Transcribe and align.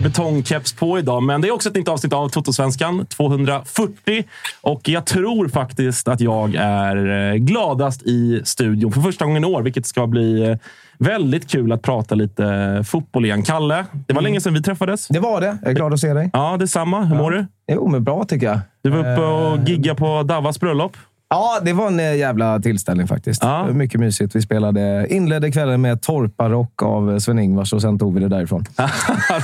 Betongkeps 0.00 0.72
på 0.72 0.98
idag, 0.98 1.22
men 1.22 1.40
det 1.40 1.48
är 1.48 1.52
också 1.52 1.68
ett 1.68 1.74
nytt 1.74 1.88
avsnitt 1.88 2.12
av 2.12 2.28
Totosvenskan 2.28 3.06
240. 3.06 4.24
Och 4.60 4.88
jag 4.88 5.06
tror 5.06 5.48
faktiskt 5.48 6.08
att 6.08 6.20
jag 6.20 6.54
är 6.54 7.30
eh, 7.32 7.34
gladast 7.34 8.02
i 8.02 8.40
studion 8.44 8.92
för 8.92 9.00
första 9.00 9.24
gången 9.24 9.44
i 9.44 9.46
år, 9.46 9.62
vilket 9.62 9.86
ska 9.86 10.06
bli 10.06 10.50
eh, 10.50 10.56
väldigt 10.98 11.50
kul 11.50 11.72
att 11.72 11.82
prata 11.82 12.14
lite 12.14 12.84
fotboll 12.86 13.24
igen. 13.24 13.42
Kalle, 13.42 13.84
det 14.06 14.14
var 14.14 14.22
länge 14.22 14.40
sedan 14.40 14.54
vi 14.54 14.62
träffades. 14.62 15.08
Det 15.08 15.20
var 15.20 15.40
det. 15.40 15.58
Jag 15.62 15.70
är 15.70 15.74
glad 15.74 15.92
att 15.92 16.00
se 16.00 16.12
dig. 16.12 16.30
Ja, 16.32 16.56
detsamma. 16.56 17.04
Hur 17.04 17.16
mår 17.16 17.30
du? 17.30 17.46
Jo, 17.72 17.88
men 17.88 18.04
bra 18.04 18.24
tycker 18.24 18.46
jag. 18.46 18.60
Du 18.82 18.90
var 18.90 18.98
uppe 18.98 19.22
och 19.22 19.68
giggade 19.68 19.98
på 19.98 20.22
Davas 20.22 20.60
bröllop. 20.60 20.96
Ja, 21.28 21.60
det 21.62 21.72
var 21.72 21.86
en 21.86 22.00
eh, 22.00 22.16
jävla 22.16 22.60
tillställning 22.60 23.06
faktiskt. 23.06 23.42
Ja. 23.42 23.66
Mycket 23.66 24.00
mysigt. 24.00 24.36
Vi 24.36 24.42
spelade, 24.42 25.06
inledde 25.10 25.52
kvällen 25.52 25.80
med 25.80 26.02
Torparock 26.02 26.82
av 26.82 27.10
eh, 27.10 27.16
Sven-Ingvars 27.16 27.72
och 27.72 27.82
sen 27.82 27.98
tog 27.98 28.14
vi 28.14 28.20
det 28.20 28.28
därifrån. 28.28 28.64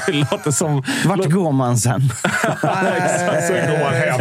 det 0.06 0.12
låter 0.12 0.50
som... 0.50 0.82
Vart 1.06 1.30
går 1.30 1.52
man 1.52 1.78
sen? 1.78 2.02
Exakt, 2.96 3.46
så 3.46 3.52
går 3.52 3.84
man 3.84 3.94
hem. 3.94 4.12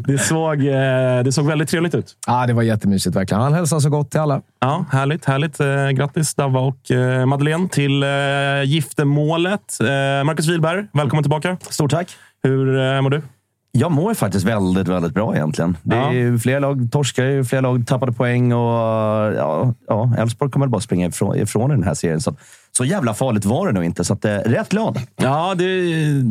Det 0.06 0.18
såg, 0.18 0.66
eh, 0.66 1.24
det 1.24 1.32
såg 1.32 1.46
väldigt 1.46 1.68
trevligt 1.68 1.94
ut. 1.94 2.16
Ja, 2.26 2.46
det 2.46 2.52
var 2.52 2.62
jättemysigt 2.62 3.16
verkligen. 3.16 3.42
Han 3.42 3.54
hälsade 3.54 3.80
så 3.80 3.90
gott 3.90 4.10
till 4.10 4.20
alla. 4.20 4.42
Ja, 4.60 4.84
härligt. 4.92 5.24
härligt. 5.24 5.58
Grattis 5.98 6.34
Dava 6.34 6.60
och 6.60 6.80
Madeleine 7.26 7.68
till 7.68 8.04
giftermålet. 8.64 9.78
Marcus 10.24 10.48
Wihlberg, 10.48 10.86
välkommen 10.92 11.22
tillbaka. 11.22 11.56
Stort 11.60 11.90
tack. 11.90 12.08
Hur 12.42 13.00
mår 13.02 13.10
du? 13.10 13.22
Jag 13.72 13.92
mår 13.92 14.14
faktiskt 14.14 14.46
väldigt, 14.46 14.88
väldigt 14.88 15.14
bra 15.14 15.36
egentligen. 15.36 15.76
Det 15.82 15.96
är 15.96 16.12
ju 16.12 16.38
fler 16.38 16.60
lag 16.60 16.88
torskade, 16.92 17.44
fler 17.44 17.62
lag 17.62 17.86
tappade 17.86 18.12
poäng 18.12 18.52
och 18.52 18.70
ja, 19.34 19.74
ja, 19.88 20.14
Elfsborg 20.18 20.50
kommer 20.50 20.66
väl 20.66 20.70
bara 20.70 20.80
springa 20.80 21.06
ifrån, 21.06 21.36
ifrån 21.36 21.70
i 21.70 21.74
den 21.74 21.84
här 21.84 21.94
serien. 21.94 22.20
Så, 22.20 22.36
så 22.80 22.84
jävla 22.84 23.14
farligt 23.14 23.44
var 23.44 23.66
det 23.66 23.72
nog 23.72 23.84
inte, 23.84 24.04
så 24.04 24.12
att, 24.12 24.24
eh, 24.24 24.36
rätt 24.36 24.68
glad. 24.68 24.98
Ja, 25.16 25.54
det 25.56 25.64
är 25.64 26.22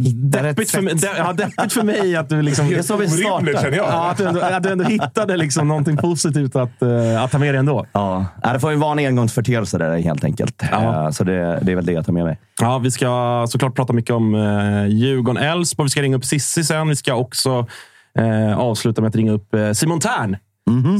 deppigt 0.44 0.72
för, 0.72 0.82
mig, 0.82 0.96
de, 0.96 1.08
ja, 1.18 1.34
deppigt 1.34 1.74
för 1.74 1.84
mig 1.84 2.16
att 2.16 2.30
du 2.30 2.42
liksom... 2.42 2.70
Det 2.70 2.76
är 2.76 2.82
så 2.82 2.98
vi 2.98 3.08
startar. 3.08 3.72
Ja, 3.72 4.10
att, 4.10 4.18
du 4.18 4.26
ändå, 4.28 4.42
att 4.42 4.64
du 4.64 4.70
ändå 4.70 4.84
hittade 4.84 5.38
liksom 5.38 5.68
någonting 5.68 5.98
positivt 5.98 6.56
att, 6.56 6.82
eh, 6.82 7.24
att 7.24 7.32
ta 7.32 7.38
med 7.38 7.54
dig 7.54 7.60
ändå. 7.60 7.86
Ja, 7.92 8.26
det 8.54 8.60
får 8.60 8.72
ju 8.72 8.78
vara 8.78 8.92
en 8.92 9.00
engångsföreteelse 9.08 9.78
där 9.78 9.98
helt 9.98 10.24
enkelt. 10.24 10.64
Ja. 10.72 11.06
Eh, 11.06 11.12
Så 11.12 11.24
det, 11.24 11.60
det 11.62 11.72
är 11.72 11.76
väl 11.76 11.86
det 11.86 11.92
jag 11.94 12.06
tar 12.06 12.14
med 12.14 12.24
mig. 12.26 12.40
Ja, 12.62 12.78
vi 12.78 12.92
ska 12.92 13.46
såklart 13.50 13.76
prata 13.76 13.94
mycket 13.94 14.16
om 14.16 14.36
eh, 14.36 14.86
Djurgården-Elfsborg. 14.88 15.86
Vi 15.86 15.90
ska 15.90 16.02
ringa 16.02 16.18
upp 16.18 16.26
Sissi 16.26 16.64
sen. 16.64 16.88
Vi 16.90 16.96
ska 16.96 17.14
också 17.14 17.68
eh, 18.20 18.60
avsluta 18.60 19.02
med 19.02 19.10
att 19.10 19.16
ringa 19.16 19.32
upp 19.32 19.54
eh, 19.54 19.72
Simon 19.72 20.00
Tern. 20.00 20.38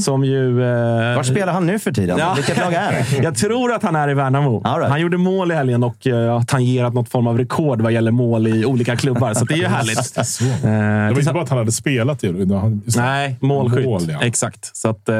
Som 0.00 0.24
ju... 0.24 0.62
Eh, 0.62 1.16
Var 1.16 1.22
spelar 1.22 1.52
han 1.52 1.66
nu 1.66 1.78
för 1.78 1.92
tiden? 1.92 2.18
Ja. 2.18 2.32
Vilket 2.36 2.58
lag 2.58 2.72
är 2.72 2.92
det? 2.92 3.22
Jag 3.22 3.34
tror 3.36 3.72
att 3.72 3.82
han 3.82 3.96
är 3.96 4.08
i 4.10 4.14
Värnamo. 4.14 4.62
Right. 4.78 4.90
Han 4.90 5.00
gjorde 5.00 5.16
mål 5.16 5.52
i 5.52 5.54
helgen 5.54 5.82
och 5.84 5.96
har 6.06 6.42
tangerat 6.42 6.94
något 6.94 7.08
form 7.08 7.26
av 7.26 7.38
rekord 7.38 7.80
vad 7.82 7.92
gäller 7.92 8.10
mål 8.10 8.46
i 8.46 8.64
olika 8.64 8.96
klubbar. 8.96 9.34
Så 9.34 9.44
det 9.44 9.54
är 9.54 9.58
ju 9.58 9.66
härligt. 9.66 10.14
Det 10.62 10.68
Eh, 10.68 10.74
var 10.74 11.08
inte 11.08 11.14
tillsamm- 11.20 11.34
bara 11.34 11.42
att 11.42 11.48
han 11.48 11.58
hade 11.58 11.72
spelat. 11.72 12.22
Han- 12.50 12.82
Nej, 12.96 13.36
målskytt. 13.40 13.84
Mål, 13.84 14.02
ja. 14.08 14.18
Exakt. 14.22 14.76
Så 14.76 14.88
att, 14.88 15.08
eh, 15.08 15.14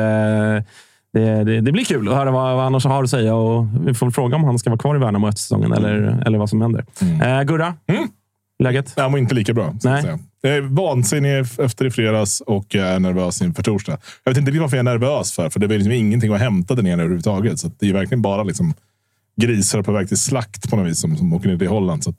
det, 1.13 1.45
det, 1.45 1.61
det 1.61 1.73
blir 1.73 1.85
kul 1.85 2.09
att 2.09 2.15
höra 2.15 2.31
vad, 2.31 2.55
vad 2.57 2.65
han 2.65 2.75
har 2.93 3.03
att 3.05 3.11
säga. 3.11 3.35
Och 3.35 3.67
vi 3.87 3.95
får 3.95 4.11
fråga 4.11 4.37
om 4.37 4.45
han 4.45 4.59
ska 4.59 4.71
vara 4.71 4.79
kvar 4.79 4.97
i 4.97 4.99
Värnamo 4.99 5.29
efter 5.29 5.41
säsongen 5.41 5.73
eller, 5.73 6.23
eller 6.27 6.39
vad 6.39 6.49
som 6.51 6.61
händer. 6.63 6.85
Eh, 7.23 7.43
Gurra, 7.43 7.75
läget? 8.61 8.93
Han 8.97 9.13
var 9.13 9.19
inte 9.19 9.35
lika 9.35 9.55
bra. 9.55 9.75
Nej. 9.85 10.17
Jag 10.43 10.53
är 10.57 10.61
vansinnig 10.61 11.39
efter 11.59 11.85
i 11.87 11.91
fredags 11.91 12.41
och 12.41 12.67
jag 12.75 12.89
är 12.89 12.99
nervös 12.99 13.43
inför 13.43 13.63
torsdag. 13.63 13.99
Jag 14.25 14.31
vet 14.31 14.39
inte 14.39 14.51
riktigt 14.51 14.61
varför 14.63 14.77
jag 14.77 14.87
är 14.87 14.99
nervös 14.99 15.33
för, 15.33 15.51
för 15.51 15.61
det 15.61 15.67
är 15.67 15.79
liksom 15.79 15.93
ingenting 15.93 16.33
att 16.33 16.41
hämta 16.41 16.75
där 16.75 16.83
nere 16.83 16.93
överhuvudtaget. 16.95 17.59
Så 17.59 17.71
det 17.79 17.89
är 17.89 17.93
verkligen 17.93 18.23
bara 18.23 18.43
liksom 18.43 18.75
grisar 19.41 19.83
på 19.83 19.93
väg 19.93 20.09
till 20.09 20.19
slakt 20.19 20.71
på 20.71 20.77
något 20.77 20.87
vis 20.87 21.01
som, 21.01 21.17
som 21.17 21.33
åker 21.33 21.49
ner 21.49 21.59
till 21.59 21.69
Holland. 21.69 22.05
Så 22.05 22.11
att, 22.11 22.17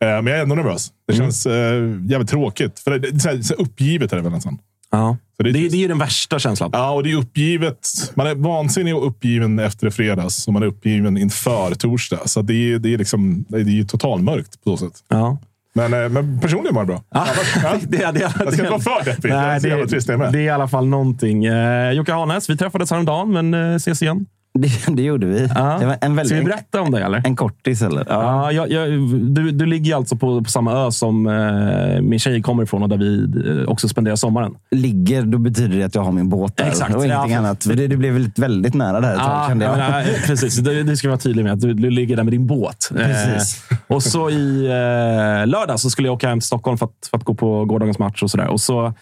eh, 0.00 0.08
men 0.08 0.26
jag 0.26 0.38
är 0.38 0.42
ändå 0.42 0.54
nervös. 0.54 0.88
Det 1.08 1.14
känns 1.16 1.46
eh, 1.46 1.74
jävligt 2.08 2.30
tråkigt. 2.30 2.78
För 2.80 2.90
det, 2.90 2.98
det, 3.10 3.20
så 3.20 3.28
här, 3.28 3.42
så 3.42 3.54
här 3.54 3.62
uppgivet 3.62 4.12
är 4.12 4.16
det 4.16 4.22
väl 4.22 4.32
nästan. 4.32 4.58
Ja. 4.90 5.16
Så 5.36 5.42
Det, 5.42 5.52
det 5.52 5.58
är- 5.58 5.70
det 5.70 5.76
är 5.76 5.80
ju 5.80 5.88
den 5.88 5.98
värsta 5.98 6.38
känslan. 6.38 6.70
Ja, 6.72 6.90
och 6.90 7.02
det 7.02 7.10
är 7.12 7.16
uppgivet. 7.16 7.88
Man 8.14 8.26
är 8.26 8.34
vansinnig 8.34 8.96
och 8.96 9.06
uppgiven 9.06 9.58
efter 9.58 9.86
i 9.86 9.90
fredags 9.90 10.46
och 10.46 10.52
man 10.52 10.62
är 10.62 10.66
uppgiven 10.66 11.16
inför 11.18 11.74
torsdag. 11.74 12.18
Så 12.28 12.42
det 12.42 12.54
är, 12.54 12.78
det 12.78 12.94
är, 12.94 12.98
liksom, 12.98 13.44
det 13.48 13.56
är 13.56 13.64
ju 13.64 13.84
totalmörkt 13.84 14.64
på 14.64 14.76
så 14.76 14.86
sätt. 14.90 15.02
Ja. 15.08 15.38
Men, 15.74 15.94
eh, 15.94 16.08
men 16.08 16.40
personligen 16.40 16.74
mår 16.74 16.80
jag 16.80 16.86
bra. 16.86 17.02
Ja. 17.10 17.26
Ja. 17.62 17.76
Det, 17.88 17.96
det, 17.96 18.12
det, 18.12 18.20
Jag 18.20 18.32
ska 18.32 18.62
inte 18.62 18.62
vara 18.62 18.80
för 18.80 19.10
deppig. 19.10 19.30
Nej, 19.30 19.60
det, 19.60 20.32
det 20.32 20.38
är 20.38 20.42
i 20.42 20.48
alla 20.50 20.68
fall 20.68 20.86
någonting. 20.86 21.44
Eh, 21.44 21.92
Jocke 21.92 22.12
Hanes, 22.12 22.50
vi 22.50 22.56
träffades 22.56 22.90
häromdagen, 22.90 23.32
men 23.32 23.54
eh, 23.54 23.74
ses 23.74 24.02
igen. 24.02 24.26
Det, 24.58 24.68
det 24.96 25.02
gjorde 25.02 25.26
vi. 25.26 25.48
Ja. 25.54 25.76
Det 25.80 25.86
var 25.86 25.96
en 26.00 26.16
väldigt, 26.16 26.26
Ska 26.26 26.36
vi 26.38 26.44
berätta 26.44 26.80
om 26.80 26.90
det 26.90 27.00
eller? 27.04 27.22
En 27.26 27.36
kortis 27.36 27.82
eller? 27.82 28.04
Ja, 28.08 28.52
jag, 28.52 28.70
jag, 28.70 28.88
du, 29.34 29.50
du 29.50 29.66
ligger 29.66 29.96
alltså 29.96 30.16
på, 30.16 30.44
på 30.44 30.50
samma 30.50 30.72
ö 30.86 30.90
som 30.90 31.26
eh, 31.26 32.00
min 32.00 32.18
tjej 32.18 32.42
kommer 32.42 32.62
ifrån 32.62 32.82
och 32.82 32.88
där 32.88 32.96
vi 32.96 33.24
eh, 33.62 33.68
också 33.68 33.88
spenderar 33.88 34.16
sommaren. 34.16 34.54
Ligger, 34.70 35.22
då 35.22 35.38
betyder 35.38 35.76
det 35.78 35.82
att 35.84 35.94
jag 35.94 36.02
har 36.02 36.12
min 36.12 36.28
båt 36.28 36.56
där. 36.56 36.64
Exakt. 36.66 36.94
Och 36.94 37.04
ingenting 37.06 37.32
Ja. 37.32 37.38
annat. 37.38 37.64
Det, 37.68 37.86
det 37.86 37.96
blev 37.96 38.12
väldigt, 38.12 38.38
väldigt 38.38 38.74
nära 38.74 39.00
där 39.00 39.12
ett 39.12 39.18
tag 39.18 39.30
Ja, 39.30 39.44
kände 39.48 39.64
jag. 39.64 39.78
men, 39.78 39.90
nej, 39.90 40.20
precis. 40.26 40.56
Det, 40.56 40.82
det 40.82 40.96
ska 40.96 41.08
vi 41.08 41.10
vara 41.10 41.20
tydlig 41.20 41.44
med. 41.44 41.52
Att 41.52 41.60
du, 41.60 41.74
du 41.74 41.90
ligger 41.90 42.16
där 42.16 42.22
med 42.24 42.32
din 42.32 42.46
båt. 42.46 42.90
Precis. 42.96 43.70
Eh, 43.70 43.76
och 43.86 44.02
så 44.02 44.30
i 44.30 44.64
eh, 44.66 45.46
lördag 45.46 45.80
så 45.80 45.90
skulle 45.90 46.08
jag 46.08 46.14
åka 46.14 46.28
hem 46.28 46.40
till 46.40 46.46
Stockholm 46.46 46.78
för 46.78 46.86
att, 46.86 47.08
för 47.10 47.16
att 47.18 47.24
gå 47.24 47.34
på 47.34 47.64
gårdagens 47.64 47.98
match. 47.98 48.22
och, 48.22 48.30
så 48.30 48.36
där. 48.36 48.48
och 48.48 48.60
så 48.60 48.92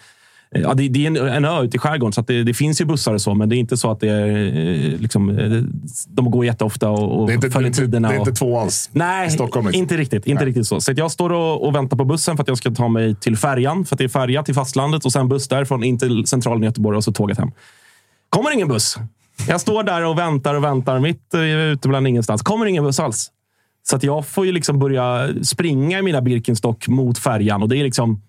Ja, 0.54 0.74
det, 0.74 0.88
det 0.88 1.06
är 1.06 1.06
en, 1.06 1.16
en 1.16 1.44
ö 1.44 1.62
ute 1.62 1.76
i 1.76 1.80
skärgården, 1.80 2.12
så 2.12 2.20
det, 2.20 2.42
det 2.42 2.54
finns 2.54 2.80
ju 2.80 2.84
bussar 2.84 3.14
och 3.14 3.20
så, 3.20 3.34
men 3.34 3.48
det 3.48 3.56
är 3.56 3.58
inte 3.58 3.76
så 3.76 3.90
att 3.90 4.00
det 4.00 4.08
är, 4.08 4.26
eh, 4.28 5.00
liksom, 5.00 5.38
eh, 5.38 5.62
de 6.06 6.30
går 6.30 6.44
jätteofta 6.44 6.90
och, 6.90 7.20
och 7.20 7.26
Det 7.26 7.32
är 7.32 7.34
inte, 7.34 7.50
följer 7.50 7.70
tiderna. 7.70 8.08
det 8.08 8.14
är 8.14 8.20
och, 8.20 8.28
inte 8.28 8.38
tvåans 8.38 8.90
Nej, 8.92 9.28
i 9.28 9.30
Stockholm. 9.30 9.66
Liksom. 9.66 9.82
inte 9.82 9.96
riktigt. 9.96 10.26
Inte 10.26 10.44
riktigt 10.44 10.66
så. 10.66 10.80
Så 10.80 10.92
jag 10.96 11.10
står 11.10 11.32
och, 11.32 11.66
och 11.66 11.74
väntar 11.74 11.96
på 11.96 12.04
bussen 12.04 12.36
för 12.36 12.42
att 12.42 12.48
jag 12.48 12.58
ska 12.58 12.70
ta 12.70 12.88
mig 12.88 13.14
till 13.14 13.36
färjan. 13.36 13.84
För 13.84 13.94
att 13.94 13.98
det 13.98 14.04
är 14.04 14.08
färja 14.08 14.42
till 14.42 14.54
fastlandet 14.54 15.04
och 15.04 15.12
sen 15.12 15.28
buss 15.28 15.48
därifrån 15.48 15.84
in 15.84 15.98
till 15.98 16.26
centralen 16.26 16.62
i 16.62 16.66
Göteborg 16.66 16.96
och 16.96 17.04
så 17.04 17.12
tåget 17.12 17.38
hem. 17.38 17.50
Kommer 18.28 18.52
ingen 18.52 18.68
buss. 18.68 18.96
Jag 19.48 19.60
står 19.60 19.82
där 19.82 20.04
och 20.04 20.18
väntar 20.18 20.54
och 20.54 20.64
väntar 20.64 21.00
mitt 21.00 21.34
eh, 21.34 21.40
ute 21.40 21.88
bland 21.88 22.08
ingenstans. 22.08 22.42
Kommer 22.42 22.66
ingen 22.66 22.84
buss 22.84 23.00
alls. 23.00 23.30
Så 23.82 23.96
att 23.96 24.02
jag 24.02 24.26
får 24.26 24.46
ju 24.46 24.52
liksom 24.52 24.78
börja 24.78 25.28
springa 25.42 25.98
i 25.98 26.02
mina 26.02 26.22
Birkenstock 26.22 26.88
mot 26.88 27.18
färjan 27.18 27.62
och 27.62 27.68
det 27.68 27.76
är 27.76 27.84
liksom 27.84 28.22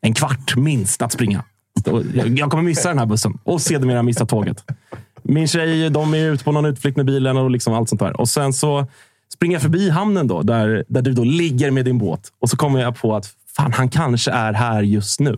en 0.00 0.14
kvart 0.14 0.56
minst 0.56 1.02
att 1.02 1.12
springa. 1.12 1.44
Och 1.88 2.02
jag- 2.14 2.38
Jag 2.38 2.50
kommer 2.50 2.62
missa 2.64 2.88
den 2.88 2.98
här 2.98 3.06
bussen 3.06 3.38
och 3.44 3.60
sedermera 3.60 4.02
missa 4.02 4.26
tåget. 4.26 4.64
Min 5.22 5.48
tjej 5.48 5.90
de 5.90 6.14
är 6.14 6.30
ute 6.30 6.44
på 6.44 6.52
någon 6.52 6.64
utflykt 6.64 6.96
med 6.96 7.06
bilen 7.06 7.36
och 7.36 7.50
liksom 7.50 7.74
allt 7.74 7.88
sånt 7.88 8.00
där. 8.00 8.20
Och 8.20 8.28
sen 8.28 8.52
så 8.52 8.86
springer 9.34 9.54
jag 9.54 9.62
förbi 9.62 9.90
hamnen 9.90 10.26
då, 10.28 10.42
där, 10.42 10.84
där 10.88 11.02
du 11.02 11.12
då 11.12 11.24
ligger 11.24 11.70
med 11.70 11.84
din 11.84 11.98
båt. 11.98 12.20
Och 12.40 12.50
så 12.50 12.56
kommer 12.56 12.80
jag 12.80 12.96
på 12.96 13.16
att 13.16 13.30
fan, 13.56 13.72
han 13.72 13.88
kanske 13.88 14.30
är 14.30 14.52
här 14.52 14.82
just 14.82 15.20
nu. 15.20 15.36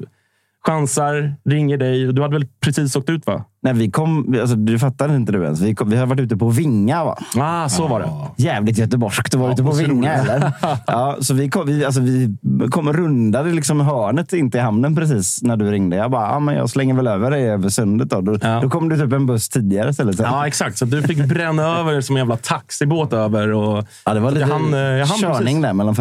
Chansar, 0.67 1.35
ringer 1.44 1.76
dig. 1.76 2.12
Du 2.12 2.23
hade 2.23 2.35
väl 2.35 2.46
precis 2.61 2.96
åkt 2.96 3.11
ut 3.11 3.26
va? 3.26 3.44
Nej, 3.65 3.73
vi 3.75 3.91
kom, 3.91 4.37
alltså, 4.41 4.57
du 4.57 4.79
fattar 4.79 5.15
inte 5.17 5.33
du 5.33 5.45
ens. 5.45 5.61
Vi, 5.61 5.75
kom, 5.75 5.91
vi 5.91 5.97
har 5.97 6.07
varit 6.07 6.21
ute 6.21 6.37
på 6.37 6.49
Vinga. 6.49 7.05
Va? 7.05 7.19
Ah, 7.37 7.69
så 7.69 7.87
var 7.87 8.01
det. 8.01 8.09
Jävligt 8.43 8.79
göteborgskt 8.79 9.35
att 9.35 9.41
vara 9.41 9.53
ute 9.53 9.63
på 9.63 9.71
Vinga. 9.73 10.13
Eller? 10.15 10.53
Ja, 10.87 11.17
så 11.21 11.35
vi 11.35 11.49
kom, 11.51 11.67
vi, 11.67 11.85
alltså, 11.85 12.01
vi 12.01 12.37
kom 12.71 12.93
rundade 12.93 13.51
liksom 13.51 13.81
hörnet 13.81 14.33
in 14.33 14.51
till 14.51 14.61
hamnen 14.61 14.97
precis 14.97 15.43
när 15.43 15.57
du 15.57 15.71
ringde. 15.71 15.97
Jag 15.97 16.11
bara, 16.11 16.31
ja, 16.31 16.39
men 16.39 16.55
jag 16.55 16.71
slänger 16.71 16.95
väl 16.95 17.07
över 17.07 17.31
dig 17.31 17.51
över 17.51 17.69
sundet. 17.69 18.11
Då, 18.11 18.21
då, 18.21 18.39
Ja. 18.43 18.61
då 18.63 18.71
kom 18.71 18.89
det 18.89 18.97
typ 18.99 19.13
en 19.13 19.27
buss 19.27 19.49
tidigare 19.49 19.91
istället. 19.91 20.19
Ja, 20.19 20.47
exakt. 20.47 20.79
Så 20.79 20.85
du 20.85 21.03
fick 21.03 21.25
bränna 21.25 21.79
över 21.79 22.01
som 22.01 22.17
en 22.17 22.21
jävla 22.21 22.37
taxibåt 22.37 23.13
över. 23.13 23.53
Och 23.53 23.85
Ja, 24.05 24.15
det 24.15 24.21
var 24.21 24.31
lite 24.31 24.41
jag 24.41 24.49
hann, 24.59 24.75
eh, 24.75 24.81
jag 24.81 25.07
hann 25.07 25.19
körning 25.19 25.39
precis. 25.45 25.63
där. 25.63 25.73
Mellan, 25.73 25.95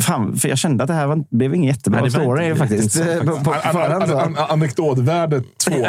fan, 0.00 0.36
för 0.36 0.48
jag 0.48 0.58
kände 0.58 0.84
att 0.84 0.88
det 0.88 0.94
här 0.94 1.06
var, 1.06 1.24
blev 1.36 1.54
ingen 1.54 1.66
jättebra 1.68 2.00
Nej, 2.00 2.10
det 2.10 2.16
story 2.20 2.44
inte 2.46 2.58
faktiskt. 2.58 3.02
På, 3.26 3.44
på 3.44 3.54
an- 4.18 4.36
Anekdotvärde 4.48 5.40
två. 5.40 5.74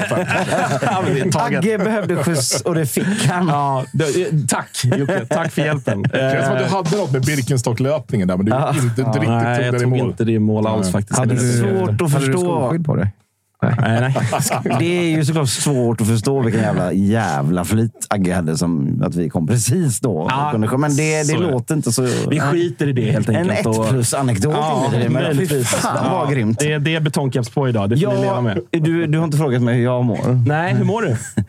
Taget. 1.29 1.59
Agge 1.59 1.77
behövde 1.77 2.15
skjuts 2.23 2.61
och 2.61 2.75
det 2.75 2.85
fick 2.85 3.25
han. 3.29 3.47
Ja, 3.47 3.85
det, 3.93 4.03
eh, 4.21 4.27
tack 4.47 4.81
Jocke. 4.97 5.25
Tack 5.29 5.51
för 5.51 5.61
hjälpen. 5.61 6.01
Det 6.03 6.09
känns 6.33 6.45
som 6.47 6.55
att 6.55 6.69
du 6.69 6.75
hade 6.75 6.97
något 6.97 7.11
med 7.11 7.21
Birkenstock-löpningen 7.25 8.27
där, 8.27 8.37
men 8.37 8.45
du 8.45 8.51
inte, 8.51 9.01
inte 9.01 9.11
riktigt 9.11 9.29
Nej, 9.29 9.55
tog 9.57 9.65
jag 9.65 9.73
den 9.73 9.75
i 9.75 9.83
tog 9.83 9.89
mål. 9.89 9.99
inte 10.09 10.23
det 10.23 10.31
i 10.31 10.39
mål 10.39 10.67
alls 10.67 10.83
Nej. 10.83 10.91
faktiskt. 10.91 11.19
Hade 11.19 11.33
Det- 11.35 11.41
du, 11.41 11.57
svårt 11.59 11.89
att 12.01 12.11
hade 12.11 12.25
du 12.25 12.31
förstå. 12.33 12.39
skoskydd 12.61 12.85
på 12.85 12.95
dig? 12.95 13.11
Nej, 13.61 14.01
nej. 14.01 14.15
Det 14.79 14.85
är 14.85 15.17
ju 15.17 15.25
såklart 15.25 15.49
svårt 15.49 16.01
att 16.01 16.07
förstå 16.07 16.41
vilken 16.41 16.61
jävla, 16.61 16.93
jävla 16.93 17.65
flyt 17.65 17.91
Agge 18.09 18.33
hade 18.35 18.57
som 18.57 19.01
att 19.05 19.15
vi 19.15 19.29
kom 19.29 19.47
precis 19.47 19.99
då. 19.99 20.27
Ja. 20.29 20.57
Men 20.77 20.95
det, 20.95 21.23
det 21.27 21.37
låter 21.37 21.75
inte 21.75 21.91
så... 21.91 22.01
Vi 22.29 22.39
skiter 22.39 22.87
i 22.87 22.93
det 22.93 23.11
helt 23.11 23.29
en 23.29 23.35
enkelt. 23.35 23.59
ett 23.59 23.65
och- 23.65 23.89
plus-anekdot 23.89 24.53
Ja, 24.57 24.89
det. 24.91 25.09
Men 25.09 25.37
fy 25.47 25.63
fan 25.63 26.11
vad 26.11 26.27
Ja, 26.27 26.31
grymt. 26.31 26.59
Det, 26.59 26.77
det 26.77 26.95
är 26.95 26.99
betongkeps 26.99 27.49
på 27.49 27.69
idag. 27.69 27.89
Det 27.89 27.97
får 27.97 28.07
ni 28.13 28.21
leva 28.21 28.25
Ja, 28.35 28.41
med. 28.41 28.59
du, 28.71 29.07
du 29.07 29.17
har 29.17 29.25
inte 29.25 29.37
frågat 29.37 29.61
mig 29.61 29.75
hur 29.75 29.83
jag 29.83 30.05
mår. 30.05 30.45
Nej, 30.47 30.73
hur 30.75 30.85
mår 30.85 31.01
du? 31.01 31.17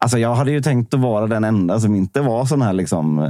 Alltså, 0.00 0.18
jag 0.18 0.34
hade 0.34 0.50
ju 0.50 0.60
tänkt 0.60 0.94
att 0.94 1.00
vara 1.00 1.26
den 1.26 1.44
enda 1.44 1.80
som 1.80 1.94
inte 1.94 2.20
var 2.20 2.44
sån 2.44 2.62
här 2.62 2.72
liksom, 2.72 3.18
äh, 3.18 3.28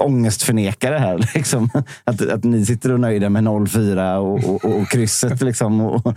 ångestförnekare 0.00 0.98
här. 0.98 1.18
Liksom. 1.34 1.70
Att, 2.04 2.28
att 2.28 2.44
ni 2.44 2.66
sitter 2.66 2.92
och 2.92 3.00
nöjda 3.00 3.28
med 3.28 3.44
0-4 3.44 4.16
och, 4.16 4.54
och, 4.54 4.80
och 4.80 4.88
krysset. 4.88 5.42
Liksom. 5.42 5.80
Och, 5.80 6.14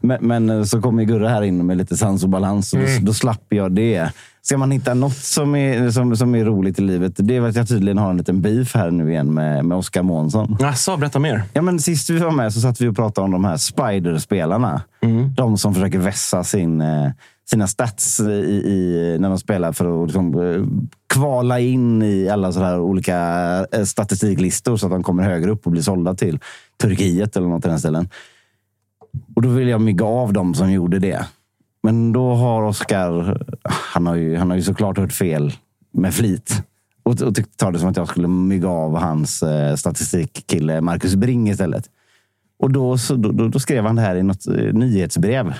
men, 0.00 0.18
men 0.20 0.66
så 0.66 0.82
kommer 0.82 1.04
Gurra 1.04 1.28
här 1.28 1.42
in 1.42 1.66
med 1.66 1.76
lite 1.76 1.96
sans 1.96 2.22
och 2.22 2.28
balans 2.28 2.72
och 2.72 2.78
då, 2.78 2.86
då 3.00 3.14
slapp 3.14 3.46
jag 3.48 3.72
det. 3.72 4.10
Ska 4.44 4.56
man 4.56 4.70
hitta 4.70 4.94
något 4.94 5.16
som 5.16 5.54
är, 5.54 5.90
som, 5.90 6.16
som 6.16 6.34
är 6.34 6.44
roligt 6.44 6.78
i 6.78 6.82
livet, 6.82 7.12
det 7.16 7.36
är 7.36 7.42
att 7.42 7.56
jag 7.56 7.68
tydligen 7.68 7.98
har 7.98 8.10
en 8.10 8.16
liten 8.16 8.42
beef 8.42 8.74
här 8.74 8.90
nu 8.90 9.10
igen 9.10 9.34
med, 9.34 9.64
med 9.64 9.78
Oskar 9.78 10.02
Månsson. 10.02 10.56
Jaså, 10.60 10.96
berätta 10.96 11.18
mer. 11.18 11.42
Ja, 11.52 11.62
men 11.62 11.78
sist 11.80 12.10
vi 12.10 12.18
var 12.18 12.30
med 12.30 12.52
så 12.52 12.60
satt 12.60 12.80
vi 12.80 12.88
och 12.88 12.96
pratade 12.96 13.24
om 13.24 13.30
de 13.30 13.44
här 13.44 13.56
Spider-spelarna. 13.56 14.82
De 15.36 15.58
som 15.58 15.74
försöker 15.74 15.98
vässa 15.98 16.44
sin, 16.44 16.80
eh, 16.80 17.10
sina 17.50 17.66
stats 17.66 18.20
i, 18.20 18.22
i, 18.22 19.16
när 19.20 19.28
de 19.28 19.38
spelar 19.38 19.72
för 19.72 20.02
att 20.02 20.08
liksom, 20.08 20.40
eh, 20.40 20.62
kvala 21.14 21.60
in 21.60 22.02
i 22.02 22.28
alla 22.28 22.52
sådana 22.52 22.70
här 22.70 22.80
olika 22.80 23.18
eh, 23.72 23.84
statistiklistor 23.84 24.76
så 24.76 24.86
att 24.86 24.92
de 24.92 25.02
kommer 25.02 25.22
högre 25.22 25.50
upp 25.50 25.66
och 25.66 25.72
blir 25.72 25.82
sålda 25.82 26.14
till 26.14 26.38
Turkiet 26.76 27.36
eller 27.36 27.48
något 27.48 27.64
i 27.64 27.68
den 27.68 27.80
ställen. 27.80 28.08
Och 29.34 29.42
då 29.42 29.48
vill 29.48 29.68
jag 29.68 29.80
mygga 29.80 30.04
av 30.04 30.32
dem 30.32 30.54
som 30.54 30.72
gjorde 30.72 30.98
det. 30.98 31.26
Men 31.82 32.12
då 32.12 32.34
har 32.34 32.62
Oskar, 32.62 33.42
han 33.64 34.06
har 34.06 34.14
ju, 34.14 34.36
han 34.36 34.50
har 34.50 34.56
ju 34.56 34.62
såklart 34.62 34.98
hört 34.98 35.12
fel 35.12 35.52
med 35.92 36.14
flit. 36.14 36.62
Och, 37.02 37.22
och 37.22 37.34
tyckte 37.34 37.56
ta 37.56 37.70
det 37.70 37.78
som 37.78 37.88
att 37.88 37.96
jag 37.96 38.08
skulle 38.08 38.28
mygga 38.28 38.68
av 38.68 38.96
hans 38.96 39.42
eh, 39.42 39.74
statistikkille 39.74 40.80
Marcus 40.80 41.14
Bring 41.14 41.48
istället. 41.48 41.84
Och 42.58 42.72
då, 42.72 42.98
så, 42.98 43.14
då, 43.14 43.48
då, 43.48 43.58
skrev 43.58 43.84
han 43.84 43.96
det 43.96 44.02
här 44.02 44.16
i 44.16 44.22
något 44.22 44.46
eh, 44.46 44.72
nyhetsbrev. 44.72 45.54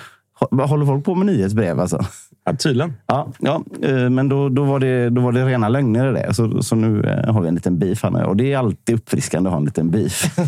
Hå- 0.50 0.67
Håller 0.67 0.87
folk 0.87 1.05
på 1.05 1.15
med 1.15 1.27
nyhetsbrev 1.27 1.81
alltså? 1.81 2.05
Ja, 2.44 2.56
tydligen. 2.56 2.94
Ja, 3.06 3.29
ja 3.39 3.62
eh, 3.83 4.11
men 4.11 4.29
då, 4.29 4.49
då, 4.49 4.65
var 4.65 4.79
det, 4.81 5.11
då 5.11 5.21
var 5.21 5.33
det 5.33 5.47
rena 5.47 5.69
lögner 5.69 6.11
i 6.11 6.12
det. 6.23 6.35
Så, 6.35 6.62
så 6.62 6.77
nu 6.77 7.05
eh, 7.05 7.35
har 7.35 7.43
vi 7.43 7.49
en 7.49 7.55
liten 7.55 7.79
beef. 7.79 8.05
Och 8.05 8.12
jag. 8.21 8.29
Och 8.29 8.37
det 8.37 8.53
är 8.53 8.59
alltid 8.59 8.94
uppfriskande 8.97 9.49
att 9.49 9.53
ha 9.53 9.59
en 9.59 9.65
liten 9.65 9.91
beef. 9.91 10.25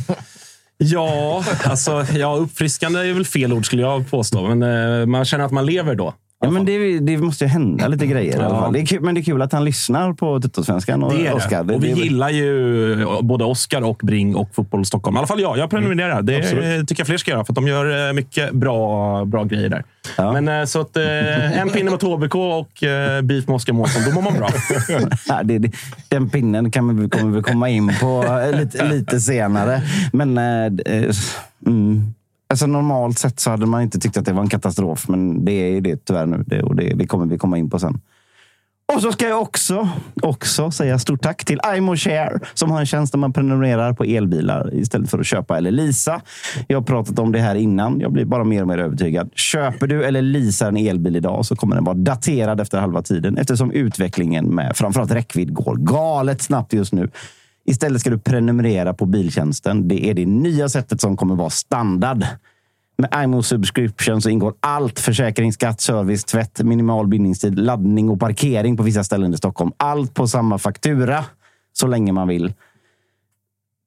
Ja, 0.77 1.45
alltså, 1.65 2.05
ja, 2.13 2.37
uppfriskande 2.37 3.01
är 3.01 3.15
väl 3.15 3.25
fel 3.25 3.53
ord 3.53 3.67
skulle 3.67 3.83
jag 3.83 4.11
påstå. 4.11 4.55
Men 4.55 4.63
eh, 5.01 5.07
man 5.07 5.25
känner 5.25 5.45
att 5.45 5.53
man 5.53 5.67
lever 5.67 5.95
då. 5.95 6.15
Ja, 6.45 6.51
men 6.51 6.65
det, 6.65 6.99
det 6.99 7.19
måste 7.19 7.45
ju 7.45 7.49
hända 7.49 7.89
lite 7.89 8.07
grejer. 8.07 8.37
I 8.37 8.43
alla 8.43 8.55
Ja. 8.55 8.71
Det 8.73 8.81
är 8.81 8.87
kul, 8.87 9.01
men 9.01 9.15
det 9.15 9.21
är 9.21 9.23
kul 9.23 9.43
att 9.43 9.53
han 9.53 9.65
lyssnar 9.65 10.13
på 10.13 10.41
Tuttosvenskan 10.41 11.03
och 11.03 11.15
Det 11.15 11.27
är 11.27 11.35
Oskar. 11.35 11.65
det. 11.65 11.75
Och 11.75 11.85
vi 11.85 11.93
gillar 11.93 12.31
ju 12.31 13.07
både 13.23 13.45
Oscar 13.45 13.83
och 13.83 14.01
Bring 14.03 14.37
och 14.37 14.55
Fotboll 14.55 14.85
Stockholm. 14.85 15.17
I 15.17 15.19
alla 15.19 15.27
fall 15.27 15.41
jag. 15.41 15.59
Jag 15.59 15.71
prenumererar. 15.71 16.23
Det 16.23 16.37
Absolut. 16.37 16.89
tycker 16.89 17.01
jag 17.01 17.07
fler 17.07 17.17
ska 17.17 17.31
göra, 17.31 17.45
för 17.45 17.53
att 17.53 17.55
de 17.55 17.69
gör 17.69 18.09
eh, 18.09 18.13
mycket 18.13 18.53
bra, 18.53 19.25
bra 19.25 19.45
grejer 19.45 19.69
där. 19.69 19.85
Ja. 20.17 20.33
Men 20.33 20.49
eh, 20.49 20.65
så 20.65 20.81
att 20.81 20.97
eh, 20.97 21.61
en 21.61 21.69
pinne 21.71 21.91
mot 21.91 22.03
HBK 22.03 22.35
och 22.35 22.83
eh, 22.83 23.23
beef 23.23 23.47
med 23.47 23.57
Oskar 23.57 23.73
Månsson, 23.73 24.03
då 24.07 24.11
mår 24.11 24.23
man 24.23 24.35
bra. 24.35 24.49
Ja, 25.29 25.41
det, 25.45 25.73
den 26.09 26.31
pinnen 26.31 26.71
kan 26.71 27.01
vi, 27.03 27.09
kommer 27.09 27.37
vi 27.37 27.43
komma 27.43 27.69
in 27.69 27.93
på 28.01 28.25
eh, 28.25 28.59
lite, 28.61 28.89
lite 28.89 29.21
senare. 29.21 29.83
Men 30.13 30.39
eh, 30.39 30.95
eh, 30.97 31.11
mm 31.67 32.15
alltså, 32.49 32.67
normalt 32.67 33.19
sett 33.19 33.41
så 33.41 33.51
hade 33.51 33.67
man 33.67 33.83
inte 33.83 33.99
tyckt 33.99 34.17
att 34.17 34.25
det 34.25 34.33
var 34.33 34.43
en 34.43 34.49
katastrof. 34.49 35.09
Men 35.09 35.45
det 35.45 35.53
är 35.53 35.81
det 35.81 36.05
tyvärr 36.05 36.27
nu. 36.27 36.45
Det, 36.47 36.63
och 36.63 36.77
det, 36.77 36.95
det 36.95 37.07
kommer 37.07 37.27
vi 37.27 37.39
komma 37.39 37.59
in 37.59 37.71
på 37.71 37.79
sen. 37.79 38.01
Och 38.93 39.03
så 39.03 39.13
ska 39.13 39.29
jag 39.29 39.43
också, 39.43 39.89
också 40.23 40.71
säga 40.71 40.99
stort 40.99 41.23
tack 41.23 41.45
till 41.45 41.61
Imo 41.77 41.97
Share 41.97 42.39
som 42.55 42.71
har 42.71 42.81
en 42.81 42.87
tjänst 42.87 43.13
där 43.13 43.19
man 43.19 43.33
prenumererar 43.33 43.93
på 43.93 44.05
elbilar 44.05 44.75
istället 44.75 45.11
för 45.11 45.19
att 45.19 45.27
köpa 45.27 45.59
eller 45.59 45.71
leasa. 45.71 46.21
Jag 46.69 46.79
har 46.79 46.83
pratat 46.83 47.19
om 47.19 47.33
det 47.33 47.39
här 47.39 47.55
innan. 47.55 48.01
Jag 48.01 48.13
blir 48.13 48.25
bara 48.25 48.45
mer 48.45 48.63
och 48.63 48.69
mer 48.69 48.79
övertygad. 48.79 49.31
Köper 49.35 49.87
du 49.87 50.05
eller 50.05 50.23
leasar 50.23 50.69
en 50.69 50.77
elbil 50.77 51.17
idag 51.17 51.47
så 51.47 51.57
kommer 51.57 51.77
den 51.77 51.85
vara 51.85 51.97
daterad 51.97 52.61
efter 52.61 52.79
halva 52.79 53.03
tiden 53.03 53.37
eftersom 53.37 53.73
utvecklingen 53.73 54.55
med 54.55 54.77
framförallt 54.77 55.13
räckvidd 55.13 55.55
går 55.55 55.77
galet 55.77 56.43
snabbt 56.43 56.73
just 56.73 56.93
nu. 56.93 57.11
Istället 57.65 58.01
ska 58.01 58.11
du 58.11 58.19
prenumerera 58.19 58.95
på 58.95 59.07
biltjänsten. 59.07 59.89
Det 59.89 60.11
är 60.11 60.15
det 60.15 60.27
nya 60.27 60.69
sättet 60.69 61.01
som 61.01 61.17
kommer 61.17 61.35
vara 61.35 61.51
standard. 61.51 62.27
Med 62.97 63.25
IMO 63.25 63.43
Subscription 63.43 64.23
så 64.23 64.31
ingår 64.31 64.55
allt. 64.61 65.01
Försäkring, 65.01 65.53
skatt, 65.53 65.81
service, 65.81 66.25
tvätt, 66.25 66.61
minimal 66.63 67.09
bindningstid, 67.09 67.59
laddning 67.59 68.09
och 68.09 68.21
parkering 68.21 68.77
på 68.77 68.83
vissa 68.83 69.05
ställen 69.05 69.35
i 69.35 69.37
Stockholm. 69.37 69.73
Allt 69.77 70.15
på 70.15 70.29
samma 70.29 70.59
faktura 70.59 71.25
så 71.73 71.87
länge 71.87 72.13
man 72.13 72.29
vill. 72.29 72.53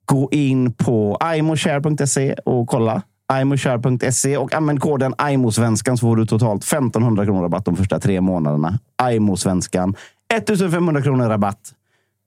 Gå 0.06 0.30
in 0.32 0.74
på 0.74 1.20
imoshare.se 1.36 2.34
och 2.34 2.68
kolla. 2.68 3.02
imoshare.se 3.42 4.38
och 4.38 4.54
använd 4.54 4.82
koden 4.82 5.14
IMOSvenskan 5.30 5.98
så 5.98 6.02
får 6.02 6.16
du 6.16 6.26
totalt 6.26 6.64
1500 6.64 7.26
kronor 7.26 7.42
rabatt 7.42 7.66
de 7.66 7.76
första 7.76 8.00
tre 8.00 8.22
månaderna. 8.22 8.80
IMOSvenskan. 9.12 9.96
1500 10.34 11.02
kronor 11.02 11.30
rabatt. 11.30 11.74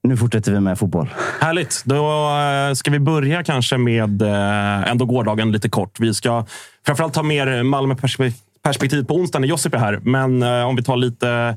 Nu 0.03 0.17
fortsätter 0.17 0.51
vi 0.51 0.59
med 0.59 0.79
fotboll. 0.79 1.09
Härligt. 1.41 1.81
Då 1.85 2.29
eh, 2.69 2.73
ska 2.73 2.91
vi 2.91 2.99
börja 2.99 3.43
kanske 3.43 3.77
med 3.77 4.21
eh, 4.21 4.91
ändå 4.91 5.05
gårdagen 5.05 5.51
lite 5.51 5.69
kort. 5.69 5.99
Vi 5.99 6.13
ska 6.13 6.45
framförallt 6.85 7.13
ta 7.13 7.23
mer 7.23 7.63
Malmö-perspektiv 7.63 9.03
på 9.05 9.15
onsdag 9.15 9.39
när 9.39 9.47
Josip 9.47 9.73
är 9.73 9.77
här. 9.77 9.99
Men 10.03 10.43
eh, 10.43 10.63
om 10.63 10.75
vi 10.75 10.83
tar 10.83 10.95
lite, 10.97 11.55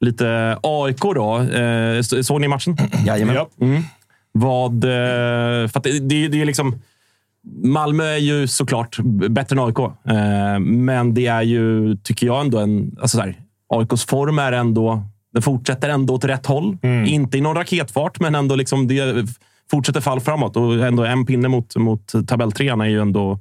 lite 0.00 0.56
AIK 0.62 1.00
då. 1.00 1.46
Så- 2.02 2.22
såg 2.24 2.40
ni 2.40 2.48
matchen? 2.48 2.76
Jajamän. 3.06 3.34
Ja. 3.34 3.48
Vad... 4.32 4.84
Eh, 4.84 5.68
för 5.68 5.78
att 5.78 5.82
det, 5.82 5.98
det, 5.98 6.28
det 6.28 6.40
är 6.40 6.44
liksom... 6.44 6.74
Malmö 7.62 8.04
är 8.04 8.16
ju 8.18 8.46
såklart 8.46 8.96
bättre 9.30 9.56
än 9.60 9.66
AIK. 9.66 9.76
Men 10.60 11.14
det 11.14 11.26
är 11.26 11.42
ju, 11.42 11.96
tycker 11.96 12.26
jag, 12.26 12.40
ändå 12.40 12.58
en... 12.58 12.96
Alltså 13.00 13.16
så 13.16 13.22
här, 13.22 13.36
AIKs 13.68 14.04
form 14.04 14.38
är 14.38 14.52
ändå... 14.52 15.02
Den 15.32 15.42
fortsätter 15.42 15.88
ändå 15.88 16.14
åt 16.14 16.24
rätt 16.24 16.46
håll. 16.46 16.78
Inte 17.06 17.38
i 17.38 17.40
någon 17.40 17.56
raketfart, 17.56 18.20
men 18.20 18.34
ändå 18.34 18.54
liksom 18.54 18.88
det 18.88 19.26
fortsätter 19.70 20.00
fall 20.00 20.20
framåt. 20.20 20.56
Och 20.56 20.86
ändå 20.86 21.04
en 21.04 21.26
pinne 21.26 21.48
mot, 21.48 21.76
mot 21.76 22.12
tabelltrean 22.26 22.80
är 22.80 22.86
ju 22.86 23.00
ändå... 23.00 23.32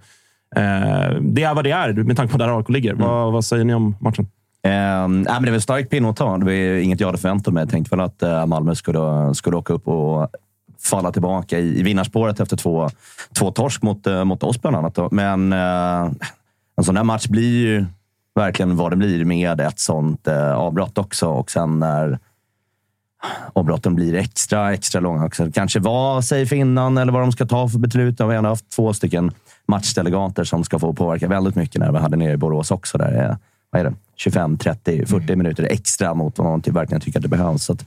Eh, 0.56 1.16
det 1.22 1.44
är 1.44 1.54
vad 1.54 1.64
det 1.64 1.72
är 1.72 1.94
med 1.94 2.18
tanke 2.18 2.32
på 2.32 2.38
där 2.38 2.58
AIK 2.58 2.70
ligger. 2.70 2.94
Vad, 2.94 3.34
vad 3.34 3.46
säger 3.46 3.64
ni 3.64 3.74
om 3.74 3.96
matchen? 4.00 4.28
Eh, 4.64 5.08
nej, 5.08 5.08
men 5.08 5.44
det 5.44 5.50
var 5.50 5.56
en 5.56 5.62
stark 5.62 5.90
pinne 5.90 6.10
att 6.10 6.16
ta. 6.16 6.38
Det 6.38 6.46
var 6.46 6.52
inget 6.82 7.00
jag 7.00 7.08
hade 7.08 7.18
förväntat 7.18 7.54
mig. 7.54 7.62
Jag 7.62 7.70
tänkte 7.70 7.96
väl 7.96 8.06
att 8.06 8.24
eh, 8.24 8.46
Malmö 8.46 8.76
skulle, 8.76 9.36
skulle 9.36 9.58
åka 9.58 9.74
upp 9.74 9.88
och 9.88 10.30
falla 10.80 11.12
tillbaka 11.12 11.60
i, 11.60 11.80
i 11.80 11.84
vinnarspåret 11.84 12.40
efter 12.40 12.58
två, 12.58 12.90
två 13.40 13.52
torsk 13.52 13.82
mot, 13.82 14.08
eh, 14.08 14.24
mot 14.24 14.44
oss 14.44 14.62
bland 14.62 14.76
annat. 14.76 14.96
Då. 14.96 15.10
Men 15.12 15.54
eh, 15.54 16.12
en 16.78 16.84
sån 16.84 16.98
här 16.98 17.04
match 17.04 17.28
blir 17.28 17.68
ju 17.68 17.86
verkligen 18.36 18.78
vad 18.78 18.92
det 18.92 18.96
blir 18.96 19.26
med 19.26 19.62
ett 19.62 19.80
sånt 19.80 20.28
eh, 20.28 20.54
avbrott 20.54 20.98
också. 20.98 21.28
Och 21.28 21.52
sen 21.52 21.80
när 21.80 22.20
avbrotten 23.54 23.96
blir 23.96 24.16
extra, 24.16 24.74
extra 24.74 25.02
långa 25.02 25.26
också. 25.26 25.46
Det 25.46 25.52
kanske 25.52 25.80
var 25.80 26.22
safe 26.22 26.56
innan 26.56 26.98
eller 26.98 27.12
vad 27.12 27.22
de 27.22 27.32
ska 27.32 27.46
ta 27.46 27.70
för 27.70 27.80
beslut. 27.80 28.20
Vi 28.20 28.24
har 28.24 28.34
ändå 28.34 28.50
haft 28.50 28.70
två 28.70 28.94
stycken 28.94 29.32
matchdelegater 29.66 30.44
som 30.44 30.64
ska 30.64 30.80
få 30.80 30.94
påverka 30.94 31.28
väldigt 31.28 31.56
mycket 31.56 31.80
när 31.80 31.92
vi 31.92 31.98
hade 31.98 32.18
nere 32.18 32.34
i 32.34 32.38
Borås 32.38 32.72
också. 32.72 32.98
Där 32.98 33.12
är, 33.12 33.38
vad 33.70 33.80
är 33.80 33.86
det? 33.86 33.94
25, 34.16 34.58
30, 34.58 35.06
40 35.06 35.36
minuter 35.36 35.64
extra 35.64 36.14
mot 36.14 36.38
vad 36.38 36.48
man 36.48 36.62
verkligen 36.66 37.02
tycker 37.02 37.20
att 37.20 37.24
det 37.24 37.30
behövs. 37.30 37.64
Så 37.64 37.74
att, 37.74 37.86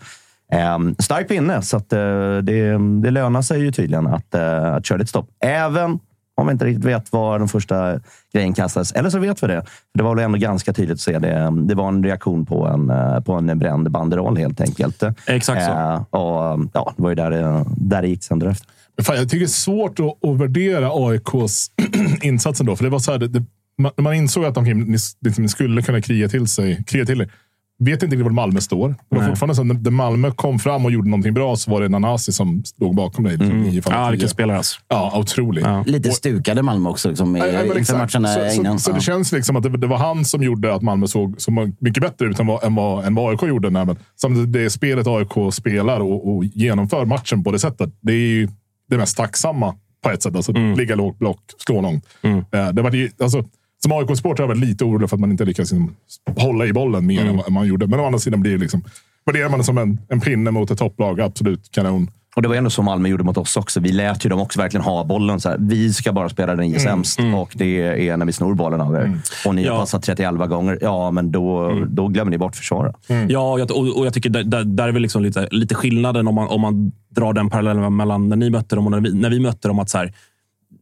ehm, 0.53 0.95
stark 0.99 1.29
pinne, 1.29 1.63
så 1.63 1.77
att, 1.77 1.93
eh, 1.93 2.37
det, 2.43 2.79
det 3.03 3.11
lönar 3.11 3.43
sig 3.43 3.61
ju 3.61 3.73
tydligen 3.73 4.07
att, 4.07 4.35
eh, 4.35 4.75
att 4.75 4.87
köra 4.87 5.03
ett 5.03 5.09
stopp. 5.09 5.29
Även 5.41 5.99
om 6.37 6.47
vi 6.47 6.53
inte 6.53 6.65
riktigt 6.65 6.85
vet 6.85 7.13
var 7.13 7.39
den 7.39 7.49
första 7.49 8.01
grejen 8.33 8.55
kastades. 8.55 8.93
Eller 8.93 9.11
så 9.11 9.19
vet 9.19 9.43
vi 9.43 9.47
det. 9.47 9.65
Det 9.95 10.03
var 10.03 10.15
väl 10.15 10.25
ändå 10.25 10.39
ganska 10.39 10.73
tydligt 10.73 10.95
att 10.95 11.01
se 11.01 11.19
det. 11.19 11.53
Det 11.63 11.75
var 11.75 11.89
en 11.89 12.05
reaktion 12.05 12.47
på 12.47 12.67
en, 12.67 12.91
eh, 12.91 13.21
på 13.21 13.33
en 13.33 13.59
bränd 13.59 13.91
banderoll 13.91 14.37
helt 14.37 14.61
enkelt. 14.61 15.03
Exakt 15.27 15.65
så. 15.65 15.71
Eh, 15.71 16.03
och, 16.11 16.69
ja, 16.73 16.93
det 16.97 17.03
var 17.03 17.09
ju 17.09 17.15
där 17.15 17.31
det, 17.31 17.65
där 17.77 18.03
det 18.03 18.09
gick 18.09 18.25
sen 18.25 18.39
därefter. 18.39 18.69
Fan, 19.03 19.17
jag 19.17 19.29
tycker 19.29 19.39
det 19.39 19.45
är 19.45 19.49
svårt 19.49 20.01
att, 20.01 20.31
att 20.31 20.37
värdera 20.41 20.91
AIKs 20.93 21.71
insats 22.23 22.61
ändå. 22.61 22.77
För 22.77 22.85
det 22.85 22.91
var 22.91 22.99
så 22.99 23.13
här, 23.13 23.19
det, 23.19 23.29
det, 23.29 23.45
man, 23.79 23.93
man 23.99 24.15
insåg 24.15 24.45
att 24.45 24.55
de 24.55 24.65
ni, 24.65 24.99
liksom 25.21 25.49
skulle 25.49 25.83
kunna 25.83 26.01
kriga 26.01 26.29
till 26.29 26.47
sig, 26.47 26.85
kriga 26.87 27.05
till 27.05 27.19
det. 27.19 27.29
Vet 27.79 28.03
inte 28.03 28.07
riktigt 28.17 28.25
var 28.25 28.31
Malmö 28.33 28.61
står. 28.61 28.89
Det 28.89 28.95
var 29.09 29.19
Nej. 29.19 29.29
fortfarande 29.29 29.55
så 29.55 29.65
när- 29.65 29.91
Malmö 29.91 30.31
kom 30.31 30.59
fram 30.59 30.85
och 30.85 30.93
gjorde 30.93 31.09
någonting 31.09 31.35
bra 31.35 31.57
så 31.57 31.71
var 31.71 31.81
det 31.81 31.89
Nanasi 31.89 32.33
som 32.33 32.65
stod 32.65 32.95
bakom 32.97 33.25
dig. 33.25 33.37
Liksom, 33.37 33.83
fem, 33.83 34.01
Ja, 34.03 34.11
vilken 34.11 34.29
spelare 34.29 34.57
alltså. 34.57 34.81
Ja, 34.89 35.19
otrolig. 35.19 35.63
Ja. 35.63 35.85
Lite 35.87 36.11
stukade 36.11 36.63
Malmö 36.63 36.91
också 36.91 37.09
liksom, 37.09 37.37
i- 37.37 37.39
Ja, 37.39 37.47
ja, 37.47 37.63
inför 37.65 37.79
exakt. 37.79 38.15
matcherna 38.15 38.35
så, 38.51 38.61
innan. 38.61 38.79
Så, 38.79 38.85
så 38.85 38.91
Ja. 38.91 38.95
det 38.95 39.01
känns 39.01 39.33
liksom 39.33 39.57
att 39.57 39.63
det, 39.63 39.69
det 39.79 39.87
var 39.87 39.99
han 39.99 40.25
som 40.25 40.43
gjorde 40.43 40.75
att 40.75 40.83
Malmö 40.83 41.07
såg 41.07 41.35
så 41.41 41.51
mycket 41.79 42.01
bättre 42.03 42.27
ut 42.27 42.41
än 42.41 42.47
vad, 42.47 42.65
än 42.65 42.75
vad, 42.75 43.05
än 43.05 43.15
vad 43.15 43.31
AIK 43.31 43.43
gjorde. 43.49 43.71
Nej, 43.71 43.87
men, 43.87 43.97
som 44.17 44.35
det, 44.53 44.59
det 44.63 44.71
spelet 44.71 45.07
AIK 45.07 45.53
spelar 45.55 46.01
och, 46.01 46.37
och 46.37 46.45
genomför 46.45 47.05
matchen 47.05 47.45
på 47.45 47.51
det 47.51 47.59
sättet. 47.59 47.91
Det 48.01 48.13
är 48.13 48.17
ju 48.17 48.49
det 48.91 48.97
mest 48.97 49.17
tacksamma 49.17 49.75
på 50.03 50.11
ett 50.11 50.23
sätt. 50.23 50.37
Alltså, 50.37 50.53
Ligga 50.53 50.95
lågt 50.95 51.19
block, 51.19 51.39
slå 51.67 51.81
långt. 51.81 52.07
Eh, 52.53 52.69
det 52.73 52.83
var, 52.83 52.93
ju- 52.93 53.11
alltså, 53.21 53.45
som 53.85 53.93
AIK-supporter 53.93 54.43
är 54.43 54.49
jag 54.49 54.55
väl 54.55 54.59
lite 54.69 54.85
orolig 54.85 55.09
för 55.11 55.17
att 55.17 55.21
man 55.21 55.31
inte 55.31 55.45
lyckas 55.45 55.73
liksom, 55.73 55.95
hålla 56.37 56.67
i 56.67 56.73
bollen 56.73 57.07
mer 57.07 57.25
än 57.25 57.37
vad 57.37 57.53
man 57.53 57.67
gjorde. 57.67 57.87
Men 57.87 58.01
å 58.01 58.07
andra 58.07 58.19
sidan 58.19 58.41
blir 58.41 58.53
det 58.53 58.59
liksom, 58.59 58.85
värderar 59.27 59.49
man 59.49 59.59
det 59.59 59.65
som 59.65 59.79
en, 59.79 59.99
en 60.09 60.21
pinne 60.21 60.51
mot 60.51 60.71
ett 60.71 60.79
topplag, 60.79 61.21
absolut 61.21 61.71
kanon. 61.71 62.11
Och 62.37 62.43
det 62.43 62.49
var 62.49 62.57
ändå 62.57 62.71
så 62.71 62.83
Malmö 62.83 63.09
gjorde 63.09 63.25
mot 63.25 63.37
oss 63.37 63.57
också. 63.57 63.81
Vi 63.81 63.93
lät 63.93 64.25
ju 64.25 64.29
dem 64.31 64.41
också 64.41 64.61
verkligen 64.61 64.85
ha 64.85 65.05
bollen. 65.05 65.41
Så 65.41 65.49
här, 65.49 65.57
vi 65.61 65.93
ska 65.93 66.13
bara 66.13 66.29
spela 66.29 66.55
den 66.57 66.65
i 66.65 66.79
sämst 66.81 67.21
och 67.37 67.53
det 67.55 68.09
är 68.09 68.17
när 68.17 68.27
vi 68.27 68.33
snor 68.33 68.55
bollen 68.55 68.81
av 68.81 68.95
er. 68.95 69.19
Och 69.47 69.55
ni 69.55 69.65
har 69.65 69.75
Ja. 69.75 69.81
passat 69.81 70.03
31 70.03 70.49
gånger. 70.49 70.79
Ja, 70.81 71.11
men 71.11 71.33
då, 71.33 71.73
då 71.89 72.09
glömmer 72.09 72.31
ni 72.31 72.39
bort 72.39 72.57
försvara. 72.57 72.93
Ja, 73.29 73.53
och 73.53 73.61
jag, 73.61 73.71
och, 73.71 73.99
och 73.99 74.07
jag 74.07 74.15
tycker 74.15 74.31
där, 74.31 74.45
där, 74.45 74.65
där 74.65 74.89
är 74.89 74.93
väl 74.93 75.03
liksom 75.03 75.23
lite, 75.23 75.49
lite 75.51 75.75
skillnaden 75.75 76.29
om 76.29 76.35
man, 76.35 76.49
om 76.49 76.61
man 76.61 76.93
drar 77.09 77.33
den 77.33 77.51
parallellen 77.51 77.97
mellan 77.97 78.29
när 78.29 78.37
ni 78.37 78.51
mötte 78.51 78.77
dem 78.77 78.85
och 78.87 78.91
när 78.91 79.01
vi, 79.01 79.13
när 79.15 79.31
vi 79.31 79.41
mötte 79.41 79.69
dem. 79.69 79.79
Att 79.79 79.91
så 79.91 79.99
här, 79.99 80.13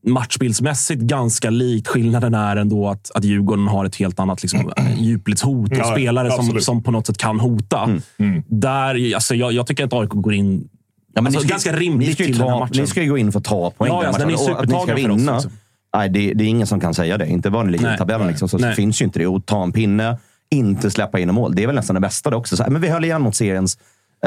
matchbildsmässigt 0.07 1.01
ganska 1.03 1.51
likt. 1.51 1.89
Skillnaden 1.89 2.35
är 2.35 2.57
ändå 2.57 2.89
att, 2.89 3.11
att 3.15 3.25
Djurgården 3.25 3.69
har 3.69 3.85
ett 3.85 3.97
helt 3.97 4.21
annat 4.21 4.43
liksom, 4.43 4.73
djupledshot 4.99 5.71
och 5.73 5.77
Ja, 5.79 5.85
spelare 5.85 6.31
som, 6.31 6.41
absolut. 6.41 6.65
som 6.65 6.83
på 6.83 6.91
något 6.91 7.07
sätt 7.07 7.19
kan 7.19 7.41
hota. 7.41 7.89
Där, 8.47 9.15
alltså, 9.15 9.35
jag, 9.35 9.53
jag 9.53 9.67
tycker 9.67 9.85
att 9.85 9.93
AIK 9.93 10.09
går 10.11 10.35
in 10.35 10.69
Ja, 11.15 11.21
alltså, 11.21 11.39
ni 11.41 11.45
ska- 11.45 11.49
ganska 11.53 11.73
rimligt 11.73 12.09
ni 12.09 12.15
ska, 12.15 12.23
ju 12.23 12.27
till 12.27 12.39
den 12.39 12.49
här 12.49 12.55
ta, 12.55 12.61
matchen. 12.61 12.81
ni 12.81 12.87
ska 12.87 13.03
ju 13.03 13.11
gå 13.11 13.19
in 13.19 13.33
för 13.33 13.39
att 13.39 13.45
ta 13.45 13.71
poäng. 13.71 13.93
Ja, 13.93 14.03
den 14.03 14.05
ja, 14.05 14.13
matchen. 14.13 14.29
den 14.29 14.31
är 14.31 14.53
Och 14.55 14.61
att 14.63 14.69
ni 14.69 14.75
ska 14.75 14.81
supertagen 14.81 14.97
för 15.05 15.11
oss, 15.13 15.21
vinna. 15.21 15.33
liksom. 15.35 15.53
Nej, 15.97 16.09
det, 16.09 16.33
det 16.35 16.45
är 16.45 16.49
ingen 16.49 16.67
som 16.67 16.81
kan 16.81 16.95
säga 16.95 17.19
det. 17.19 17.27
Inte 17.29 17.51
vad 17.51 17.67
ni 17.67 17.73
ligger 17.73 17.95
i 17.95 17.99
tabellen. 17.99 18.27
Liksom, 18.29 18.49
så 18.49 18.59
Nej. 18.59 18.75
finns 18.75 19.01
ju 19.01 19.05
inte 19.05 19.19
det. 19.19 19.27
Och 19.27 19.47
ta 19.47 19.63
en 19.63 19.73
pinne, 19.73 20.19
inte 20.51 20.91
släppa 20.91 21.19
in 21.19 21.29
en 21.29 21.35
mål. 21.35 21.55
Det 21.55 21.63
är 21.63 21.67
väl 21.67 21.77
nästan 21.77 21.95
det 21.95 22.01
bästa 22.01 22.31
det 22.31 22.37
också. 22.37 22.57
Så 22.57 22.65
men 22.69 22.81
vi 22.83 22.89
höll 22.89 23.05
igen 23.05 23.23
mot 23.23 23.35
seriens 23.37 23.79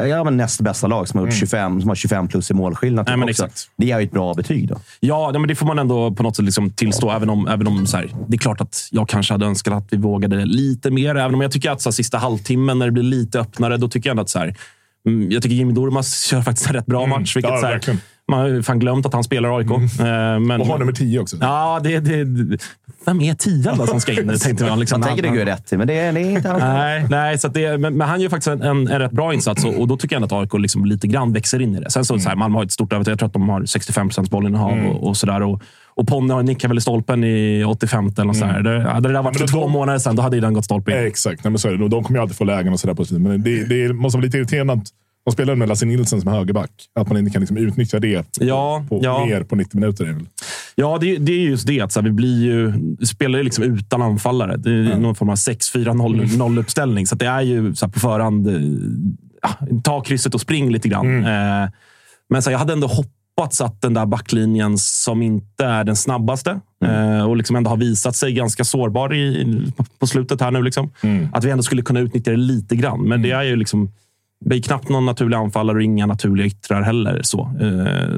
ja, 0.04 0.24
men 0.24 0.36
näst 0.36 0.60
bästa 0.60 0.86
lag 0.86 1.08
som 1.08 1.20
har, 1.20 1.26
gjort 1.26 1.34
25, 1.36 1.80
som 1.80 1.88
har 1.88 1.94
25 1.94 2.28
plus 2.28 2.50
i 2.50 2.54
målskillnad. 2.54 3.08
Mm. 3.08 3.18
Nej, 3.20 3.26
men 3.26 3.32
också. 3.32 3.44
exakt. 3.44 3.70
Det 3.76 3.90
är 3.90 4.00
ju 4.00 4.04
ett 4.04 4.12
bra 4.12 4.34
betyg. 4.34 4.68
Då. 4.68 4.80
Ja, 5.00 5.30
nej, 5.32 5.40
men 5.40 5.48
det 5.48 5.54
får 5.54 5.66
man 5.66 5.78
ändå 5.78 6.10
på 6.10 6.22
något 6.22 6.36
sätt 6.36 6.44
liksom 6.44 6.70
tillstå. 6.70 7.10
Även 7.10 7.30
om, 7.30 7.48
även 7.48 7.66
om 7.66 7.86
så 7.86 7.96
här, 7.96 8.10
det 8.28 8.36
är 8.36 8.38
klart 8.38 8.60
att 8.60 8.88
jag 8.90 9.08
kanske 9.08 9.34
hade 9.34 9.46
önskat 9.46 9.74
att 9.74 9.86
vi 9.90 9.96
vågade 9.96 10.44
lite 10.44 10.90
mer. 10.90 11.14
Även 11.14 11.34
om 11.34 11.40
jag 11.40 11.52
tycker 11.52 11.70
att 11.70 11.82
så 11.82 11.88
här, 11.88 11.92
sista 11.92 12.18
halvtimmen, 12.18 12.78
när 12.78 12.86
det 12.86 12.92
blir 12.92 13.02
lite 13.02 13.40
öppnare, 13.40 13.76
då 13.76 13.88
tycker 13.88 14.08
jag 14.08 14.12
ändå 14.12 14.22
att 14.22 14.28
så 14.30 14.38
här, 14.38 14.56
mm, 15.06 15.30
jag 15.30 15.42
tycker 15.42 15.56
Jimmy 15.56 15.72
Durmaz 15.72 16.20
kör 16.30 16.42
faktiskt 16.42 16.68
en 16.68 16.74
rätt 16.74 16.86
bra 16.86 17.06
match. 17.06 17.36
Vilket, 17.36 17.52
Ja, 17.52 17.60
så 17.60 17.66
här, 17.66 17.98
man 18.28 18.40
har 18.40 18.62
fan 18.62 18.78
glömt 18.78 19.06
att 19.06 19.12
han 19.14 19.24
spelar 19.24 19.58
AIK. 19.58 19.70
Eh, 19.70 19.76
Men, 20.40 20.60
Och 20.60 20.66
har 20.66 20.78
nummer 20.78 20.92
10 20.92 21.20
också. 21.20 21.36
Ja, 21.40 21.80
det, 21.82 22.00
det, 22.00 22.58
vem 23.06 23.20
är 23.20 23.34
tian 23.34 23.78
då 23.78 23.86
som 23.86 24.00
ska 24.00 24.12
in? 24.12 24.38
Tänkte 24.42 24.64
man, 24.66 24.80
liksom, 24.80 25.00
Man 25.00 25.06
tänker 25.08 25.22
det 25.22 25.28
Han- 25.28 25.36
går 25.36 25.46
ju 25.46 25.50
rätt 25.52 25.66
till, 25.66 25.78
men 25.78 25.86
det 25.86 25.98
är, 25.98 26.12
det 26.12 26.20
är 26.20 26.30
inte 26.30 26.52
alls. 26.52 26.62
Nej, 26.62 27.06
nej 27.10 27.38
så 27.38 27.46
att 27.46 27.54
det, 27.54 27.78
men, 27.78 27.96
men 27.96 28.08
han 28.08 28.20
gör 28.20 28.28
faktiskt 28.28 28.48
en, 28.48 28.62
en, 28.62 28.88
en 28.88 28.98
rätt 28.98 29.12
bra 29.12 29.34
insats 29.34 29.64
och, 29.64 29.80
och 29.80 29.88
då 29.88 29.96
tycker 29.96 30.16
jag 30.16 30.22
ändå 30.22 30.36
att 30.36 30.42
AIK 30.54 30.60
liksom 30.62 30.84
lite 30.84 31.06
grann 31.06 31.32
växer 31.32 31.62
in 31.62 31.76
i 31.76 31.80
det. 31.80 31.90
Sen 31.90 32.04
så, 32.04 32.18
så 32.18 32.28
här, 32.28 32.36
Malmö 32.36 32.58
har 32.58 32.64
ett 32.64 32.72
stort 32.72 32.92
övertag. 32.92 33.12
Jag 33.12 33.18
tror 33.18 33.26
att 33.26 33.32
de 33.32 33.48
har 33.48 33.64
65 33.64 34.08
procents 34.08 34.30
bollinnehav 34.30 34.78
och, 34.86 35.08
och 35.08 35.16
sådär. 35.16 35.42
Och, 35.42 35.62
och 35.94 36.06
Ponne 36.08 36.34
har- 36.34 36.42
nickar 36.42 36.68
väl 36.68 36.78
i 36.78 36.80
stolpen 36.80 37.24
i 37.24 37.64
85 37.66 38.06
eller 38.16 38.24
något 38.24 38.36
sådär. 38.36 38.60
Det, 38.62 38.82
hade 38.90 39.08
det 39.08 39.14
där 39.14 39.22
varit 39.22 39.38
men 39.38 39.48
för 39.48 39.54
två 39.54 39.68
månader 39.68 39.98
sedan, 39.98 40.16
då 40.16 40.22
hade 40.22 40.36
ju 40.36 40.40
den 40.40 40.54
gått 40.54 40.64
stolpe 40.64 40.90
in. 40.92 41.06
Exakt, 41.06 41.44
Nej, 41.44 41.50
men 41.50 41.58
så 41.58 41.68
är 41.68 41.72
det. 41.72 41.78
De- 41.78 41.90
De 41.90 42.04
kommer 42.04 42.18
ju 42.18 42.22
alltid 42.22 42.36
få 42.36 42.44
lägen 42.44 42.72
och 42.72 42.80
sådär. 42.80 43.18
Men 43.18 43.42
det, 43.42 43.64
det 43.64 43.92
måste 43.92 44.16
vara 44.18 44.24
lite 44.24 44.36
irriterande 44.38 44.72
att 44.72 44.82
de 45.26 45.32
spelar 45.32 45.54
med 45.54 45.68
Lasse 45.68 45.86
Nilsson 45.86 46.20
som 46.20 46.32
högerback. 46.32 46.70
Att 46.94 47.08
man 47.08 47.18
inte 47.18 47.30
kan 47.30 47.40
liksom 47.40 47.56
utnyttja 47.56 47.98
det 47.98 48.26
Ja, 48.40 48.84
på, 48.88 49.00
ja. 49.02 49.26
mer 49.26 49.42
på 49.42 49.56
90 49.56 49.80
minuter. 49.80 50.04
Är 50.04 50.12
väl. 50.12 50.26
Ja, 50.74 50.98
det, 51.00 51.16
det 51.16 51.32
är 51.32 51.40
just 51.40 51.66
det. 51.66 51.80
Att 51.80 51.92
så 51.92 52.00
här, 52.00 52.04
vi 52.04 52.12
blir 52.12 52.44
ju, 52.44 52.72
spelar 53.06 53.38
ju 53.38 53.44
liksom 53.44 53.64
utan 53.64 54.02
anfallare. 54.02 54.56
Det 54.56 54.70
är 54.70 54.98
någon 54.98 55.14
form 55.14 55.28
av 55.28 55.36
6-4-0-uppställning. 55.36 57.06
Så 57.06 57.14
det 57.16 57.26
är 57.26 57.40
ju 57.40 57.74
så 57.74 57.86
här, 57.86 57.92
på 57.92 58.00
förhand, 58.00 58.48
eh, 58.48 58.60
ja, 59.42 59.66
ta 59.84 60.00
krysset 60.00 60.34
och 60.34 60.40
spring 60.40 60.70
lite 60.72 60.88
grann. 60.88 61.24
Eh, 61.24 61.68
men 62.28 62.42
så 62.42 62.50
här, 62.50 62.52
jag 62.52 62.58
hade 62.58 62.72
ändå 62.72 62.86
hoppats 62.86 63.60
att 63.60 63.82
den 63.82 63.94
där 63.94 64.06
backlinjen 64.06 64.78
som 64.78 65.22
inte 65.22 65.64
är 65.64 65.84
den 65.84 65.96
snabbaste 65.96 66.60
eh, 66.84 67.28
och 67.28 67.36
liksom 67.36 67.56
ändå 67.56 67.70
har 67.70 67.76
visat 67.76 68.16
sig 68.16 68.32
ganska 68.32 68.64
sårbar 68.64 69.14
i, 69.14 69.46
på 69.98 70.06
slutet 70.06 70.40
här 70.40 70.50
nu. 70.50 70.62
Liksom, 70.62 70.90
Att 71.32 71.44
vi 71.44 71.50
ändå 71.50 71.62
skulle 71.62 71.82
kunna 71.82 72.00
utnyttja 72.00 72.30
det 72.30 72.36
lite 72.36 72.76
grann. 72.76 73.02
Men 73.08 73.22
det 73.22 73.30
är 73.30 73.42
ju 73.42 73.56
liksom 73.56 73.92
det 74.44 74.56
är 74.56 74.62
knappt 74.62 74.88
någon 74.88 75.06
naturlig 75.06 75.36
anfallare 75.36 75.76
och 75.76 75.82
inga 75.82 76.06
naturliga 76.06 76.46
yttrar 76.46 76.82
heller. 76.82 77.20
Så. 77.22 77.40
Eh, 77.60 78.08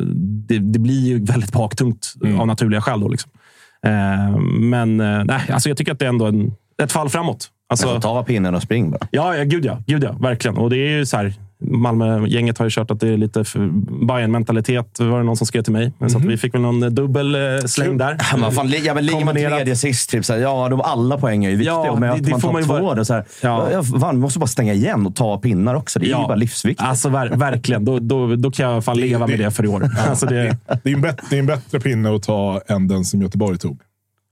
det, 0.49 0.59
det 0.59 0.79
blir 0.79 1.07
ju 1.07 1.25
väldigt 1.25 1.53
baktungt 1.53 2.15
av 2.39 2.47
naturliga 2.47 2.81
skäl. 2.81 3.01
Då, 3.01 3.09
liksom. 3.09 3.31
eh, 3.85 4.39
men 4.61 5.01
eh, 5.01 5.25
nej, 5.25 5.41
alltså 5.53 5.69
jag 5.69 5.79
tycker 5.79 5.93
att 5.93 5.99
det 5.99 6.05
är 6.05 6.09
ändå 6.09 6.27
en, 6.27 6.53
ett 6.83 6.93
fall 6.93 7.09
framåt. 7.09 7.51
Alltså, 7.71 8.01
ta 8.01 8.23
pinnen 8.23 8.55
och 8.55 8.63
spring 8.63 8.91
bara. 8.91 9.09
ja, 9.11 9.37
ja, 9.37 9.45
gud 9.45 9.65
ja, 9.65 9.83
gud 9.87 10.05
ja. 10.05 10.13
Verkligen. 10.13 10.57
Och 10.57 10.71
det 10.71 10.77
är 10.77 10.89
ju 10.99 11.07
så 11.07 11.17
här, 11.17 11.35
Malmö-gänget 11.61 12.59
har 12.59 12.67
ju 12.67 12.71
kört 12.71 12.91
att 12.91 13.01
det 13.01 13.09
är 13.09 13.17
lite 13.17 13.45
för 13.45 13.69
Bayern-mentalitet. 14.07 14.99
var 15.01 15.19
det 15.19 15.25
någon 15.25 15.37
som 15.37 15.47
skrev 15.47 15.63
till 15.63 15.73
mig. 15.73 15.93
Så 16.09 16.19
att 16.19 16.25
vi 16.25 16.37
fick 16.37 16.55
väl 16.55 16.61
någon 16.61 16.95
dubbel 16.95 17.35
eh, 17.35 17.41
släng 17.67 17.97
där. 17.99 18.17
Ja, 18.33 18.37
men 18.37 18.53
fan, 18.53 18.73
ja, 18.85 18.95
men 18.95 19.07
ligger 19.07 19.25
man 19.25 19.35
tredje 19.35 19.77
sist, 19.77 20.11
typ, 20.11 20.25
så 20.25 20.33
här, 20.33 20.41
ja, 20.41 20.69
de, 20.69 20.81
alla 20.81 21.19
poäng 21.19 21.45
är 21.45 21.51
ju 21.51 21.57
viktiga. 21.57 21.73
Ja, 21.75 21.91
och 21.91 22.01
möter 22.01 22.23
det- 22.25 22.31
det 22.31 22.47
man 22.53 22.57
ju 22.63 22.67
två, 22.67 22.79
bara- 22.81 22.95
då, 22.95 23.05
så 23.05 23.15
här, 23.15 23.25
Ja. 23.43 23.69
ja. 23.73 23.83
fan, 23.83 24.15
vi 24.17 24.21
måste 24.21 24.39
bara 24.39 24.47
stänga 24.47 24.73
igen 24.73 25.07
och 25.07 25.17
ta 25.17 25.39
pinnar 25.39 25.75
också. 25.75 25.99
Det 25.99 26.05
är 26.07 26.09
ju 26.09 26.15
bara 26.15 26.35
livsviktigt. 26.35 26.89
Alltså 26.89 27.09
ver 27.09 27.31
verkligen. 27.31 27.85
Då, 27.85 27.99
då, 27.99 28.37
då 28.37 28.51
kan 28.51 28.71
jag 28.71 28.85
fan 28.85 28.97
leva 29.01 29.27
med 29.27 29.39
det 29.39 29.51
för 29.51 29.65
i 29.65 29.69
år. 29.69 29.85
Alltså 30.09 30.27
det, 30.27 30.57
Det 30.83 30.91
är, 30.91 30.95
en 30.95 31.01
bättre, 31.01 31.23
det 31.31 31.37
är 31.37 31.41
en 31.41 31.47
bättre 31.47 31.81
pinne 31.81 32.15
att 32.17 32.23
ta 32.23 32.61
än 32.69 32.89
den 32.89 33.05
som 33.05 33.23
Göteborg 33.23 33.59
tog. 33.59 33.81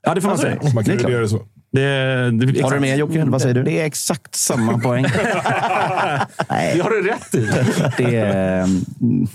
ja, 0.05 0.15
det 0.15 0.21
får 0.21 0.29
man 0.29 0.37
säga. 0.37 0.55
Man 0.75 0.83
kan 0.83 0.97
Det 0.97 1.19
det 1.19 1.29
så. 1.29 1.41
Det, 1.71 1.81
det, 2.31 2.45
Har 2.45 2.51
exakt. 2.51 2.73
du 2.73 2.79
med 2.79 2.97
Jocke? 2.97 3.25
Vad 3.25 3.41
säger 3.41 3.55
du? 3.55 3.63
Det 3.63 3.81
är 3.81 3.85
exakt 3.85 4.35
samma 4.35 4.77
poäng. 4.79 5.03
Det 6.73 6.81
har 6.83 6.89
du 6.89 7.07
rätt 7.07 7.35
i. 7.35 7.49
Det 7.97 8.15
är, 8.15 8.63
mm, 8.63 9.27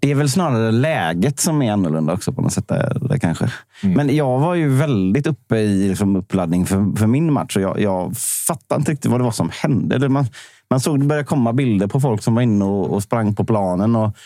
Det 0.00 0.10
är 0.10 0.14
väl 0.14 0.30
snarare 0.30 0.72
läget 0.72 1.40
som 1.40 1.62
är 1.62 1.72
annorlunda 1.72 2.12
också 2.12 2.32
på 2.32 2.42
något 2.42 2.52
sätt. 2.52 2.68
Där, 2.68 2.98
där 3.00 3.18
kanske. 3.18 3.52
Men 3.82 4.16
jag 4.16 4.38
var 4.38 4.54
ju 4.54 4.68
väldigt 4.68 5.26
uppe 5.26 5.56
i 5.56 5.88
liksom, 5.88 6.16
uppladdning 6.16 6.66
för, 6.66 6.96
för 6.96 7.06
min 7.06 7.32
match 7.32 7.56
och 7.56 7.62
jag, 7.62 7.80
jag 7.80 8.16
fattade 8.46 8.78
inte 8.78 8.92
riktigt 8.92 9.10
vad 9.10 9.20
det 9.20 9.24
var 9.24 9.30
som 9.30 9.50
hände. 9.62 10.08
Man, 10.08 10.26
man 10.70 10.80
såg 10.80 11.00
det 11.00 11.06
började 11.06 11.26
komma 11.26 11.52
bilder 11.52 11.86
på 11.86 12.00
folk 12.00 12.22
som 12.22 12.34
var 12.34 12.42
inne 12.42 12.64
och, 12.64 12.90
och 12.90 13.02
sprang 13.02 13.34
på 13.34 13.44
planen 13.44 13.96
och 13.96 14.16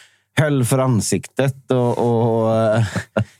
höll 0.40 0.64
för 0.64 0.78
ansiktet 0.78 1.70
och, 1.70 1.98
och 1.98 2.54
eh, 2.56 2.84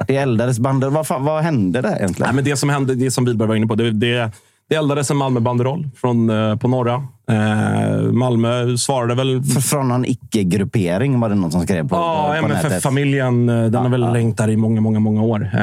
det 0.07 0.17
eldades 0.17 0.59
banderoll. 0.59 0.95
Vad, 0.95 1.07
fan- 1.07 1.25
vad 1.25 1.43
hände 1.43 1.81
där 1.81 1.97
egentligen? 1.97 2.27
Nej, 2.29 2.35
men 2.35 2.45
det 2.45 2.57
som 2.57 2.69
hände, 2.69 2.95
det 2.95 3.11
som 3.11 3.25
Wihlberg 3.25 3.49
var 3.49 3.55
inne 3.55 3.67
på, 3.67 3.75
det, 3.75 3.91
det, 3.91 4.31
det 4.69 4.75
eldades 4.75 5.11
en 5.11 5.17
Malmö-banderoll 5.17 5.89
från, 5.97 6.31
eh, 6.31 6.57
på 6.57 6.69
norra. 6.69 7.07
Eh, 7.31 8.03
Malmö 8.13 8.77
svarade 8.77 9.15
väl... 9.15 9.43
För- 9.43 9.61
Från 9.61 9.89
någon 9.89 10.05
icke-gruppering 10.05 11.21
var 11.21 11.29
det 11.29 11.35
någon 11.35 11.53
som 11.53 11.63
skrev 11.63 11.89
på, 11.89 11.97
Ja, 11.97 12.37
på 12.43 12.49
nätet. 12.49 12.65
MFF-familjen. 12.65 13.49
eh, 13.49 13.65
Den 13.65 13.83
har 13.83 13.89
väl 13.89 14.05
hängt 14.05 14.37
där 14.39 14.51
i 14.51 14.57
många, 14.57 14.81
många, 14.81 15.01
många 15.01 15.23
år. 15.23 15.51
Eh, 15.55 15.61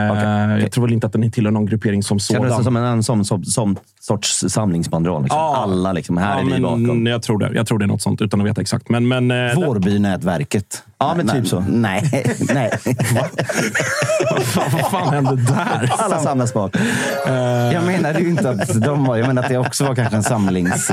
Jag 0.61 0.71
tror 0.71 0.83
väl 0.83 0.93
inte 0.93 1.07
att 1.07 1.13
den 1.13 1.31
tillhör 1.31 1.51
någon 1.51 1.65
gruppering 1.65 2.03
som 2.03 2.19
sådan. 2.19 2.41
Kändes 2.41 2.57
det 2.57 2.63
som 2.63 2.75
en, 2.77 2.83
en 2.83 3.03
som, 3.03 3.25
som, 3.25 3.43
som 3.45 3.75
sorts 3.99 4.45
samlingsbanderoll? 4.47 5.23
Liksom. 5.23 5.39
Ja. 5.39 5.57
Alla 5.57 5.93
liksom, 5.93 6.17
här 6.17 6.33
ja, 6.33 6.39
är 6.41 6.45
vi 6.45 6.51
men 6.51 6.61
bakom. 6.61 7.05
Jag 7.05 7.23
tror 7.23 7.39
det. 7.39 7.51
Jag 7.55 7.67
tror 7.67 7.79
det 7.79 7.85
är 7.85 7.87
något 7.87 8.01
sånt, 8.01 8.21
utan 8.21 8.41
att 8.41 8.47
veta 8.47 8.61
exakt. 8.61 8.89
Men, 8.89 9.07
men, 9.07 9.31
eh, 9.31 9.55
Vårbynätverket. 9.55 10.83
Ja, 11.01 11.13
men 11.17 11.25
Nej, 11.25 11.35
typ 11.35 11.47
så. 11.47 11.59
Nej, 11.69 12.25
nej. 12.53 12.71
vad, 14.31 14.43
fan, 14.43 14.63
vad 14.71 14.91
fan 14.91 15.13
hände 15.13 15.35
där? 15.35 15.93
Alla 15.97 16.19
samlas 16.19 16.53
bak. 16.53 16.75
Jag 17.73 17.85
menade 17.85 18.19
ju 18.19 18.29
inte 18.29 18.49
att 18.49 18.81
de 18.81 19.05
var... 19.05 19.17
Jag 19.17 19.27
menar 19.27 19.43
att 19.43 19.49
det 19.49 19.57
också 19.57 19.85
var 19.85 19.95
kanske 19.95 20.15
en 20.15 20.23
samlings... 20.23 20.91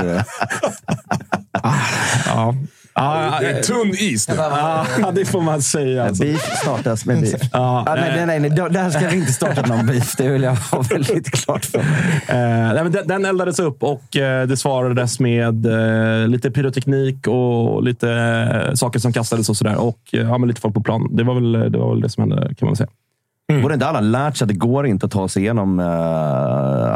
Ja. 2.25 2.55
Ja, 2.99 3.37
Det 3.41 3.47
är 3.47 3.61
tunn 3.63 3.93
is 3.99 4.29
nu. 4.29 4.35
ja, 4.37 5.11
det 5.15 5.25
får 5.25 5.41
man 5.41 5.61
säga. 5.61 6.05
Alltså. 6.05 6.23
Beef 6.23 6.57
startas 6.61 7.05
med 7.05 7.21
beef. 7.21 7.41
Ja, 7.53 7.83
Ja, 7.85 7.95
nej, 7.95 8.13
nej, 8.15 8.39
nej, 8.39 8.39
nej. 8.39 8.69
Där 8.69 8.89
ska 8.89 9.07
vi 9.09 9.15
inte 9.15 9.33
starta 9.33 9.61
någon 9.61 9.85
beef. 9.85 10.15
Det 10.17 10.29
vill 10.29 10.43
jag 10.43 10.55
ha 10.55 10.81
väldigt 10.81 11.31
klart 11.31 11.65
för 11.65 11.77
mig. 11.77 12.21
Eh, 12.27 12.73
nej, 12.73 12.83
men 12.83 12.91
den, 12.91 13.07
den 13.07 13.25
eldades 13.25 13.59
upp 13.59 13.83
och 13.83 14.17
eh, 14.17 14.47
det 14.47 14.57
svarades 14.57 15.19
med 15.19 15.65
eh, 15.65 16.27
lite 16.27 16.51
pyroteknik 16.51 17.27
och 17.27 17.83
lite 17.83 18.11
eh, 18.11 18.73
saker 18.73 18.99
som 18.99 19.13
kastades 19.13 19.49
och 19.49 19.57
sådär. 19.57 19.75
Och 19.75 19.99
eh, 20.13 20.19
ja, 20.21 20.37
men 20.37 20.47
lite 20.47 20.61
folk 20.61 20.73
på 20.73 20.81
plan. 20.81 21.15
Det 21.15 21.23
var, 21.23 21.33
väl, 21.33 21.71
det 21.71 21.77
var 21.77 21.89
väl 21.89 22.01
det 22.01 22.09
som 22.09 22.21
hände, 22.21 22.55
kan 22.55 22.65
man 22.65 22.75
säga. 22.75 22.89
Borde 23.53 23.73
inte 23.73 23.87
alla 23.87 23.99
lärt 23.99 24.37
sig 24.37 24.45
att 24.45 24.49
det 24.49 24.55
går 24.55 24.87
inte 24.87 25.05
att 25.05 25.11
ta 25.11 25.27
sig 25.27 25.41
igenom 25.43 25.79
eh, 25.79 25.85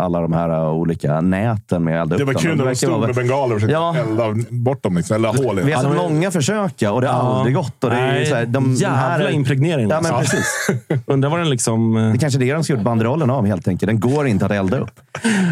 alla 0.03 0.21
de 0.21 0.33
här 0.33 0.49
eh, 0.49 0.69
olika 0.71 1.21
näten 1.21 1.83
med 1.83 2.01
att 2.01 2.03
elda 2.03 2.17
Det 2.17 2.23
upp 2.23 2.27
var 2.27 2.33
dem? 2.33 2.41
kul 2.41 2.57
när 2.57 2.65
de 2.65 2.75
stod 2.75 2.89
vara- 2.89 3.05
med 3.07 3.15
bengaler 3.15 3.55
och 3.55 3.61
försökte 3.61 3.73
Ja. 3.73 3.95
elda 3.97 4.35
bort 4.49 4.83
dem. 4.83 4.97
Liksom, 4.97 5.15
eller 5.15 5.29
hål 5.45 5.59
i 5.59 5.63
Vi 5.63 5.71
har 5.71 5.83
sett 5.83 5.95
många 5.95 6.31
försöka 6.31 6.91
och 6.91 7.01
det 7.01 7.07
har 7.07 7.29
Ja. 7.29 7.37
aldrig 7.37 7.55
gått. 7.55 7.83
Och 7.83 7.89
det 7.89 7.95
är 7.95 8.07
Nej, 8.11 8.25
så 8.25 8.35
här, 8.35 8.45
de, 8.45 8.73
jävla 8.73 8.97
här 8.97 9.19
är- 9.19 9.29
impregnering. 9.31 9.89
Ja, 9.89 10.01
men 10.03 10.11
alltså. 10.13 10.35
precis. 10.35 10.69
Undrar 11.05 11.29
vad 11.29 11.39
den 11.39 11.49
liksom... 11.49 11.97
eh, 11.97 12.03
Det 12.03 12.09
är 12.09 12.17
kanske 12.17 12.37
är 12.39 12.45
det 12.45 12.53
de 12.53 12.63
ska 12.63 12.73
gjort 12.73 12.83
banderollen 12.83 13.29
av 13.29 13.45
helt 13.45 13.67
enkelt. 13.67 13.87
Den 13.87 13.99
går 13.99 14.27
inte 14.27 14.45
att 14.45 14.51
elda 14.51 14.79
upp. 14.79 14.99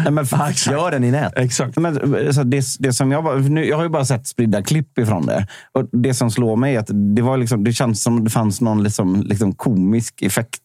Nej, 0.04 0.10
men 0.12 0.26
fan, 0.26 0.52
Gör 0.70 0.90
den 0.90 1.04
i 1.04 1.10
nät. 1.10 1.32
Exakt. 1.36 1.76
Men, 1.76 1.94
så 2.34 2.42
det, 2.42 2.64
det 2.78 2.92
som 2.92 3.12
jag, 3.12 3.50
nu, 3.50 3.64
jag 3.68 3.76
har 3.76 3.82
ju 3.84 3.88
bara 3.90 4.04
sett 4.04 4.26
spridda 4.26 4.62
klipp 4.62 4.98
ifrån 4.98 5.26
det. 5.26 5.46
Och 5.72 5.88
det 5.92 6.14
som 6.14 6.30
slår 6.30 6.56
mig 6.56 6.74
är 6.76 6.80
att 6.80 6.90
det, 7.16 7.22
var 7.22 7.36
liksom, 7.36 7.64
det 7.64 7.72
känns 7.72 8.02
som 8.02 8.24
det 8.24 8.30
fanns 8.30 8.60
någon 8.60 8.82
liksom, 8.82 9.22
liksom 9.26 9.52
komisk 9.54 10.22
effekt 10.22 10.60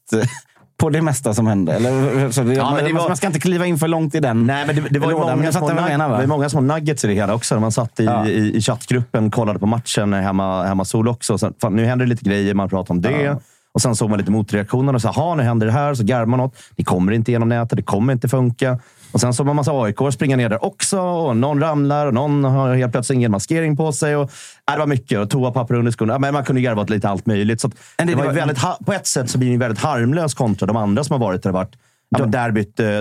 på 0.77 0.89
det 0.89 1.01
mesta 1.01 1.33
som 1.33 1.47
hände. 1.47 1.73
Eller, 1.73 2.31
så 2.31 2.43
det, 2.43 2.53
Ja, 2.53 2.73
men 2.75 2.83
det 2.85 2.93
man, 2.93 3.01
var- 3.01 3.07
man 3.09 3.17
ska 3.17 3.27
inte 3.27 3.39
kliva 3.39 3.65
in 3.65 3.77
för 3.79 3.87
långt 3.87 4.15
i 4.15 4.19
den 4.19 4.43
Nej, 4.47 4.65
men 4.67 4.75
det, 4.75 4.81
det 4.89 4.99
var 4.99 5.07
ju 5.11 5.17
många 5.17 5.51
små, 5.51 5.69
det 5.69 5.73
Va? 5.97 6.07
var 6.07 6.25
många 6.25 6.49
små 6.49 6.61
nuggets 6.61 7.03
i 7.03 7.07
det 7.07 7.13
hela 7.13 7.33
också. 7.33 7.59
Man 7.59 7.71
satt 7.71 7.99
i, 7.99 8.03
Ja. 8.05 8.27
i, 8.27 8.55
i 8.55 8.61
chattgruppen 8.61 9.31
kollade 9.31 9.59
på 9.59 9.65
matchen 9.65 10.13
hemma, 10.13 10.63
hemma 10.63 10.85
Sol 10.85 11.07
också. 11.07 11.37
Så, 11.37 11.51
fan, 11.61 11.75
nu 11.75 11.85
händer 11.85 12.05
det 12.05 12.09
lite 12.09 12.25
grejer, 12.29 12.53
man 12.53 12.69
pratar 12.69 12.93
om 12.93 13.01
det. 13.01 13.21
Ja. 13.21 13.39
Och 13.75 13.81
Sen 13.81 13.95
såg 13.95 14.09
man 14.09 14.19
lite 14.19 14.31
motreaktioner 14.31 14.93
och 14.93 15.01
sa, 15.01 15.09
"Ha, 15.11 15.35
nu 15.35 15.43
händer 15.43 15.65
det 15.67 15.73
här. 15.73 15.93
Så 15.93 16.03
garvar 16.03 16.25
man 16.25 16.39
något. 16.39 16.55
Det 16.75 16.83
kommer 16.83 17.11
inte 17.11 17.31
genom 17.31 17.49
nätet, 17.49 17.75
det 17.77 17.83
kommer 17.83 18.13
inte 18.13 18.27
funka. 18.27 18.79
Och 19.11 19.21
Sen 19.21 19.33
såg 19.33 19.45
man 19.45 19.55
massa 19.55 19.71
AIK 19.71 19.97
springa 20.13 20.35
ner 20.35 20.49
där 20.49 20.65
också. 20.65 20.99
Och 20.99 21.37
någon 21.37 21.61
ramlar 21.61 22.07
och 22.07 22.13
någon 22.13 22.43
har 22.43 22.75
helt 22.75 22.91
plötsligt 22.91 23.15
ingen 23.15 23.31
maskering 23.31 23.77
på 23.77 23.91
sig. 23.91 24.15
Och, 24.15 24.21
äh, 24.69 24.73
det 24.73 24.79
var 24.79 24.87
mycket. 24.87 25.19
Och 25.19 25.29
toapapper 25.29 25.73
under 25.75 25.91
skorna. 25.91 26.13
Ja, 26.13 26.19
Men 26.19 26.33
man 26.33 26.43
kunde 26.43 26.61
garva 26.61 26.81
åt 26.81 26.89
lite 26.89 27.09
allt 27.09 27.25
möjligt. 27.25 27.61
Så 27.61 27.67
det, 27.67 27.75
det- 27.97 28.15
var 28.15 28.21
det 28.21 28.27
var- 28.27 28.33
väldigt, 28.35 28.57
på 28.85 28.93
ett 28.93 29.07
sätt 29.07 29.29
så 29.29 29.37
blir 29.37 29.51
det 29.51 29.57
väldigt 29.57 29.79
harmlös 29.83 30.33
kontra 30.33 30.65
de 30.67 30.75
andra 30.75 31.03
som 31.03 31.13
har 31.21 31.27
varit 31.27 31.43
där. 31.43 31.49
Det 31.49 31.53
varit, 31.53 31.75
ja, 32.09 32.19
men 32.19 32.31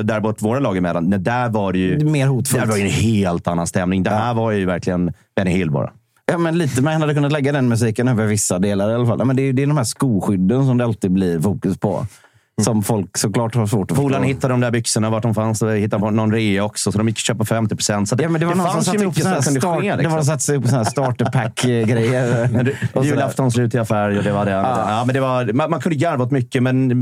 derbyt 0.07 0.43
våra 0.43 0.59
lag 0.59 0.76
emellan. 0.76 1.04
Nej, 1.11 1.19
Där 1.19 1.49
var 1.49 1.73
det 1.73 1.78
ju... 1.78 2.04
Mer 2.04 2.26
hotfullt. 2.26 2.62
Det 2.64 2.69
var 2.71 2.76
ju 2.76 2.83
en 2.85 2.90
helt 2.90 3.47
annan 3.49 3.66
stämning. 3.66 4.02
Det 4.02 4.11
här 4.11 4.35
var 4.35 4.50
ju 4.50 4.64
verkligen 4.66 5.12
Benny 5.37 5.50
Hill 5.50 5.71
bara. 5.71 5.90
Ja, 6.33 6.38
men 6.38 6.59
lite. 6.59 6.83
Man 6.83 7.00
hade 7.00 7.14
kunnat 7.14 7.33
lägga 7.33 7.52
den 7.52 7.69
musiken 7.69 8.09
över 8.09 8.26
vissa 8.26 8.59
delar 8.59 8.90
i 8.90 8.95
alla 8.95 9.07
fall. 9.07 9.19
Ja, 9.19 9.25
Men 9.25 9.37
det, 9.37 9.43
är, 9.43 9.52
det 9.52 9.62
är 9.62 9.66
de 9.66 9.76
här 9.76 9.85
skoskydden 9.85 10.66
som 10.66 10.78
det 10.78 10.85
alltid 10.85 11.11
blir 11.12 11.40
fokus 11.40 11.78
på. 11.78 12.07
Som 12.62 12.83
folk 12.83 13.19
såklart 13.19 13.54
har 13.54 13.66
svårt 13.66 13.90
att 13.90 13.97
Polaren 13.97 14.23
förstå. 14.23 14.35
hittade 14.35 14.52
de 14.54 14.61
där 14.61 14.71
byxorna 14.71 15.11
vart 15.11 15.23
de 15.23 15.35
fanns 15.35 15.62
och 15.62 15.73
hittade 15.73 16.00
på 16.00 16.10
någon 16.10 16.32
rea 16.32 16.65
också. 16.65 16.93
Så 16.93 16.99
de 16.99 17.08
gick 17.08 17.17
och 17.17 17.21
köpte 17.21 17.39
på 17.39 17.45
50 17.45 17.76
procent. 17.76 18.13
Ja, 18.19 18.28
men 18.28 18.41
det 18.41 18.47
var 18.47 18.54
någon 18.54 18.65
som 18.67 18.73
fanns 18.75 18.87
satte 18.87 18.99
ju 18.99 19.06
mycket 19.06 19.23
som 19.23 19.32
kunde 19.43 19.60
start, 19.60 19.80
ske. 19.80 19.87
det 19.97 20.08
var 20.08 20.19
Liksom. 20.19 20.25
satt 20.39 20.49
ihop 20.49 20.67
såna 20.67 20.76
här 20.78 20.84
starterpack-grejer. 20.91 22.75
Julaftonsrut 23.04 23.75
i 23.75 23.84
färg 23.84 24.19
och 24.19 24.25
det 24.25 24.32
var 24.32 24.45
det. 24.45 24.50
Ja. 24.50 25.02
men 25.06 25.15
det 25.15 25.21
var, 25.21 25.52
man, 25.52 25.71
man 25.71 25.80
kunde 25.80 25.97
garva 25.97 26.25
åt 26.25 26.30
mycket, 26.30 26.63
men 26.63 26.93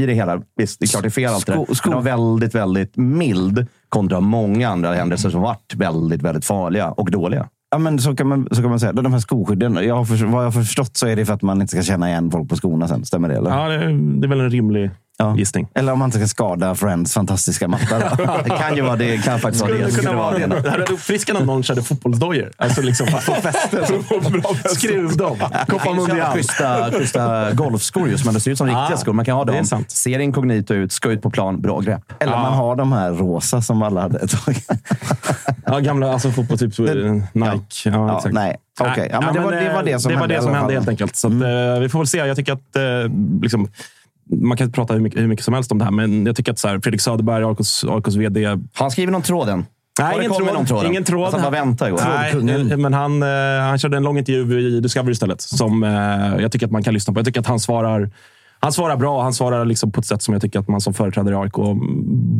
i 0.00 0.06
det 0.06 0.14
hela, 0.14 0.42
visst, 0.56 0.80
det 0.80 0.84
är 0.84 0.88
klart 0.88 1.02
det 1.02 1.08
är 1.08 1.10
fel 1.10 1.32
allt 1.34 1.46
det 1.46 1.52
där. 1.52 1.58
Men 1.58 1.76
Den 1.84 1.92
var 1.92 2.02
väldigt, 2.02 2.54
väldigt 2.54 2.96
mild 2.96 3.66
kontra 3.88 4.20
många 4.20 4.68
andra 4.68 4.94
händelser 4.94 5.30
som 5.30 5.40
varit 5.42 5.74
väldigt, 5.74 6.22
väldigt 6.22 6.44
farliga 6.44 6.90
och 6.90 7.10
dåliga. 7.10 7.48
Ja, 7.72 7.78
men 7.78 7.98
så 7.98 8.16
kan 8.16 8.26
man, 8.26 8.48
så 8.50 8.60
kan 8.60 8.70
man 8.70 8.80
säga. 8.80 8.92
De 8.92 9.12
här 9.12 9.20
skoskydden, 9.20 9.78
jag 9.82 9.94
har 9.94 10.04
för, 10.04 10.26
vad 10.26 10.44
jag 10.44 10.50
har 10.50 10.62
förstått 10.62 10.96
så 10.96 11.06
är 11.06 11.16
det 11.16 11.24
för 11.24 11.34
att 11.34 11.42
man 11.42 11.60
inte 11.60 11.70
ska 11.70 11.82
känna 11.82 12.08
igen 12.08 12.30
folk 12.30 12.48
på 12.48 12.56
skorna 12.56 12.88
sen. 12.88 13.04
Stämmer 13.04 13.28
det? 13.28 13.36
Eller? 13.36 13.50
Ja, 13.50 13.68
det, 13.68 13.76
det 14.20 14.26
är 14.26 14.28
väl 14.28 14.40
en 14.40 14.50
rimlig 14.50 14.90
Ja. 15.18 15.36
gissning. 15.36 15.68
Eller 15.74 15.92
om 15.92 15.98
man 15.98 16.06
inte 16.08 16.18
ska 16.18 16.26
skada 16.28 16.74
Friends 16.74 17.14
fantastiska 17.14 17.68
matta. 17.68 17.98
då. 17.98 18.26
Det 18.44 18.50
kan 18.50 18.76
ju 18.76 18.82
vara 18.82 18.96
det. 18.96 19.24
kan 19.24 19.40
faktiskt 19.40 19.64
vara 19.64 19.74
det. 19.78 19.90
Skulle 19.92 20.08
kunna 20.08 20.22
vara 20.22 20.38
det. 20.38 20.46
det. 20.46 20.60
Det 20.60 20.70
hade 20.70 20.80
varit 20.82 20.90
uppfriskande 20.90 21.40
om 21.40 21.46
någon 21.46 21.62
körde 21.62 21.82
fotbollsdojor. 21.82 22.50
Alltså 22.56 22.82
liksom 22.82 23.06
få 23.06 23.34
fäste. 23.34 23.86
Skruv 24.74 25.16
dem. 25.16 25.36
Copa 25.68 25.92
Mundial. 25.92 26.32
schyssta, 26.32 26.90
schyssta 26.92 27.52
golfskor 27.52 28.08
just, 28.08 28.24
men 28.24 28.34
det 28.34 28.40
ser 28.40 28.50
ut 28.50 28.58
som 28.58 28.66
riktiga 28.66 28.86
Ja, 28.90 28.96
skor. 28.96 29.12
Man 29.12 29.24
kan 29.24 29.36
ha 29.36 29.44
det 29.44 29.52
dem, 29.70 29.84
ser 29.88 30.18
inkognito 30.18 30.74
ut, 30.74 30.92
ska 30.92 31.10
ut 31.10 31.22
på 31.22 31.30
plan, 31.30 31.60
bra 31.60 31.80
grepp. 31.80 32.12
Eller 32.20 32.32
man 32.32 32.52
har 32.52 32.76
de 32.76 32.92
här 32.92 33.10
rosa 33.10 33.62
som 33.62 33.82
alla 33.82 34.00
hade 34.00 34.18
ett 34.18 34.44
tag. 34.44 34.56
Ja, 35.66 35.78
gamla 35.78 36.12
alltså 36.12 36.30
fotboll, 36.30 36.58
typ 36.58 36.78
eh, 36.78 36.84
Nike. 36.84 37.20
Ja, 37.34 37.90
Ja, 37.90 38.16
exakt. 38.16 38.34
nej. 38.34 38.56
Okej, 38.80 39.08
ja, 39.12 39.20
men 39.20 39.34
det, 39.34 39.40
var, 39.40 39.52
det 39.52 39.72
var 39.74 39.82
det 39.82 39.98
som 40.00 40.08
det 40.08 40.14
var 40.14 40.20
hände. 40.20 40.34
det 40.34 40.38
i 40.38 40.42
som 40.42 40.48
alla 40.50 40.58
hände 40.58 40.74
helt 40.74 40.88
enkelt. 40.88 41.16
Så 41.16 41.26
att, 41.26 41.32
eh, 41.32 41.80
vi 41.80 41.88
får 41.88 41.98
väl 41.98 42.06
se. 42.06 42.18
Jag 42.18 42.36
tycker 42.36 42.52
att 42.52 42.76
eh, 42.76 42.82
liksom, 43.42 43.68
man 44.30 44.56
kan 44.56 44.72
prata 44.72 44.94
hur 44.94 45.00
mycket, 45.00 45.20
hur 45.20 45.26
mycket 45.28 45.44
som 45.44 45.54
helst 45.54 45.72
om 45.72 45.78
det 45.78 45.84
här, 45.84 45.92
men 45.92 46.26
jag 46.26 46.36
tycker 46.36 46.52
att 46.52 46.58
så 46.58 46.68
här, 46.68 46.80
Fredrik 46.80 47.00
Söderberg, 47.00 47.44
AIKs, 47.44 47.84
AIKs 47.84 48.14
vd, 48.16 48.58
Han 48.74 48.90
skriver 48.90 49.12
någon 49.12 49.22
tråden. 49.22 49.64
Nej, 50.00 50.16
ingen 50.18 50.32
tråd. 50.32 50.54
någon 50.54 50.66
tråd? 50.66 50.86
Ingen 50.86 51.04
tråd. 51.04 51.24
Jag 51.24 51.30
satt 51.32 51.40
bara 51.40 51.48
och 51.48 51.54
väntade 51.54 51.90
igår. 51.90 52.00
Nej, 52.42 52.72
eh, 52.72 52.76
men 52.78 52.94
han, 52.94 53.22
eh, 53.22 53.28
han 53.68 53.78
körde 53.78 53.96
en 53.96 54.02
lång 54.02 54.18
intervju 54.18 54.60
i 54.60 54.80
Discovery 54.80 55.12
istället. 55.12 55.40
Som 55.40 55.82
eh, 55.84 55.90
jag 56.42 56.52
tycker 56.52 56.66
att 56.66 56.72
man 56.72 56.82
kan 56.82 56.94
lyssna 56.94 57.14
på. 57.14 57.18
Jag 57.20 57.26
tycker 57.26 57.40
att 57.40 57.46
han 57.46 57.60
svarar, 57.60 58.10
han 58.60 58.72
svarar 58.72 58.96
bra. 58.96 59.22
Han 59.22 59.32
svarar 59.34 59.64
liksom 59.64 59.92
på 59.92 60.00
ett 60.00 60.06
sätt 60.06 60.22
som 60.22 60.32
jag 60.34 60.42
tycker 60.42 60.58
att 60.58 60.68
man 60.68 60.80
som 60.80 60.94
företrädare 60.94 61.34
i 61.34 61.38
AIK 61.38 61.52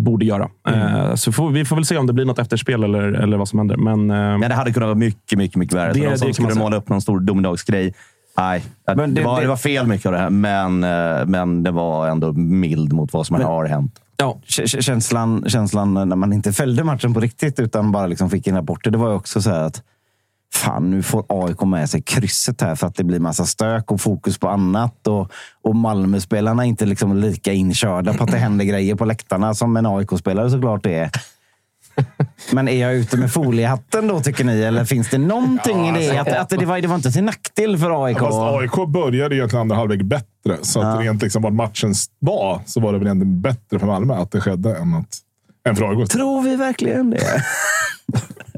borde 0.05 0.25
göra. 0.25 0.49
Eh, 0.68 1.14
så 1.14 1.33
får, 1.33 1.51
vi 1.51 1.64
får 1.64 1.77
väl 1.77 1.85
se 1.85 1.97
om 1.97 2.07
det 2.07 2.12
blir 2.12 2.25
något 2.25 2.38
efterspel 2.38 2.85
eller, 2.85 3.03
eller 3.03 3.37
vad 3.37 3.49
som 3.49 3.59
händer. 3.59 3.77
Men, 3.77 4.11
eh, 4.11 4.16
Men 4.16 4.40
det 4.40 4.55
hade 4.55 4.73
kunnat 4.73 4.87
vara 4.87 4.99
mycket, 4.99 5.38
mycket, 5.38 5.57
mycket 5.57 5.77
värre. 5.77 5.92
Det- 5.92 6.01
Det, 6.01 6.11
de 6.11 6.18
som 6.18 6.33
skulle 6.35 6.55
måla 6.55 6.77
upp 6.77 6.88
någon 6.88 7.01
stor 7.01 7.21
domedagsgrej. 7.21 7.95
Nej, 8.37 8.64
Men 8.87 8.97
det, 9.14 9.21
det- 9.21 9.27
var, 9.27 9.37
det- 9.37 9.42
det 9.42 9.49
var 9.49 9.57
fel 9.57 9.87
mycket 9.87 10.07
av 10.07 10.12
det 10.12 10.18
här, 10.18 10.31
men, 10.31 10.85
eh, 10.85 11.27
men 11.27 11.62
det 11.62 11.71
var 11.71 12.09
ändå 12.09 12.33
mild 12.33 12.92
mot 12.92 13.12
vad 13.12 13.27
som 13.27 13.37
har 13.45 13.64
hänt. 13.64 13.99
ja, 14.16 14.40
Känslan, 14.66 15.45
känslan 15.49 15.95
när 15.95 16.16
man 16.16 16.33
inte 16.33 16.53
följde 16.53 16.85
matchen 16.85 17.14
på 17.14 17.21
riktigt 17.21 17.61
utan 17.61 17.92
bara 17.92 18.07
liksom 18.07 18.31
fick 18.31 18.47
in 18.47 18.55
rapporter, 18.57 18.90
det 18.90 18.99
var 18.99 19.09
ju 19.09 19.14
också 19.14 19.42
så 19.42 19.51
här 19.51 19.61
att 19.62 19.83
Fan, 20.55 20.90
nu 20.90 21.03
får 21.03 21.25
AIK 21.29 21.61
med 21.62 21.90
sig 21.90 22.03
krysset 22.03 22.61
här 22.61 22.75
för 22.75 22.87
att 22.87 22.95
det 22.95 23.05
blir 23.05 23.21
massa 23.21 23.45
stök 23.47 23.90
och 23.90 24.01
fokus 24.01 24.38
på 24.38 24.49
annat. 24.49 25.07
Och, 25.07 25.33
och 25.62 25.77
Malmö-spelarna 25.77 26.62
är 26.64 26.68
inte 26.68 26.87
liksom 26.87 27.16
lika 27.16 27.53
inkörda 27.53 28.14
på 28.14 28.25
att 28.25 28.31
det 28.31 28.37
händer 28.38 28.64
grejer 28.64 28.95
på 28.95 29.05
läktarna 29.05 29.55
som 29.55 29.77
en 29.77 29.87
AIK-spelare 29.87 30.51
såklart 30.51 30.87
är. 30.87 31.11
Men 32.52 32.68
är 32.68 32.81
jag 32.81 32.94
ute 32.94 33.16
med 33.16 33.33
foliehatten 33.33 34.09
då, 34.09 34.20
tycker 34.20 34.44
ni? 34.44 34.62
Eller 34.62 34.85
finns 34.85 35.11
det 35.11 35.18
någonting 35.18 35.88
i 35.88 36.09
det? 36.09 36.18
Att, 36.18 36.28
att 36.28 36.48
det, 36.48 36.66
var, 36.66 36.81
det 36.81 36.88
var 36.88 36.94
inte 36.94 37.12
till 37.12 37.24
nackdel 37.24 37.78
för 37.78 38.05
AIK? 38.05 38.18
Fast 38.18 38.38
AIK 38.38 38.88
började 38.88 39.37
egentligen 39.37 39.61
andra 39.61 39.76
halvlek 39.76 40.02
bättre. 40.02 40.57
Så 40.62 40.81
att 40.81 41.00
rent 41.00 41.22
liksom 41.22 41.42
vad 41.42 41.52
matchen 41.52 41.94
var 42.18 42.61
så 42.66 42.81
var 42.81 42.92
det 42.92 42.98
väl 42.98 43.07
egentligen 43.07 43.40
bättre 43.40 43.78
för 43.78 43.87
Malmö 43.87 44.14
att 44.14 44.31
det 44.31 44.40
skedde 44.40 44.76
än, 44.76 44.94
att, 44.94 45.18
än 45.68 45.76
för 45.76 45.85
AIK. 45.85 46.09
Tror 46.09 46.42
vi 46.42 46.57
verkligen 46.57 47.11
det? 47.11 47.20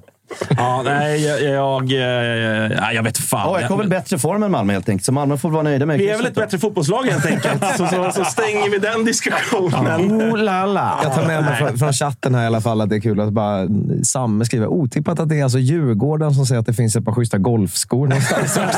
Ja, 0.56 0.82
nej, 0.84 1.24
jag... 1.24 1.42
Jag, 1.42 1.92
jag, 1.92 2.94
jag 2.94 3.02
vet 3.02 3.18
fan. 3.18 3.56
AIK 3.56 3.64
har 3.68 3.76
väl 3.76 3.88
bättre 3.88 4.18
form 4.18 4.42
än 4.42 4.50
Malmö 4.50 4.72
helt 4.72 4.88
enkelt, 4.88 5.04
så 5.04 5.12
Malmö 5.12 5.36
får 5.36 5.50
vara 5.50 5.62
nöjda 5.62 5.86
med 5.86 5.98
Vi 5.98 6.08
är 6.08 6.16
väl 6.16 6.26
ett 6.26 6.34
bättre 6.34 6.58
fotbollslag 6.58 7.02
helt 7.04 7.26
enkelt. 7.26 7.64
Så, 7.76 7.86
så, 7.86 8.10
så 8.14 8.24
stänger 8.24 8.70
vi 8.70 8.78
den 8.78 9.04
diskussionen. 9.04 10.22
Oh, 10.22 10.38
la, 10.38 10.66
la. 10.66 11.00
Jag 11.02 11.14
tar 11.14 11.26
med 11.26 11.44
mig 11.44 11.56
från, 11.56 11.78
från 11.78 11.92
chatten 11.92 12.34
här 12.34 12.42
i 12.42 12.46
alla 12.46 12.60
fall 12.60 12.80
att 12.80 12.88
det 12.88 12.96
är 12.96 13.00
kul 13.00 13.20
att 13.20 13.32
bara 13.32 13.68
Samme 14.02 14.44
skriver 14.44 14.66
otippat 14.66 15.20
att 15.20 15.28
det 15.28 15.40
är 15.40 15.42
alltså 15.44 15.58
Djurgården 15.58 16.34
som 16.34 16.46
säger 16.46 16.60
att 16.60 16.66
det 16.66 16.74
finns 16.74 16.96
ett 16.96 17.04
par 17.04 17.12
schyssta 17.12 17.38
golfskor 17.38 18.06
någonstans. 18.06 18.58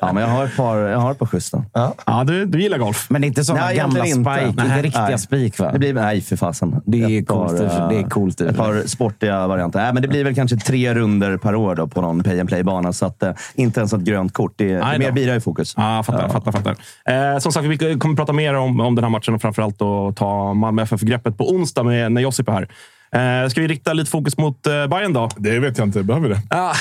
Ja, 0.00 0.12
men 0.12 0.22
jag 0.22 0.30
har 0.30 0.44
ett 0.44 0.56
par, 0.56 0.76
jag 0.76 0.98
har 0.98 1.10
ett 1.10 1.18
par 1.18 1.26
schyssta. 1.26 1.64
Ja, 2.06 2.24
du, 2.26 2.46
du 2.46 2.62
gillar 2.62 2.78
golf. 2.78 3.06
Men 3.10 3.20
det 3.20 3.26
är 3.26 3.28
inte 3.28 3.44
sådana 3.44 3.66
Nej, 3.66 3.76
gamla 3.76 4.04
egentligen 4.04 4.18
inte. 4.18 4.54
spike. 4.54 4.68
Nej. 4.68 4.78
Inte 4.78 4.86
riktiga 4.86 5.06
Nej. 5.08 5.18
spik 5.18 5.58
va? 5.58 5.70
Det 5.72 5.78
blir, 5.78 5.94
nej, 5.94 6.20
för 6.20 6.36
fasen. 6.36 6.80
Det 6.86 7.02
är 7.02 7.20
Ett 7.20 7.26
par, 7.26 7.48
coolt, 7.48 7.60
eh, 7.60 7.88
det 7.88 7.96
är 7.98 8.08
coolt. 8.08 8.40
Ett 8.40 8.56
par 8.56 8.82
sportiga 8.86 9.46
varianter. 9.46 9.92
Nej, 9.92 9.99
men 10.00 10.08
det 10.08 10.08
blir 10.08 10.24
väl 10.24 10.34
kanske 10.34 10.56
tre 10.56 10.94
runder 10.94 11.36
per 11.36 11.54
år 11.54 11.74
då 11.74 11.86
på 11.86 12.00
någon 12.00 12.22
pay 12.22 12.40
and 12.40 12.48
play-bana, 12.48 12.92
så 12.92 13.06
att, 13.06 13.22
eh, 13.22 13.32
inte 13.54 13.80
ens 13.80 13.92
ett 13.92 14.00
grönt 14.00 14.32
kort. 14.32 14.52
Det 14.56 14.72
är 14.72 14.98
mer 14.98 15.12
bira 15.12 15.36
i 15.36 15.40
fokus. 15.40 15.74
Ja, 15.76 16.02
fattar, 16.02 16.28
fattar, 16.28 16.52
fattar. 16.52 16.76
Eh, 17.04 17.38
som 17.38 17.52
sagt, 17.52 17.66
vi 17.66 17.98
kommer 17.98 18.16
prata 18.16 18.32
mer 18.32 18.54
om, 18.54 18.80
om 18.80 18.94
den 18.94 19.04
här 19.04 19.10
matchen 19.10 19.34
och 19.34 19.40
framförallt 19.40 19.78
då 19.78 20.12
ta 20.12 20.54
Malmö 20.54 20.82
FF-greppet 20.82 21.38
på 21.38 21.50
onsdag 21.50 21.82
med, 21.82 22.12
när 22.12 22.20
Josip 22.20 22.48
är 22.48 22.52
här. 22.52 22.68
Eh, 23.12 23.48
ska 23.48 23.60
vi 23.60 23.68
rikta 23.68 23.92
lite 23.92 24.10
fokus 24.10 24.38
mot 24.38 24.66
eh, 24.66 24.86
Bayern 24.86 25.12
då? 25.12 25.28
Det 25.36 25.58
vet 25.58 25.78
jag 25.78 25.86
inte. 25.86 26.02
Behöver 26.02 26.28
vi 26.28 26.34
det? 26.34 26.40
Ah, 26.50 26.74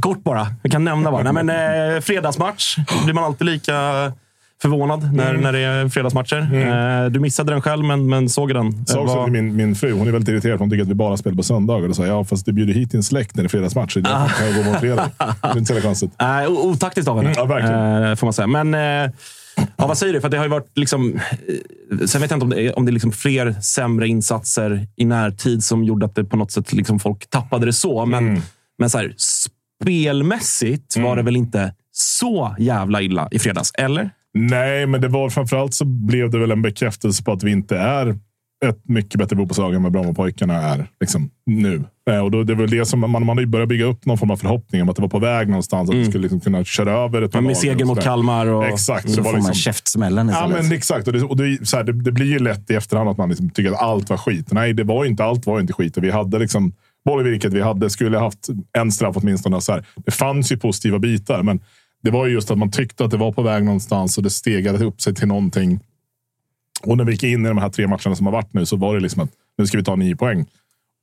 kort 0.00 0.24
bara. 0.24 0.46
Jag 0.62 0.72
kan 0.72 0.84
nämna 0.84 1.10
bara. 1.10 1.32
Nej, 1.32 1.44
men, 1.44 1.94
eh, 1.94 2.00
fredagsmatch. 2.00 2.76
Då 2.76 3.04
blir 3.04 3.14
man 3.14 3.24
alltid 3.24 3.46
lika 3.46 3.72
förvånad 4.62 5.12
när, 5.14 5.32
när 5.32 5.52
det 5.52 5.58
är 5.58 5.88
fredagsmatcher. 5.88 6.36
Eh, 7.04 7.10
du 7.10 7.20
missade 7.20 7.52
den 7.52 7.62
själv, 7.62 7.84
men, 7.84 8.08
men 8.08 8.28
såg 8.28 8.54
den. 8.54 8.86
Sa 8.86 8.98
Eh, 8.98 9.02
också 9.04 9.16
vad- 9.16 9.24
till 9.24 9.32
min, 9.32 9.56
min 9.56 9.74
fru, 9.74 9.92
hon 9.92 10.08
är 10.08 10.12
väldigt 10.12 10.28
irriterad 10.28 10.54
för 10.58 10.64
hon 10.64 10.70
tycker 10.70 10.82
att 10.82 10.88
vi 10.88 10.94
bara 10.94 11.16
spelar 11.16 11.36
på 11.36 11.42
söndagar. 11.42 11.88
Och 11.88 11.96
sa, 11.96 12.06
ja, 12.06 12.24
fast 12.24 12.46
du 12.46 12.52
bjuder 12.52 12.74
hit 12.74 12.90
din 12.90 13.02
släkt 13.02 13.36
när 13.36 13.42
det 13.42 13.46
är 13.46 13.48
fredagsmatch. 13.48 13.94
Det 13.94 14.08
Ah. 14.16 14.28
kan 14.28 14.46
jag 14.46 14.64
gå 14.64 14.70
mot 14.70 14.80
fredag. 14.80 15.10
Det 15.18 15.48
är 15.48 15.58
inte 15.58 15.64
så 15.64 15.72
jävla 15.74 15.88
konstigt. 15.88 16.10
O- 16.48 16.70
otaktiskt 16.70 17.08
av 17.08 17.16
henne. 17.16 17.28
Mm, 17.30 17.38
ja, 17.38 17.44
verkligen. 17.54 18.02
Eh, 18.04 18.14
får 18.14 18.26
man 18.26 18.32
säga. 18.32 18.46
Men 18.46 18.74
eh, 18.74 19.10
ja, 19.76 19.86
vad 19.86 19.98
säger 19.98 20.12
du? 20.12 20.20
För 20.20 20.28
det 20.28 20.36
har 20.36 20.44
ju 20.44 20.50
varit 20.50 20.70
liksom... 20.78 21.14
eh, 21.14 22.06
Sen 22.06 22.20
vet 22.20 22.30
jag 22.30 22.36
inte 22.36 22.44
om 22.44 22.50
det 22.50 22.62
är, 22.62 22.78
om 22.78 22.84
det 22.86 22.90
är 22.90 22.92
liksom 22.92 23.12
fler 23.12 23.52
sämre 23.60 24.08
insatser 24.08 24.86
i 24.96 25.04
närtid 25.04 25.64
som 25.64 25.84
gjorde 25.84 26.06
att 26.06 26.14
det 26.14 26.24
på 26.24 26.36
något 26.36 26.50
sätt 26.52 26.72
liksom 26.72 26.98
folk 27.00 27.30
tappade 27.30 27.66
det 27.66 27.72
så. 27.72 28.06
Men, 28.06 28.28
Mm. 28.28 28.42
men 28.78 28.90
så 28.90 28.98
här, 28.98 29.14
spelmässigt 29.82 30.96
var 30.96 31.16
det 31.16 31.22
väl 31.22 31.36
inte 31.36 31.74
så 31.92 32.54
jävla 32.58 33.02
illa 33.02 33.28
i 33.30 33.38
fredags? 33.38 33.72
Eller? 33.74 34.10
Nej, 34.34 34.86
men 34.86 35.00
det 35.00 35.08
var 35.08 35.30
framförallt 35.30 35.74
så 35.74 35.84
blev 35.84 36.30
det 36.30 36.38
väl 36.38 36.50
en 36.50 36.62
bekräftelse 36.62 37.24
på 37.24 37.32
att 37.32 37.42
vi 37.42 37.50
inte 37.50 37.78
är 37.78 38.18
ett 38.64 38.88
mycket 38.88 39.18
bättre 39.18 39.36
fotbollslag 39.36 39.74
än 39.74 39.82
vad 39.82 39.92
Brommapojkarna 39.92 40.54
är 40.54 40.86
liksom, 41.00 41.30
nu. 41.46 41.84
Eh, 42.10 42.18
Och 42.18 42.30
då, 42.30 42.42
det 42.42 42.54
väl 42.54 42.70
det 42.70 42.84
som 42.84 43.00
man, 43.00 43.26
man 43.26 43.38
ju 43.38 43.46
börjat 43.46 43.68
bygga 43.68 43.84
upp 43.84 44.06
någon 44.06 44.18
form 44.18 44.30
av 44.30 44.36
förhoppning 44.36 44.82
om 44.82 44.88
att 44.88 44.96
det 44.96 45.02
var 45.02 45.08
på 45.08 45.18
väg 45.18 45.48
någonstans. 45.48 45.90
Att 45.90 45.96
vi 45.96 46.04
skulle 46.04 46.22
liksom 46.22 46.40
kunna 46.40 46.64
köra 46.64 46.92
över 46.92 47.22
ett 47.22 47.32
par 47.32 47.40
med 47.40 47.56
seger 47.56 47.84
mot. 47.84 48.02
Kalmar 48.02 48.46
och... 48.46 48.64
Exakt. 48.66 49.10
Så 49.10 49.16
var 49.16 49.24
får 49.24 49.32
man 49.32 49.34
liksom, 49.34 49.54
käftsmällen 49.54 50.28
Ja, 50.28 50.48
men 50.48 50.72
exakt. 50.72 51.06
Och 51.06 51.12
det, 51.12 51.22
och 51.22 51.36
det, 51.36 51.68
så 51.68 51.76
här, 51.76 51.84
det, 51.84 51.92
det 52.02 52.12
blir 52.12 52.26
ju 52.26 52.38
lätt 52.38 52.70
i 52.70 52.74
efterhand 52.74 53.08
att 53.10 53.18
man 53.18 53.28
liksom 53.28 53.50
tycker 53.50 53.70
att 53.72 53.82
allt 53.82 54.10
var 54.10 54.16
skit. 54.16 54.52
Nej, 54.52 54.72
det 54.72 54.84
var 54.84 55.04
inte 55.04 55.24
allt 55.24 55.46
var 55.46 55.60
inte 55.60 55.72
skit. 55.72 55.96
Och 55.96 56.04
vi 56.04 56.10
hade 56.10 56.38
liksom 56.38 56.72
boll 57.04 57.26
i 57.26 57.30
virket. 57.30 57.52
Vi 57.52 57.60
hade, 57.60 57.90
skulle 57.90 58.18
haft 58.18 58.48
en 58.78 58.92
straff 58.92 59.16
åtminstone. 59.16 59.60
Så 59.60 59.72
här. 59.72 59.84
Det 60.04 60.10
fanns 60.10 60.52
ju 60.52 60.56
positiva 60.56 60.98
bitar, 60.98 61.42
men 61.42 61.60
det 62.02 62.10
var 62.10 62.26
just 62.26 62.50
att 62.50 62.58
man 62.58 62.70
tyckte 62.70 63.04
att 63.04 63.10
det 63.10 63.16
var 63.16 63.32
på 63.32 63.42
väg 63.42 63.64
någonstans 63.64 64.16
och 64.16 64.22
det 64.22 64.30
stegade 64.30 64.84
upp 64.84 65.00
sig 65.00 65.14
till 65.14 65.28
någonting. 65.28 65.80
Och 66.82 66.96
när 66.96 67.04
vi 67.04 67.12
gick 67.12 67.22
in 67.22 67.46
i 67.46 67.48
de 67.48 67.58
här 67.58 67.68
tre 67.68 67.86
matcherna 67.86 68.16
som 68.16 68.26
har 68.26 68.32
varit 68.32 68.54
nu 68.54 68.66
så 68.66 68.76
var 68.76 68.94
det 68.94 69.00
liksom 69.00 69.22
att 69.22 69.30
nu 69.58 69.66
ska 69.66 69.78
vi 69.78 69.84
ta 69.84 69.96
nio 69.96 70.16
poäng. 70.16 70.46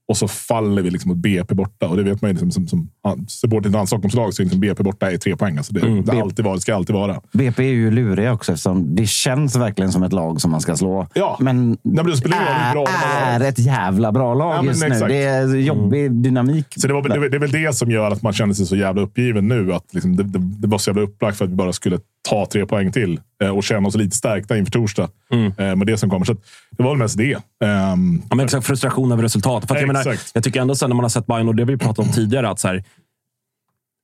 Och 0.10 0.18
så 0.18 0.28
faller 0.28 0.82
vi 0.82 0.90
liksom 0.90 1.10
mot 1.10 1.18
BP 1.18 1.56
borta. 1.56 1.88
Och 1.88 1.98
det 1.98 2.04
vet 2.04 2.22
man 2.22 2.30
ju 2.30 2.34
liksom, 2.34 2.52
som, 2.52 2.68
som 2.68 2.90
support 3.28 3.64
till 3.64 3.76
ett 3.76 3.88
Stockholmslag 3.88 4.34
så 4.34 4.42
är 4.42 4.44
liksom 4.44 4.60
BP 4.60 4.84
borta 4.84 5.12
är 5.12 5.18
tre 5.18 5.36
poäng. 5.36 5.58
Alltså 5.58 5.74
det, 5.74 6.02
det, 6.02 6.12
har 6.12 6.22
alltid 6.22 6.46
varit, 6.46 6.58
det 6.58 6.62
ska 6.62 6.76
alltid 6.76 6.96
vara. 6.96 7.22
BP 7.32 7.64
är 7.64 7.68
ju 7.68 7.92
luriga 7.92 8.34
också 8.34 8.52
eftersom 8.52 8.96
det 8.96 9.08
känns 9.08 9.56
verkligen 9.56 9.92
som 9.92 10.04
ett 10.04 10.14
lag 10.14 10.42
som 10.42 10.52
man 10.52 10.62
ska 10.62 10.76
slå. 10.76 11.08
Ja. 11.14 11.38
Men, 11.40 11.78
men 11.84 12.06
det 12.06 12.18
spelar 12.18 12.38
hur 12.38 12.74
bra 12.74 12.88
är, 13.16 13.40
är 13.40 13.50
ett 13.50 13.60
jävla 13.60 14.12
bra 14.12 14.34
lag 14.34 14.54
Ja, 14.56 14.62
men 14.62 14.66
just 14.68 14.82
nu. 14.82 14.88
exakt. 14.88 15.10
Det 15.10 15.24
är 15.24 15.56
jobbig 15.56 16.12
dynamik. 16.12 16.66
Så 16.78 16.88
det, 16.88 16.94
var, 16.94 17.02
det, 17.02 17.16
är- 17.16 17.30
det 17.30 17.38
är 17.38 17.40
väl 17.40 17.52
det 17.52 17.76
som 17.76 17.92
gör 17.92 18.12
att 18.12 18.22
man 18.22 18.34
känner 18.34 18.54
sig 18.54 18.66
så 18.66 18.76
jävla 18.76 19.02
uppgiven 19.02 19.48
nu. 19.48 19.74
Att 19.74 19.94
liksom 19.94 20.16
det, 20.16 20.24
det, 20.24 20.40
det 20.40 20.68
var 20.68 20.78
så 20.78 20.90
jävla 20.90 21.02
upplagt 21.02 21.38
för 21.38 21.46
att 21.46 21.52
vi 21.52 21.56
bara 21.56 21.74
skulle 21.74 22.00
ta 22.30 22.46
tre 22.52 22.66
poäng 22.66 22.92
till 22.92 23.20
eh, 23.44 23.50
och 23.50 23.64
känna 23.64 23.88
oss 23.88 23.96
lite 23.96 24.16
stärkta 24.16 24.58
inför 24.58 24.72
torsdag. 24.72 25.10
Eh, 25.58 25.76
med 25.76 25.88
det 25.88 25.98
som 25.98 26.10
kommer. 26.10 26.26
Så 26.26 26.34
det 26.72 26.84
var 26.84 26.90
väl 26.90 26.98
mest 26.98 27.18
det. 27.18 27.34
Ehm, 27.64 28.22
Ja, 28.30 28.36
men 28.36 28.46
exakt, 28.46 28.66
frustration 28.68 29.12
över 29.12 29.24
resultat. 29.24 29.68
För 29.68 29.76
jag, 29.76 29.88
menar, 29.88 30.00
Exakt. 30.00 30.32
jag 30.34 30.44
tycker 30.44 30.62
ändå 30.62 30.76
sen 30.76 30.90
när 30.90 30.96
man 30.96 31.04
har 31.04 31.10
sett 31.10 31.26
Bayern, 31.28 31.48
och 31.48 31.56
det 31.56 31.64
har 31.64 31.68
vi 31.68 31.78
pratat 31.78 32.06
om 32.06 32.12
tidigare, 32.14 32.50
att 32.50 32.60
så 32.60 32.68
här, 32.68 32.84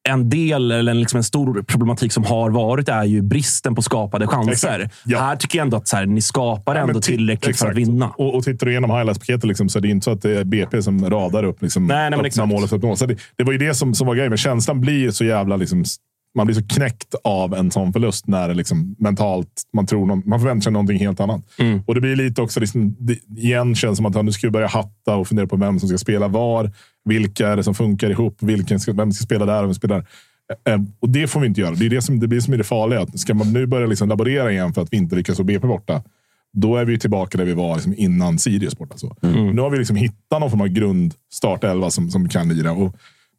en 0.09 0.29
del, 0.29 0.71
eller 0.71 0.91
en, 0.91 0.99
liksom 0.99 1.17
en 1.17 1.23
stor 1.23 1.61
problematik 1.63 2.11
som 2.11 2.23
har 2.23 2.49
varit, 2.49 2.89
är 2.89 3.03
ju 3.03 3.21
bristen 3.21 3.75
på 3.75 3.81
skapade 3.81 4.27
chanser. 4.27 4.79
Exakt. 4.79 4.95
Ja. 5.05 5.19
Här 5.19 5.35
tycker 5.35 5.57
jag 5.59 5.65
ändå 5.65 5.77
att 5.77 5.87
så 5.87 5.95
här, 5.97 6.05
ni 6.05 6.21
skapar 6.21 6.75
Ja, 6.75 6.81
ändå 6.81 6.99
ti- 6.99 7.01
tillräckligt 7.03 7.59
för 7.59 7.65
att 7.65 7.71
exakt. 7.77 7.87
vinna. 7.89 8.09
Och, 8.17 8.35
och 8.35 8.43
tittar 8.43 8.65
du 8.65 8.71
igenom 8.71 8.91
highlights-paketet 8.91 9.43
liksom, 9.47 9.69
så 9.69 9.77
är 9.79 9.81
det 9.81 9.87
inte 9.87 10.03
så 10.03 10.11
att 10.11 10.21
det 10.21 10.39
är 10.39 10.43
BP 10.43 10.81
som 10.81 11.09
radar 11.09 11.43
upp 11.43 11.61
liksom, 11.61 11.87
Nej, 11.87 12.09
nej, 12.09 12.17
öppna 12.17 12.27
exakt. 12.27 12.47
mål 12.47 12.63
efter 12.63 12.77
mål. 12.77 12.97
Så 12.97 13.05
det, 13.05 13.17
det 13.35 13.43
var 13.43 13.51
ju 13.51 13.57
det 13.57 13.73
som, 13.73 13.93
som 13.95 14.07
var 14.07 14.15
grejen. 14.15 14.29
Men 14.31 14.37
känslan 14.37 14.81
blir 14.81 15.11
så 15.11 15.25
jävla... 15.25 15.55
Liksom, 15.55 15.83
man 16.35 16.45
blir 16.47 16.55
så 16.55 16.67
knäckt 16.67 17.15
av 17.23 17.53
en 17.53 17.71
sån 17.71 17.93
förlust 17.93 18.27
när 18.27 18.47
det 18.47 18.53
liksom, 18.53 18.95
mentalt 18.99 19.63
man 19.73 19.85
tror 19.85 20.05
någon, 20.05 20.23
man 20.25 20.39
förväntar 20.39 20.61
sig 20.61 20.71
någonting 20.71 20.99
helt 20.99 21.19
annat. 21.19 21.41
Mm. 21.59 21.81
Och 21.85 21.95
det 21.95 22.01
blir 22.01 22.15
lite 22.15 22.41
också, 22.41 22.59
liksom, 22.59 22.95
igen 23.37 23.75
känns 23.75 23.97
som 23.97 24.05
att 24.05 24.25
nu 24.25 24.31
ska 24.31 24.47
vi 24.47 24.51
börja 24.51 24.67
hatta 24.67 25.15
och 25.15 25.27
fundera 25.27 25.47
på 25.47 25.55
vem 25.55 25.79
som 25.79 25.89
ska 25.89 25.97
spela 25.97 26.27
var. 26.27 26.71
Vilka 27.05 27.47
är 27.47 27.55
det 27.57 27.63
som 27.63 27.75
funkar 27.75 28.09
ihop? 28.09 28.37
Vilken 28.41 28.79
ska, 28.79 28.93
vem 28.93 29.11
ska 29.11 29.23
spela 29.23 29.45
där 29.45 29.57
och 29.63 29.65
vem 29.67 29.73
ska 29.73 29.87
spela 29.87 29.95
där? 29.95 30.05
Eh, 30.73 30.81
Och 30.99 31.09
det 31.09 31.27
får 31.27 31.39
vi 31.39 31.47
inte 31.47 31.61
göra. 31.61 31.75
Det 31.75 31.85
är 31.85 31.89
det 31.89 32.01
som, 32.01 32.19
det 32.19 32.27
blir 32.27 32.39
som 32.39 32.53
är 32.53 32.57
det 32.57 32.63
farliga. 32.63 33.01
Att 33.01 33.19
ska 33.19 33.33
man 33.33 33.53
nu 33.53 33.65
börja 33.65 33.87
liksom 33.87 34.09
laborera 34.09 34.51
igen 34.51 34.73
för 34.73 34.81
att 34.81 34.87
vi 34.91 34.97
inte 34.97 35.15
lyckas 35.15 35.37
få 35.37 35.43
BP 35.43 35.67
borta, 35.67 36.03
då 36.53 36.75
är 36.75 36.85
vi 36.85 36.99
tillbaka 36.99 37.37
där 37.37 37.45
vi 37.45 37.53
var 37.53 37.75
liksom 37.75 37.93
innan 37.97 38.39
Sirius 38.39 38.77
borta. 38.77 38.97
Så. 38.97 39.15
Nu 39.53 39.61
har 39.61 39.69
vi 39.69 39.77
liksom 39.77 39.95
hittat 39.95 40.39
någon 40.39 40.49
form 40.49 40.61
av 40.61 40.67
grund 40.67 41.13
startelva 41.33 41.89
som, 41.89 42.09
som 42.11 42.29
kan 42.29 42.49
lira. 42.49 42.71
Och 42.71 42.95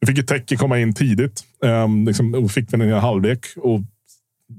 vi 0.06 0.12
fick 0.12 0.16
ju 0.16 0.22
Tecke 0.22 0.56
komma 0.56 0.78
in 0.78 0.94
tidigt 0.94 1.44
um, 1.60 2.06
liksom, 2.06 2.34
och 2.34 2.50
fick 2.50 2.72
väl 2.72 2.80
en 2.80 2.88
hel 2.88 2.98
halvlek. 2.98 3.46
Och 3.56 3.80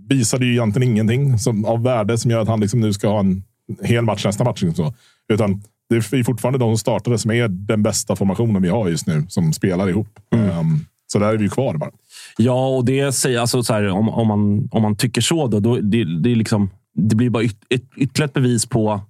visade 0.09 0.45
ju 0.45 0.51
egentligen 0.51 0.91
ingenting 0.91 1.39
som, 1.39 1.65
av 1.65 1.83
värde 1.83 2.17
som 2.17 2.31
gör 2.31 2.41
att 2.41 2.47
han 2.47 2.59
liksom 2.59 2.79
nu 2.79 2.93
ska 2.93 3.07
ha 3.07 3.19
en 3.19 3.43
hel 3.81 4.03
match 4.03 4.25
nästa 4.25 4.43
match. 4.43 4.63
Liksom 4.63 4.85
så. 4.85 4.93
Utan 5.33 5.63
det 5.89 5.95
är 5.95 6.23
fortfarande 6.23 6.59
de 6.59 6.69
som 6.69 6.77
startade 6.77 7.17
som 7.17 7.31
är 7.31 7.47
den 7.47 7.83
bästa 7.83 8.15
formationen 8.15 8.61
vi 8.61 8.69
har 8.69 8.89
just 8.89 9.07
nu, 9.07 9.25
som 9.29 9.53
spelar 9.53 9.89
ihop. 9.89 10.19
Um, 10.31 10.85
så 11.07 11.19
där 11.19 11.27
är 11.27 11.37
vi 11.37 11.43
ju 11.43 11.49
kvar 11.49 11.77
bara. 11.77 11.91
Ja, 12.37 12.67
och 12.67 12.85
det 12.85 13.11
säger 13.11 13.39
alltså 13.39 13.63
så 13.63 13.73
här, 13.73 13.87
om, 13.87 14.09
om, 14.09 14.27
man, 14.27 14.69
om 14.71 14.81
man 14.81 14.95
tycker 14.95 15.21
så, 15.21 15.47
då, 15.47 15.59
då 15.59 15.75
det, 15.75 16.21
det, 16.21 16.31
är 16.31 16.35
liksom, 16.35 16.69
det 16.95 17.15
blir 17.15 17.29
bara 17.29 17.43
yt, 17.43 17.57
ett, 17.69 17.83
ytterligare 17.97 18.29
ett 18.29 18.33
bevis 18.33 18.65
på 18.65 19.01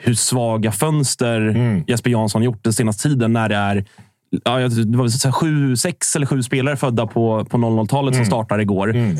hur 0.00 0.14
svaga 0.14 0.72
fönster 0.72 1.40
Mm. 1.40 1.84
Jesper 1.86 2.10
Jansson 2.10 2.42
gjort 2.42 2.64
den 2.64 2.72
senaste 2.72 3.08
tiden. 3.08 3.32
När 3.32 3.48
det 3.48 3.56
är 3.56 3.84
ja, 4.44 4.58
det 4.68 4.96
var 4.98 5.08
så 5.08 5.28
här, 5.28 5.32
sju, 5.32 5.76
sex 5.76 6.16
eller 6.16 6.26
sju 6.26 6.42
spelare 6.42 6.76
födda 6.76 7.06
på, 7.06 7.44
på 7.44 7.56
00-talet 7.58 8.16
som 8.16 8.24
startar 8.24 8.58
igår. 8.58 8.90
Mm. 8.96 9.16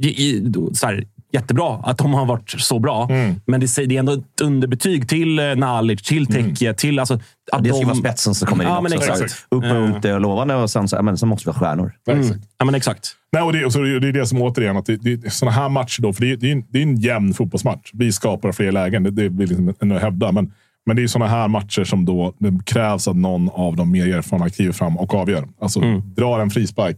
I, 0.00 0.52
så 0.72 0.86
här, 0.86 1.04
jättebra 1.32 1.74
att 1.84 1.98
de 1.98 2.14
har 2.14 2.26
varit 2.26 2.50
så 2.50 2.78
bra, 2.78 3.06
Mm. 3.10 3.34
men 3.46 3.60
det, 3.60 3.66
det 3.86 3.94
är 3.94 3.98
ändå 3.98 4.12
ett 4.12 4.40
underbetyg 4.42 5.08
till 5.08 5.38
eh, 5.38 5.54
Nalic, 5.56 6.02
till 6.02 6.26
Tecke, 6.26 6.74
till... 6.74 6.98
Alltså, 6.98 7.14
att 7.52 7.64
Det 7.64 7.68
ska 7.70 7.78
de, 7.78 7.84
vara 7.84 7.96
spetsen 7.96 8.34
som 8.34 8.48
kommer 8.48 8.64
in 8.64 8.70
Ja, 8.70 8.80
men 8.80 8.92
också. 8.94 9.10
exakt. 9.12 9.30
Så 9.30 9.56
Upp 9.56 9.64
och 9.64 9.96
ut 9.98 10.04
och 10.04 10.20
lovande 10.20 10.54
och 10.54 10.70
sen 10.70 10.88
så, 10.88 10.96
ja, 10.96 11.02
men 11.02 11.18
så 11.18 11.26
måste 11.26 11.48
vi 11.48 11.52
ha 11.52 11.60
stjärnor. 11.60 11.92
Mm. 12.10 12.26
Ja, 12.58 12.64
men 12.64 12.74
exakt. 12.74 13.08
Nej, 13.32 13.42
och 13.42 13.52
det, 13.52 13.64
och 13.64 13.72
så 13.72 13.78
det 13.82 14.08
är 14.08 14.12
det 14.12 14.26
som 14.26 14.42
återigen, 14.42 14.76
att 14.76 14.86
det, 14.86 14.96
det, 14.96 15.32
sådana 15.32 15.52
här 15.56 15.68
matcher 15.68 16.02
då, 16.02 16.12
för 16.12 16.20
det, 16.22 16.30
är- 16.32 16.36
det, 16.36 16.48
är 16.48 16.52
en, 16.52 16.64
det 16.68 16.78
är 16.78 16.82
en 16.82 16.96
jämn 16.96 17.34
fotbollsmatch. 17.34 17.90
Vi 17.92 18.12
skapar 18.12 18.52
fler 18.52 18.72
lägen, 18.72 19.02
det, 19.02 19.10
det 19.10 19.28
vill 19.28 19.48
liksom 19.48 19.74
ändå 19.80 19.98
hävda. 19.98 20.32
Men, 20.32 20.52
men 20.86 20.96
det 20.96 21.02
är 21.02 21.06
sådana 21.06 21.30
här 21.30 21.48
matcher 21.48 21.84
som 21.84 22.04
då 22.04 22.34
det 22.38 22.64
krävs 22.66 23.08
att 23.08 23.16
någon 23.16 23.50
av 23.50 23.76
de 23.76 23.90
mer 23.90 24.14
erfarna 24.16 24.50
kliver 24.50 24.72
fram 24.72 24.96
och 24.98 25.14
avgör. 25.14 25.48
Alltså 25.60 25.80
drar 26.16 26.40
en 26.40 26.50
frispark, 26.50 26.96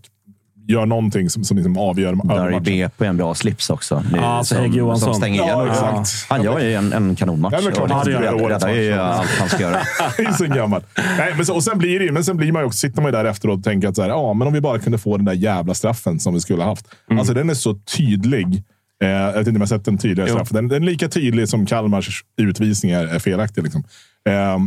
gör 0.69 0.87
någonting 0.87 1.31
som, 1.31 1.45
som 1.45 1.57
liksom 1.57 1.79
avgör 1.79 2.19
Där 2.29 2.53
är. 2.53 2.61
BP 2.61 3.05
en 3.05 3.17
bra 3.17 3.35
slips 3.35 3.71
också. 3.71 4.03
Nu, 4.13 4.19
Ja, 4.19 4.39
så 4.45 4.55
som, 4.55 4.63
Hägg 4.65 4.75
Johansson. 4.75 5.07
Som 5.15 5.21
stänger 5.21 5.43
igen. 5.43 5.59
Ja. 5.59 6.05
Han 6.29 6.43
gör 6.43 6.59
ju 6.61 6.75
en, 6.75 6.93
en 6.93 7.17
kanonmatch. 7.17 7.55
Ja, 7.57 7.61
men 7.65 7.73
klart, 7.73 7.91
och 7.91 7.97
han 7.97 8.13
gör 8.13 8.21
räddar- 8.21 8.43
årets 8.45 8.65
räddar 8.65 8.77
ju 8.81 8.93
allt 8.93 9.29
han 9.39 9.49
ska 9.49 9.61
göra. 9.63 9.73
Det 10.17 10.23
är 10.23 10.33
så 10.33 10.45
gammal. 10.45 10.83
Nej, 11.19 11.33
men, 11.37 11.47
så, 11.47 11.55
och 11.55 11.65
sen 11.65 11.79
blir 11.79 12.01
det 12.01 12.13
men 12.13 12.25
sen 12.25 12.37
blir 12.37 12.53
man 12.53 12.63
ju 12.63 12.67
också, 12.67 12.79
sitter 12.79 13.03
man 13.03 13.13
ju 13.13 13.17
där 13.19 13.25
efteråt 13.25 13.59
och 13.59 13.65
tänker 13.65 13.89
att 13.89 13.97
så 13.97 14.03
här, 14.03 14.09
ja, 14.09 14.35
men 14.35 14.49
om 14.49 14.55
vi 14.55 14.61
bara 14.61 14.79
kunde 14.79 14.99
få 14.99 15.17
den 15.17 15.25
där 15.27 15.33
jävla 15.33 15.75
straffen 15.75 16.21
som 16.21 16.35
vi 16.35 16.41
skulle 16.41 16.63
ha 16.63 16.71
haft. 16.71 16.87
Alltså 17.11 17.35
den 17.35 17.51
är 17.51 17.55
så 17.55 17.75
tydlig. 17.97 18.65
Eh, 19.03 19.09
jag 19.09 19.33
vet 19.33 19.39
inte 19.39 19.51
om 19.51 19.55
jag 19.55 19.61
har 19.61 19.67
sett 19.67 19.89
en 19.89 19.99
tydligare 19.99 20.31
straff. 20.31 20.49
Den, 20.49 20.69
den 20.69 20.83
är 20.83 20.87
lika 20.87 21.09
tydlig 21.09 21.49
som 21.49 21.67
Kalmars 21.67 22.25
utvisning 22.37 22.93
är, 22.93 23.07
är 23.07 23.19
felaktig. 23.19 23.63
Liksom. 23.63 23.85
Eh, 24.29 24.59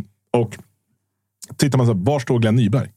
och 0.41 0.57
tittar 1.57 1.77
man 1.77 1.87
så 1.87 1.93
här, 1.93 1.99
var 2.03 2.19
står 2.19 2.39
Glenn 2.39 2.55
Nyberg? 2.55 2.89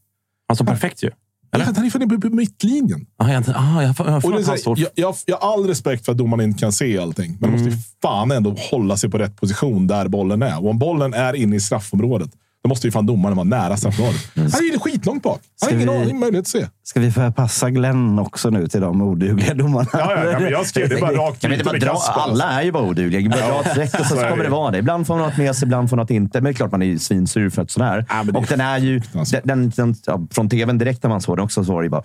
Alltså 0.48 0.64
perfekt 0.64 1.02
ju. 1.02 1.10
Eller? 1.54 1.64
Han 1.64 1.86
är 1.86 1.90
fan 1.90 2.20
på 2.20 2.28
mittlinjen. 2.28 3.06
Ah, 3.16 3.32
jag, 3.32 3.44
ah, 3.54 3.82
jag, 3.82 3.94
jag, 3.98 4.24
Och 4.24 4.32
det 4.32 4.36
är 4.36 4.38
jag, 4.38 4.44
så 4.44 4.50
jag, 4.50 4.52
här, 4.52 4.56
står 4.56 4.78
jag, 4.78 4.90
jag, 4.94 5.14
jag 5.26 5.36
har 5.36 5.52
all 5.52 5.66
respekt 5.66 6.04
för 6.04 6.12
att 6.12 6.18
domaren 6.18 6.44
inte 6.44 6.60
kan 6.60 6.72
se 6.72 6.98
allting. 6.98 7.36
Men 7.40 7.50
man 7.50 7.60
måste 7.60 7.76
ju 7.76 7.82
fan 8.02 8.30
ändå 8.30 8.56
hålla 8.70 8.96
sig 8.96 9.10
på 9.10 9.18
rätt 9.18 9.36
position 9.36 9.86
där 9.86 10.08
bollen 10.08 10.42
är. 10.42 10.62
Och 10.62 10.70
om 10.70 10.78
bollen 10.78 11.14
är 11.14 11.34
inne 11.34 11.56
i 11.56 11.60
straffområdet, 11.60 12.30
Då 12.64 12.68
måste 12.68 12.86
ju 12.86 12.90
fan 12.90 13.06
domaren 13.06 13.36
vara 13.36 13.44
nära 13.44 13.76
straffområdet. 13.76 14.20
Han 14.34 14.44
är 14.46 14.72
ju 14.72 14.78
skitlångt 14.78 15.22
bak. 15.22 15.40
Han 15.60 15.66
har 15.72 15.78
Ska 15.78 15.82
ingen 15.84 15.94
vi- 15.94 16.02
aning 16.04 16.20
möjlighet 16.20 16.42
att 16.42 16.48
se. 16.48 16.66
Ska 16.84 17.00
vi 17.00 17.10
förpassa 17.12 17.70
Glenn 17.70 18.18
också 18.18 18.50
nu 18.50 18.68
till 18.68 18.80
de 18.80 19.02
odugliga 19.02 19.54
domarna? 19.64 19.88
Ja, 19.92 19.98
ja, 20.16 20.24
ja, 20.32 20.38
men 20.38 20.50
jag 20.52 20.66
skrev 20.66 20.88
det 20.88 21.00
bara 21.00 21.12
rakt 21.12 21.40
Kan 21.40 21.50
vi 21.50 21.56
inte 21.56 21.64
bara 21.64 21.78
dra, 21.78 21.98
alla 22.08 22.44
är 22.50 22.62
ju 22.62 22.72
bara 22.72 22.82
odugliga. 22.82 23.30
Bara 23.30 23.62
dra 23.62 23.70
streck 23.70 24.00
och 24.00 24.06
så, 24.06 24.16
så 24.16 24.20
kommer 24.28 24.44
det. 24.44 24.50
vara 24.50 24.70
det. 24.70 24.78
Ibland 24.78 25.06
får 25.06 25.16
man 25.16 25.28
något 25.28 25.36
med 25.38 25.56
sig, 25.56 25.66
ibland 25.66 25.90
får 25.90 25.96
man 25.96 26.02
något 26.02 26.10
inte. 26.10 26.38
Men 26.40 26.44
det 26.44 26.50
är 26.50 26.54
klart 26.54 26.70
man 26.70 26.82
är 26.82 26.86
ju 26.86 26.98
svinsur 26.98 27.50
för 27.50 27.62
ett 27.62 27.70
sånt 27.70 27.84
här. 27.86 28.06
Ja, 28.08 28.24
och 28.38 28.46
den 28.48 28.60
är 28.60 28.78
ju... 28.78 29.00
Den, 29.12 29.40
den, 29.44 29.70
den, 29.76 29.94
ja, 30.06 30.20
från 30.30 30.48
tvn 30.48 30.78
direkt 30.78 31.02
när 31.02 31.10
man 31.10 31.20
såg 31.20 31.36
den 31.36 31.44
också 31.44 31.64
så 31.64 31.72
var 31.72 31.82
det 31.82 31.86
ju 31.86 31.90
bara... 31.90 32.02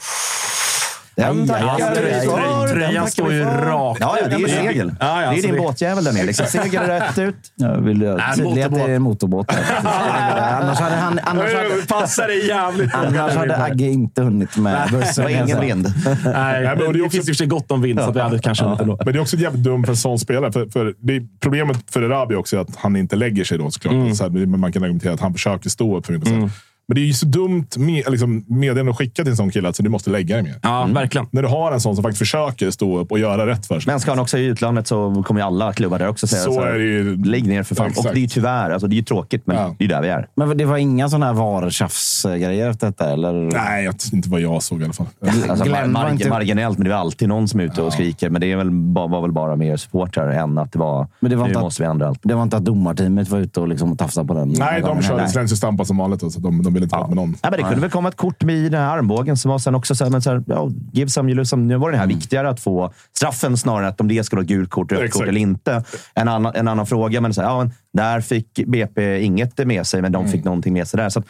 Den 1.18 1.48
tackar 1.48 2.02
vi 2.02 2.28
för, 2.30 2.68
Tröjan 2.68 3.08
står 3.08 3.34
ju 3.34 3.44
rakt. 3.44 4.00
Ja, 4.02 4.18
ja, 4.22 4.28
det 4.28 4.36
är 4.36 4.40
ju 4.40 4.48
segel. 4.48 4.96
Ja, 5.00 5.22
ja, 5.22 5.30
det 5.32 5.38
är 5.38 5.42
så 5.42 5.48
din 5.48 5.56
det- 5.56 5.62
båtjävel 5.62 6.04
där 6.04 6.14
nere. 6.14 6.24
Liksom. 6.26 6.46
Segel 6.46 6.84
rätt 6.84 7.18
ut. 7.18 7.36
Jag 7.56 7.78
vill 7.82 7.98
Nej, 7.98 8.36
tydligt 8.36 8.66
att 8.66 8.74
det 8.74 8.82
är 8.82 8.90
en 8.90 9.02
motorbåt. 9.02 9.52
annars 9.84 10.80
hade, 10.80 10.96
han, 10.96 11.20
annars 11.24 11.54
hade, 11.54 11.86
Passar 11.88 12.28
dig 12.28 12.48
jävligt 12.48 12.94
annars 12.96 13.36
hade 13.36 13.58
Agge 13.64 13.86
inte 13.86 14.22
hunnit 14.22 14.58
med 14.58 14.88
Det 14.92 14.98
bussen. 14.98 15.24
var 15.24 15.32
ingen 15.32 15.42
alltså. 15.44 15.60
vind. 15.62 15.94
Nej, 16.26 16.62
men 16.64 16.78
det 16.94 17.04
det 17.04 17.10
finns 17.10 17.16
i 17.16 17.20
och 17.20 17.26
för 17.26 17.34
sig 17.34 17.48
gott 17.48 17.72
om 17.72 17.82
vind, 17.82 18.00
så 18.00 18.12
vi 18.12 18.20
hade 18.20 18.40
kanske 18.40 18.66
inte. 18.66 18.86
Men 18.86 18.98
det 19.06 19.12
är 19.12 19.20
också 19.20 19.38
jävligt 19.38 19.64
dumt 19.64 19.84
för 19.84 19.92
en 19.92 19.98
sån 19.98 20.20
spelare. 20.20 20.52
För, 20.52 20.66
för 20.70 20.94
det 21.00 21.16
är, 21.16 21.28
problemet 21.40 21.78
för 21.92 22.02
Erabi 22.02 22.36
också 22.36 22.58
är 22.58 22.62
att 22.62 22.76
han 22.76 22.96
inte 22.96 23.16
lägger 23.16 23.44
sig 23.44 23.58
då 23.58 23.72
såklart. 23.72 23.94
Mm. 23.94 24.16
Så 24.16 24.24
här, 24.24 24.30
men 24.30 24.60
man 24.60 24.72
kan 24.72 24.84
argumentera 24.84 25.14
att 25.14 25.20
han 25.20 25.34
försöker 25.34 25.70
stå 25.70 25.98
upp 25.98 26.06
för 26.06 26.14
mycket. 26.14 26.30
Mm. 26.30 26.50
Men 26.90 26.96
det 26.96 27.02
är 27.02 27.06
ju 27.06 27.14
så 27.14 27.26
dumt 27.26 27.68
med, 27.78 28.04
liksom, 28.12 28.46
meddelande 28.48 28.92
att 28.92 28.98
skicka 28.98 29.24
till 29.24 29.32
en 29.32 29.38
sån 29.38 29.52
kille 29.52 29.70
att 29.70 29.76
så 29.76 29.84
du 29.84 29.90
måste 29.90 30.10
lägga 30.10 30.36
dig 30.36 30.44
mer. 30.44 30.56
Ja, 30.64 30.90
verkligen. 30.94 31.28
När 31.32 31.42
du 31.42 31.48
har 31.48 31.72
en 31.72 31.82
sån 31.82 31.96
som 31.96 32.04
faktiskt 32.04 32.20
försöker 32.20 32.72
stå 32.72 33.00
upp 33.00 33.12
och 33.12 33.20
göra 33.20 33.48
rätt 33.48 33.66
för 33.66 33.80
sig. 33.80 33.92
Men 33.92 34.00
ska 34.00 34.12
han 34.12 34.20
också 34.20 34.38
i 34.38 34.46
utlandet 34.46 34.88
så 34.88 35.24
kommer 35.28 35.42
ju 35.42 35.48
alla 35.48 35.74
klubbar 35.74 36.00
där 36.00 36.08
också 36.08 36.28
säga 36.28 36.42
Så 36.44 36.62
är 36.62 36.74
det 36.74 36.84
ju. 36.84 37.24
Lägg 37.26 37.48
ner 37.48 37.64
för 37.64 37.76
fan. 37.76 37.88
Exakt. 37.88 38.08
Och 38.08 38.14
det 38.14 38.20
är 38.20 38.22
ju 38.22 38.28
tyvärr, 38.28 38.70
alltså, 38.70 38.88
det 38.88 38.94
är 38.94 38.98
ju 38.98 39.04
tråkigt, 39.04 39.48
men 39.48 39.56
Ja. 39.56 39.76
det 39.80 39.86
är 39.86 39.90
där 39.90 40.02
vi 40.02 40.08
är. 40.10 40.28
Men 40.36 40.58
det 40.58 40.66
var 40.66 40.78
inga 40.78 41.10
sådana 41.10 41.26
här 41.26 41.34
VAR-tjafs-grejer 41.34 42.70
efter 42.70 42.88
detta? 42.88 43.10
Eller? 43.12 43.34
Nej, 43.34 43.86
jag, 43.86 43.96
inte 44.14 44.30
vad 44.30 44.42
jag 44.42 44.64
såg 44.64 44.82
i 44.82 44.84
alla 44.84 44.94
fall. 44.94 45.08
Alltså, 45.50 45.66
Glenn 45.66 45.98
mar- 45.98 46.12
inte- 46.12 46.30
Marginellt, 46.30 46.78
men 46.78 46.88
det 46.88 46.94
är 46.94 46.98
alltid 46.98 47.30
någon 47.30 47.48
som 47.48 47.60
är 47.60 47.64
ute 47.64 47.82
och 47.82 47.94
skriker. 47.94 48.30
Men 48.30 48.42
det 48.42 48.52
är 48.52 48.58
väl, 48.58 48.70
var 48.94 49.22
väl 49.22 49.32
bara 49.32 49.56
mer 49.56 49.78
supportrar 49.78 50.30
än 50.32 50.58
att 50.58 50.72
det 50.72 50.80
var, 50.80 51.08
Men 51.20 51.30
det 51.32 51.36
var 51.38 51.44
nu 51.44 51.50
inte 51.50 51.60
att- 51.60 51.64
måste 51.66 51.84
vi 51.84 51.88
ändra 51.90 52.08
allt. 52.08 52.20
Det 52.24 52.34
var 52.34 52.44
inte 52.44 52.58
att 52.58 52.66
domarteamet 52.66 53.30
var 53.30 53.40
ute 53.40 53.60
och 53.60 53.68
liksom 53.68 53.98
tafsade 53.98 54.28
på 54.28 54.34
den? 54.34 54.50
Nej, 54.50 54.82
de 54.82 55.02
körde 55.02 55.16
heller. 55.16 55.28
Slensi 55.28 55.56
Stampa 55.56 55.86
som 55.86 55.98
vanligt. 55.98 56.20
då, 56.20 56.30
Så 56.30 56.40
de, 56.40 56.64
de 56.64 56.74
ville 56.78 56.86
inte 56.86 56.96
prata 56.96 57.08
med 57.08 57.16
någon. 57.16 57.36
Ja, 57.42 57.50
men 57.50 57.60
det 57.60 57.64
kunde 57.64 57.82
väl 57.82 57.90
komma 57.90 58.10
ett 58.10 58.16
kort 58.16 58.44
med 58.44 58.56
i 58.56 58.70
den 58.70 58.82
här 58.82 58.98
armbågen 58.98 59.38
som 59.38 59.52
var 59.52 59.60
sen 59.60 59.76
också 59.76 59.96
så 59.96 60.04
här, 60.04 60.12
men 60.12 60.22
så 60.22 60.30
här, 60.30 60.44
ja, 60.48 60.72
give 60.92 61.10
some, 61.10 61.32
you 61.32 61.46
some. 61.46 61.64
Nu 61.64 61.78
var 61.78 61.92
det 61.92 61.98
här 61.98 62.08
viktigare 62.08 62.50
att 62.50 62.60
få 62.60 62.94
straffen 63.16 63.58
snarare 63.58 63.84
än 63.84 63.90
att 63.90 64.02
om 64.02 64.08
det 64.08 64.24
skulle 64.24 64.40
ha 64.40 64.46
gult 64.46 64.70
kort, 64.70 64.92
rött 64.92 65.12
kort 65.12 65.28
eller 65.28 65.42
inte. 65.42 65.84
En 66.14 66.28
annan, 66.28 66.56
en 66.56 66.68
annan 66.68 66.86
fråga, 66.86 67.22
men, 67.22 67.34
så 67.34 67.42
här, 67.42 67.50
ja, 67.50 67.58
men 67.58 67.72
där 67.94 68.22
fick 68.22 68.66
BP 68.68 69.22
inget 69.22 69.68
med 69.68 69.88
sig, 69.88 70.02
men 70.02 70.12
de 70.12 70.28
fick 70.28 70.44
någonting 70.44 70.74
med 70.74 70.88
sig 70.88 70.98
där. 70.98 71.10
Så 71.10 71.20
att, 71.20 71.26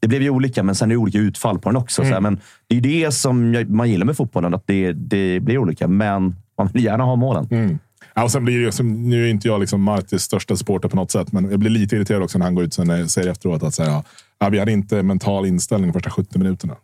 Det 0.00 0.08
blev 0.08 0.22
ju 0.22 0.30
olika, 0.30 0.62
men 0.62 0.74
sen 0.74 0.90
är 0.90 0.94
det 0.94 0.98
olika 0.98 1.18
utfall 1.18 1.58
på 1.58 1.68
den 1.68 1.76
också. 1.76 2.02
Så 2.02 2.08
här, 2.08 2.20
men 2.20 2.40
det 2.68 2.76
är 2.76 2.80
ju 2.80 3.00
det 3.00 3.12
som 3.12 3.54
jag, 3.54 3.70
man 3.70 3.90
gillar 3.90 4.06
med 4.06 4.16
fotbollen, 4.16 4.54
att 4.54 4.66
det, 4.66 4.92
det 4.92 5.40
blir 5.40 5.58
olika. 5.58 5.88
Men 5.88 6.36
man 6.58 6.68
vill 6.72 6.84
gärna 6.84 7.04
ha 7.04 7.16
målen. 7.16 7.78
Ja, 8.14 8.24
och 8.24 8.30
sen 8.30 8.44
blir 8.44 8.66
det, 8.66 8.82
nu 8.82 9.24
är 9.26 9.30
inte 9.30 9.48
jag 9.48 9.60
liksom 9.60 9.82
Martis 9.82 10.22
största 10.22 10.56
supporter 10.56 10.88
på 10.88 10.96
något 10.96 11.10
sätt, 11.10 11.32
men 11.32 11.50
jag 11.50 11.58
blir 11.60 11.70
lite 11.70 11.96
irriterad 11.96 12.22
också 12.22 12.38
när 12.38 12.46
han 12.46 12.54
går 12.54 12.64
ut 12.64 12.74
sen 12.74 13.02
och 13.02 13.10
säger 13.10 13.30
efteråt 13.30 13.62
att 13.62 13.74
säga, 13.74 13.88
ja, 13.88 14.04
vi 14.50 14.58
hade 14.58 14.72
inte 14.72 15.02
mental 15.02 15.46
inställning 15.46 15.90
de 15.90 15.92
första 15.92 16.10
70 16.10 16.38
minuterna. 16.38 16.74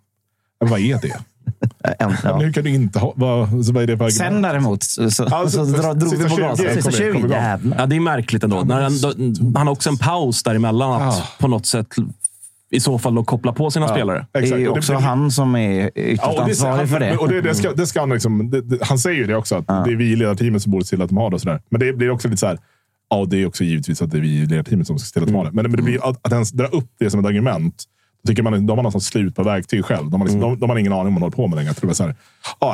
Men 0.61 0.71
vad 0.71 0.81
är 0.81 0.99
det? 1.03 1.17
En, 1.99 2.09
Men 2.09 2.17
ja. 2.25 2.37
hur 2.39 2.53
kan 2.53 2.65
du 2.65 2.71
inte 2.71 2.99
ha... 2.99 3.13
Vad, 3.17 3.67
så 3.67 3.73
vad 3.73 3.83
är 3.83 3.87
det 3.87 3.97
för 3.99 4.09
Sen 4.11 4.43
däremot 4.43 4.83
så, 4.83 5.11
så, 5.11 5.25
Alltså, 5.25 5.67
så 5.67 5.83
dra, 5.83 5.95
drog 5.95 6.17
vi 6.17 6.23
på 6.25 6.29
20 6.29 6.41
gasen. 6.41 6.75
Sista 6.83 6.91
igen, 7.03 7.13
kom 7.13 7.23
20, 7.23 7.37
igång. 7.37 7.75
Ja, 7.79 7.87
det 7.87 7.97
är 7.97 8.01
märkligt 8.01 8.45
ändå. 8.45 8.61
När 8.63 8.83
han, 8.83 8.93
då, 9.01 9.13
han 9.59 9.67
har 9.67 9.73
också 9.73 9.91
en 9.91 9.97
paus 9.99 10.43
däremellan 10.43 11.03
att 11.03 11.15
Ja. 11.17 11.25
på 11.41 11.49
något 11.49 11.67
sätt 11.67 11.87
i 12.71 12.81
så 12.81 12.99
fall 12.99 13.15
då 13.15 13.25
koppla 13.25 13.53
på 13.53 13.71
sina 13.71 13.89
spelare. 13.89 14.27
Det 14.33 14.39
är 14.39 14.43
Exakt. 14.43 14.61
ju 14.61 14.65
det 14.65 14.71
också 14.71 14.93
blir- 14.93 15.01
han 15.07 15.31
som 15.31 15.57
är 15.57 15.91
ytterst 15.95 16.23
Ja, 16.23 16.29
och 16.29 16.35
det, 16.37 16.43
ansvarig 16.43 16.77
han, 16.77 16.89
för 16.89 17.01
det. 17.01 17.17
Och 17.17 17.29
det, 17.29 17.41
det 17.41 17.55
ska, 17.55 17.73
det 17.73 17.87
ska 17.87 18.01
han, 18.01 18.11
liksom, 18.11 18.51
det, 18.51 18.61
det, 18.61 18.79
han 18.85 18.99
säger 18.99 19.17
ju 19.19 19.27
det 19.27 19.37
också, 19.37 19.55
att 19.57 19.67
det 19.67 19.93
är 19.93 19.97
vi 19.97 20.13
i 20.13 20.17
ledarteamet 20.17 20.63
som 20.63 20.73
borde 20.73 20.85
se 20.85 20.91
till 20.97 21.03
att 21.03 21.09
de 21.09 21.17
har 21.19 21.31
det. 21.31 21.35
Och 21.35 21.41
sådär. 21.41 21.61
Men 21.69 21.81
det 21.81 21.93
blir 21.93 22.11
också 22.11 22.29
lite 22.29 22.39
så 22.41 22.47
här. 22.47 22.59
Ja, 23.13 23.25
det 23.25 23.43
är 23.43 23.47
också 23.47 23.65
givetvis 23.65 24.03
att 24.03 24.11
det 24.11 24.19
är 24.19 24.21
vi 24.21 24.29
i 24.29 24.47
ledarteamet 24.47 24.87
som 24.87 24.99
ska 24.99 25.21
se 25.21 25.27
till 25.27 25.35
har 25.35 25.45
det. 25.45 25.53
Men, 25.53 25.65
men 25.65 25.77
det 25.77 25.83
blir, 25.83 26.09
att, 26.09 26.27
att 26.27 26.33
ens 26.33 26.53
dra 26.53 26.67
upp 26.67 26.91
det 26.99 27.11
som 27.11 27.21
ett 27.21 27.27
argument. 27.27 27.85
Tycker 28.27 28.43
man, 28.43 28.67
de 28.67 28.79
har 28.79 28.83
något 28.83 29.03
slut 29.03 29.35
på 29.37 29.43
verktyg 29.43 29.85
själv. 29.85 30.11
De 30.11 30.21
har, 30.21 30.29
liksom, 30.29 30.41
de, 30.41 30.59
de 30.59 30.71
har 30.71 30.77
ingen 30.77 30.93
aning 30.93 31.07
om 31.07 31.13
vad 31.15 31.21
man 31.21 31.23
håller 31.23 31.37
på 31.37 31.47
med 31.47 31.57
längre. 31.57 31.69
Jag 31.69 31.77
tror 31.77 31.89
det 31.89 31.93
är 31.93 31.95
så 31.95 32.05
här, 32.05 32.15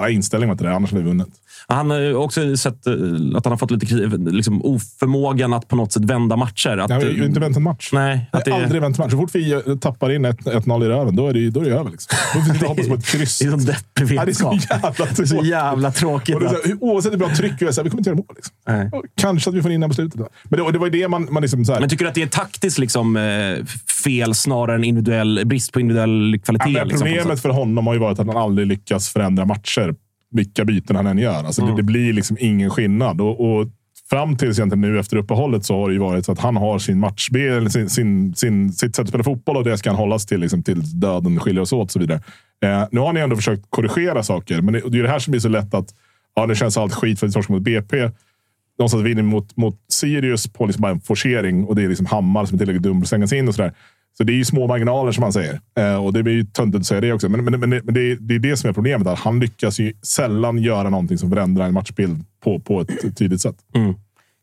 här 0.01 0.09
inställningen 0.09 0.49
var 0.49 0.55
inte 0.55 0.65
det, 0.65 0.73
annars 0.77 0.91
hade 0.91 1.03
vi 1.03 1.09
vunnit. 1.09 1.29
Han 1.69 1.91
har 1.91 2.15
också 2.15 2.57
sett 2.57 2.87
eh, 2.87 2.93
att 3.35 3.45
han 3.45 3.53
har 3.53 3.57
fått 3.57 3.71
lite 3.71 3.95
liksom, 4.31 4.63
oförmågan 4.65 5.53
att 5.53 5.69
på 5.69 5.77
något 5.77 5.93
sätt 5.93 6.05
vända 6.05 6.37
matcher. 6.37 6.77
Att, 6.79 6.91
Jag 6.91 6.97
har 6.97 7.05
ju 7.05 7.25
inte 7.25 7.41
vänt 7.41 7.57
en 7.57 7.63
match. 7.63 7.91
Nej, 7.93 8.29
att 8.33 8.49
har 8.49 8.59
det- 8.59 8.65
aldrig 8.65 8.83
vänt 8.83 8.99
en 8.99 9.05
match. 9.05 9.11
Så 9.13 9.17
fort 9.19 9.35
vi 9.35 9.53
eh, 9.53 9.61
tappar 9.81 10.11
in 10.13 10.25
ett- 10.25 10.41
1-0 10.47 10.85
i 10.85 10.89
röven, 10.89 11.17
då 11.17 11.29
är 11.29 11.33
det, 11.33 11.51
då 11.51 11.61
är 11.61 11.65
det 11.65 11.71
över. 11.77 11.91
Liksom. 11.91 12.17
Då 12.35 12.41
finns 12.45 12.61
det 12.61 12.67
hoppas 12.67 12.89
på 12.89 12.95
ett 12.95 13.07
kryss. 13.07 13.39
Det 13.39 13.45
är 13.47 13.53
en 13.53 13.65
deppig 13.65 14.17
Ja, 14.17 14.25
det 14.25 14.31
är 14.31 14.35
så 14.35 14.51
vetskap. 14.51 14.81
jävla 14.83 15.05
Det 15.07 15.23
är 15.23 15.25
så 15.27 15.35
tråkigt. 15.35 15.51
jävla 15.51 15.91
tråkigt. 15.93 16.35
Och 16.35 16.41
det 16.41 16.47
är 16.47 16.51
så 16.63 16.69
här, 16.69 16.77
oavsett 16.81 17.13
hur 17.13 17.19
bra 17.19 17.35
tryck 17.35 17.53
vi 17.63 17.67
är, 17.67 17.73
så 17.73 17.81
här, 17.81 17.85
vi 17.85 17.91
kommer 17.91 18.01
inte 18.01 18.11
göra 18.11 18.17
mål. 18.17 18.27
Liksom. 18.37 18.55
Nej. 18.69 18.91
Kanske 19.21 19.51
att 19.51 19.57
vi 19.57 19.63
får 19.63 19.71
in 19.71 19.81
den 19.81 19.91
på 19.91 19.95
slutet. 19.95 20.21
Men 20.45 20.65
det, 20.65 20.73
det 20.73 20.79
var 20.79 20.87
ju 20.87 20.91
det 20.93 21.09
man, 21.09 21.29
man 21.31 21.43
liksom... 21.43 21.65
Så 21.65 21.73
här, 21.73 21.81
Men 21.81 21.89
tycker 21.89 22.05
du 22.05 22.09
att 22.09 22.15
det 22.15 22.23
är 22.23 22.27
taktiskt 22.27 22.79
liksom, 22.79 23.17
eh, 23.17 23.65
fel 24.05 24.35
snarare 24.35 24.77
än 24.77 24.85
individuell, 24.85 25.38
brist 25.45 25.73
på 25.73 25.81
individuell 25.81 26.41
kvalitet? 26.45 26.71
Ja, 26.71 26.85
liksom, 26.85 27.07
problemet 27.07 27.41
för 27.41 27.49
honom 27.49 27.87
har 27.87 27.95
ju 27.95 28.01
varit 28.01 28.19
att 28.19 28.27
han 28.27 28.37
aldrig 28.37 28.67
lyckas 28.67 29.09
förändra 29.09 29.45
matcher. 29.45 29.95
Vilka 30.31 30.65
byten 30.65 30.97
han 30.97 31.07
än 31.07 31.19
gör. 31.19 31.45
Alltså, 31.45 31.63
Mm. 31.63 31.75
det, 31.75 31.83
det 31.83 31.87
blir 31.87 32.13
liksom 32.13 32.37
ingen 32.41 32.71
skillnad. 32.71 33.21
Och, 33.21 33.41
och 33.41 33.69
fram 34.11 34.37
tills 34.37 34.59
egentligen 34.59 34.81
nu 34.81 34.99
efter 34.99 35.17
uppehållet 35.17 35.65
så 35.65 35.81
har 35.81 35.89
det 35.89 35.93
ju 35.93 36.01
varit 36.01 36.25
så 36.25 36.33
att 36.33 36.39
han 36.39 36.57
har 36.57 36.79
sin 36.79 37.05
eller 37.05 37.69
sin, 37.69 37.89
sin, 37.91 38.35
sin, 38.35 38.73
sitt 38.73 38.97
sätt 38.97 39.03
att 39.03 39.09
spela 39.09 39.25
fotboll 39.25 39.57
och 39.57 39.65
det 39.65 39.79
ska 39.79 39.91
han 39.91 39.99
hållas 39.99 40.27
till 40.27 40.41
liksom, 40.41 40.63
tills 40.63 40.93
döden 40.93 41.41
skiljer 41.41 41.63
oss 41.63 41.73
åt 41.73 41.85
och 41.85 41.91
så 41.91 41.99
vidare. 41.99 42.21
Eh, 42.65 42.85
nu 42.91 43.01
har 43.01 43.13
ni 43.13 43.21
ändå 43.21 43.37
försökt 43.37 43.67
korrigera 43.71 44.23
saker, 44.23 44.61
men 44.61 44.75
det, 44.75 44.81
det 44.89 44.99
är 44.99 45.03
det 45.03 45.09
här 45.09 45.19
som 45.19 45.31
blir 45.31 45.41
så 45.41 45.49
lätt 45.49 45.75
att 45.75 45.95
ja, 46.35 46.47
det 46.47 46.55
känns 46.55 46.77
allt 46.77 46.95
skit 46.95 47.21
för 47.21 47.27
att 47.27 47.31
vi 47.31 47.35
torskar 47.35 47.55
mot 47.55 47.63
BP. 47.63 48.11
Någonstans 48.79 49.05
vinner 49.05 49.23
vi 49.23 49.29
mot, 49.29 49.57
mot 49.57 49.81
Sirius 49.89 50.53
på 50.53 50.67
liksom 50.67 50.83
bara 50.83 50.93
en 50.93 51.01
forcering 51.01 51.65
och 51.65 51.77
det 51.77 51.83
är 51.83 51.89
liksom 51.89 52.07
Hammar 52.07 52.45
som 52.45 52.55
är 52.55 52.59
tillräckligt 52.59 52.83
dum 52.83 53.05
för 53.05 53.23
att 53.23 53.29
sig 53.29 53.39
in 53.39 53.49
och 53.49 53.55
sådär. 53.55 53.73
Så 54.19 54.25
det 54.25 54.33
är 54.33 54.37
ju 54.37 54.45
små 54.45 54.67
marginaler 54.67 55.13
som 55.13 55.21
man 55.23 55.33
säger. 55.33 55.61
Eh, 55.79 56.05
och 56.05 56.13
det 56.13 56.23
blir 56.23 56.35
ju 56.35 56.45
töntigt 56.45 56.81
att 56.81 56.87
säga 56.87 57.01
det 57.01 57.13
också. 57.13 57.29
Men, 57.29 57.45
men, 57.45 57.61
men, 57.61 57.71
det- 57.71 57.81
men 57.85 57.95
det, 57.95 58.01
är, 58.01 58.17
det 58.21 58.35
är 58.35 58.39
det 58.39 58.57
som 58.57 58.71
är 58.71 58.75
problemet. 58.75 59.07
Att 59.07 59.19
han 59.19 59.41
lyckas 59.41 59.81
ju 59.81 59.93
sällan 60.03 60.59
göra 60.59 60.91
någonting 60.91 61.19
som 61.19 61.31
förändrar 61.31 61.67
en 61.67 61.73
matchbild 61.75 62.25
på, 62.45 62.61
på 62.61 62.81
ett 62.81 63.17
tydligt 63.19 63.41
sätt. 63.41 63.57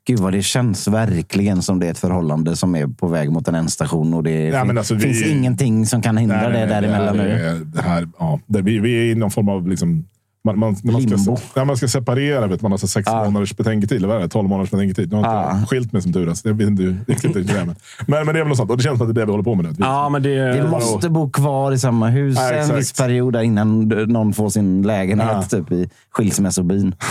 Gud 0.07 0.19
vad 0.19 0.33
det 0.33 0.41
känns 0.41 0.87
verkligen 0.87 1.61
som 1.61 1.79
det 1.79 1.87
är 1.87 1.91
ett 1.91 1.97
förhållande 1.99 2.55
som 2.55 2.75
är 2.75 2.87
på 2.87 3.07
väg 3.07 3.31
mot 3.31 3.47
en 3.47 3.55
ändstation 3.55 4.13
och 4.13 4.23
det 4.23 4.65
men 4.65 4.77
alltså, 4.77 4.93
vi- 4.95 5.01
finns 5.01 5.25
ingenting 5.25 5.85
som 5.85 6.01
kan 6.01 6.17
hindra 6.17 6.49
det 6.49 6.65
däremellan 6.65 7.17
det, 7.17 7.23
nu. 7.53 7.65
det 7.65 7.81
här, 7.81 8.07
ja, 8.19 8.39
det, 8.47 8.61
vi, 8.61 8.79
vi 8.79 8.97
är 8.97 9.11
i 9.11 9.15
någon 9.15 9.31
form 9.31 9.49
av 9.49 9.67
liksom, 9.67 10.05
man, 10.45 10.59
man, 10.59 10.75
när 10.83 10.91
man, 10.93 11.01
ska, 11.01 11.15
Limbo. 11.15 11.37
när 11.55 11.65
man 11.65 11.77
ska 11.77 11.87
separera, 11.87 12.47
vet 12.47 12.61
man 12.61 12.71
har 12.71 12.77
så 12.77 12.87
sex 12.87 13.11
månaders 13.11 13.55
betänketid. 13.57 13.97
Eller 13.97 14.07
vad 14.07 14.17
är 14.17 14.21
det? 14.21 14.27
12 14.29 14.49
månaders 14.49 14.71
betänketid. 14.71 15.11
Nu 15.11 15.15
har 15.17 15.23
jag 15.23 15.51
inte 15.51 15.63
Ah. 15.63 15.65
skilt 15.65 15.91
mig 15.93 16.01
som 16.01 16.13
tur 16.13 16.29
är. 16.29 16.33
så 16.33 16.47
Jag 16.47 16.53
vet 16.53 16.67
inte 16.67 16.83
riktigt 17.07 17.35
hur 17.35 17.43
det 17.43 17.51
är. 17.59 17.65
Men, 17.65 17.75
men, 18.07 18.25
men 18.25 18.35
det 18.35 18.39
är 18.39 18.43
väl 18.43 18.47
något 18.47 18.57
sånt. 18.57 18.71
Och 18.71 18.77
det 18.77 18.83
känns 18.83 18.97
som 18.99 19.07
att 19.09 19.15
det 19.15 19.21
är 19.21 19.21
det 19.21 19.25
vi 19.25 19.31
håller 19.31 19.43
på 19.43 19.55
med 19.55 19.65
nu. 19.65 19.71
Vi- 19.71 19.75
Ja, 19.79 20.09
men 20.09 20.23
det... 20.23 20.35
Det 20.53 20.67
måste 20.69 21.09
bo 21.09 21.29
kvar 21.29 21.71
i 21.71 21.79
samma 21.79 22.09
hus 22.09 22.37
Ja, 22.39 22.51
en 22.51 22.75
viss 22.75 22.93
period 22.93 23.35
innan 23.43 23.87
någon 23.87 24.33
får 24.33 24.49
sin 24.49 24.81
lägenhet 24.81 25.27
Ja. 25.31 25.43
typ 25.43 25.71
i 25.71 25.89
skilsmässobyn. 26.11 26.95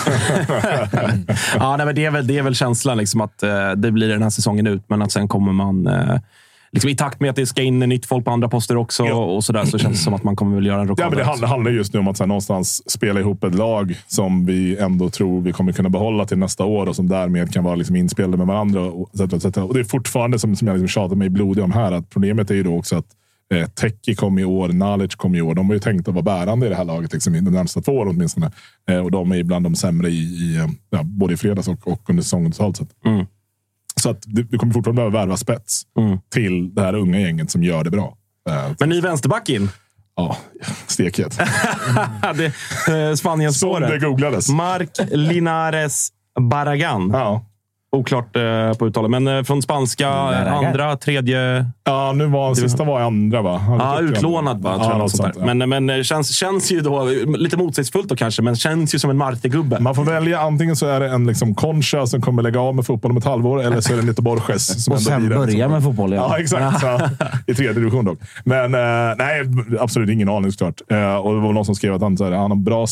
ja, 1.59 1.77
nej, 1.77 1.87
men 1.87 1.95
det, 1.95 2.05
är 2.05 2.11
väl, 2.11 2.27
det 2.27 2.39
är 2.39 2.43
väl 2.43 2.55
känslan 2.55 2.99
liksom 2.99 3.21
att 3.21 3.43
eh, 3.43 3.71
det 3.77 3.91
blir 3.91 4.09
den 4.09 4.23
här 4.23 4.31
säsongen 4.31 4.67
ut, 4.67 4.83
men 4.87 5.03
att 5.03 5.13
sen 5.13 5.29
kommer 5.29 5.53
man... 5.53 5.87
Eh, 5.87 6.17
liksom 6.75 6.91
I 6.91 6.97
takt 6.97 7.21
med 7.21 7.31
att 7.31 7.37
det 7.37 7.47
ska 7.47 7.63
in 7.63 7.79
nytt 7.79 8.07
folk 8.07 8.25
på 8.25 8.31
andra 8.31 8.49
poster 8.49 8.77
också 8.77 9.05
Ja. 9.05 9.15
och 9.15 9.45
sådär, 9.45 9.65
så 9.65 9.79
känns 9.79 9.99
det 9.99 10.05
som 10.05 10.15
att 10.15 10.25
man 10.25 10.37
kommer 10.37 10.55
väl 10.57 10.67
göra 10.67 10.81
en 10.81 10.87
Ja, 10.87 10.91
rockad. 10.93 11.09
men 11.11 11.19
det 11.19 11.25
handlar, 11.25 11.49
handlar 11.49 11.71
just 11.71 11.93
nu 11.95 12.01
om 12.01 12.09
att 12.09 12.17
så 12.17 12.23
här, 12.23 12.29
någonstans 12.29 12.91
spela 12.91 13.21
ihop 13.21 13.45
ett 13.45 13.55
lag 13.55 13.95
som 14.07 14.47
vi 14.47 14.77
ändå 14.77 15.11
tror 15.11 15.41
vi 15.41 15.53
kommer 15.53 15.73
kunna 15.73 15.89
behålla 15.89 16.25
till 16.27 16.39
nästa 16.39 16.65
år 16.65 16.87
och 16.89 16.97
som 16.97 17.09
därmed 17.09 17.53
kan 17.53 17.65
vara 17.65 17.75
liksom 17.75 17.97
inspelade 17.97 18.37
med 18.37 18.47
varandra. 18.47 18.81
Och, 18.81 19.11
så, 19.15 19.41
så, 19.41 19.63
och 19.65 19.75
det 19.75 19.81
är 19.81 19.85
fortfarande, 19.85 20.39
som, 20.39 20.57
som 20.57 20.69
jag 20.69 20.75
liksom 20.75 20.89
tjatar 20.89 21.17
mig 21.17 21.29
blodig 21.29 21.65
om 21.65 21.73
här, 21.73 21.93
att 21.93 22.11
problemet 22.11 22.51
är 22.51 22.55
ju 22.55 22.63
då 22.63 22.77
också 22.79 22.97
att 22.97 23.07
eh, 23.55 23.69
Teki 23.69 24.15
kom 24.15 24.39
i 24.39 24.45
år, 24.45 24.69
Nalic 24.69 25.15
kom 25.15 25.35
i 25.35 25.41
år. 25.41 25.55
De 25.55 25.69
var 25.69 25.75
ju 25.75 25.81
tänkt 25.81 26.09
att 26.09 26.15
vara 26.15 26.23
bärande 26.23 26.67
i 26.67 26.69
det 26.69 26.77
här 26.77 26.85
laget 26.85 27.13
liksom, 27.13 27.35
i 27.35 27.41
de 27.41 27.51
närmsta 27.51 27.81
två 27.81 27.93
åren 27.93 28.09
åtminstone. 28.17 28.51
Eh, 28.91 28.99
och 28.99 29.11
de 29.11 29.33
är 29.33 29.43
bland 29.43 29.67
de 29.67 29.75
sämre 29.75 30.09
i, 30.09 30.13
i 30.23 30.57
eh, 30.57 30.67
ja, 30.91 31.03
både 31.03 31.35
i 31.35 31.37
fredags 31.37 31.69
och, 31.69 31.89
och 31.89 32.11
under 32.11 32.23
säsongen 32.23 32.53
totalt 32.53 32.77
sett. 32.77 32.89
Mm. 33.07 33.27
Så 34.01 34.11
att 34.11 34.23
vi 34.27 34.59
kommer 34.59 34.73
fortfarande 34.73 35.01
behöva 35.03 35.19
värva 35.21 35.37
spets 35.37 35.83
Mm. 35.99 36.19
till 36.33 36.75
det 36.75 36.83
här 36.83 36.95
unga 36.95 37.21
gänget 37.21 37.51
som 37.51 37.63
gör 37.63 37.85
det 37.85 37.91
bra. 37.91 38.17
Eh, 38.51 38.71
Men 38.81 38.89
ny 38.89 39.01
vänsterback 39.01 39.49
in. 39.49 39.71
ja, 40.17 40.37
stekhet. 40.87 41.39
det, 42.35 42.45
eh, 43.09 43.15
Spaniens 43.15 43.61
Som 43.61 43.81
det 43.81 43.99
googlades. 43.99 44.49
Mark 44.49 44.91
Linares 45.11 46.09
Barragan. 46.41 47.11
Ja. 47.13 47.45
Oklart 47.93 48.37
eh, 48.37 48.73
på 48.73 48.87
uttalet, 48.87 49.11
men 49.11 49.27
eh, 49.29 49.43
från 49.43 49.63
spanska 49.63 50.11
Barragan. 50.11 50.65
andra, 50.65 50.97
tredje 50.97 51.67
Ja, 51.87 52.13
nu 52.13 52.27
var 52.27 52.55
sista 52.55 52.85
var 52.85 53.01
i 53.01 53.03
andra 53.03 53.43
va? 53.43 53.59
Han 53.59 53.79
Ja, 53.79 53.95
jag. 54.01 54.11
utlånad 54.11 54.63
va? 54.63 54.75
Tror 54.75 54.93
Ja, 54.93 54.99
jag, 54.99 55.11
sånt. 55.11 55.37
Men, 55.37 55.59
men 55.69 55.87
det 55.87 56.05
känns, 56.05 56.37
känns 56.37 56.73
ju 56.73 56.81
då 56.81 57.05
lite 57.39 57.57
motsägelsefullt 57.57 58.09
då 58.09 58.17
kanske, 58.17 58.43
men 58.43 58.57
känns 58.57 58.95
ju 58.95 58.99
som 58.99 59.11
en 59.11 59.17
Marte-gubbe. 59.17 59.81
Man 59.81 59.95
får 59.95 60.05
välja. 60.05 60.41
Antingen 60.41 60.77
så 60.77 60.87
är 60.87 61.01
det 61.01 61.09
en 61.09 61.27
liksom 61.27 61.55
Concha 61.55 62.07
som 62.07 62.21
kommer 62.23 62.43
lägga 62.43 62.61
av 62.61 62.75
med 62.75 62.87
fotboll 62.87 63.11
om 63.11 63.17
ett 63.17 63.25
halvår, 63.25 63.63
eller 63.63 63.81
så 63.81 63.93
är 63.93 63.97
det 63.97 64.03
Lito 64.03 64.23
Borges. 64.23 64.85
Som 64.85 64.93
Och 64.95 64.99
ändå 64.99 65.11
sen 65.11 65.29
börja 65.29 65.65
som- 65.65 65.73
med 65.73 65.83
fotboll 65.83 66.13
igen. 66.13 66.25
Ja, 66.29 66.39
exakt. 66.39 66.81
Så, 66.81 67.01
I 67.47 67.55
tredje 67.55 67.73
division 67.73 68.05
dock. 68.05 68.19
Men 68.45 68.75
eh, 68.75 69.17
nej, 69.19 69.43
absolut 69.81 70.11
ingen 70.11 70.29
aning 70.29 70.53
såklart. 70.53 70.81
Eh, 70.91 71.15
och 71.17 71.35
det 71.35 71.41
var 71.41 71.53
någon 71.53 71.65
som 71.65 71.75
skrev 71.75 71.95
att 71.95 72.03
han, 72.03 72.17
så 72.17 72.25
här, 72.25 72.33
han 72.33 72.51
har 72.51 72.59
bra, 72.59 72.87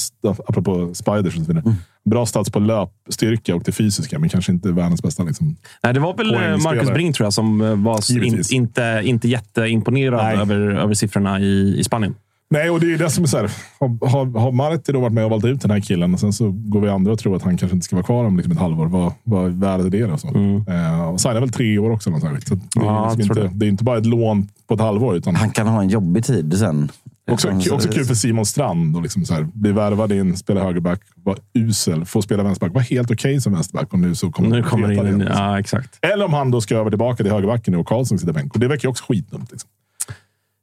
apropå 0.49 0.91
spiders 0.95 1.27
och 1.27 1.33
så 1.33 1.53
vidare, 1.53 1.63
Mm. 1.67 2.11
bra 2.11 2.27
stats 2.27 2.51
på 2.51 2.59
löpstyrka 2.59 3.55
och 3.55 3.63
det 3.65 3.73
fysiska, 3.73 4.19
men 4.19 4.29
kanske 4.29 4.53
inte 4.53 4.69
världens 4.73 5.03
bästa. 5.03 5.23
Liksom. 5.23 5.57
Nej, 5.83 5.95
det 5.95 6.01
var 6.01 6.15
väl 6.17 6.35
eh. 6.35 6.41
Marcus 6.65 6.91
Brink 6.91 7.17
tror 7.17 7.27
jag 7.27 7.33
som 7.33 7.61
eh, 7.61 7.75
var 7.75 8.11
in, 8.13 8.17
Givetvis. 8.23 8.53
Inte, 8.83 9.09
inte 9.09 9.29
jätteimponerad 9.29 10.25
Nej. 10.25 10.37
över, 10.37 10.61
över 10.61 10.95
siffrorna 10.95 11.41
i, 11.41 11.79
i 11.79 11.85
Spanien. 11.85 12.15
Nej, 12.53 12.71
och 12.71 12.81
det 12.81 12.95
är 12.95 12.99
det 12.99 13.11
som 13.11 13.25
är 13.25 13.29
så 13.29 13.37
här. 13.37 13.51
Har, 13.79 14.39
har, 14.39 14.53
Marti 14.53 14.93
då 14.93 15.01
varit 15.01 15.13
med 15.13 15.25
och 15.25 15.31
valt 15.31 15.45
ut 15.45 15.63
den 15.63 15.71
här 15.71 15.81
killen 15.81 16.15
och 16.15 16.21
sen 16.21 16.33
så 16.33 16.51
går 16.51 16.81
vi 16.81 16.89
andra 16.89 17.13
och 17.13 17.19
tror 17.19 17.37
att 17.37 17.43
han 17.43 17.57
kanske 17.57 17.75
inte 17.75 17.85
ska 17.85 17.97
vara 17.97 18.07
kvar 18.07 18.25
om 18.25 18.37
liksom 18.37 18.53
ett 18.53 18.59
halvår. 18.59 18.87
Vad, 18.87 19.13
vad 19.53 19.81
är 19.85 19.91
det 19.91 20.07
då? 20.07 20.17
Så? 20.17 20.29
Eh, 20.29 21.09
och 21.09 21.21
signar 21.21 21.41
väl 21.41 21.53
tre 21.53 21.79
år 21.79 21.91
också. 21.91 22.11
Så 22.21 22.27
det, 22.27 22.27
är 22.27 22.53
Mm. 22.53 22.61
Ja, 22.75 23.15
liksom 23.17 23.39
inte, 23.39 23.51
det 23.55 23.67
är 23.67 23.69
inte 23.69 23.85
bara 23.85 23.99
ett 23.99 24.07
lån 24.07 24.49
på 24.67 24.75
ett 24.75 24.81
halvår. 24.81 25.17
Utan 25.17 25.35
Han 25.35 25.51
kan 25.51 25.67
ha 25.67 25.83
en 25.83 25.89
jobbig 25.89 26.25
tid 26.25 26.59
sen. 26.59 26.89
också, 27.31 27.49
också 27.51 27.81
så- 27.81 27.89
kul 27.89 28.05
för 28.05 28.15
Simon 28.15 28.47
Strand 28.47 28.97
att 28.97 29.03
liksom 29.03 29.25
så 29.25 29.35
här, 29.35 29.43
bli 29.55 29.73
värvad 29.73 30.13
in, 30.13 30.37
spela 30.37 30.63
högerback, 30.65 31.01
vara 31.17 31.37
usel, 31.55 32.05
få 32.05 32.23
spela 32.23 32.43
vänsterback. 32.43 32.75
Var 32.75 32.81
helt 32.83 33.11
okej 33.11 33.41
som 33.41 33.53
vänsterback 33.53 33.93
och 33.93 33.99
nu 33.99 34.15
så 34.15 34.31
kommer 34.31 34.49
Nu 34.49 34.63
kommer 34.63 34.93
in 34.93 35.19
liksom. 35.19 35.37
ja, 35.39 35.59
exakt. 35.61 35.99
Eller 36.03 36.25
om 36.25 36.33
han 36.33 36.51
då 36.51 36.61
ska 36.61 36.77
över 36.77 36.91
tillbaka 36.91 37.23
till 37.23 37.33
högerbacken 37.33 37.75
och 37.75 37.87
Karlsson 37.87 38.19
sitter 38.19 38.33
bänk. 38.33 38.55
Och 38.55 38.61
det 38.61 38.69
verkar 38.69 38.89
ju 38.89 38.91
också 38.91 39.05
skitdumt. 39.09 39.53
Liksom. 39.53 39.71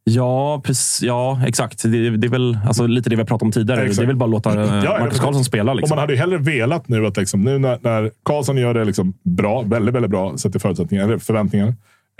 Ja, 0.04 0.62
precis, 0.66 1.02
ja, 1.04 1.42
exakt. 1.48 1.84
Det, 1.84 2.18
det 2.18 2.28
är 2.28 2.32
väl 2.32 2.60
alltså, 2.68 2.88
lite 2.88 3.10
det 3.10 3.16
vi 3.16 3.22
har 3.22 3.28
pratat 3.28 3.42
om 3.42 3.52
tidigare. 3.52 3.82
Exakt. 3.82 3.98
Det 3.98 4.04
är 4.04 4.08
väl 4.08 4.16
bara 4.16 4.26
att 4.26 4.32
låta 4.32 4.60
Ja, 4.60 5.00
Marcus 5.00 5.18
ja, 5.18 5.24
Karlsson 5.24 5.44
spela. 5.46 5.72
Och 5.72 5.78
Liksom. 5.78 5.96
man 5.96 6.02
hade 6.02 6.14
ju 6.14 6.20
hellre 6.20 6.38
velat 6.38 6.88
nu 6.88 7.06
att 7.06 7.18
liksom, 7.18 7.42
nu 7.42 7.58
när, 7.58 7.80
när 7.82 8.12
Karlsson 8.24 8.58
gör 8.58 8.74
det 8.74 8.86
liksom 8.86 9.14
bra, 9.24 9.62
väldigt, 9.62 9.96
väldigt 9.96 10.12
bra 10.12 10.38
sett 10.38 10.52
till 10.52 10.62
förutsättningar, 10.62 11.04
eller 11.04 11.18
förväntningar, 11.18 11.68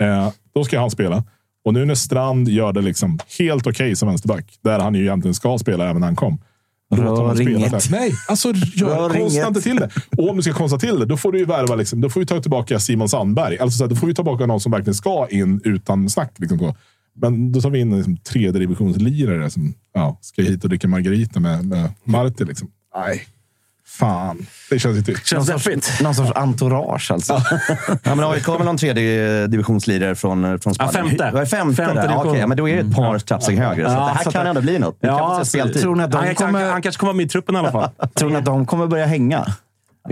eh, 0.02 0.28
då 0.54 0.64
ska 0.64 0.80
han 0.80 0.90
spela. 0.90 1.24
Och 1.64 1.74
nu 1.74 1.84
när 1.84 1.94
Strand 1.94 2.48
gör 2.48 2.72
det 2.72 2.80
liksom 2.80 3.18
helt 3.38 3.66
okej 3.66 3.96
som 3.96 4.08
vänsterback, 4.08 4.58
där 4.64 4.78
han 4.78 4.94
ju 4.94 5.00
egentligen 5.00 5.34
ska 5.34 5.58
spela 5.58 5.90
även 5.90 6.00
när 6.00 6.06
han 6.06 6.16
kom. 6.16 6.38
Låt 6.90 7.00
Rör 7.00 7.06
honom 7.16 7.36
spela 7.36 7.50
inget. 7.50 7.70
där. 7.70 7.90
Nej, 7.90 8.12
alltså 8.28 8.48
gör, 8.74 8.96
Rör 8.96 9.08
konsta 9.08 9.38
inget. 9.38 9.48
inte 9.48 9.60
till 9.60 9.76
det. 9.76 9.90
Och 10.16 10.30
om 10.30 10.36
du 10.36 10.42
ska 10.42 10.52
konsta 10.52 10.78
till 10.78 10.98
det, 10.98 11.06
då 11.06 11.16
får 11.16 11.32
du 11.32 11.38
ju 11.38 11.44
värva, 11.44 11.74
liksom, 11.74 12.00
då 12.00 12.10
får 12.10 12.20
vi 12.20 12.26
ta 12.26 12.40
tillbaka 12.40 12.80
Simon 12.80 13.08
Sandberg. 13.08 13.58
Alltså, 13.58 13.78
så 13.78 13.84
här, 13.84 13.88
då 13.88 13.96
får 13.96 14.06
vi 14.06 14.14
ta 14.14 14.22
tillbaka 14.22 14.46
någon 14.46 14.60
som 14.60 14.72
verkligen 14.72 14.94
ska 14.94 15.26
in 15.30 15.60
utan 15.64 16.10
snack. 16.10 16.32
Liksom. 16.36 16.74
Men 17.14 17.52
då 17.52 17.60
tar 17.60 17.70
vi 17.70 17.78
in 17.80 17.96
liksom, 17.96 18.16
tredje 18.16 18.60
divisionslirare 18.60 19.50
som 19.50 19.74
ja, 19.94 20.18
ska 20.20 20.42
hit 20.42 20.62
och 20.64 20.68
dricka 20.68 20.88
margarita 20.88 21.40
med, 21.40 21.64
med 21.64 21.92
Marti. 22.04 22.44
Liksom. 22.44 22.70
Nej, 22.94 23.22
fan. 23.98 24.46
Det 24.70 24.78
känns 24.78 24.96
inte... 24.98 25.12
Känns 25.24 25.48
Någon 25.48 25.58
deppigt. 25.58 25.84
sorts, 25.84 26.00
någon 26.02 26.14
sorts 26.14 26.32
entourage 26.34 27.10
alltså. 27.10 27.42
Ja, 28.02 28.14
men 28.14 28.24
AIK 28.24 28.46
har 28.46 28.56
väl 28.56 28.66
någon 28.66 28.76
tredje 28.76 29.46
divisionslirare 29.46 30.14
från, 30.14 30.58
från 30.60 30.74
Spanien? 30.74 30.94
femte. 31.08 31.30
Vad 31.32 31.42
är 31.42 31.46
femte? 31.46 31.76
Femte? 31.84 32.06
Ja. 32.10 32.24
Okej, 32.24 32.46
men 32.46 32.56
då 32.56 32.68
är 32.68 32.74
det 32.74 32.80
ett 32.88 32.94
par 32.94 33.18
trappsteg 33.18 33.58
högre. 33.58 33.86
Så 33.86 33.92
Ja, 33.92 33.98
det 34.06 34.12
här 34.12 34.24
så 34.24 34.30
kan 34.30 34.40
att- 34.42 34.46
ändå 34.48 34.60
bli 34.60 34.78
något. 34.78 35.46
Speltid. 35.46 35.82
Tror 35.82 35.96
ni 35.96 36.02
att 36.04 36.10
de 36.10 36.16
han, 36.16 36.26
han, 36.26 36.34
kommer- 36.34 36.70
han 36.70 36.82
kanske 36.82 37.00
kommer 37.00 37.08
vara 37.12 37.16
med 37.16 37.26
i 37.26 37.28
truppen 37.28 37.54
i 37.54 37.58
alla 37.58 37.72
fall. 37.72 37.88
Tror 38.14 38.30
ni 38.30 38.36
att 38.36 38.44
de 38.44 38.66
kommer 38.66 38.86
börja 38.86 39.06
hänga? 39.06 39.46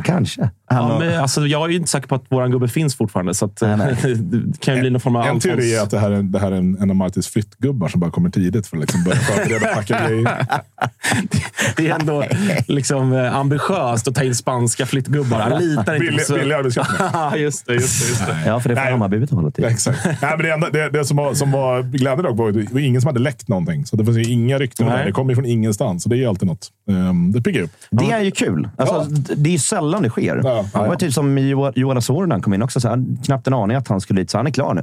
Kanske. 0.05 0.51
Han 0.71 0.91
Ja, 0.91 0.99
men, 0.99 1.21
alltså, 1.21 1.47
jag 1.47 1.65
är 1.65 1.69
ju 1.69 1.77
inte 1.77 1.91
säker 1.91 2.09
på 2.09 2.15
att 2.15 2.25
våran 2.29 2.51
gubbe 2.51 2.69
finns 2.69 2.97
fortfarande. 2.97 3.35
Så 3.35 3.45
att, 3.45 3.57
det 3.57 4.61
kan 4.61 4.75
ju 4.75 4.81
bli 4.81 4.91
någon 4.91 5.01
form 5.01 5.17
av 5.17 5.27
En 5.27 5.41
teori 5.41 5.75
är 5.75 5.83
att 5.83 5.91
det 5.91 5.99
här 5.99 6.11
är, 6.11 6.23
det 6.23 6.39
här 6.39 6.53
är 6.53 6.57
en, 6.57 6.77
en 6.81 6.91
av 6.91 6.97
Martins 6.97 7.29
flyttgubbar 7.29 7.89
som 7.89 8.01
bara 8.01 8.11
kommer 8.11 8.31
tidigt 8.31 8.67
för 8.67 8.77
att 8.77 8.81
liksom 8.81 9.05
börja 9.05 9.19
förbereda 9.19 9.69
och 9.71 9.75
packa 9.77 10.07
grejer. 10.09 10.47
Det 11.77 11.89
är 11.89 11.95
ändå 12.01 12.25
liksom, 12.67 13.13
eh, 13.13 13.37
ambitiöst 13.37 14.09
att 14.09 14.15
ta 14.15 14.23
in 14.25 14.35
spanska 14.35 14.87
flyttgubbar. 14.87 15.39
Han 15.41 15.63
litar 15.63 15.95
inte 15.95 16.07
Billig, 16.07 16.27
på... 16.27 16.35
billig 16.35 16.55
arbetskraft. 16.55 16.91
Ja, 17.13 17.37
just 17.37 17.67
det. 17.67 17.75
Just 17.75 18.03
det, 18.03 18.09
just 18.09 18.27
det. 18.27 18.43
Ja, 18.47 18.61
för 18.61 18.69
det 18.69 18.75
får 18.75 18.83
Nej. 18.83 18.93
Hammarby 18.93 19.19
betala 19.19 19.51
till. 19.51 19.65
Ja, 19.65 19.71
Exakt. 19.71 20.05
Nej, 20.05 20.17
men 20.21 20.39
det, 20.39 20.53
enda, 20.53 20.71
det, 20.71 20.91
det 20.91 21.05
som 21.05 21.17
var, 21.17 21.35
som 21.35 21.53
var 21.53 21.83
glädjande 21.83 22.23
dock 22.23 22.39
var 22.39 22.49
att 22.49 22.55
det 22.55 22.73
var 22.73 22.81
ingen 22.81 23.01
som 23.01 23.09
hade 23.09 23.21
läckt 23.21 23.49
någonting. 23.49 23.87
Så 23.87 23.97
det 23.97 24.05
fanns 24.05 24.17
ju 24.19 24.25
inga 24.25 24.59
rykten 24.59 24.87
om 24.87 24.93
Nej. 24.93 25.03
det. 25.03 25.09
Det 25.09 25.13
kommer 25.13 25.31
ju 25.31 25.35
från 25.35 25.47
ingenstans. 25.47 26.03
Så 26.03 26.09
det 26.09 26.25
är 26.25 26.29
alltid 26.29 26.49
något. 26.49 26.69
Um, 26.89 27.33
det 27.33 27.43
piggar 27.43 27.63
upp. 27.63 27.71
Det 27.91 28.11
är 28.11 28.21
ju 28.21 28.31
kul. 28.31 28.69
Alltså, 28.77 29.05
d- 29.11 29.35
Det 29.37 29.51
är 29.51 29.53
ju 29.53 29.59
sällan 29.59 30.03
det 30.03 30.11
sker. 30.11 30.41
Ja, 30.45 30.58
ja, 30.75 30.83
Det 30.83 30.89
var 30.89 30.97
typ 30.97 31.13
som 31.13 31.39
Jo- 31.39 31.73
Johan 31.75 31.97
Asoro 31.99 32.27
när 32.27 32.35
han 32.35 32.43
kom 32.43 32.55
in 32.55 32.63
också. 32.63 32.81
Så 32.81 32.89
han, 32.89 33.19
knappt 33.25 33.47
en 33.47 33.55
aning 33.55 33.77
att 33.77 33.89
han 33.89 34.01
skulle 34.01 34.21
dit, 34.21 34.31
så 34.31 34.37
han 34.39 34.47
är 34.47 34.51
klar 34.51 34.75
nu. 34.75 34.83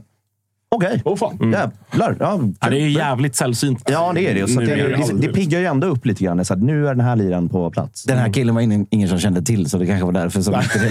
Okej. 0.75 1.01
Åh 1.05 1.15
fan. 1.17 1.37
Jävlar. 1.41 2.15
Ja, 2.19 2.39
Ja, 2.61 2.69
det 2.69 2.75
är 2.77 2.81
ju 2.81 2.89
jävligt 2.91 3.35
sällsynt. 3.35 3.81
Ja, 3.91 4.11
det 4.15 4.21
är 4.31 4.33
det. 4.35 4.47
Så 4.47 4.59
Nu 4.59 4.65
det, 4.65 4.71
är 4.71 4.77
det 4.77 4.89
det, 4.89 4.95
alltså- 4.95 5.15
det 5.15 5.27
piggar 5.33 5.59
ju 5.59 5.65
ändå 5.65 5.87
upp 5.87 6.05
lite 6.05 6.23
grann. 6.23 6.45
Så 6.45 6.53
att 6.53 6.61
nu 6.61 6.87
är 6.87 6.95
den 6.95 7.05
här 7.05 7.15
liran 7.15 7.49
på 7.49 7.71
plats. 7.71 8.03
Den 8.03 8.17
här 8.17 8.33
killen 8.33 8.55
var 8.55 8.61
ingen, 8.61 8.87
ingen 8.89 9.09
som 9.09 9.19
kände 9.19 9.41
till, 9.41 9.69
så 9.69 9.77
det 9.77 9.85
kanske 9.85 10.05
var 10.05 10.11
därför 10.11 10.41
som 10.41 10.53
inte 10.55 10.79
det 10.79 10.89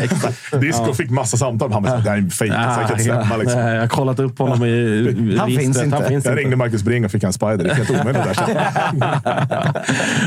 läckte. 0.00 0.58
Disco 0.60 0.92
fick 0.94 1.10
massa 1.10 1.36
samtal. 1.36 1.72
Han 1.72 1.82
bara, 1.82 1.96
det 1.96 2.10
här 2.10 2.16
är 2.16 2.30
fejk. 2.30 2.52
Det 2.52 2.58
här 2.58 2.82
kan 2.82 2.90
inte 2.92 3.02
stämma. 3.04 3.36
Liksom. 3.36 3.60
Jag 3.60 3.80
har 3.80 3.88
kollat 3.88 4.18
upp 4.18 4.38
honom 4.38 4.64
i 4.64 4.68
i 4.68 5.36
Han 5.38 5.48
finns 5.50 5.82
inte. 5.82 5.96
Han 5.96 6.04
finns 6.04 6.24
Jag 6.24 6.32
inte. 6.32 6.42
ringde 6.42 6.56
Marcus 6.56 6.82
Bring 6.82 7.04
och 7.04 7.10
fick 7.10 7.22
en 7.22 7.32
spider. 7.32 7.56
Det 7.56 7.70
är 7.70 7.74
helt 7.74 7.90
omöjligt. 7.90 8.24
Det 8.24 8.54
där. 8.54 9.72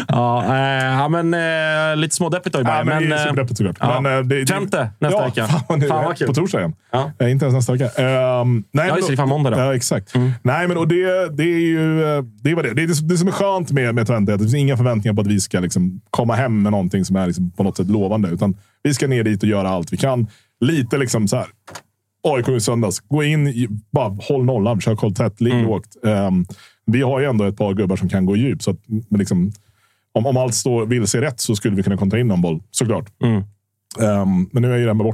Ja, 0.07 0.57
ja, 0.85 1.07
men 1.09 1.33
eh, 1.33 1.95
lite 1.97 2.15
smådeppigt 2.15 2.53
då 2.55 2.59
i 2.59 2.63
Ja, 2.63 2.69
Bayern. 2.71 2.87
men 2.87 3.01
det 3.03 3.09
men, 3.09 3.11
är 3.17 3.21
eh, 3.21 3.23
superdeppigt 3.23 3.57
såklart. 3.57 3.77
ja. 3.79 4.01
Men, 4.01 4.17
eh, 4.17 4.23
det, 4.23 4.43
det, 4.43 4.59
nästa 4.99 5.17
ja, 5.17 5.25
vecka. 5.25 5.47
Fan, 5.47 5.81
Fan, 5.81 6.05
vad 6.05 6.17
kul. 6.17 6.27
På 6.27 6.33
torsdag 6.33 6.59
igen. 6.59 6.73
Ja. 6.91 7.27
Inte 7.27 7.45
ens 7.45 7.53
nästa 7.55 7.73
vecka. 7.73 7.89
Um, 8.09 8.63
nej, 8.71 8.87
Ja, 8.87 8.95
just 8.95 9.09
det, 9.09 9.15
det 9.15 9.21
är 9.21 9.25
måndag 9.25 9.49
då. 9.49 9.57
Ja, 9.57 9.75
exakt. 9.75 10.13
Nej, 10.41 10.67
men 10.67 10.77
och 10.77 10.87
det, 10.87 11.29
det 11.37 11.43
är 11.43 11.59
ju 11.59 12.03
eh, 12.03 12.23
det, 12.41 12.55
var 12.55 12.63
det. 12.63 12.73
Det, 12.73 12.83
är 12.83 12.87
det, 12.87 13.17
som 13.17 13.27
är 13.27 13.31
skönt 13.31 13.71
med, 13.71 13.95
med 13.95 14.07
Twente 14.07 14.31
det 14.31 14.39
finns 14.39 14.53
inga 14.53 14.77
förväntningar 14.77 15.15
på 15.15 15.21
att 15.21 15.27
vi 15.27 15.39
ska 15.39 15.59
liksom 15.59 16.01
komma 16.09 16.35
hem 16.35 16.61
med 16.61 16.71
någonting 16.71 17.05
som 17.05 17.15
är 17.15 17.27
liksom 17.27 17.51
på 17.51 17.63
något 17.63 17.77
sätt 17.77 17.89
lovande. 17.89 18.29
Utan 18.29 18.57
vi 18.83 18.93
ska 18.93 19.07
ner 19.07 19.23
dit 19.23 19.43
och 19.43 19.49
göra 19.49 19.69
allt 19.69 19.93
vi 19.93 19.97
kan. 19.97 20.27
Lite 20.59 20.97
liksom 20.97 21.27
så 21.27 21.35
här. 21.35 21.47
AIK 22.23 22.49
i 22.49 22.59
söndags. 22.59 22.99
Gå 22.99 23.23
in, 23.23 23.53
bara 23.91 24.17
håll 24.21 24.45
nollan, 24.45 24.81
kör 24.81 24.95
koll 24.95 25.15
tätt, 25.15 25.41
ligg 25.41 25.63
lågt. 25.63 25.95
Um, 26.03 26.45
vi 26.85 27.01
har 27.01 27.19
ju 27.19 27.25
ändå 27.25 27.45
ett 27.45 27.57
par 27.57 27.73
gubbar 27.73 27.95
som 27.95 28.09
kan 28.09 28.25
gå 28.25 28.35
djup. 28.35 28.63
Så 28.63 28.71
att, 28.71 28.77
men 28.87 29.19
liksom, 29.19 29.51
om, 30.13 30.25
om 30.25 30.37
allt 30.37 30.53
står 30.53 30.85
vill 30.85 31.07
se 31.07 31.21
rätt 31.21 31.39
så 31.39 31.55
skulle 31.55 31.75
vi 31.75 31.83
kunna 31.83 31.97
kontra 31.97 32.19
in 32.19 32.27
någon 32.27 32.41
boll, 32.41 32.61
såklart. 32.71 33.05
Mm. 33.23 33.43
Um, 33.97 34.49
men 34.51 34.61
nu 34.61 34.73
är 34.73 34.77
ju 34.77 34.83
det 34.83 34.89
här 34.89 34.93
med 34.93 35.05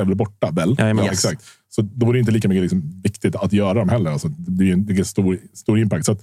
är 0.00 0.04
väl 0.04 0.16
borta, 0.16 0.50
väl? 0.50 0.74
Ja, 0.78 1.04
exakt. 1.04 1.42
Så 1.70 1.82
då 1.82 2.06
var 2.06 2.12
det 2.12 2.18
inte 2.18 2.32
lika 2.32 2.48
mycket 2.48 2.62
liksom, 2.62 3.00
viktigt 3.04 3.36
att 3.36 3.52
göra 3.52 3.74
dem 3.74 3.88
heller. 3.88 4.10
Alltså, 4.10 4.28
det 4.28 4.64
är 4.64 4.66
ju 4.66 4.72
en 4.72 4.86
det 4.86 4.98
är 4.98 5.04
stor, 5.04 5.38
stor 5.54 5.78
impact. 5.78 6.04
Så 6.06 6.12
att, 6.12 6.22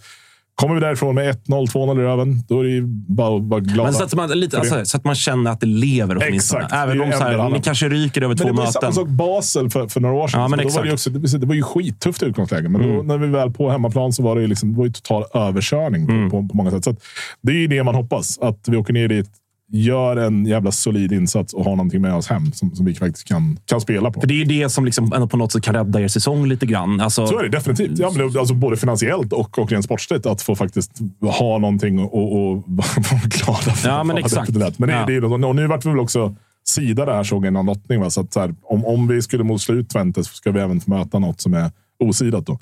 kommer 0.55 0.75
vi 0.75 0.81
därifrån 0.81 1.15
med 1.15 1.35
1-0, 1.47 1.65
2-0 1.67 1.99
i 1.99 2.03
röven, 2.03 2.43
då 2.47 2.59
är 2.59 2.63
det 2.63 2.69
ju 2.69 2.81
bara 3.07 3.39
vara 3.39 3.59
glada. 3.59 3.83
Men 3.83 3.93
så 3.93 4.03
att, 4.03 4.13
man, 4.13 4.29
lite, 4.29 4.59
alltså, 4.59 4.85
så 4.85 4.97
att 4.97 5.03
man 5.03 5.15
känner 5.15 5.51
att 5.51 5.59
det 5.59 5.65
lever 5.67 6.17
åtminstone. 6.17 6.63
Exakt. 6.63 6.83
Även 6.83 7.01
om 7.01 7.11
så 7.11 7.17
här, 7.17 7.49
ni 7.49 7.61
kanske 7.61 7.89
ryker 7.89 8.21
över 8.21 8.27
Men 8.35 8.37
två 8.37 8.47
det 8.47 8.53
var 8.53 8.65
samma 8.65 8.81
möten. 8.81 8.93
sak 8.93 9.07
Basel 9.07 9.69
för, 9.69 9.87
för 9.87 9.99
några 9.99 10.15
år 10.15 10.27
sedan. 10.27 10.41
Ja, 10.41 10.47
men 10.47 10.59
då 10.59 10.63
var 10.69 10.83
det, 10.83 10.89
exakt. 10.93 10.93
också, 10.93 11.09
det, 11.09 11.37
det 11.37 11.45
var 11.47 11.55
ju 11.55 11.63
skittufft 11.63 12.23
utgångsläge, 12.23 12.69
men 12.69 12.81
Mm. 12.81 12.95
då, 12.95 13.03
när 13.03 13.17
vi 13.17 13.27
väl 13.27 13.51
på 13.51 13.69
hemmaplan 13.69 14.13
så 14.13 14.23
var 14.23 14.35
det 14.35 14.41
ju, 14.41 14.47
liksom, 14.47 14.71
det 14.71 14.77
var 14.77 14.85
ju 14.85 14.91
total 14.91 15.23
överkörning 15.33 16.07
på, 16.07 16.11
Mm. 16.13 16.29
på, 16.29 16.47
på 16.47 16.57
många 16.57 16.71
sätt. 16.71 16.83
Så 16.83 16.95
det 17.41 17.51
är 17.51 17.55
ju 17.57 17.67
det 17.67 17.83
man 17.83 17.95
hoppas. 17.95 18.39
Att 18.39 18.59
vi 18.67 18.77
åker 18.77 18.93
ner 18.93 19.07
dit, 19.07 19.29
gör 19.71 20.17
en 20.17 20.45
jävla 20.45 20.71
solid 20.71 21.11
insats 21.11 21.53
och 21.53 21.63
har 21.65 21.71
någonting 21.71 22.01
med 22.01 22.13
oss 22.15 22.27
hem 22.27 22.51
som, 22.51 22.75
som 22.75 22.85
vi 22.85 22.95
faktiskt 22.95 23.27
kan, 23.27 23.59
kan 23.65 23.81
spela 23.81 24.11
på. 24.11 24.19
För 24.19 24.27
det 24.27 24.41
är 24.41 24.45
det 24.45 24.69
som 24.69 24.85
liksom 24.85 25.27
på 25.29 25.37
något 25.37 25.51
sätt 25.51 25.63
kan 25.63 25.73
rädda 25.75 26.01
er 26.01 26.07
säsong 26.07 26.45
lite 26.47 26.65
grann. 26.65 26.99
Alltså, 27.01 27.27
Så 27.27 27.39
är 27.39 27.43
det 27.43 27.49
definitivt. 27.49 27.99
Ja, 27.99 28.11
men 28.15 28.31
det- 28.31 28.39
alltså 28.39 28.53
både 28.55 28.77
finansiellt 28.77 29.33
och, 29.33 29.59
och 29.59 29.71
rent 29.71 29.85
sportsligt. 29.85 30.25
Att 30.25 30.41
få 30.41 30.55
faktiskt 30.55 30.91
ha 31.21 31.57
någonting 31.57 31.99
och, 31.99 32.33
och, 32.33 32.63
vara 32.67 33.21
glada 33.23 33.73
för. 33.75 33.89
Ja, 33.89 34.03
men 34.03 34.17
exakt. 34.17 34.53
det 34.53 34.59
lätt. 34.59 34.79
Men 34.79 34.89
det, 34.89 34.95
Ja. 34.95 35.05
det 35.05 35.15
är, 35.15 35.45
och 35.45 35.55
nu 35.55 35.67
vart 35.67 35.85
vi 35.85 35.89
väl 35.89 35.99
också 35.99 36.35
sida 36.67 37.05
där 37.05 37.23
såg 37.23 37.51
någon 37.51 37.65
lottning. 37.65 37.99
Va? 38.01 38.09
Så 38.09 38.21
att 38.21 38.33
så 38.33 38.39
här, 38.39 38.55
om, 38.63 38.85
om 38.85 39.07
vi 39.07 39.21
skulle 39.21 39.43
mot 39.43 39.61
slut 39.61 39.89
Twente 39.89 40.23
så 40.23 40.33
ska 40.33 40.51
vi 40.51 40.59
även 40.59 40.81
möta 40.85 41.19
något 41.19 41.41
som 41.41 41.53
är 41.53 41.71
osidat. 41.99 42.45
Då. 42.45 42.59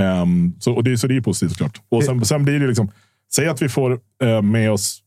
Ehm, 0.00 0.52
så, 0.58 0.72
och 0.72 0.84
det, 0.84 0.98
så 0.98 1.06
det 1.06 1.16
är 1.16 1.20
positivt 1.20 1.50
såklart. 1.50 1.80
Och 1.88 2.04
sen, 2.04 2.24
sen 2.24 2.44
blir 2.44 2.60
det 2.60 2.66
liksom, 2.66 2.88
säg 3.34 3.48
att 3.48 3.62
vi 3.62 3.68
får 3.68 3.98
eh, 4.22 4.42
med 4.42 4.72
oss 4.72 5.02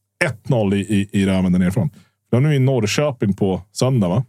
1-0 0.48 0.76
i, 0.76 0.80
i, 0.80 1.10
i 1.22 1.26
röven 1.26 1.52
där 1.52 1.60
nerifrån. 1.60 1.90
Då 2.32 2.38
är 2.38 2.52
i 2.52 2.60
Norrköping 2.60 3.34
på 3.34 3.62
söndag. 3.72 4.08
Va? 4.10 4.24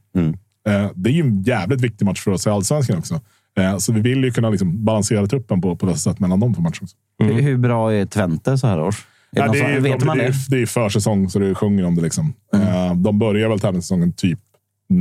Eh, 0.68 0.90
det 0.94 1.10
är 1.10 1.14
ju 1.14 1.20
en 1.20 1.42
jävligt 1.42 1.80
viktig 1.80 2.04
match 2.06 2.20
för 2.20 2.30
oss 2.30 2.46
i 2.46 2.50
allsvenskan 2.50 2.98
också. 2.98 3.20
Eh, 3.58 3.76
så 3.78 3.92
vi 3.92 4.00
vill 4.00 4.24
ju 4.24 4.30
kunna 4.32 4.50
liksom 4.50 4.84
balansera 4.84 5.26
truppen 5.26 5.60
på, 5.60 5.76
på 5.76 5.86
bästa 5.86 6.10
sätt 6.10 6.20
mellan 6.20 6.40
de 6.40 6.54
två 6.54 6.62
matcherna. 6.62 6.78
också. 6.82 6.96
Hur, 7.18 7.42
hur 7.42 7.56
bra 7.56 7.92
är 7.94 8.06
Twente 8.06 8.58
så 8.58 8.66
här 8.66 8.80
års? 8.80 9.06
Är 9.32 9.40
Ja, 9.40 9.52
det, 9.52 9.60
är, 9.60 9.80
vet 9.80 10.00
de, 10.00 10.06
man 10.06 10.18
det, 10.18 10.22
det? 10.24 10.28
är, 10.28 10.34
det 10.50 10.62
är 10.62 10.66
försäsong 10.66 11.30
så 11.30 11.38
det 11.38 11.54
sjunger 11.54 11.84
om 11.84 11.94
det. 11.94 12.02
Liksom. 12.02 12.32
Eh, 12.54 12.94
de 12.94 13.18
börjar 13.18 13.48
väl 13.48 13.60
tävlingssäsongen 13.60 14.12
typ... 14.12 14.38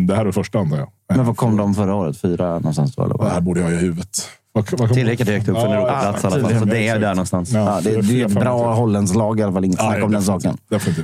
Det 0.08 0.16
här 0.16 0.26
är 0.26 0.32
första 0.32 0.60
antar 0.60 0.78
jag. 0.78 0.88
Eh, 1.12 1.18
Men 1.18 1.26
vad 1.26 1.38
kom 1.38 1.58
de 1.58 1.76
förra 1.76 1.96
året? 1.96 2.18
Fyra 2.22 2.54
någonstans 2.54 2.96
då? 2.96 3.04
Eller 3.04 3.18
Det 3.18 3.30
här 3.30 3.42
borde 3.42 3.60
jag 3.60 3.68
ha 3.68 3.74
i 3.74 3.78
huvudet. 3.78 4.30
Vad, 4.54 4.72
vad 4.72 4.80
kom- 4.80 4.90
Tillräckligt 4.96 5.28
högt 5.30 5.48
upp 5.48 5.56
för 5.58 5.66
en 5.66 5.72
Ja, 5.72 5.78
Europaplats 5.78 6.24
i 6.24 6.28
alla 6.28 6.40
fall. 6.50 6.60
Så 6.60 6.66
det 6.66 6.88
är 6.88 7.00
där 7.00 7.10
någonstans. 7.10 7.52
Ja, 7.54 7.60
Ja, 7.60 7.82
det, 7.92 8.02
det 8.02 8.22
är 8.22 8.26
ett 8.26 8.34
bra 8.34 8.74
holländskt 8.74 9.16
lag 9.18 9.40
i 9.40 9.44
alla 9.44 9.54
fall. 9.54 9.66
Inget 9.66 9.80
snack 9.80 10.04
om 10.04 10.12
den 10.12 10.22
saken. 10.22 10.58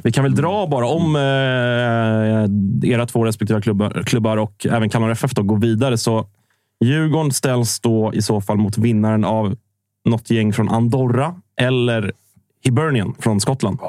Vi 0.03 0.11
kan 0.11 0.23
väl 0.23 0.35
dra 0.35 0.67
bara 0.67 0.87
om 0.87 1.15
eh, 1.15 2.91
era 2.91 3.05
två 3.05 3.25
respektive 3.25 3.61
klubbar, 3.61 4.03
klubbar 4.05 4.37
och 4.37 4.65
även 4.71 4.89
Kalmar 4.89 5.09
FF 5.09 5.31
då 5.33 5.43
går 5.43 5.57
vidare. 5.57 5.97
Så 5.97 6.25
Djurgården 6.85 7.31
ställs 7.31 7.79
då 7.79 8.13
i 8.13 8.21
så 8.21 8.41
fall 8.41 8.57
mot 8.57 8.77
vinnaren 8.77 9.25
av 9.25 9.55
något 10.05 10.29
gäng 10.29 10.53
från 10.53 10.69
Andorra 10.69 11.35
eller 11.61 12.11
Hibernian 12.63 13.15
från 13.19 13.39
Skottland. 13.41 13.79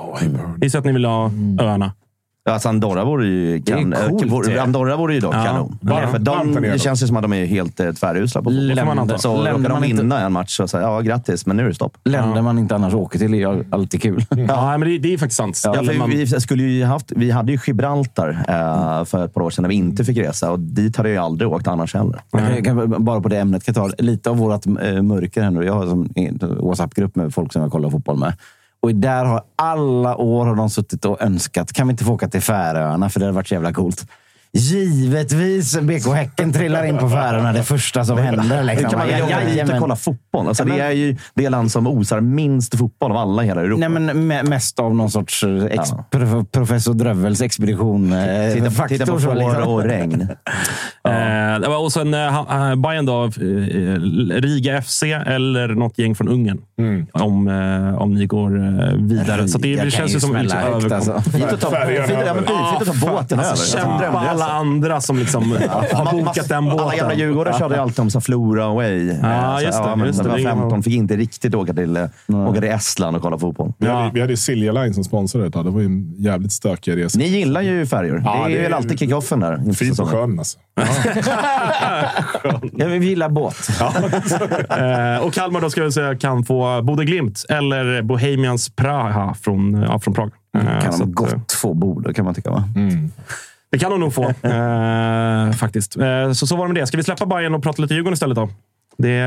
Gissar 0.62 0.78
att 0.78 0.84
ni 0.84 0.92
vill 0.92 1.04
ha 1.04 1.30
öarna. 1.60 1.92
Alltså 2.46 2.68
Andorra 2.68 3.04
vore 3.04 3.26
ju, 3.26 3.62
kan, 3.62 3.90
Det 3.90 3.96
coolt, 4.08 4.22
eh, 4.24 4.28
vore, 4.30 4.52
det. 4.54 4.62
Andorra 4.62 4.96
vore 4.96 5.14
ju 5.14 5.20
dock 5.20 5.34
Ja. 5.34 5.44
kanon. 5.44 5.78
Varmt- 5.80 6.00
för 6.10 6.18
varmt 6.18 6.54
där 6.54 6.60
de, 6.60 6.68
det 6.68 6.78
känns 6.78 7.02
ju 7.02 7.06
som 7.06 7.16
att 7.16 7.22
de 7.22 7.32
är 7.32 7.46
helt 7.46 7.80
eh, 7.80 7.92
tvärusla 7.92 8.42
på 8.42 8.50
fotboll. 8.50 9.18
Så 9.18 9.36
Länder 9.36 9.52
råkar 9.52 9.68
de 9.68 9.72
man 9.74 9.84
inte- 9.84 10.02
vinna 10.02 10.20
en 10.20 10.32
match 10.32 10.56
så 10.56 10.68
säger 10.68 10.86
ja 10.86 11.00
grattis, 11.00 11.46
men 11.46 11.56
nu 11.56 11.64
är 11.64 11.68
det 11.68 11.74
stopp. 11.74 11.96
Länder 12.04 12.42
man 12.42 12.58
inte 12.58 12.74
annars 12.74 12.94
åker 12.94 13.18
till 13.18 13.34
är 13.34 13.64
alltid 13.70 14.02
kul. 14.02 14.24
Ja, 14.48 14.78
men 14.78 14.88
det, 14.88 14.98
det 14.98 15.14
är 15.14 15.18
faktiskt 15.18 15.36
sant. 15.38 15.62
Ja, 15.64 15.74
för 15.74 15.98
man- 15.98 16.10
vi, 16.10 16.26
skulle 16.26 16.62
ju 16.62 16.84
haft, 16.84 17.12
vi 17.16 17.30
hade 17.30 17.52
ju 17.52 17.58
Gibraltar 17.66 18.28
eh, 18.48 19.04
för 19.04 19.24
ett 19.24 19.34
par 19.34 19.40
år 19.40 19.50
sedan 19.50 19.62
när 19.62 19.68
vi 19.68 19.74
inte 19.74 20.04
fick 20.04 20.18
resa 20.18 20.50
och 20.52 20.58
dit 20.60 20.96
hade 20.96 21.08
jag 21.08 21.14
ju 21.14 21.20
aldrig 21.22 21.50
åkt 21.52 21.68
annars 21.68 21.94
heller. 21.94 22.20
Jag 22.32 22.64
kan, 22.64 23.04
bara 23.04 23.20
på 23.20 23.28
det 23.28 23.38
ämnet 23.38 23.74
ta 23.74 23.90
lite 23.98 24.30
av 24.30 24.36
vårt 24.36 24.66
äh, 24.66 25.02
mörker 25.02 25.42
här 25.42 25.50
nu. 25.50 25.64
Jag 25.64 25.72
har 25.74 25.86
en 26.14 26.38
WhatsApp-grupp 26.60 27.16
med 27.16 27.34
folk 27.34 27.52
som 27.52 27.62
jag 27.62 27.70
kollar 27.70 27.90
fotboll 27.90 28.18
med. 28.18 28.32
Och 28.82 28.94
där 28.94 29.24
har 29.24 29.42
alla 29.56 30.16
år 30.16 30.46
har 30.46 30.54
de 30.54 30.70
suttit 30.70 31.04
och 31.04 31.22
önskat, 31.22 31.72
kan 31.72 31.86
vi 31.86 31.90
inte 31.90 32.04
få 32.04 32.12
åka 32.12 32.28
till 32.28 32.42
Färöarna? 32.42 33.08
För 33.10 33.20
det 33.20 33.26
hade 33.26 33.34
varit 33.36 33.48
så 33.48 33.54
jävla 33.54 33.72
coolt. 33.72 34.06
Givetvis 34.52 35.80
BK 35.80 36.06
Häcken 36.14 36.52
trillar 36.52 36.84
in 36.84 36.98
på 36.98 37.10
Färöarna 37.10 37.52
det 37.52 37.62
första 37.62 38.04
som 38.04 38.18
händer. 38.18 38.62
Liksom. 38.62 38.90
kan 38.90 38.98
man 38.98 39.08
dit 39.08 39.22
och 39.24 39.30
Jajamän. 39.30 39.80
kolla 39.80 39.96
fotboll? 39.96 40.48
Alltså, 40.48 40.62
Ja, 40.62 40.66
men- 40.68 40.76
det 40.78 40.82
är 40.84 40.90
ju 40.90 41.16
det 41.34 41.48
land 41.48 41.72
som 41.72 41.86
osar 41.86 42.20
minst 42.20 42.78
fotboll 42.78 43.10
av 43.10 43.16
alla 43.16 43.44
i 43.44 43.46
hela 43.46 43.60
Europa. 43.60 43.80
Nej, 43.80 43.88
men 43.88 44.10
me- 44.32 44.48
mest 44.48 44.78
av 44.80 44.94
någon 44.94 45.10
sorts 45.10 45.42
eh, 45.44 45.64
ex- 45.64 45.90
prof- 46.10 46.46
professor 46.52 46.94
Drövels 46.94 47.40
expedition. 47.40 48.12
eh, 48.12 48.52
titta, 48.54 48.70
faktor 48.70 48.96
titta 48.98 49.12
på 49.12 49.20
så, 49.20 49.26
får 49.26 49.34
liksom. 49.34 49.62
och 49.62 49.82
regn. 49.84 50.28
Eh, 51.08 51.60
det 51.60 51.68
var- 51.68 51.82
och 51.84 51.92
sen 51.92 52.14
eh, 52.14 52.36
eh, 52.70 52.74
Bayern 52.76 53.06
då, 53.06 53.24
eh, 53.24 53.30
Riga 54.40 54.82
FC 54.82 55.02
eller 55.26 55.68
något 55.68 55.98
gäng 55.98 56.14
från 56.14 56.28
Ungern. 56.28 56.58
Om, 57.12 57.48
eh, 57.48 58.02
om 58.02 58.14
ni 58.14 58.26
går 58.26 58.56
eh, 58.56 58.92
vidare. 58.98 59.48
så 59.48 59.58
det, 59.58 59.76
det 59.84 59.90
känns 59.90 60.14
ju 60.14 60.20
som 60.20 60.36
liksom, 60.36 60.58
överkom- 60.60 60.94
alltså. 60.94 61.30
Fint 61.30 61.44
att 61.52 61.60
ta, 61.60 61.70
fint, 61.70 62.10
ja, 62.26 62.34
men 62.34 62.44
fint 62.44 62.88
att 62.90 63.00
ta 63.00 63.06
båten 63.12 63.38
över. 63.38 63.50
Alltså, 63.50 63.78
Alltså, 63.78 63.78
kämpa 63.78 64.06
alla 64.18 64.44
andra 64.48 65.00
som 65.00 65.18
liksom 65.18 65.50
har 65.92 66.12
bokat 66.12 66.48
den 66.48 66.58
Alla 66.70 66.76
gamla 66.76 67.04
båten. 67.04 67.18
djurgårdare 67.18 67.58
körde 67.58 67.74
ju 67.74 67.80
alltid 67.80 67.98
om 68.00 68.10
så 68.10 68.18
här 68.18 68.22
Flora 68.22 68.64
away. 68.64 69.06
Ja, 69.22 69.58
Eh, 69.60 69.64
just 69.66 69.78
så, 69.78 69.82
det, 69.84 69.88
ja, 69.90 69.96
men 69.96 70.06
just 70.06 70.22
det. 70.22 70.28
var 70.28 70.36
15 70.38 70.60
gammal- 70.60 70.82
fick 70.82 70.94
inte 70.94 71.16
riktigt 71.16 71.54
åka 71.54 71.74
till, 71.74 71.96
eh, 71.96 72.04
åka 72.48 72.60
till 72.60 72.70
Estland 72.70 73.16
och 73.16 73.22
kolla 73.22 73.38
fotboll. 73.38 73.72
Vi 73.78 73.86
Ja. 73.86 73.92
hade, 73.98 74.10
vi 74.14 74.20
hade 74.20 74.32
ju 74.32 74.36
Silja 74.36 74.72
Line 74.72 74.94
som 74.94 75.04
sponsrade 75.04 75.46
ett 75.46 75.52
tag. 75.52 75.64
Det 75.64 75.70
var 75.70 75.80
ju 75.80 75.86
en 75.86 76.14
jävligt 76.18 76.52
stökig 76.52 76.96
resa. 76.96 77.18
Ni 77.18 77.26
gillar 77.28 77.60
ju 77.62 77.86
färjor. 77.86 78.22
Ja, 78.24 78.44
det 78.46 78.52
är 78.54 78.62
väl 78.62 78.70
ju 78.70 78.76
alltid 78.76 78.98
kickoffen 78.98 79.40
där. 79.40 79.72
Fint 79.72 79.96
på 79.96 80.06
sjön 80.06 80.38
alltså. 80.38 80.58
Ja, 82.76 82.86
vi 82.98 83.06
gillar 83.06 83.28
båt. 83.28 83.68
Eh, 84.70 85.26
och 85.26 85.32
Kalmar 85.34 85.60
då 85.60 85.70
ska 85.70 85.80
jag 85.82 85.92
säga 85.92 86.14
kan 86.16 86.44
få 86.44 86.65
Bode 86.82 87.04
Glimt 87.04 87.44
eller 87.48 88.02
Bohemians 88.02 88.70
Praha 88.76 89.34
från, 89.34 89.74
ja, 89.82 89.98
från 89.98 90.14
Prag. 90.14 90.30
Eh, 90.58 90.62
Kan 90.62 90.80
de 90.80 90.88
att, 90.88 91.00
eh, 91.00 91.06
gott 91.06 91.52
få 91.52 91.74
Bode, 91.74 92.14
kan 92.14 92.24
man 92.24 92.34
tycka. 92.34 92.50
Va? 92.50 92.64
Det 93.70 93.78
kan 93.78 93.90
de 93.90 94.00
nog 94.00 94.14
få, 94.14 94.22
eh, 94.42 95.52
faktiskt. 95.52 95.96
Eh, 95.96 96.32
så, 96.32 96.46
så 96.46 96.56
var 96.56 96.66
det 96.68 96.72
med 96.72 96.82
det. 96.82 96.86
Ska 96.86 96.96
vi 96.96 97.02
släppa 97.02 97.26
Bayern 97.26 97.54
och 97.54 97.62
prata 97.62 97.82
lite 97.82 97.94
Djurgården 97.94 98.14
istället 98.14 98.36
då? 98.36 98.48
Det... 98.98 99.20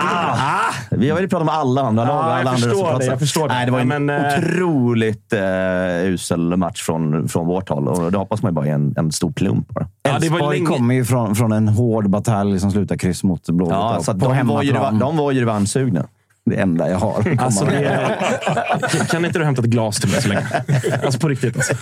Ah, 0.00 0.72
vi 0.90 1.10
har 1.10 1.20
ju 1.20 1.28
pratat 1.28 1.42
om 1.42 1.54
alla 1.54 1.80
andra 1.82 2.04
lag 2.04 2.18
och 2.18 2.30
jag 2.30 2.40
alla 2.40 2.50
andra 2.50 2.52
förstår 2.70 2.98
det, 2.98 3.04
jag 3.06 3.18
förstår 3.18 3.48
det. 3.48 3.54
Nej, 3.54 3.66
det 3.66 3.72
var 3.72 3.80
en 3.80 3.90
Ja, 3.90 3.98
men, 3.98 4.24
eh, 4.26 4.38
otroligt 4.38 5.32
eh, 5.32 6.06
usel 6.12 6.56
match 6.56 6.82
från, 6.82 7.28
från 7.28 7.46
vårt 7.46 7.68
håll 7.68 7.88
och 7.88 8.12
det 8.12 8.18
hoppas 8.18 8.42
man 8.42 8.50
ju 8.52 8.54
bara 8.54 8.66
är 8.66 8.70
en, 8.72 8.94
en 8.98 9.12
stor 9.12 9.32
plump. 9.32 9.68
Bara. 9.68 9.86
Ja, 10.02 10.18
det 10.18 10.28
var 10.28 10.36
Elfsborg 10.38 10.56
länge- 10.58 10.66
kommer 10.70 10.94
ju 10.94 11.04
från, 11.04 11.34
från 11.34 11.52
en 11.52 11.68
hård 11.68 12.10
batalj 12.10 12.60
som 12.60 12.70
slutar 12.70 12.96
kryss 12.96 13.22
mot 13.24 13.48
Blåvitt. 13.48 13.72
Ja, 13.74 13.98
så 14.02 14.12
de, 14.12 14.20
var 14.46 14.62
ju, 14.62 14.72
hemmaplan. 14.72 14.98
de 14.98 15.16
var 15.16 15.32
ju 15.32 15.40
revanschsugna. 15.40 16.06
Det 16.50 16.56
enda 16.56 16.90
jag 16.90 16.98
har. 16.98 17.36
Alltså, 17.38 17.64
det 17.64 17.76
är, 17.76 19.06
kan 19.10 19.24
inte 19.24 19.38
du 19.38 19.44
hämta 19.44 19.62
ett 19.62 19.68
glas 19.68 20.00
till 20.00 20.10
mig 20.10 20.22
så 20.22 20.28
länge? 20.28 20.46
Alltså 21.04 21.20
på 21.20 21.28
riktigt. 21.28 21.56
Alltså. 21.56 21.74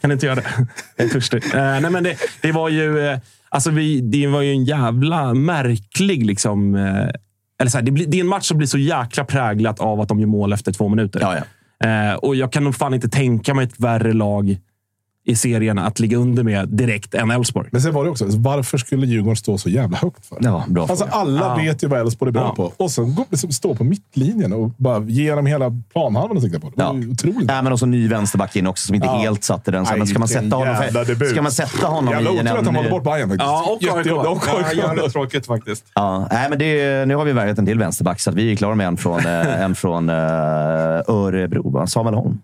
Kan 0.00 0.12
inte 0.12 0.26
göra 0.26 0.34
det? 0.36 0.66
Jag 0.96 1.06
är 1.06 1.10
törstig. 1.10 1.44
Eh, 1.54 1.60
nej, 1.60 1.90
men 1.90 2.04
det, 2.04 2.16
det 2.40 2.52
var 2.52 2.68
ju... 2.68 3.06
Eh, 3.06 3.18
alltså 3.48 3.70
vi, 3.70 4.00
det 4.00 4.26
var 4.26 4.40
ju 4.40 4.52
en 4.52 4.64
jävla 4.64 5.34
märklig... 5.34 6.26
Liksom, 6.26 6.74
eh, 6.74 7.08
eller 7.60 7.70
så 7.70 7.78
här, 7.78 7.84
det, 7.84 7.90
blir, 7.90 8.06
det 8.06 8.16
är 8.16 8.20
en 8.20 8.26
match 8.26 8.48
som 8.48 8.58
blir 8.58 8.68
så 8.68 8.78
jäkla 8.78 9.24
präglat 9.24 9.80
av 9.80 10.00
att 10.00 10.08
de 10.08 10.20
gör 10.20 10.26
mål 10.26 10.52
efter 10.52 10.72
två 10.72 10.88
minuter. 10.88 11.20
Ja, 11.20 11.36
Eh, 11.84 12.14
och 12.14 12.36
jag 12.36 12.52
kan 12.52 12.64
nog 12.64 12.74
fan 12.74 12.94
inte 12.94 13.08
tänka 13.08 13.54
mig 13.54 13.64
ett 13.64 13.80
värre 13.80 14.12
lag 14.12 14.56
i 15.30 15.36
serien 15.36 15.78
att 15.78 16.00
ligga 16.00 16.16
under 16.16 16.42
med 16.42 16.68
direkt 16.68 17.14
än 17.14 17.30
Elfsborg. 17.30 17.68
Men 17.72 17.80
sen 17.80 17.92
var 17.94 18.04
det 18.04 18.10
också, 18.10 18.24
varför 18.28 18.78
skulle 18.78 19.06
Djurgården 19.06 19.36
stå 19.36 19.58
så 19.58 19.68
jävla 19.70 19.96
högt 19.98 20.26
för? 20.26 20.38
Ja, 20.40 20.64
bra 20.68 20.82
Alltså 20.82 20.96
fråga. 20.96 21.12
alla 21.12 21.40
Ja. 21.40 21.54
vet 21.64 21.82
ju 21.84 21.88
vad 21.88 22.00
Elfsborg 22.00 22.28
är 22.28 22.32
bra 22.32 22.42
Ja. 22.42 22.54
på. 22.76 22.84
Och 22.84 22.90
sen 22.90 23.14
gå- 23.14 23.24
liksom 23.30 23.50
stå 23.52 23.74
på 23.74 23.84
mittlinjen 23.84 24.52
och 24.52 24.70
bara 24.76 25.00
ge 25.04 25.34
dem 25.34 25.46
hela 25.46 25.72
planhalvan 25.92 26.36
att 26.36 26.42
sikta 26.42 26.60
på. 26.60 26.70
Det 26.76 26.82
var 26.84 26.94
Ja. 26.94 27.00
ju 27.00 27.10
otroligt. 27.10 27.46
Nej, 27.46 27.62
men 27.62 27.72
också 27.72 27.86
ny 27.86 28.08
vänsterback 28.08 28.56
in 28.56 28.66
också 28.66 28.86
som 28.86 28.94
inte 28.94 29.06
Ja. 29.06 29.16
helt 29.18 29.44
satte 29.44 29.70
den. 29.70 29.84
Så, 29.86 29.90
Nej, 29.90 29.98
men 29.98 30.06
ska 30.06 30.18
man 30.18 30.28
sätta 30.28 30.56
honom, 30.56 30.74
jävla 30.82 31.04
debut. 31.04 31.30
ska 31.30 31.42
man 31.42 31.52
sätta 31.52 31.86
honom 31.86 32.14
Jävla 32.14 32.30
i 32.30 32.38
en... 32.38 32.46
otur 32.48 32.58
att 32.58 32.64
de 32.64 32.74
håller 32.76 32.90
bort 32.90 33.04
Bayern 33.04 33.28
faktiskt. 33.28 33.46
Ja, 33.50 33.64
och 33.90 33.96
AIK. 33.98 34.06
Ja, 34.06 34.72
jävligt 34.86 35.12
tråkigt 35.12 35.46
faktiskt. 35.46 35.84
Ja, 35.94 36.28
nej, 36.30 36.46
men 36.50 36.58
det, 36.58 37.08
nu 37.08 37.14
har 37.14 37.24
vi 37.24 37.32
värvat 37.32 37.58
en 37.58 37.66
till 37.66 37.78
vänsterback, 37.78 38.20
så 38.20 38.30
att 38.30 38.36
vi 38.36 38.52
är 38.52 38.56
klara 38.56 38.74
med 38.74 38.86
en 38.86 38.96
från, 38.96 39.26
eh, 39.26 39.60
en 39.62 39.74
från 39.74 40.08
eh, 40.08 40.14
Örebro. 41.08 41.86
Samuel 41.86 42.14
Holm. 42.14 42.38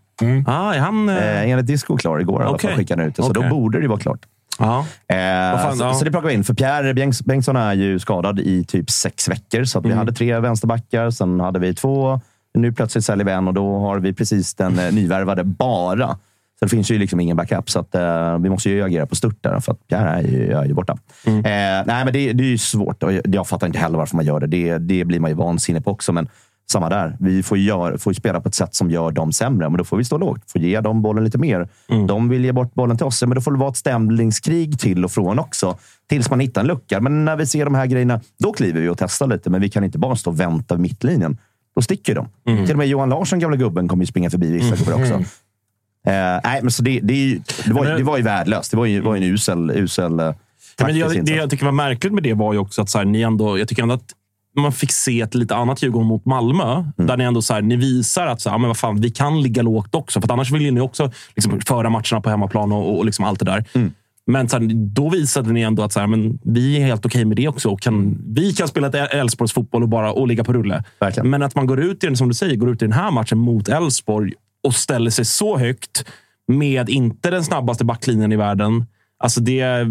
Ah, 0.47 0.75
är 0.75 0.79
han... 0.79 1.09
Eh, 1.09 1.17
Eh, 1.17 1.51
enligt 1.51 1.67
Disco 1.67 1.97
klar 1.97 2.19
igår. 2.21 2.43
i 2.43 2.47
alla 2.47 2.59
fall, 2.59 2.73
skickade 2.73 3.05
ut 3.05 3.17
det, 3.17 3.23
så 3.23 3.31
Okej. 3.31 3.43
då 3.43 3.49
borde 3.57 3.81
det 3.81 3.89
vara 3.89 3.99
klart. 3.99 4.21
ja. 4.59 4.79
Eh, 5.09 5.17
fan, 5.63 5.77
så, 5.77 5.85
ja. 5.85 5.95
så 5.95 6.05
det 6.05 6.11
plockar 6.11 6.29
vi 6.29 6.35
in. 6.35 6.45
För 6.45 6.55
Pierre 6.55 6.93
Bengts- 6.93 7.25
Bengtsson 7.27 7.57
är 7.57 7.75
ju 7.75 7.99
skadad 7.99 8.41
i 8.41 8.65
typ 8.65 8.91
sex 8.91 9.29
veckor. 9.29 9.65
Så 9.65 9.79
Mm. 9.79 9.91
vi 9.91 9.97
hade 9.97 10.13
tre 10.13 10.39
vänsterbackar, 10.41 11.11
sen 11.11 11.41
hade 11.41 11.59
vi 11.59 11.75
två. 11.75 12.21
Nu 12.55 12.73
plötsligt 12.73 13.05
säljer 13.05 13.25
vi 13.27 13.33
en 13.33 13.49
och 13.49 13.55
då 13.55 13.79
har 13.79 13.99
vi 13.99 14.13
precis 14.13 14.55
den 14.55 14.79
eh, 14.79 14.93
nyvärvade 14.93 15.45
bara. 15.45 16.19
Så 16.59 16.65
det 16.65 16.69
finns 16.69 16.91
ju 16.91 16.99
liksom 16.99 17.21
ingen 17.21 17.37
backup, 17.37 17.71
så 17.71 17.79
att, 17.81 17.95
eh, 17.95 18.39
vi 18.39 18.51
måste 18.51 18.71
ju 18.71 18.83
agera 18.83 19.07
på 19.07 19.15
stört 19.15 19.37
där. 19.43 19.61
För 19.61 19.73
att 19.73 19.89
Pierre 19.89 20.09
är 20.11 20.23
ju, 20.23 20.53
är 20.53 20.65
ju 20.65 20.75
borta. 20.75 20.99
Mm. 21.27 21.39
Eh, 21.39 21.85
nej, 21.87 22.05
men 22.05 22.13
det, 22.13 22.33
det 22.33 22.45
är 22.45 22.49
ju 22.49 22.59
svårt 22.59 23.03
och 23.03 23.13
jag, 23.13 23.23
jag 23.35 23.49
fattar 23.49 23.67
inte 23.67 23.79
heller 23.79 23.99
varför 23.99 24.17
man 24.17 24.25
gör 24.25 24.41
det. 24.41 24.47
Det, 24.47 24.79
det 24.79 25.05
blir 25.05 25.21
man 25.21 25.31
ju 25.31 25.37
vansinnig 25.37 25.85
på 25.85 25.91
också. 25.91 26.13
Men 26.13 26.29
samma 26.73 26.89
där. 26.89 27.17
Vi 27.21 27.43
får 27.43 27.59
gör, 27.59 27.97
får 27.97 28.13
spela 28.13 28.41
på 28.41 28.49
ett 28.49 28.55
sätt 28.55 28.75
som 28.75 28.91
gör 28.91 29.11
dem 29.11 29.33
sämre, 29.33 29.69
men 29.71 29.79
då 29.79 29.85
får 29.85 29.97
vi 29.97 30.05
stå 30.05 30.19
lågt. 30.19 30.51
Får 30.51 30.61
ge 30.61 30.81
dem 30.81 31.03
bollen 31.03 31.25
lite 31.25 31.39
mer. 31.39 31.69
Mm. 31.89 32.07
De 32.07 32.29
vill 32.29 32.45
ge 32.45 32.53
bort 32.53 32.75
bollen 32.75 32.97
till 32.97 33.07
oss, 33.07 33.23
men 33.23 33.35
då 33.35 33.41
får 33.41 33.53
det 33.53 33.59
vara 33.59 33.71
ett 33.71 33.77
stämningskrig 33.77 34.79
till 34.79 35.05
och 35.05 35.13
från 35.13 35.39
också. 35.39 35.79
Tills 36.09 36.31
man 36.31 36.41
hittar 36.41 36.61
en 36.61 36.67
lucka. 36.67 37.01
Men 37.01 37.25
när 37.25 37.37
vi 37.37 37.47
ser 37.47 37.65
de 37.65 37.75
här 37.75 37.87
grejerna, 37.87 38.21
då 38.39 38.53
kliver 38.53 38.81
vi 38.81 38.89
och 38.89 38.99
testar 38.99 39.27
lite. 39.27 39.51
Men 39.51 39.61
vi 39.61 39.69
kan 39.69 39.85
inte 39.85 39.99
bara 39.99 40.17
stå 40.17 40.31
och 40.31 40.41
vänta 40.41 40.75
vid 40.75 40.83
mittlinjen. 40.83 41.39
Då 41.75 41.83
sticker 41.83 42.15
de. 42.15 42.29
Mm. 42.47 42.65
Till 42.67 42.75
och 42.75 42.79
med 42.79 42.87
Johan 42.87 43.09
Larsson, 43.09 43.39
gamla 43.39 43.57
gubben, 43.57 43.89
kommer 43.89 44.03
ju 44.03 44.07
springa 44.07 44.31
förbi 44.31 44.53
vissa 44.53 44.77
gubbar 44.77 44.93
också. 44.93 45.15
Eh, 45.15 46.41
nej, 46.45 46.61
men 46.63 46.71
så 46.71 46.83
det, 46.83 47.01
det, 47.01 47.15
ju- 47.15 47.41
det, 47.67 47.73
var, 47.73 47.87
det 47.87 48.03
var 48.03 48.17
ju 48.17 48.23
värdelöst. 48.23 48.71
Det 48.71 48.77
var 48.77 48.87
ju, 48.87 49.01
var 49.01 49.17
ju 49.17 49.25
en 49.25 49.33
usel, 49.33 49.71
usel 49.71 50.21
eh, 50.21 50.35
men 50.81 50.99
jag, 50.99 51.25
det 51.25 51.33
jag 51.35 51.51
tycker 51.51 51.65
var 51.65 51.73
märkligt 51.73 52.13
med 52.13 52.23
det 52.23 52.35
var 52.35 52.53
ju 52.53 52.59
också 52.59 52.83
att 52.83 52.91
så 52.91 52.99
här, 52.99 53.05
ni 53.05 53.23
ändå, 53.23 53.59
jag 53.59 53.69
tycker 53.69 53.83
ändå 53.83 53.95
att 53.95 54.15
man 54.57 54.73
fick 54.73 54.93
se 54.93 55.21
ett 55.21 55.35
lite 55.35 55.57
annat 55.57 55.83
Djurgården 55.83 56.09
mot 56.09 56.25
Malmö. 56.25 56.73
Mm. 56.73 56.93
Där 56.97 57.17
ni 57.17 57.25
ändå 57.25 57.43
så 57.43 57.55
här, 57.55 57.63
ni 57.63 57.77
visar 57.77 58.27
att 58.27 58.41
så 58.41 58.51
här, 58.51 58.59
men 58.59 58.69
vad 58.69 58.77
fan, 58.77 59.01
vi 59.01 59.11
kan 59.11 59.43
ligga 59.43 59.63
lågt 59.63 59.95
också. 59.95 60.21
För 60.21 60.33
annars 60.33 60.51
vill 60.51 60.63
ju 60.63 60.71
ni 60.71 60.81
också 60.81 61.11
liksom, 61.37 61.61
föra 61.61 61.91
matcherna 61.91 62.21
på 62.21 62.31
hemmaplan 62.31 62.73
och, 62.73 62.99
och 62.99 63.05
liksom 63.05 63.25
allt 63.25 63.39
det 63.39 63.45
där. 63.45 63.65
Mm. 63.73 63.93
Men 64.27 64.49
så 64.49 64.59
här, 64.59 64.71
då 64.75 65.09
visade 65.09 65.53
ni 65.53 65.61
ändå 65.61 65.83
att 65.83 65.93
så 65.93 66.01
här, 66.01 66.07
men 66.07 66.39
vi 66.45 66.77
är 66.77 66.87
helt 66.87 67.07
okej 67.07 67.25
med 67.25 67.37
det 67.37 67.49
också. 67.49 67.69
Och 67.69 67.81
kan, 67.81 68.19
vi 68.35 68.53
kan 68.53 68.69
spela 68.69 68.87
ett 68.87 69.15
Elfsborgs 69.15 69.53
fotboll 69.53 69.83
och 69.83 69.89
bara 69.89 70.13
och 70.13 70.29
ligga 70.29 70.45
på 70.45 70.53
rulle. 70.53 70.85
Verkligen. 71.01 71.31
Men 71.31 71.43
att 71.43 71.55
man 71.55 71.67
går 71.67 71.81
ut 71.81 72.05
i 72.05 72.07
den, 72.07 72.17
som 72.17 72.29
du 72.29 72.35
säger, 72.35 72.57
går 72.57 72.71
ut 72.71 72.83
i 72.83 72.85
den 72.85 72.93
här 72.93 73.11
matchen 73.11 73.39
mot 73.39 73.69
Elfsborg 73.69 74.33
och 74.65 74.75
ställer 74.75 75.11
sig 75.11 75.25
så 75.25 75.59
högt 75.59 76.05
med 76.49 76.89
inte 76.89 77.31
den 77.31 77.45
snabbaste 77.45 77.85
backlinjen 77.85 78.33
i 78.33 78.37
världen. 78.37 78.87
Alltså 79.19 79.41
det 79.41 79.61
är 79.61 79.85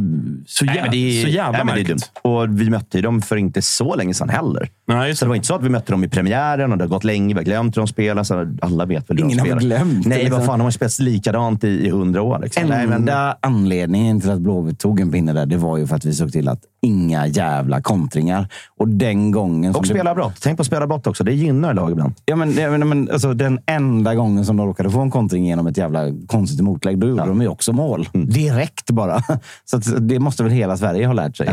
så, 0.48 0.66
jä- 0.66 0.72
Nej, 0.82 0.88
det 0.92 0.98
är, 1.20 1.24
så 1.24 1.28
jävla 1.30 1.52
nej, 1.52 1.66
men 1.66 1.76
det 1.76 1.82
är 1.82 1.84
märkligt. 1.84 2.12
dumt. 2.24 2.34
Och 2.34 2.60
vi 2.62 2.70
mötte 2.70 2.98
ju 2.98 3.02
dem 3.02 3.22
för 3.22 3.36
inte 3.36 3.62
så 3.62 3.96
länge 3.96 4.14
sedan 4.14 4.30
heller. 4.30 4.70
Nej, 4.88 5.16
Så 5.16 5.26
det 5.26 5.30
var 5.30 5.36
inte 5.36 5.48
så 5.48 5.56
att 5.56 5.64
vi 5.64 5.70
mötte 5.70 5.92
dem 5.92 6.04
i 6.04 6.08
premiären 6.10 6.72
och 6.72 6.78
det 6.78 6.84
har 6.84 6.90
gått 6.90 7.04
länge. 7.04 7.28
Vi 7.34 7.34
har 7.40 7.44
glömt 7.44 7.78
hur 7.78 7.82
de 7.82 7.88
spelar. 7.88 8.24
Så 8.24 8.48
alla 8.62 8.86
vet 8.86 9.10
väl 9.10 9.18
hur 9.18 9.24
Ingen 9.26 9.38
de 9.38 9.42
har 9.52 9.60
spelar. 9.60 9.60
glömt 9.78 10.04
det, 10.04 10.10
Nej, 10.10 10.18
liksom. 10.20 10.38
vad 10.40 10.46
fan. 10.46 10.60
De 10.60 10.64
har 10.64 10.72
spelat 10.72 11.00
likadant 11.00 11.64
i 11.64 11.68
i 11.86 11.90
hundra 11.90 12.22
år. 12.22 12.40
Liksom. 12.40 12.64
Nej, 12.68 12.88
men, 12.88 12.98
Enda 12.98 13.38
anledningen 13.42 14.22
till 14.22 14.30
att 14.30 14.40
Blåvitt 14.42 14.80
tog 14.80 15.00
en 15.00 15.12
pinne 15.12 15.34
där, 15.34 15.46
det 15.46 15.58
var 15.58 15.78
ju 15.78 15.88
för 15.88 15.96
att 15.96 16.06
vi 16.06 16.14
såg 16.14 16.32
till 16.32 16.48
att 16.50 16.60
inga 16.82 17.28
jävla 17.28 17.82
kontringar. 17.82 18.48
Och 18.78 18.88
den 18.88 19.32
gången... 19.32 19.76
och 19.76 19.88
spela 19.88 20.16
brott. 20.16 20.36
Tänk 20.42 20.58
på 20.58 20.62
att 20.62 20.68
spela 20.68 20.88
brott 20.88 21.08
också. 21.08 21.24
Det 21.24 21.34
gynnar 21.34 21.74
lag 21.74 21.92
ibland. 21.92 22.14
Ja, 22.26 22.36
men, 22.36 22.54
ja, 22.54 22.70
men, 22.72 22.90
men, 22.90 23.10
alltså, 23.12 23.34
den 23.34 23.60
enda 23.66 24.16
gången 24.16 24.46
som 24.46 24.58
de 24.58 24.68
råkade 24.68 24.90
få 24.90 25.00
en 25.02 25.12
kontring 25.12 25.46
genom 25.48 25.68
ett 25.68 25.78
jävla 25.78 26.02
konstigt 26.28 26.62
motlägg, 26.62 26.98
då 27.00 27.08
gjorde 27.08 27.26
de 27.26 27.42
ju 27.42 27.48
också 27.48 27.74
mål. 27.74 28.10
Mm. 28.14 28.30
Direkt 28.30 28.92
bara. 28.92 29.15
Så 29.66 29.78
att, 29.78 30.08
det 30.08 30.20
måste 30.20 30.44
väl 30.44 30.52
hela 30.52 30.78
Sverige 30.78 31.06
ha 31.06 31.14
lärt 31.14 31.38
sig. 31.38 31.48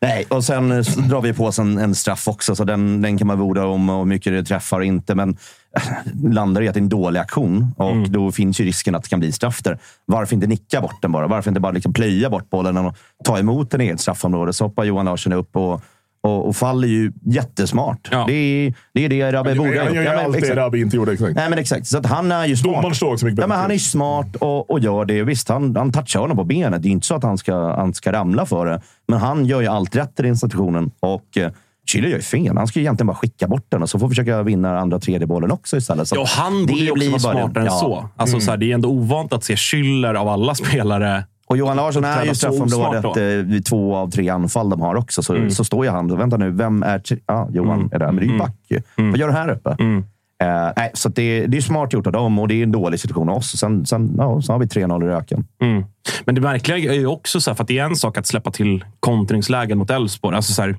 Nej, 0.00 0.26
och 0.28 0.44
sen 0.44 0.72
eh, 0.72 0.82
så 0.82 1.00
drar 1.00 1.20
vi 1.20 1.32
på 1.32 1.44
oss 1.44 1.58
en, 1.58 1.78
en 1.78 1.94
straff 1.94 2.28
också, 2.28 2.56
så 2.56 2.64
den, 2.64 3.02
den 3.02 3.18
kan 3.18 3.26
man 3.26 3.40
orda 3.40 3.66
om 3.66 3.90
och 3.90 4.08
mycket 4.08 4.32
det 4.32 4.44
träffar 4.44 4.78
och 4.78 4.84
inte. 4.84 5.14
Men 5.14 5.36
eh, 5.76 6.30
landar 6.30 6.62
i 6.62 6.68
att 6.68 6.74
det 6.74 6.78
är 6.78 6.82
en 6.82 6.88
dålig 6.88 7.20
aktion 7.20 7.74
och 7.76 8.10
då 8.10 8.32
finns 8.32 8.60
ju 8.60 8.64
risken 8.64 8.94
att 8.94 9.02
det 9.02 9.08
kan 9.08 9.20
bli 9.20 9.32
straff 9.32 9.62
där. 9.62 9.78
Varför 10.04 10.34
inte 10.34 10.46
nicka 10.46 10.80
bort 10.80 11.02
den 11.02 11.12
bara? 11.12 11.26
Varför 11.26 11.50
inte 11.50 11.60
bara 11.60 11.72
liksom 11.72 11.92
plöja 11.92 12.30
bort 12.30 12.50
bollen 12.50 12.76
och 12.76 12.96
ta 13.24 13.38
emot 13.38 13.70
den 13.70 13.80
i 13.80 13.84
eget 13.84 14.00
straffområde? 14.00 14.52
Så 14.52 14.64
hoppar 14.64 14.84
Johan 14.84 15.04
Larsson 15.04 15.32
upp 15.32 15.56
och 15.56 15.82
Och, 16.26 16.48
och 16.48 16.56
faller 16.56 16.88
ju 16.88 17.12
jättesmart. 17.24 18.08
Ja. 18.10 18.24
Det, 18.28 18.32
är, 18.32 18.74
det 18.94 19.04
är 19.04 19.08
det 19.08 19.32
Rabbe 19.32 19.54
borde 19.54 19.70
ha 19.70 19.78
Han 19.78 19.86
gjort. 19.86 19.94
gör 19.96 20.02
Ja, 20.04 20.12
men 20.16 20.24
allt 20.24 20.32
det 20.32 20.38
exakt. 20.38 20.56
Rabbi 20.56 20.80
inte 20.80 20.96
gjorde. 20.96 21.12
Exakt. 21.12 21.36
Nej, 21.36 21.50
men 21.50 21.58
exakt. 21.58 21.86
Så 21.86 21.98
att 21.98 22.06
han 22.06 22.32
är 22.32 22.46
ju 22.46 22.56
smart. 22.56 22.74
Domaren 22.74 22.94
står 22.94 23.12
också 23.12 23.26
mycket 23.26 23.40
ja, 23.40 23.46
men 23.46 23.58
Han 23.58 23.70
är 23.70 23.78
smart 23.78 24.36
och, 24.36 24.70
och 24.70 24.80
gör 24.80 25.04
det. 25.04 25.22
Visst, 25.22 25.48
han, 25.48 25.76
han 25.76 25.92
touchar 25.92 26.20
honom 26.20 26.36
på 26.36 26.44
benet. 26.44 26.82
Det 26.82 26.88
är 26.88 26.90
inte 26.90 27.06
så 27.06 27.14
att 27.14 27.22
han 27.22 27.38
ska, 27.38 27.74
han 27.76 27.94
ska 27.94 28.12
ramla 28.12 28.46
för 28.46 28.66
det. 28.66 28.80
Men 29.08 29.18
han 29.18 29.46
gör 29.46 29.60
ju 29.60 29.66
allt 29.66 29.96
rätt 29.96 30.20
i 30.20 30.22
den 30.22 30.36
situationen. 30.36 30.90
Och 31.00 31.36
eh, 31.38 31.50
Chile 31.90 32.08
gör 32.08 32.16
ju 32.16 32.22
fel. 32.22 32.56
Han 32.56 32.66
ska 32.66 32.78
ju 32.78 32.84
egentligen 32.84 33.06
bara 33.06 33.16
skicka 33.16 33.48
bort 33.48 33.66
den 33.68 33.82
och 33.82 33.90
så 33.90 33.98
får 33.98 34.08
försöka 34.08 34.42
vinna 34.42 34.78
andra 34.78 34.98
tredje 34.98 35.26
bollen 35.26 35.50
också 35.50 35.76
istället. 35.76 36.08
Så 36.08 36.16
Ja, 36.16 36.24
han 36.28 36.66
borde 36.66 36.80
ju 36.80 36.90
också 36.90 36.94
blir 36.94 37.10
vara 37.10 37.18
smartare 37.18 37.60
än 37.60 37.66
ja. 37.66 37.78
så. 37.78 38.08
Alltså, 38.16 38.40
så 38.40 38.50
här, 38.50 38.58
det 38.58 38.70
är 38.70 38.74
ändå 38.74 38.88
ovant 38.88 39.32
att 39.32 39.44
se 39.44 39.54
Schüller 39.54 40.14
av 40.14 40.28
alla 40.28 40.54
spelare. 40.54 41.24
Och 41.48 41.56
Johan 41.56 41.76
Larsson 41.76 42.04
är 42.04 42.24
ju 42.24 42.34
straffområdet 42.34 43.04
eh, 43.16 43.22
vid 43.24 43.64
två 43.66 43.96
av 43.96 44.10
tre 44.10 44.28
anfall 44.28 44.70
de 44.70 44.80
har 44.80 44.94
också. 44.94 45.22
Så, 45.22 45.34
Mm. 45.34 45.50
så 45.50 45.64
står 45.64 45.84
ju 45.84 45.90
han. 45.90 46.16
Vänta 46.18 46.36
nu, 46.36 46.50
vem 46.50 46.82
är... 46.82 47.02
Ja, 47.26 47.48
Johan 47.52 47.88
är 47.92 47.98
där. 47.98 48.06
Men 48.06 48.16
det 48.16 48.22
är 48.22 48.32
ju 48.32 48.38
back 48.38 48.56
ju. 48.68 48.80
Vad 48.96 49.18
gör 49.18 49.26
du 49.28 49.32
här 49.34 49.48
uppe? 49.50 49.76
Mm. 49.78 50.04
Eh, 50.42 50.72
nej, 50.76 50.90
så 50.94 51.08
det, 51.08 51.46
det 51.46 51.56
är 51.56 51.60
smart 51.60 51.92
gjort 51.92 52.06
av 52.06 52.12
dem 52.12 52.38
och 52.38 52.48
det 52.48 52.54
är 52.54 52.62
en 52.62 52.72
dålig 52.72 53.00
situation 53.00 53.28
av 53.28 53.36
oss. 53.36 53.58
Sen, 53.58 53.86
sen, 53.86 54.14
ja, 54.18 54.40
så 54.42 54.52
har 54.52 54.58
vi 54.58 54.66
3-0 54.66 55.04
i 55.04 55.06
röken. 55.06 55.44
Mm. 55.62 55.84
Men 56.24 56.34
det 56.34 56.40
märkliga 56.40 56.92
är 56.92 56.98
ju 56.98 57.06
också 57.06 57.40
så 57.40 57.50
här, 57.50 57.54
för 57.54 57.64
att 57.64 57.68
det 57.68 57.78
är 57.78 57.84
en 57.84 57.96
sak 57.96 58.18
att 58.18 58.26
släppa 58.26 58.50
till 58.50 58.84
kontringslägen 59.00 59.78
mot 59.78 59.90
Elfsborg. 59.90 60.36
Alltså 60.36 60.52
så 60.52 60.62
här, 60.62 60.76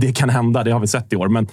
det 0.00 0.12
kan 0.12 0.28
hända, 0.30 0.64
det 0.64 0.70
har 0.70 0.80
vi 0.80 0.86
sett 0.86 1.12
i 1.12 1.16
år. 1.16 1.28
Men, 1.28 1.46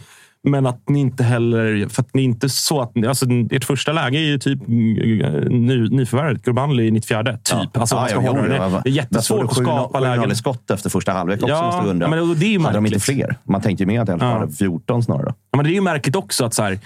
men 0.46 0.66
att 0.66 0.90
ni 0.90 1.00
inte 1.00 1.24
heller... 1.24 1.88
För 1.90 2.02
att 2.02 2.14
ni 2.14 2.22
inte 2.24 2.50
så 2.50 2.82
att... 2.82 3.06
Alltså, 3.08 3.26
ert 3.52 3.64
första 3.64 3.92
läge 3.92 4.18
är 4.18 4.22
ju 4.22 4.38
typ 4.38 4.68
ny, 4.68 5.90
nyförvärvet 5.90 6.42
Gurbanli 6.44 6.88
i 6.88 6.92
94. 6.92 7.24
Typ. 7.24 7.78
Alltså, 7.78 7.96
man 7.96 8.10
ska 8.10 8.22
ja, 8.22 8.30
hålla 8.30 8.42
jo, 8.44 8.50
det. 8.50 8.56
ja, 8.56 8.82
det 8.84 8.90
är 8.90 8.94
jättesvårt 8.94 9.44
att 9.44 9.56
skapa 9.56 10.00
lägen. 10.00 10.32
i 10.32 10.36
skott 10.36 10.72
efter 10.72 10.90
första 10.90 11.12
halvlek 11.12 11.44
också. 11.44 11.56
Ja, 11.56 11.66
måste 11.66 11.90
undra. 11.90 12.08
men 12.08 12.40
det 12.40 12.46
är 12.46 12.50
ju 12.50 12.60
hade 12.60 12.74
de 12.74 12.86
inte 12.86 12.96
märkligt. 12.96 13.04
fler? 13.04 13.38
Man 13.44 13.62
tänkte 13.62 13.84
ju 13.84 13.88
mer 13.88 14.02
att 14.02 14.10
Ja. 14.10 14.26
hade 14.26 14.52
14 14.52 15.04
snarare. 15.04 15.34
Ja, 15.52 15.58
men 15.58 15.66
det 15.66 15.72
är 15.72 15.74
ju 15.74 15.82
märkligt 15.82 16.16
också 16.16 16.46
att 16.46 16.54
så 16.54 16.64
här, 16.64 16.80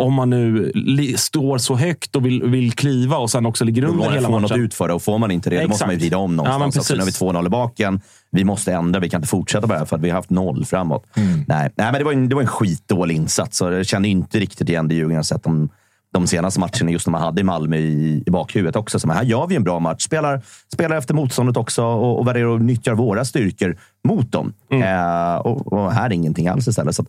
om 0.00 0.14
man 0.14 0.30
nu 0.30 0.72
står 1.16 1.58
så 1.58 1.74
högt 1.76 2.16
och 2.16 2.26
vill, 2.26 2.42
vill 2.42 2.72
kliva 2.72 3.16
och 3.16 3.30
sen 3.30 3.46
också 3.46 3.64
ligger 3.64 3.82
Då 3.82 3.88
under 3.88 4.10
hela 4.10 4.28
få 4.28 4.38
något 4.38 4.50
matchen. 4.50 4.64
ut 4.64 4.74
för 4.74 4.88
det 4.88 4.94
och 4.94 5.02
får 5.02 5.18
man 5.18 5.30
inte 5.30 5.50
det, 5.50 5.62
då 5.62 5.68
måste 5.68 5.86
man 5.86 5.94
ju 5.94 5.98
vrida 6.00 6.16
om 6.18 6.30
Ja, 6.32 6.36
någonstans. 6.36 6.76
alltså, 6.76 6.94
nu 6.94 6.98
har 7.00 7.06
vi 7.06 7.12
precis. 7.12 7.22
2-0 7.22 7.46
i 7.46 7.48
baken. 7.48 8.00
Vi 8.30 8.44
måste 8.44 8.72
ändra. 8.72 9.00
Vi 9.00 9.08
kan 9.08 9.18
inte 9.18 9.28
fortsätta 9.28 9.66
bara 9.66 9.86
för 9.86 9.96
att 9.96 10.02
vi 10.02 10.08
har 10.10 10.16
haft 10.16 10.30
noll 10.30 10.64
framåt. 10.64 11.06
Mm. 11.16 11.44
Nej, 11.48 11.70
nej, 11.76 11.92
men 11.92 11.94
det 11.94 12.04
var 12.04 12.12
en, 12.12 12.28
det 12.28 12.34
var 12.34 12.42
en 12.42 12.48
skitdålig 12.48 13.14
insats. 13.16 13.56
Så 13.58 13.64
jag 13.72 13.86
kände 13.86 14.08
inte 14.08 14.38
riktigt 14.40 14.68
igen 14.68 14.88
det 14.88 14.94
Djurgården 14.94 15.16
har 15.16 15.22
sett 15.22 15.42
de, 15.44 15.68
de 16.12 16.26
senaste 16.26 16.60
matcherna, 16.60 16.90
just 16.90 17.06
när 17.06 17.12
man 17.12 17.22
hade 17.22 17.40
i 17.40 17.44
Malmö 17.44 17.76
i, 17.76 18.22
i 18.26 18.30
bakhuvudet 18.30 18.76
också. 18.76 18.98
Så 18.98 19.12
här 19.12 19.22
gör 19.22 19.46
vi 19.46 19.56
en 19.56 19.64
bra 19.64 19.80
match. 19.80 20.02
Spelar, 20.02 20.42
spelar 20.72 20.96
efter 20.96 21.14
motståndet 21.14 21.56
också 21.56 21.84
och, 21.84 22.18
och 22.18 22.26
värderar 22.26 22.46
och 22.46 22.60
nyttjar 22.60 22.94
våra 22.94 23.24
styrkor 23.24 23.76
mot 24.04 24.32
dem. 24.32 24.52
Mm. 24.70 24.82
Eh, 24.82 25.36
och, 25.36 25.72
och 25.72 25.92
här 25.92 26.06
är 26.06 26.12
ingenting 26.12 26.48
alls 26.48 26.68
istället. 26.68 26.94
Så 26.94 27.02
att, 27.02 27.08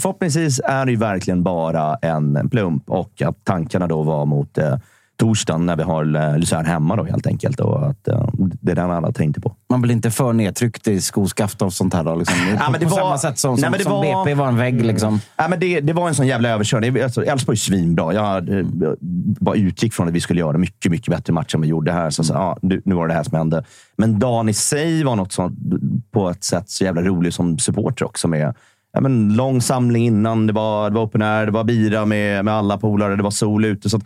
förhoppningsvis 0.00 0.60
är 0.64 0.86
det 0.86 0.96
verkligen 0.96 1.42
bara 1.42 1.96
en, 2.02 2.36
en 2.36 2.50
plump 2.50 2.90
och 2.90 3.22
att 3.22 3.44
tankarna 3.44 3.86
då 3.86 4.02
var 4.02 4.26
mot 4.26 4.58
eh, 4.58 4.76
torsdagen 5.20 5.66
när 5.66 5.76
vi 5.76 5.82
har 5.82 6.16
eh, 6.16 6.38
Luzern 6.38 6.64
hemma 6.66 6.96
då 6.96 7.04
helt 7.04 7.26
enkelt. 7.26 7.60
Och 7.60 7.86
att, 7.90 8.08
eh, 8.08 8.28
det 8.38 8.72
är 8.72 8.76
den 8.76 8.90
alla 8.90 9.12
tänkte 9.12 9.40
på. 9.40 9.56
Man 9.70 9.82
blir 9.82 9.94
inte 9.94 10.10
för 10.10 10.32
nedtryckt 10.32 10.88
i 10.88 11.00
skoskaft 11.00 11.62
och 11.62 11.72
sånt 11.72 11.94
här. 11.94 12.04
Då, 12.04 12.14
liksom. 12.14 12.36
Ja, 12.60 12.70
men 12.70 12.80
det 12.80 12.86
på 12.86 12.90
var- 12.90 12.98
samma 12.98 13.18
sätt 13.18 13.38
som, 13.38 13.50
Nej, 13.54 13.60
som, 13.62 13.70
men 13.70 13.78
det 13.78 13.84
som 13.84 13.92
var- 13.92 14.04
Mm. 14.04 14.24
BP 14.24 14.34
var 14.34 14.48
en 14.48 14.56
vägg. 14.56 14.84
Liksom. 14.84 15.20
Ja, 15.36 15.48
men 15.48 15.60
det, 15.60 15.80
det 15.80 15.92
var 15.92 16.08
en 16.08 16.14
sån 16.14 16.26
jävla 16.26 16.48
överkörning. 16.48 17.02
Alltså, 17.02 17.24
Elfsborg 17.24 17.54
är 17.54 17.58
svinbra. 17.58 18.14
Jag 18.14 18.48
eh, 18.58 18.64
bara 19.40 19.54
utgick 19.56 19.94
från 19.94 20.08
att 20.08 20.14
vi 20.14 20.20
skulle 20.20 20.40
göra 20.40 20.58
mycket, 20.58 20.90
mycket 20.92 21.14
bättre 21.14 21.32
match 21.32 21.54
än 21.54 21.60
vi 21.60 21.68
gjorde 21.68 21.92
här. 21.92 22.10
Så, 22.10 22.24
så, 22.24 22.32
ja, 22.34 22.58
nu, 22.62 22.82
nu 22.84 22.94
var 22.94 23.06
det 23.06 23.12
det 23.12 23.16
här 23.16 23.24
som 23.24 23.38
hände. 23.38 23.64
Men 23.96 24.18
dagen 24.18 24.48
i 24.48 24.54
sig 24.54 25.04
var 25.04 25.16
något 25.16 25.32
sånt, 25.32 25.58
på 26.12 26.30
ett 26.30 26.44
sätt 26.44 26.70
så 26.70 26.84
jävla 26.84 27.02
roligt 27.02 27.34
som 27.34 27.58
supporter 27.58 28.04
också. 28.04 28.28
Med, 28.28 28.54
ja, 28.92 29.00
men, 29.00 29.34
lång 29.36 29.60
samling 29.62 30.06
innan, 30.06 30.46
det 30.46 30.52
var, 30.52 30.90
det 30.90 30.96
var 30.96 31.04
open 31.04 31.22
air, 31.22 31.46
det 31.46 31.52
var 31.52 31.64
bira 31.64 32.04
med, 32.04 32.44
med 32.44 32.54
alla 32.54 32.78
polare, 32.78 33.16
det 33.16 33.22
var 33.22 33.30
sol 33.30 33.64
ute. 33.64 33.90
Så 33.90 33.96
att, 33.96 34.02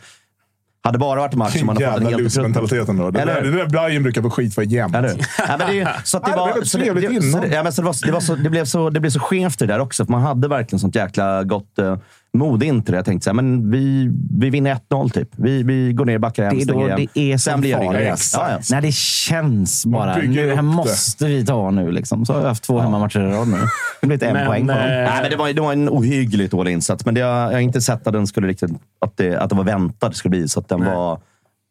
hade 0.85 0.99
bara 0.99 1.21
varit 1.21 1.33
en 1.33 1.39
match 1.39 1.59
som 1.59 1.67
man 1.67 1.77
hade 1.77 1.91
fått 1.91 2.01
en 2.01 2.07
helt 2.07 2.23
lusmentaliteten 2.23 2.97
då. 2.97 3.11
Det 3.11 3.21
Eller 3.21 3.35
där, 3.35 3.51
det 3.51 3.57
där 3.57 3.67
Brian 3.67 4.03
brukar 4.03 4.23
få 4.23 4.31
skit 4.31 4.55
för 4.55 4.63
jämt. 4.63 4.95
eller 4.95 5.09
ja, 5.49 5.57
men 5.59 5.77
det, 5.77 5.89
så 6.05 6.17
att 6.17 6.25
det, 6.25 6.31
var, 6.37 6.63
så 6.63 6.79
det, 6.79 6.93
det, 6.93 7.23
så 7.23 7.45
ja, 7.53 7.63
men 7.63 7.73
så 7.73 7.83
det, 7.83 7.87
var, 7.87 8.07
det, 8.07 8.13
var 8.13 8.21
så, 8.21 8.35
det, 8.35 8.51
blev 8.51 8.65
så, 8.65 8.91
det 8.91 9.01
blev 9.01 9.11
så 9.11 9.21
skevt 9.21 9.59
det 9.59 9.67
där 9.67 9.79
också. 9.79 10.05
För 10.05 10.13
man 10.13 10.23
hade 10.23 10.49
verkligen 10.49 10.81
sånt 10.81 10.95
jäkla 10.95 11.45
gott 11.45 11.79
uh, 11.79 11.97
mod 12.35 12.63
in 12.63 12.83
till 12.83 12.93
det. 12.93 12.99
Jag 12.99 13.05
tänkte 13.05 13.25
så 13.25 13.31
här, 13.31 13.35
men 13.35 13.71
vi, 13.71 14.11
vi 14.39 14.51
vinner 14.51 14.77
1-0 14.91 15.11
typ. 15.11 15.29
Vi, 15.37 15.63
vi 15.63 15.93
går 15.93 16.05
ner, 16.05 16.19
backar 16.19 16.45
hem, 16.45 16.57
Det 16.57 16.63
är 16.63 16.67
då 16.67 16.87
igen. 16.87 17.09
det 17.15 17.21
är 17.33 17.39
Sen 17.39 17.53
som 17.53 17.61
blir 17.61 17.71
jag 17.71 17.85
farligast. 17.85 18.35
Ja, 18.37 18.51
ja. 18.51 18.59
När 18.71 18.81
det 18.83 18.95
känns 18.95 19.87
bara. 19.87 20.17
Nu, 20.17 20.55
här 20.55 20.63
måste 20.63 21.27
vi 21.27 21.47
ta 21.47 21.71
nu. 21.71 21.91
Liksom. 21.91 22.27
Så 22.27 22.33
har 22.33 22.41
jag 22.41 22.49
haft 22.49 22.65
två 22.65 22.79
hemmamatcher 22.81 23.21
i 23.21 23.33
rad 23.33 23.49
nu. 23.49 23.57
Det 24.01 24.07
blir 24.07 24.23
en 24.25 24.33
Men, 24.33 24.47
poäng 24.47 24.67
på 24.67 24.73
dem. 24.73 24.81
eh, 24.83 24.87
Nej, 24.87 25.19
men 25.23 25.31
det, 25.31 25.37
var, 25.37 25.53
det 25.53 25.61
var 25.61 25.73
en 25.73 25.89
ohyggligt 25.89 26.51
dålig 26.51 26.73
insats, 26.73 27.05
men 27.05 27.15
det, 27.15 27.21
jag 27.21 27.51
har 27.53 27.59
inte 27.59 27.81
sett 27.81 28.07
att 28.07 28.13
den 28.13 28.27
skulle 28.27 28.49
riktigt, 28.49 28.71
att 29.01 29.17
det, 29.17 29.37
att 29.37 29.51
det 29.51 29.57
var 29.57 29.65
väntat 29.65 30.11
det 30.11 30.17
skulle 30.17 30.31
bli. 30.31 30.49
Så 30.49 30.61
att 30.61 30.69
den 30.69 30.85
var, 30.85 31.19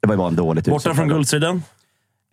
det 0.02 0.08
var 0.08 0.14
ju 0.14 0.18
bara 0.18 0.28
en 0.28 0.36
dåligt 0.36 0.66
Borta 0.66 0.94
från 0.94 1.08
guldstriden. 1.08 1.64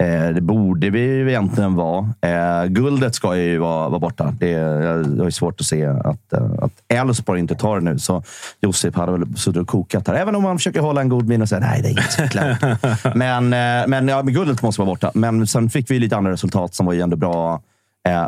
Eh, 0.00 0.28
det 0.34 0.40
borde 0.40 0.90
vi 0.90 1.00
ju 1.00 1.28
egentligen 1.28 1.74
vara. 1.74 2.08
Eh, 2.20 2.66
guldet 2.66 3.14
ska 3.14 3.36
ju 3.36 3.58
vara, 3.58 3.88
vara 3.88 3.98
borta. 3.98 4.34
Det, 4.38 4.52
är- 4.52 5.30
svårt 5.30 5.60
att 5.60 5.66
se 5.66 5.86
att, 5.86 6.32
eh, 6.32 6.42
att 6.62 6.72
Elfsborg 6.88 7.40
inte 7.40 7.54
tar 7.54 7.80
det 7.80 7.84
nu. 7.84 7.98
Så 7.98 8.22
Josip 8.60 8.96
hade 8.96 9.12
väl 9.12 9.36
suttit 9.36 9.62
och 9.62 9.68
kokat 9.68 10.08
här. 10.08 10.14
Även 10.14 10.34
om 10.36 10.44
han 10.44 10.58
försöker 10.58 10.80
hålla 10.80 11.00
en 11.00 11.08
god 11.08 11.28
min 11.28 11.42
och 11.42 11.48
säga 11.48 11.60
nej, 11.60 11.82
det 11.82 11.88
är 11.88 11.90
inget 11.90 12.12
så 12.12 12.28
klart. 12.28 13.14
men, 13.14 13.48
men, 13.90 14.08
ja, 14.08 14.22
men 14.22 14.34
guldet 14.34 14.62
måste 14.62 14.80
vara 14.80 14.90
borta. 14.90 15.10
Men 15.14 15.46
sen 15.46 15.70
fick 15.70 15.90
vi 15.90 15.98
lite 15.98 16.16
andra 16.16 16.32
resultat 16.32 16.74
som 16.74 16.86
var 16.86 16.92
ju 16.92 17.00
ändå 17.00 17.16
bra 17.16 17.62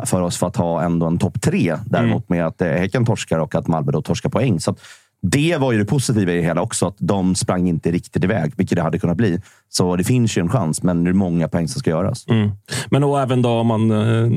för 0.05 0.21
oss 0.21 0.37
för 0.37 0.47
att 0.47 0.55
ha 0.55 0.81
ändå 0.81 1.05
en 1.05 1.17
topp 1.17 1.41
tre. 1.41 1.77
Däremot 1.85 2.29
med 2.29 2.45
att 2.45 2.61
eh, 2.61 2.67
Häcken 2.67 3.05
torskar 3.05 3.39
och 3.39 3.55
att 3.55 3.67
Malmö 3.67 3.91
då 3.91 4.01
torskar 4.01 4.29
poäng. 4.29 4.59
Så 4.59 4.71
att, 4.71 4.79
det 5.25 5.57
var 5.57 5.71
ju 5.71 5.79
det 5.79 5.85
positiva 5.85 6.31
i 6.31 6.35
det 6.35 6.41
hela 6.41 6.61
också, 6.61 6.87
att 6.87 6.95
de 6.97 7.35
sprang 7.35 7.67
inte 7.67 7.91
riktigt 7.91 8.23
iväg, 8.23 8.53
vilket 8.57 8.75
det 8.75 8.81
hade 8.81 8.99
kunnat 8.99 9.17
bli. 9.17 9.41
Så 9.69 9.95
det 9.95 10.03
finns 10.03 10.37
ju 10.37 10.39
en 10.39 10.49
chans, 10.49 10.83
men 10.83 11.03
det 11.03 11.09
är 11.09 11.13
många 11.13 11.47
poäng 11.47 11.67
som 11.67 11.79
ska 11.79 11.89
göras. 11.89 12.27
Mm. 12.27 12.51
Men 12.89 13.01
då 13.01 13.17
även 13.17 13.41
då 13.41 13.63
man... 13.63 13.91
Uh, 13.91 14.31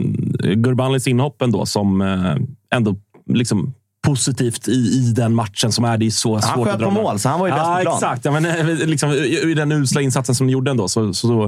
Gurbanlis 0.55 1.07
inhopp 1.07 1.43
ändå 1.43 1.67
som 1.67 2.01
eh, 2.01 2.37
ändå 2.75 2.97
liksom 3.27 3.75
positivt 4.07 4.69
i, 4.69 4.73
i 4.73 5.13
den 5.17 5.35
matchen 5.35 5.73
som 5.73 5.85
är 5.85 5.99
det 5.99 6.07
är 6.07 6.11
så 6.11 6.33
Han 6.33 6.43
svårt 6.43 6.67
sköt 6.67 6.75
att 6.75 6.81
dra 6.81 6.87
på 6.87 6.95
med. 6.95 7.03
mål, 7.03 7.19
så 7.19 7.29
han 7.29 7.41
var 7.41 7.47
ju 7.47 7.53
bäst 7.53 7.67
ja, 7.67 7.77
på 7.77 7.83
plan. 7.83 7.95
Exakt. 7.95 8.25
Ja, 8.25 8.33
men, 8.33 8.47
eh, 8.47 8.87
liksom, 8.87 9.11
i, 9.11 9.51
I 9.51 9.55
den 9.55 9.73
usla 9.73 10.01
insatsen 10.01 10.35
som 10.35 10.47
de 10.47 10.53
gjorde 10.53 10.71
ändå 10.71 10.89
så, 10.89 11.15
så, 11.15 11.29
så 11.29 11.45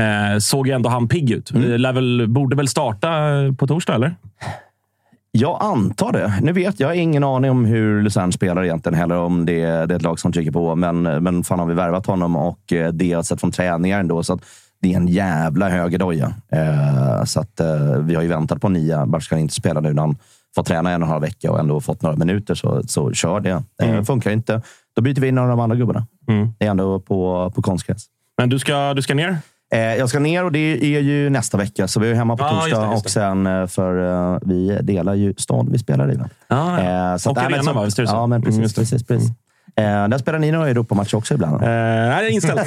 eh, 0.00 0.38
såg 0.38 0.66
ju 0.66 0.72
ändå 0.72 0.88
han 0.88 1.08
pigg 1.08 1.30
ut. 1.30 1.50
Mm. 1.50 1.80
Lär 1.80 1.92
väl, 1.92 2.28
borde 2.28 2.56
väl 2.56 2.68
starta 2.68 3.08
eh, 3.08 3.52
på 3.52 3.66
torsdag, 3.66 3.94
eller? 3.94 4.16
Jag 5.36 5.58
antar 5.60 6.12
det. 6.12 6.38
Nu 6.42 6.52
vet 6.52 6.80
jag 6.80 6.96
ingen 6.96 7.24
aning 7.24 7.50
om 7.50 7.64
hur 7.64 8.02
Luzern 8.02 8.32
spelar 8.32 8.64
egentligen 8.64 8.98
heller, 8.98 9.16
om 9.16 9.46
det 9.46 9.60
det 9.60 9.66
är 9.66 9.92
ett 9.92 10.02
lag 10.02 10.20
som 10.20 10.32
trycker 10.32 10.50
på. 10.50 10.74
Men, 10.74 11.02
men 11.02 11.44
fan 11.44 11.58
har 11.58 11.66
vi 11.66 11.74
värvat 11.74 12.06
honom 12.06 12.36
och 12.36 12.72
eh, 12.72 12.92
det 12.92 13.06
jag 13.06 13.26
sett 13.26 13.40
från 13.40 13.50
träningar 13.50 14.00
ändå. 14.00 14.22
Så 14.22 14.32
att 14.32 14.40
det 14.82 14.92
är 14.92 14.96
en 14.96 15.08
jävla 15.08 15.68
högerdoja. 15.68 16.34
Eh, 16.52 17.24
så 17.24 17.40
att, 17.40 17.60
eh, 17.60 17.98
vi 18.00 18.14
har 18.14 18.22
ju 18.22 18.28
väntat 18.28 18.60
på 18.60 18.68
Nia. 18.68 19.04
Varför 19.04 19.24
ska 19.24 19.34
han 19.34 19.42
inte 19.42 19.54
spela 19.54 19.80
nu 19.80 19.92
när 19.92 20.02
han 20.02 20.16
fått 20.54 20.66
träna 20.66 20.90
en 20.90 21.02
och 21.02 21.06
en 21.06 21.12
halv 21.12 21.22
vecka 21.22 21.50
och 21.52 21.58
ändå 21.58 21.80
fått 21.80 22.02
några 22.02 22.16
minuter? 22.16 22.54
Så, 22.54 22.82
så 22.86 23.12
kör 23.12 23.40
det. 23.40 23.62
Eh, 23.82 24.02
Funkar 24.02 24.30
inte, 24.30 24.62
då 24.96 25.02
byter 25.02 25.20
vi 25.20 25.28
in 25.28 25.34
några 25.34 25.50
av 25.50 25.56
de 25.56 25.62
andra 25.62 25.76
gubbarna. 25.76 26.06
Mm. 26.28 26.48
Det 26.58 26.66
är 26.66 26.70
ändå 26.70 27.00
på, 27.00 27.52
på 27.54 27.62
konstgräs. 27.62 28.06
Men 28.38 28.48
du 28.48 28.58
ska, 28.58 28.94
du 28.94 29.02
ska 29.02 29.14
ner? 29.14 29.38
Eh, 29.72 29.80
jag 29.80 30.08
ska 30.08 30.18
ner 30.18 30.44
och 30.44 30.52
det 30.52 30.58
är 30.96 31.00
ju 31.00 31.30
nästa 31.30 31.58
vecka, 31.58 31.88
så 31.88 32.00
vi 32.00 32.10
är 32.10 32.14
hemma 32.14 32.36
på 32.36 32.44
torsdag. 32.44 32.68
just 32.68 32.80
det, 32.80 32.86
just 32.90 33.04
det. 33.04 33.06
Och 33.06 33.10
sen, 33.10 33.46
eh, 33.46 33.66
för 33.66 34.32
eh, 34.32 34.38
vi 34.42 34.78
delar 34.82 35.14
ju 35.14 35.34
stad 35.38 35.68
vi 35.70 35.78
spelar 35.78 36.12
i. 36.12 36.16
Va? 36.16 36.28
Ah, 36.48 36.80
ja. 36.82 37.18
Så 37.18 37.30
Och 37.30 37.38
arena, 37.38 37.72
va? 37.72 37.84
Visst 37.84 37.98
är 37.98 38.02
det 38.02 38.08
så? 38.08 38.14
Ja, 38.14 38.26
men 38.26 38.42
precis. 38.42 38.58
Mm, 38.58 38.70
precis, 38.70 39.06
precis. 39.06 39.30
Eh, 39.76 40.08
där 40.08 40.18
spelar 40.18 40.38
ni 40.38 40.50
några 40.50 40.68
Europamatcher 40.68 41.16
också 41.16 41.34
ibland? 41.34 41.62
Eh, 41.62 41.68
nej, 41.68 42.24
det 42.24 42.28
är 42.28 42.30
inställt. 42.30 42.66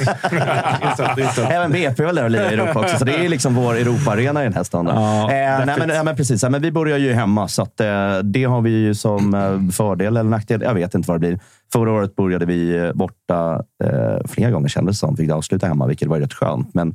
inställt, 0.88 1.18
inställt. 1.18 1.50
Även 1.50 1.72
BP 1.72 2.02
är 2.02 2.06
väl 2.06 2.14
där 2.16 2.24
och 2.24 2.30
lirar 2.30 2.50
i 2.50 2.54
Europa 2.54 2.80
också, 2.80 2.98
så 2.98 3.04
det 3.04 3.24
är 3.24 3.28
liksom 3.28 3.54
vår 3.54 3.74
Europa-arena 3.74 4.40
i 4.40 4.44
den 4.44 4.54
här 4.54 4.64
stan. 4.64 4.84
då. 4.84 4.92
Ja, 4.92 5.22
eh, 5.22 5.66
nej, 5.66 5.76
men, 5.78 5.88
ja, 5.88 6.02
men 6.02 6.16
precis. 6.16 6.44
Men 6.44 6.62
vi 6.62 6.72
börjar 6.72 6.98
ju 6.98 7.12
hemma, 7.12 7.48
så 7.48 7.62
att, 7.62 7.80
eh, 7.80 8.18
det 8.18 8.44
har 8.44 8.60
vi 8.60 8.70
ju 8.70 8.94
som 8.94 9.34
eh, 9.34 9.72
fördel 9.72 10.06
eller 10.16 10.30
nackdel. 10.30 10.62
Jag 10.62 10.74
vet 10.74 10.94
inte 10.94 11.08
vad 11.08 11.14
det 11.16 11.28
blir. 11.28 11.40
Förra 11.72 11.92
året 11.92 12.16
började 12.16 12.46
vi 12.46 12.76
eh, 12.76 12.92
borta 12.92 13.62
eh, 13.84 14.26
flera 14.28 14.50
gånger 14.50 14.68
kändes 14.68 14.96
det 14.96 14.98
som. 15.06 15.16
Fick 15.16 15.30
avsluta 15.30 15.66
hemma, 15.66 15.86
vilket 15.86 16.08
var 16.08 16.18
rätt 16.20 16.34
skönt. 16.34 16.74
Men 16.74 16.94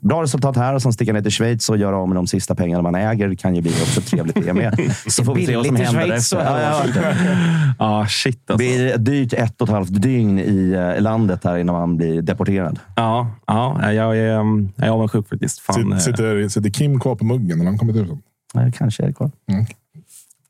bra 0.00 0.22
resultat 0.22 0.56
här 0.56 0.74
och 0.74 0.82
sen 0.82 0.92
sticka 0.92 1.12
ner 1.12 1.22
till 1.22 1.30
Schweiz 1.30 1.68
och 1.68 1.76
göra 1.76 1.96
av 1.96 2.08
med 2.08 2.16
de 2.16 2.26
sista 2.26 2.54
pengarna 2.54 2.82
man 2.82 2.94
äger. 2.94 3.28
Det 3.28 3.36
kan 3.36 3.54
ju 3.54 3.62
bli 3.62 3.70
också 3.70 4.00
trevligt 4.00 4.46
det 4.46 4.52
med. 4.52 4.94
Så 5.08 5.24
får 5.24 5.34
vi 5.34 5.46
se 5.46 5.56
vad 5.56 5.66
som 5.66 5.76
händer. 5.76 5.92
Schweiz, 6.02 6.32
efter. 6.32 6.36
så. 6.36 6.36
Ja, 6.36 6.60
ja, 6.60 7.74
Ah, 7.78 8.06
shit 8.08 8.42
det 8.46 8.52
alltså. 8.52 8.66
blir 8.68 8.94
ett 8.94 9.04
dyrt 9.04 9.32
ett 9.32 9.60
och 9.62 9.68
ett 9.68 9.74
halvt 9.74 10.02
dygn 10.02 10.38
i 10.38 10.72
eh, 10.96 11.02
landet 11.02 11.44
här 11.44 11.56
innan 11.56 11.74
man 11.74 11.96
blir 11.96 12.22
deporterad. 12.22 12.78
Ja, 12.96 13.30
ja, 13.46 13.92
jag 13.92 14.18
är, 14.18 14.38
um, 14.38 14.72
jag 14.76 14.86
är 14.86 14.90
avundsjuk 14.90 15.28
faktiskt. 15.28 15.58
Fan, 15.58 15.92
eh, 15.92 15.98
Sitter, 15.98 16.12
sitter, 16.16 16.48
sitter 16.48 16.70
Kim 16.70 17.00
kvar 17.00 17.14
på 17.14 17.24
muggen 17.24 17.58
när 17.58 17.64
han 17.64 17.78
kommit 17.78 17.96
ut? 17.96 18.08
Nej, 18.54 18.72
kanske 18.76 19.02
är 19.02 19.06
det 19.06 19.12
kvar. 19.12 19.30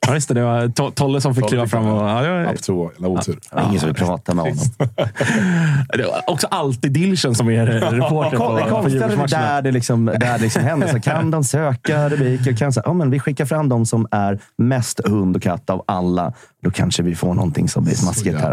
Ja, 0.06 0.14
just 0.14 0.28
det. 0.28 0.34
Det 0.34 0.42
var 0.42 0.66
To- 0.66 0.92
Tolle 0.94 1.20
som 1.20 1.34
fick 1.34 1.48
kliva 1.48 1.66
fram. 1.66 1.86
Och, 1.86 2.08
ja, 2.08 2.22
det, 2.22 2.30
var, 2.30 2.44
App 2.44 2.62
2, 2.62 2.90
eller 2.98 3.08
otur. 3.08 3.38
Det 3.52 3.58
är 3.58 3.68
ingen 3.68 3.80
som 3.80 3.86
vill 3.86 3.96
prata 3.96 4.34
med 4.34 4.44
honom. 4.44 4.58
det 5.96 6.02
var 6.06 6.30
också 6.30 6.46
alltid 6.50 6.92
Dilchen 6.92 7.34
som 7.34 7.48
är 7.50 7.66
reporter 7.66 8.36
på, 8.36 8.56
Det 8.58 8.64
på 8.64 8.88
Djurgårdsmatcherna. 8.88 9.26
där 9.26 9.62
det, 9.62 9.70
liksom, 9.72 10.04
där 10.06 10.18
det 10.18 10.38
liksom 10.38 10.62
händer. 10.62 10.88
Så 10.88 11.00
kan 11.00 11.30
de 11.30 11.44
söka 11.54 12.08
rubriker? 12.08 12.52
Kan, 12.56 12.72
så, 12.72 12.82
ja, 12.84 12.92
men 12.92 13.10
vi 13.10 13.20
skickar 13.20 13.44
fram 13.44 13.68
de 13.68 13.86
som 13.86 14.06
är 14.10 14.38
mest 14.58 15.00
hund 15.08 15.36
och 15.36 15.42
katt 15.42 15.70
av 15.70 15.82
alla. 15.86 16.32
Då 16.62 16.70
kanske 16.70 17.02
vi 17.02 17.14
får 17.14 17.34
någonting 17.34 17.68
som 17.68 17.84
blir 17.84 17.94
smaskigt 17.94 18.40
här. 18.40 18.50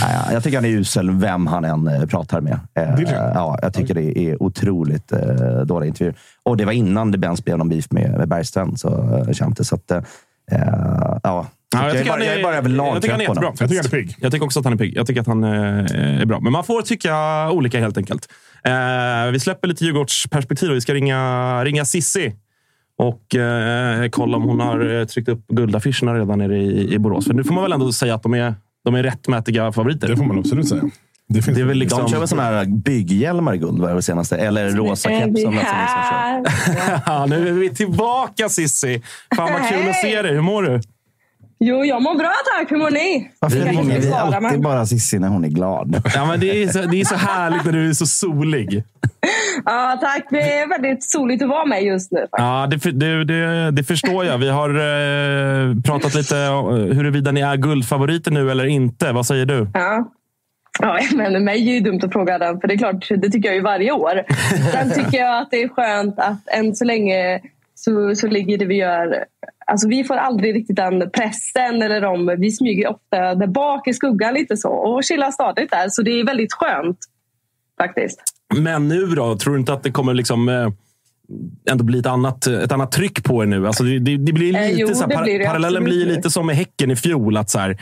Ja, 0.00 0.06
ja, 0.12 0.32
jag 0.32 0.42
tycker 0.42 0.56
han 0.58 0.64
är 0.64 0.68
usel, 0.68 1.10
vem 1.10 1.46
han 1.46 1.64
än 1.64 1.88
eh, 1.88 2.06
pratar 2.06 2.40
med. 2.40 2.58
Eh, 2.74 3.00
ja, 3.34 3.58
jag 3.62 3.74
tycker 3.74 3.94
det 3.94 4.18
är 4.18 4.42
otroligt 4.42 5.12
eh, 5.12 5.18
dåliga 5.66 5.88
intervjuer. 5.88 6.14
Och 6.42 6.56
det 6.56 6.64
var 6.64 6.72
innan 6.72 7.10
det 7.10 7.26
ens 7.26 7.44
blev 7.44 7.58
någon 7.58 7.68
beef 7.68 7.86
med, 7.90 8.10
med 8.18 8.28
Bergstrand, 8.28 8.80
så. 8.80 9.24
Så 9.60 9.74
att, 9.74 9.92
ja, 11.22 11.46
Ja, 11.74 11.82
jag, 11.82 11.88
är 11.88 11.98
tycker 11.98 12.10
bara, 12.10 12.18
han 12.18 12.26
jag 12.26 12.38
är 12.38 12.42
bara 12.42 12.56
överlag 12.56 12.94
jag 12.94 13.02
tycker 13.02 13.12
han 13.12 13.20
är 13.20 13.24
jättebra. 13.24 13.52
Jag 13.58 13.68
tycker 13.68 13.82
han 13.82 13.86
är 13.86 13.90
pigg. 13.90 14.16
Jag 14.20 14.32
tycker 14.32 14.44
också 14.44 14.58
att 14.58 14.64
han 14.64 14.72
är 14.72 14.76
pigg. 14.76 14.96
Jag 14.96 15.06
tycker 15.06 15.20
att 15.20 15.26
han 15.26 15.44
eh, 15.44 16.20
är 16.20 16.24
bra. 16.26 16.40
Men 16.40 16.52
man 16.52 16.64
får 16.64 16.82
tycka 16.82 17.50
olika 17.50 17.80
helt 17.80 17.98
enkelt. 17.98 18.28
Eh, 18.64 19.32
vi 19.32 19.40
släpper 19.40 19.68
lite 19.68 19.84
Djurgårdsperspektiv. 19.84 20.70
och 20.70 20.76
Vi 20.76 20.80
ska 20.80 20.94
ringa, 20.94 21.64
ringa 21.64 21.84
Sissi 21.84 22.32
och 22.98 23.34
eh, 23.34 24.08
kolla 24.08 24.36
om 24.36 24.42
hon 24.42 24.60
har 24.60 25.00
eh, 25.00 25.04
tryckt 25.04 25.28
upp 25.28 25.46
guldaffischerna 25.48 26.14
redan 26.14 26.38
nere 26.38 26.58
i, 26.58 26.94
i 26.94 26.98
Borås. 26.98 27.26
För 27.26 27.34
nu 27.34 27.44
får 27.44 27.54
man 27.54 27.62
väl 27.62 27.72
ändå 27.72 27.92
säga 27.92 28.14
att 28.14 28.22
de 28.22 28.34
är, 28.34 28.54
de 28.84 28.94
är 28.94 29.02
rättmätiga 29.02 29.72
favoriter. 29.72 30.08
Det 30.08 30.16
får 30.16 30.24
man 30.24 30.38
absolut 30.38 30.68
säga. 30.68 30.82
Det, 31.34 31.42
finns 31.42 31.56
Det 31.56 31.62
är 31.62 31.66
väl 31.66 31.76
liksom- 31.78 32.02
De 32.02 32.08
kör 32.10 32.18
väl 32.18 32.28
sådana 32.28 32.48
här 32.48 32.64
bygghjälmar 32.64 33.54
i 33.54 33.58
guld, 33.58 33.80
var 33.80 33.94
det 33.94 34.02
senaste? 34.02 34.36
Eller 34.36 34.70
rosa 34.70 35.08
keps 35.08 35.22
som 35.22 35.32
Nilsson 35.32 35.54
kör. 35.54 37.02
Ja, 37.06 37.26
nu 37.26 37.48
är 37.48 37.52
vi 37.52 37.70
tillbaka 37.70 38.48
Sissi. 38.48 39.02
Fan 39.36 39.52
vad 39.52 39.68
kul 39.68 39.88
att 39.88 39.96
se 39.96 40.22
dig. 40.22 40.34
Hur 40.34 40.40
mår 40.40 40.62
du? 40.62 40.80
Jo, 41.60 41.84
jag 41.84 42.02
mår 42.02 42.14
bra 42.18 42.32
tack. 42.58 42.70
Hur 42.70 42.76
mår 42.76 42.90
ni? 42.90 43.30
Varför 43.40 43.58
Jag 43.58 43.68
ringer 43.68 44.00
vi 44.00 44.12
alltid 44.12 44.42
men- 44.42 44.60
bara 44.62 44.86
Cissi 44.86 45.18
när 45.18 45.28
hon 45.28 45.44
är 45.44 45.48
glad? 45.48 46.02
Ja, 46.14 46.24
men 46.26 46.40
det, 46.40 46.62
är 46.62 46.68
så, 46.68 46.82
det 46.82 47.00
är 47.00 47.04
så 47.04 47.14
härligt 47.14 47.64
när 47.64 47.72
du 47.72 47.88
är 47.88 47.92
så 47.92 48.06
solig. 48.06 48.84
Ja, 49.64 49.98
tack. 50.00 50.26
Det 50.30 50.52
är 50.58 50.68
väldigt 50.68 51.10
soligt 51.10 51.42
att 51.42 51.48
vara 51.48 51.64
med 51.66 51.82
just 51.82 52.12
nu. 52.12 52.18
faktiskt. 52.20 52.38
Ja, 52.38 52.66
det, 52.70 52.90
det, 53.00 53.24
det, 53.24 53.70
det 53.70 53.84
förstår 53.84 54.24
jag. 54.24 54.38
Vi 54.38 54.48
har 54.50 54.68
eh, 54.70 55.76
pratat 55.84 56.14
lite 56.14 56.48
om 56.48 56.74
huruvida 56.74 57.32
ni 57.32 57.40
är 57.40 57.56
guldfavoriter 57.56 58.30
nu 58.30 58.50
eller 58.50 58.64
inte. 58.64 59.12
Vad 59.12 59.26
säger 59.26 59.46
du? 59.46 59.68
Ja. 59.74 60.10
Ja, 60.80 61.00
men 61.14 61.44
mig 61.44 61.68
är 61.68 61.74
ju 61.74 61.80
dumt 61.80 62.00
att 62.02 62.12
fråga 62.12 62.38
den, 62.38 62.60
för 62.60 62.68
det 62.68 62.74
är 62.74 62.78
klart, 62.78 63.08
det 63.08 63.30
tycker 63.30 63.48
jag 63.48 63.56
ju 63.56 63.62
varje 63.62 63.92
år. 63.92 64.24
Sen 64.72 64.90
tycker 64.90 65.18
jag 65.18 65.42
att 65.42 65.50
det 65.50 65.62
är 65.62 65.68
skönt 65.68 66.18
att 66.18 66.48
än 66.48 66.74
så 66.74 66.84
länge 66.84 67.40
så, 67.74 68.14
så 68.14 68.26
ligger 68.26 68.58
det 68.58 68.64
vi 68.64 68.74
gör... 68.74 69.24
Alltså 69.66 69.88
vi 69.88 70.04
får 70.04 70.14
aldrig 70.14 70.54
riktigt 70.54 70.76
den 70.76 71.10
pressen 71.10 71.82
eller 71.82 72.00
de, 72.00 72.36
vi 72.38 72.50
smyger 72.50 72.88
ofta 72.88 73.34
där 73.34 73.46
bak 73.46 73.88
i 73.88 73.94
skuggan 73.94 74.34
lite 74.34 74.56
så 74.56 74.70
och 74.70 75.04
chillar 75.04 75.30
stadigt 75.30 75.70
där. 75.70 75.88
Så 75.88 76.02
det 76.02 76.10
är 76.10 76.26
väldigt 76.26 76.52
skönt 76.52 76.98
faktiskt. 77.80 78.22
Men 78.54 78.88
nu 78.88 79.06
då? 79.06 79.36
Tror 79.36 79.54
du 79.54 79.60
inte 79.60 79.72
att 79.72 79.82
det 79.82 79.90
kommer 79.90 80.14
liksom... 80.14 80.48
Eh, 80.48 80.68
ändå 81.70 81.84
bli 81.84 81.98
ett 81.98 82.06
annat, 82.06 82.46
ett 82.46 82.72
annat 82.72 82.92
tryck 82.92 83.24
på 83.24 83.42
er 83.42 83.46
nu. 83.46 83.66
Alltså 83.66 83.84
det, 83.84 83.98
det, 83.98 84.16
det 84.16 84.32
blir 84.32 84.56
Eh, 84.56 84.68
lite 84.68 84.80
jo, 84.80 84.88
så 84.88 85.00
här, 85.00 85.08
det 85.08 85.14
par, 85.14 85.22
blir 85.22 85.38
det 85.38 85.44
parallellen 85.44 85.82
absolut. 85.82 86.04
blir 86.04 86.16
lite 86.16 86.30
som 86.30 86.46
med 86.46 86.56
Häcken 86.56 86.90
i 86.90 86.96
fjol. 86.96 87.36
Att 87.36 87.50
så 87.50 87.58
här, 87.58 87.78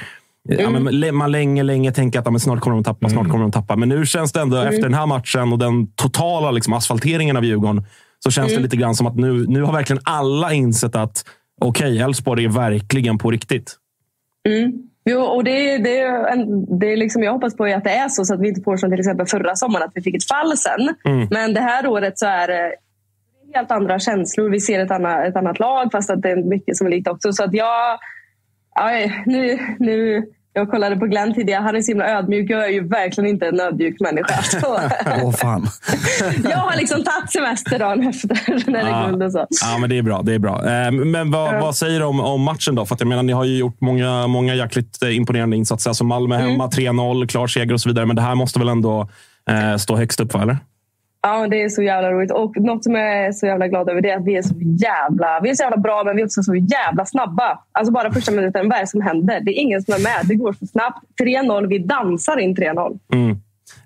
Mm. 0.51 0.89
le- 0.91 1.13
man 1.13 1.31
länge, 1.33 1.63
länge 1.63 1.93
tänker 1.93 2.19
att 2.19 2.27
ja, 2.27 2.39
snart 2.39 2.61
kommer 2.61 2.77
de 2.77 2.85
tappa, 2.85 3.09
snart 3.09 3.29
kommer 3.29 3.43
de 3.43 3.53
tappa. 3.53 3.77
Men 3.77 3.89
nu 3.89 4.07
känns 4.07 4.33
det 4.33 4.41
ändå 4.41 4.57
Mm. 4.57 4.69
efter 4.69 4.83
den 4.83 4.95
här 4.95 5.07
matchen 5.07 5.53
och 5.53 5.59
den 5.59 5.87
totala 5.95 6.51
liksom, 6.51 6.73
asfalteringen 6.73 7.37
av 7.37 7.45
Djurgården 7.45 7.85
så 8.19 8.31
känns 8.31 8.49
Mm. 8.49 8.57
det 8.59 8.63
lite 8.63 8.77
grann 8.77 8.95
som 8.95 9.07
att 9.07 9.17
nu, 9.17 9.45
nu 9.49 9.63
har 9.63 9.73
verkligen 9.73 10.03
alla 10.05 10.53
insett 10.53 10.97
att 10.97 11.25
okej, 11.61 11.99
Elfsborg 12.01 12.45
är 12.45 12.49
verkligen 12.49 13.19
på 13.19 13.31
riktigt. 13.31 13.77
Mm. 14.49 14.73
Jo, 15.05 15.21
och 15.21 15.45
det, 15.45 15.79
det, 15.79 16.01
är 16.01 16.79
det 16.79 16.93
är 16.93 16.97
liksom, 16.97 17.23
jag 17.23 17.33
hoppas 17.33 17.57
på 17.57 17.65
att 17.65 17.85
det 17.85 17.91
är 17.91 18.09
så, 18.09 18.25
så 18.25 18.35
att 18.35 18.41
vi 18.41 18.49
inte 18.49 18.61
får 18.63 18.77
som 18.77 18.91
till 18.91 18.99
exempel 18.99 19.27
förra 19.27 19.57
sommaren, 19.57 19.87
att 19.89 19.93
vi 19.95 20.03
fick 20.03 20.15
ett 20.15 20.29
fall 20.29 20.57
sen. 20.57 20.95
Mm. 21.05 21.29
Men 21.31 21.55
det 21.55 21.61
här 21.61 21.87
året 21.87 22.19
så 22.19 22.27
är 22.27 22.49
det 22.49 22.73
helt 23.55 23.71
andra 23.71 23.99
känslor. 23.99 24.51
Vi 24.51 24.61
ser 24.61 24.81
ett 24.81 24.91
annat, 24.91 25.25
ett 25.27 25.37
annat 25.37 25.59
lag, 25.59 25.89
fast 25.93 26.11
att 26.11 26.23
det 26.23 26.31
är 26.31 26.37
mycket 26.37 26.77
som 26.77 26.87
är 26.87 26.91
likt 26.91 27.09
också. 27.09 27.33
Så 27.33 27.45
att 27.45 27.55
jag... 27.55 27.99
Ja, 28.75 28.91
nu, 29.27 29.59
nu, 29.79 30.23
jag 30.53 30.71
kollade 30.71 30.97
på 30.97 31.07
Glenn 31.07 31.35
tidigare. 31.35 31.63
Han 31.63 31.77
är 31.77 31.81
så 31.81 31.91
himla 31.91 32.19
ödmjuk. 32.19 32.51
Jag 32.51 32.65
är 32.65 32.69
ju 32.69 32.89
verkligen 32.89 33.31
inte 33.31 33.47
en 33.47 33.61
ödmjuk 33.61 34.01
människa. 34.01 34.43
Så, 34.43 34.79
Åh 35.23 35.33
fan. 35.33 35.67
jag 36.51 36.59
har 36.59 36.77
liksom 36.77 37.05
tagit 37.05 37.33
semester 37.33 37.79
dagen 37.79 38.09
efter 38.09 38.39
när 38.71 38.85
det 38.85 38.91
är 38.91 39.09
guld 39.11 39.23
och 39.23 39.33
så. 39.33 39.47
Ja, 39.63 39.79
men 39.79 39.91
det 39.91 39.99
är 39.99 40.03
bra. 40.03 40.23
Det 40.23 40.35
är 40.35 40.39
bra. 40.39 40.71
Eh, 40.71 40.91
Men 40.93 41.31
vad, 41.31 41.61
vad 41.61 41.77
säger 41.77 42.01
du 42.01 42.07
om, 42.07 42.21
om 42.21 42.43
matchen 42.43 42.75
då? 42.75 42.87
För 42.87 42.95
att 42.95 43.01
jag 43.01 43.09
menar, 43.09 43.23
ni 43.23 43.33
har 43.33 43.45
ju 43.45 43.59
gjort 43.59 43.81
många, 43.81 44.27
många 44.27 44.55
jäkligt 44.55 45.03
eh, 45.03 45.17
imponerande 45.17 45.57
insatser. 45.57 45.91
Alltså 45.91 46.05
Malmö 46.05 46.37
hemma, 46.37 46.67
3-0, 46.67 47.27
klar 47.27 47.47
seger 47.47 47.73
och 47.73 47.81
så 47.81 47.89
vidare. 47.89 48.07
Men 48.07 48.17
det 48.17 48.23
här 48.23 48.35
måste 48.35 48.59
väl 48.59 48.69
ändå 48.69 49.09
eh, 49.51 49.77
stå 49.77 49.97
högst 49.97 50.21
upp, 50.21 50.35
va? 50.35 50.43
Eller? 50.43 50.57
Ja, 51.23 51.49
det 51.49 51.63
är 51.63 51.69
så 51.69 51.83
jävla 51.83 52.13
roligt. 52.13 52.33
Och 52.33 52.57
något 52.57 52.85
som 52.85 52.95
jag 52.95 53.27
är 53.27 53.33
så 53.33 53.47
jävla 53.47 53.69
glad 53.69 53.89
över 53.89 54.01
det 54.01 54.11
är 54.11 54.17
att 54.17 54.25
vi 54.25 54.37
är 54.37 54.43
så 54.43 54.55
jävla, 54.59 55.41
vi 55.43 55.51
är 55.51 55.55
så 55.55 55.63
jävla 55.63 55.77
bra, 55.77 56.03
men 56.05 56.17
vi 56.17 56.23
är 56.23 56.27
också 56.27 56.43
så 56.43 56.55
jävla 56.55 57.07
snabba. 57.07 57.59
Alltså 57.73 57.93
bara 57.93 58.13
första 58.13 58.33
minuten, 58.33 58.69
vad 58.69 58.77
är 58.77 58.81
det 58.81 58.87
som 58.87 59.01
händer? 59.01 59.41
Det 59.41 59.51
är 59.51 59.61
ingen 59.61 59.83
som 59.83 59.95
är 59.95 59.99
med. 59.99 60.21
Det 60.25 60.35
går 60.35 60.53
så 60.53 60.67
snabbt. 60.67 60.99
3-0, 61.23 61.67
vi 61.67 61.79
dansar 61.79 62.39
in 62.39 62.57
3-0. 62.57 62.99
Mm. 63.13 63.37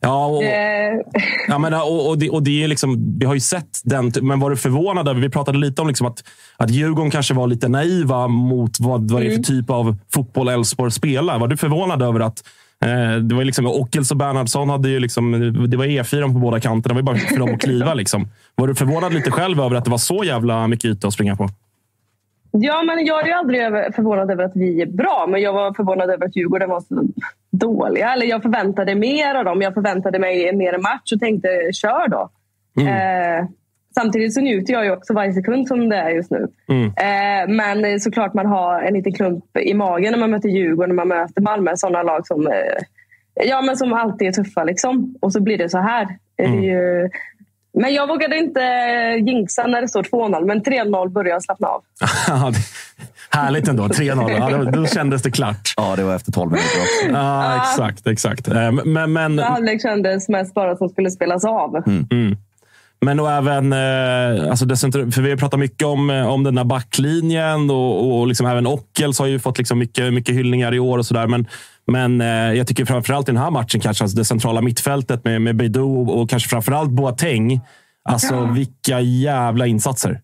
Ja, 0.01 0.27
och, 0.27 0.43
Eh, 0.43 1.01
ja, 1.49 1.59
men, 1.59 1.75
och, 1.75 2.09
och, 2.09 2.19
det, 2.19 2.31
och 2.31 2.43
det 2.43 2.65
är 2.65 2.69
liksom, 2.69 3.19
vi 3.19 3.27
har 3.27 3.35
ju 3.35 3.41
sett 3.41 3.81
den. 3.85 4.13
Men 4.23 4.41
var 4.41 4.51
du 4.51 4.57
förvånad 4.57 5.09
över, 5.09 5.21
vi 5.21 5.31
pratade 5.31 5.59
lite 5.59 5.83
om 5.83 5.89
liksom 5.89 6.07
att, 6.07 6.25
att 6.57 6.71
Djurgården 6.71 7.11
kanske 7.11 7.35
var 7.35 7.47
lite 7.47 7.69
naiva 7.69 8.29
mot 8.29 8.81
vad, 8.81 9.11
vad 9.11 9.23
det 9.23 9.27
är 9.27 9.37
för 9.37 9.43
typ 9.43 9.71
av 9.71 9.97
fotboll 10.15 10.49
Elfsborg 10.49 10.91
spelar. 10.91 11.39
Var 11.39 11.49
du 11.49 11.57
förvånad 11.57 12.03
över 12.03 12.21
att 12.21 12.43
det 13.23 13.35
var 13.35 13.45
liksom, 13.45 13.67
Ockels 13.67 14.11
och 14.11 14.17
Bernhardsson 14.17 14.69
hade 14.69 14.89
ju 14.89 15.01
liksom, 15.01 15.33
det 15.69 15.77
var 15.77 15.85
E4 15.85 16.33
på 16.33 16.39
båda 16.39 16.61
kanterna. 16.61 16.95
Det 16.95 17.03
var 17.03 17.13
bara 17.13 17.17
för 17.17 17.39
dem 17.39 17.55
att 17.55 17.61
kliva. 17.61 17.95
Liksom. 18.07 18.29
Var 18.55 18.69
du 18.69 18.75
förvånad 18.75 19.15
lite 19.15 19.31
själv 19.31 19.61
över 19.61 19.77
att 19.77 19.85
det 19.85 19.91
var 19.91 19.99
så 19.99 20.25
jävla 20.25 20.69
mycket 20.69 20.85
yta 20.85 21.09
att 21.09 21.15
springa 21.15 21.37
på? 21.37 21.49
ja, 22.63 22.83
men 22.83 23.07
jag 23.07 23.23
är 23.23 23.27
ju 23.27 23.33
aldrig 23.33 23.61
förvånad 23.95 24.31
över 24.31 24.45
att 24.45 24.57
vi 24.57 24.83
är 24.83 24.87
bra, 24.87 25.27
men 25.29 25.41
jag 25.41 25.53
var 25.53 25.73
förvånad 25.73 26.11
över 26.11 26.27
att 26.27 26.37
Djurgården 26.37 26.71
var 26.71 26.81
så 26.81 27.03
dåliga. 27.51 28.13
Eller 28.13 28.27
jag 28.27 28.43
förväntade 28.43 28.95
mer 28.95 29.35
av 29.35 29.45
dem. 29.45 29.63
Jag 29.63 29.75
förväntade 29.75 30.19
mig 30.19 30.57
mer 30.57 30.79
match 30.79 31.13
och 31.13 31.21
tänkte, 31.21 31.49
kör 31.73 32.09
då. 32.09 32.31
Eh, 32.83 33.47
samtidigt 34.01 34.35
så 34.35 34.41
njuter 34.41 34.73
jag 34.73 34.85
ju 34.85 34.91
också 34.91 35.13
varje 35.15 35.33
sekund 35.33 35.69
som 35.69 35.89
det 35.89 35.97
är 35.97 36.11
just 36.11 36.31
nu. 36.31 36.49
Eh, 36.97 37.49
men 37.49 38.01
såklart 38.01 38.35
man 38.35 38.47
har 38.47 38.81
en 38.83 38.95
liten 38.95 39.13
klump 39.13 39.45
i 39.61 39.75
magen 39.75 40.13
när 40.13 40.19
man 40.19 40.31
möter 40.31 40.49
Djurgården, 40.49 40.97
när 40.97 41.05
man 41.05 41.09
möter 41.09 41.43
Malmö. 41.43 41.71
Sådana 41.77 42.03
lag 42.03 42.27
som, 42.27 42.47
eh, 42.47 42.53
ja, 43.45 43.63
men 43.63 43.77
som 43.77 43.93
alltid 43.93 44.29
är 44.29 44.33
tuffa. 44.33 44.65
Liksom. 44.65 45.15
Och 45.21 45.33
så 45.33 45.41
blir 45.43 45.59
det 45.59 45.69
så 45.69 45.79
här. 45.79 46.09
Det 46.37 46.43
är 46.45 46.61
ju, 46.63 47.09
men 47.79 47.95
jag 47.95 48.07
vågade 48.09 48.37
inte 48.37 48.61
jinxa 49.27 49.67
när 49.67 49.81
det 49.81 49.89
står 49.89 50.03
2-0, 50.03 50.45
men 50.47 50.63
3-0 50.63 51.09
började 51.09 51.31
jag 51.31 51.43
slappna 51.43 51.69
av. 51.69 51.83
Det- 52.53 52.59
Härligt 53.39 53.69
ändå. 53.69 53.83
3-0. 53.89 54.33
Ja, 54.39 54.51
då, 54.59 54.71
då 54.71 54.87
kändes 54.87 55.23
det 55.23 55.31
klart. 55.31 55.75
Ja, 55.77 55.97
det 55.97 56.03
var 56.05 56.17
efter 56.17 56.33
12 56.33 56.51
minuter 56.51 56.69
också. 56.81 57.19
Ja, 57.19 57.57
exakt. 57.57 58.07
exakt. 58.07 58.49
Eh, 58.49 58.73
Men, 58.73 59.13
men, 59.13 59.39
Halvlek 59.39 59.83
kändes 59.83 60.29
mest 60.29 60.55
bara 60.55 60.77
som 60.77 60.89
skulle 60.89 61.11
spelas 61.11 61.45
av. 61.45 61.83
Men 63.01 63.21
och 63.21 63.31
även, 63.31 63.73
eh, 63.73 64.51
alltså 64.51 64.67
för 64.67 65.21
vi 65.21 65.31
har 65.31 65.37
pratat 65.37 65.61
mycket 65.61 65.87
om, 65.87 66.11
eh, 66.11 66.29
om 66.29 66.45
den 66.45 66.59
här 66.59 66.65
backlinjen 66.65 67.71
och, 67.71 68.19
och 68.19 68.27
liksom 68.27 68.47
även 68.47 68.67
Ockels 68.67 69.19
har 69.19 69.27
ju 69.27 69.39
fått 69.39 69.59
liksom 69.59 69.79
mycket, 69.79 70.13
mycket 70.13 70.35
hyllningar 70.35 70.75
i 70.75 70.79
år 70.79 70.99
och 70.99 71.07
sådär. 71.07 71.27
Men, 71.27 71.47
men 71.87 72.21
eh, 72.21 72.53
jag 72.53 72.67
tycker 72.67 72.85
framförallt 72.85 73.29
i 73.29 73.33
den 73.33 73.43
här 73.43 73.51
matchen, 73.51 73.81
kanske 73.81 74.05
alltså 74.05 74.17
det 74.17 74.25
centrala 74.25 74.61
mittfältet 74.61 75.25
med, 75.25 75.43
med 75.43 75.57
Beidou 75.57 76.11
och, 76.11 76.31
kanske 76.31 76.49
framförallt 76.49 76.91
Boateng. 76.91 77.61
Alltså 78.09 78.49
vilka 78.55 79.01
jävla 79.01 79.67
insatser. 79.67 80.21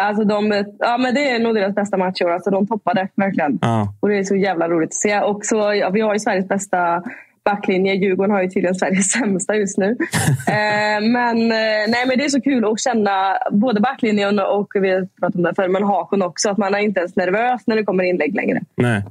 Alltså 0.00 0.24
de, 0.24 0.64
ja, 0.78 0.98
men 0.98 1.14
det 1.14 1.30
är 1.30 1.38
nog 1.38 1.54
deras 1.54 1.74
bästa 1.74 1.96
match 1.96 2.20
i 2.20 2.24
år. 2.24 2.30
Alltså 2.30 2.50
de 2.50 2.66
toppade 2.66 3.08
verkligen. 3.14 3.58
Ja. 3.62 3.94
Och 4.00 4.08
det 4.08 4.18
är 4.18 4.24
så 4.24 4.36
jävla 4.36 4.68
roligt 4.68 4.88
att 4.88 4.94
se. 4.94 5.20
Och 5.20 5.44
så, 5.44 5.56
ja, 5.56 5.90
vi 5.90 6.00
har 6.00 6.12
ju 6.12 6.18
Sveriges 6.18 6.48
bästa 6.48 7.02
backlinje. 7.46 7.94
Djurgården 7.94 8.34
har 8.34 8.42
ju 8.42 8.48
tydligen 8.48 8.74
Sveriges 8.74 9.10
sämsta 9.18 9.54
just 9.54 9.78
nu. 9.78 9.86
eh, 10.48 11.00
men, 11.00 11.38
eh, 11.42 11.84
nej, 11.88 12.06
men 12.06 12.18
det 12.18 12.24
är 12.24 12.28
så 12.28 12.40
kul 12.40 12.64
att 12.64 12.80
känna 12.80 13.38
både 13.50 13.80
backlinjen 13.80 14.38
och 14.38 14.68
vi 14.74 14.90
har 14.90 15.08
pratat 15.20 15.36
om 15.36 15.42
det 15.42 15.54
förr, 15.56 15.68
men 15.68 15.82
Hakon 15.82 16.22
också. 16.22 16.50
Att 16.50 16.58
man 16.58 16.74
är 16.74 16.78
inte 16.78 17.00
ens 17.00 17.16
nervös 17.16 17.62
när 17.66 17.76
det 17.76 17.84
kommer 17.84 18.04
inlägg 18.04 18.34
längre. 18.34 18.60
Nej. 18.76 19.02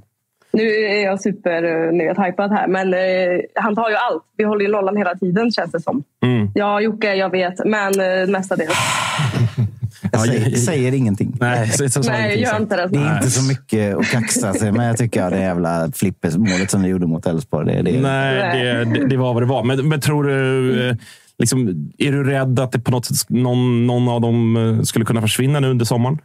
Nu 0.55 0.69
är 0.69 1.03
jag 1.03 1.21
super 1.21 1.63
eh, 1.63 1.91
ni 1.91 2.05
vet, 2.05 2.17
hypad 2.17 2.51
här, 2.51 2.67
men 2.67 2.93
eh, 2.93 3.39
han 3.55 3.75
tar 3.75 3.89
ju 3.89 3.95
allt. 3.95 4.23
Vi 4.37 4.43
håller 4.43 4.65
ju 4.65 4.71
nollan 4.71 4.97
hela 4.97 5.15
tiden 5.15 5.51
känns 5.51 5.71
det 5.71 5.79
som. 5.79 6.03
Mm. 6.23 6.47
Ja, 6.55 6.81
Jocke, 6.81 7.15
jag 7.15 7.29
vet, 7.29 7.65
men 7.65 7.99
eh, 7.99 8.27
mestadels. 8.27 8.73
Jag 10.19 10.27
säger, 10.27 10.55
säger 10.55 10.91
ingenting. 10.93 11.37
Nej, 11.39 11.69
så, 11.69 11.89
så, 11.89 12.03
så 12.03 12.11
Nej, 12.11 12.41
gör 12.41 12.57
inte 12.61 12.75
det. 12.75 12.87
Det 12.87 12.99
är 12.99 13.15
inte 13.17 13.29
så 13.31 13.43
mycket 13.43 13.95
att 13.97 14.05
kaxa 14.11 14.53
sig 14.53 14.71
med, 14.71 14.89
jag 14.89 14.97
tycker 14.97 15.19
jag. 15.19 15.31
Det 15.31 15.39
jävla 15.39 15.91
flippesmålet 15.95 16.71
som 16.71 16.81
ni 16.81 16.87
gjorde 16.89 17.07
mot 17.07 17.25
Elfsborg. 17.25 17.65
Det, 17.75 17.81
det, 17.81 18.01
Nej, 18.01 18.63
det, 18.63 18.85
det, 18.85 19.07
det 19.07 19.17
var 19.17 19.33
vad 19.33 19.43
det 19.43 19.47
var. 19.47 19.63
Men, 19.63 19.89
men 19.89 20.01
tror 20.01 20.23
du... 20.23 20.89
eh, 20.89 20.95
Liksom, 21.37 21.89
är 21.97 22.11
du 22.11 22.23
rädd 22.23 22.59
att 22.59 22.71
det 22.71 22.79
på 22.79 22.91
något 22.91 23.05
sätt, 23.05 23.29
någon, 23.29 23.87
någon 23.87 24.09
av 24.09 24.21
dem 24.21 24.57
eh, 24.57 24.81
skulle 24.83 25.05
kunna 25.05 25.21
försvinna 25.21 25.59
nu 25.59 25.67
under 25.69 25.85
sommaren? 25.85 26.17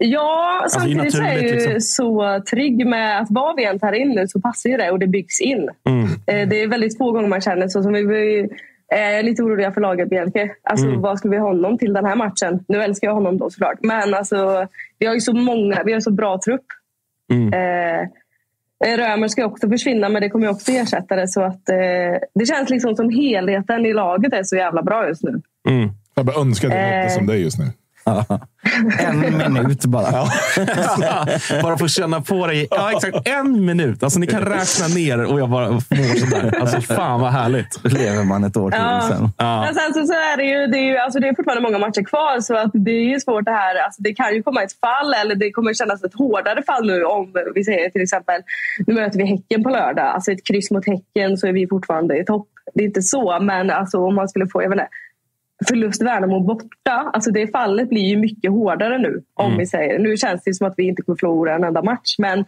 Ja, 0.00 0.60
Alltså, 0.62 0.78
samtidigt 0.80 1.14
är 1.14 1.22
jag 1.22 1.42
ju 1.42 1.52
liksom. 1.54 1.80
så 1.80 2.42
trygg 2.50 2.86
med 2.86 3.20
att 3.20 3.26
vad 3.30 3.56
vi 3.56 3.64
än 3.64 3.78
tar 3.78 3.92
in 3.92 4.08
nu 4.08 4.28
så 4.28 4.40
passar 4.40 4.70
ju 4.70 4.76
det 4.76 4.90
och 4.90 4.98
det 4.98 5.06
byggs 5.06 5.40
in. 5.40 5.68
Mm. 5.88 6.04
Eh, 6.04 6.48
Det 6.48 6.62
är 6.62 6.68
väldigt 6.68 6.98
få 6.98 7.12
gånger 7.12 7.28
man 7.28 7.40
känner 7.40 7.68
så. 7.68 7.82
Som 7.82 7.92
vi 7.92 8.48
var 9.00 9.10
ju, 9.10 9.18
eh, 9.18 9.22
lite 9.24 9.42
oroliga 9.42 9.72
för 9.72 9.80
laget 9.80 10.10
Bielke. 10.10 10.50
Alltså, 10.62 10.86
Mm. 10.86 11.00
Vad 11.00 11.18
skulle 11.18 11.30
vi 11.30 11.38
ha 11.40 11.48
honom 11.48 11.78
till 11.78 11.92
den 11.92 12.04
här 12.04 12.16
matchen? 12.16 12.64
Nu 12.68 12.82
älskar 12.82 13.08
jag 13.08 13.14
honom 13.14 13.38
då 13.38 13.50
såklart. 13.50 13.78
Men 13.82 14.14
alltså, 14.14 14.66
vi 14.98 15.06
har 15.06 15.14
ju 15.14 15.20
så 15.20 15.32
många, 15.32 15.82
vi 15.84 15.92
har 15.92 16.00
så 16.00 16.10
bra 16.10 16.38
trupp. 16.44 16.64
Mm. 17.32 17.52
Eh, 17.52 18.08
Römer 18.96 19.28
ska 19.28 19.44
också 19.46 19.68
försvinna, 19.68 20.08
men 20.08 20.22
det 20.22 20.28
kommer 20.28 20.46
ju 20.46 20.52
också 20.52 20.72
ersätta 20.72 21.16
det. 21.16 21.28
Så 21.28 21.42
att, 21.42 21.68
eh, 21.68 21.76
det 22.34 22.46
känns 22.46 22.70
liksom 22.70 22.96
som 22.96 23.10
helheten 23.10 23.86
i 23.86 23.92
laget 23.92 24.32
är 24.32 24.42
så 24.42 24.56
jävla 24.56 24.82
bra 24.82 25.08
just 25.08 25.22
nu. 25.22 25.42
Mm. 25.68 25.88
Jag 26.14 26.26
bara 26.26 26.40
önskar 26.40 26.68
att 26.68 26.74
jag 26.74 26.82
Eh. 26.94 27.02
låter 27.02 27.08
som 27.14 27.26
dig 27.26 27.42
just 27.42 27.58
nu. 27.58 27.64
En 28.98 29.20
minut 29.38 29.84
bara. 29.84 30.10
bara 31.62 31.78
få 31.78 31.88
känna 31.88 32.20
på 32.20 32.46
dig. 32.46 32.66
Ja, 32.70 32.92
exakt. 32.92 33.28
En 33.28 33.64
minut. 33.64 34.02
Alltså, 34.02 34.18
ni 34.18 34.26
kan 34.26 34.40
räkna 34.40 34.86
ner 34.94 35.24
och 35.32 35.40
jag 35.40 35.50
bara 35.50 35.70
mår 35.70 36.18
sådär. 36.18 36.60
Alltså, 36.60 36.80
fan 36.80 37.20
vad 37.20 37.32
härligt. 37.32 37.92
Lever 37.92 38.24
man 38.24 38.44
ett 38.44 38.56
år 38.56 38.70
till 38.70 38.80
Ja. 38.80 39.08
sen. 39.08 39.28
Ja. 39.38 39.60
Men 39.60 39.74
sen 39.74 39.94
så, 39.94 40.06
så 40.06 40.12
är 40.12 40.36
det 40.36 40.44
ju, 40.44 40.66
det 40.66 40.78
är 40.78 40.82
ju 40.92 40.96
alltså 40.98 41.20
det 41.20 41.28
är 41.28 41.34
fortfarande 41.34 41.62
många 41.62 41.78
matcher 41.78 42.02
kvar 42.04 42.40
så 42.40 42.56
att 42.56 42.70
det 42.74 42.90
är 42.90 43.04
ju 43.12 43.20
svårt 43.20 43.44
det 43.44 43.50
här. 43.50 43.84
Alltså 43.84 44.02
det 44.02 44.14
kan 44.14 44.34
ju 44.34 44.42
komma 44.42 44.62
ett 44.62 44.80
fall 44.80 45.14
eller 45.14 45.34
det 45.34 45.50
kommer 45.50 45.74
kännas 45.74 46.04
ett 46.04 46.14
hårdare 46.14 46.62
fall 46.62 46.86
nu 46.86 47.04
om 47.04 47.32
vi 47.54 47.64
säger 47.64 47.90
till 47.90 48.02
exempel 48.02 48.40
nu 48.86 48.94
möter 48.94 49.18
vi 49.18 49.24
Häcken 49.26 49.62
på 49.62 49.70
lördag. 49.70 50.06
Alltså 50.06 50.32
ett 50.32 50.46
kryss 50.46 50.70
mot 50.70 50.86
Häcken 50.86 51.36
så 51.36 51.46
är 51.46 51.52
vi 51.52 51.66
fortfarande 51.68 52.18
i 52.18 52.24
topp. 52.24 52.48
Det 52.74 52.82
är 52.82 52.86
inte 52.86 53.02
så 53.02 53.38
men 53.40 53.70
alltså 53.70 53.98
om 53.98 54.14
man 54.14 54.28
skulle 54.28 54.46
få 54.48 54.62
jag 54.62 54.68
vet 54.68 54.76
inte, 54.78 54.88
förlust 55.68 56.02
Värnamo 56.02 56.40
borta. 56.40 57.10
Alltså 57.12 57.30
det 57.30 57.46
fallet 57.52 57.88
blir 57.88 58.02
ju 58.02 58.16
mycket 58.16 58.50
hårdare 58.50 58.98
nu. 58.98 59.22
Om 59.34 59.46
Mm. 59.46 59.58
vi 59.58 59.66
säger. 59.66 59.98
Nu 59.98 60.16
känns 60.16 60.42
det 60.44 60.54
som 60.54 60.66
att 60.66 60.74
vi 60.76 60.82
inte 60.88 61.02
kommer 61.02 61.16
förlora 61.16 61.54
en 61.54 61.64
enda 61.64 61.82
match 61.82 62.14
men 62.18 62.38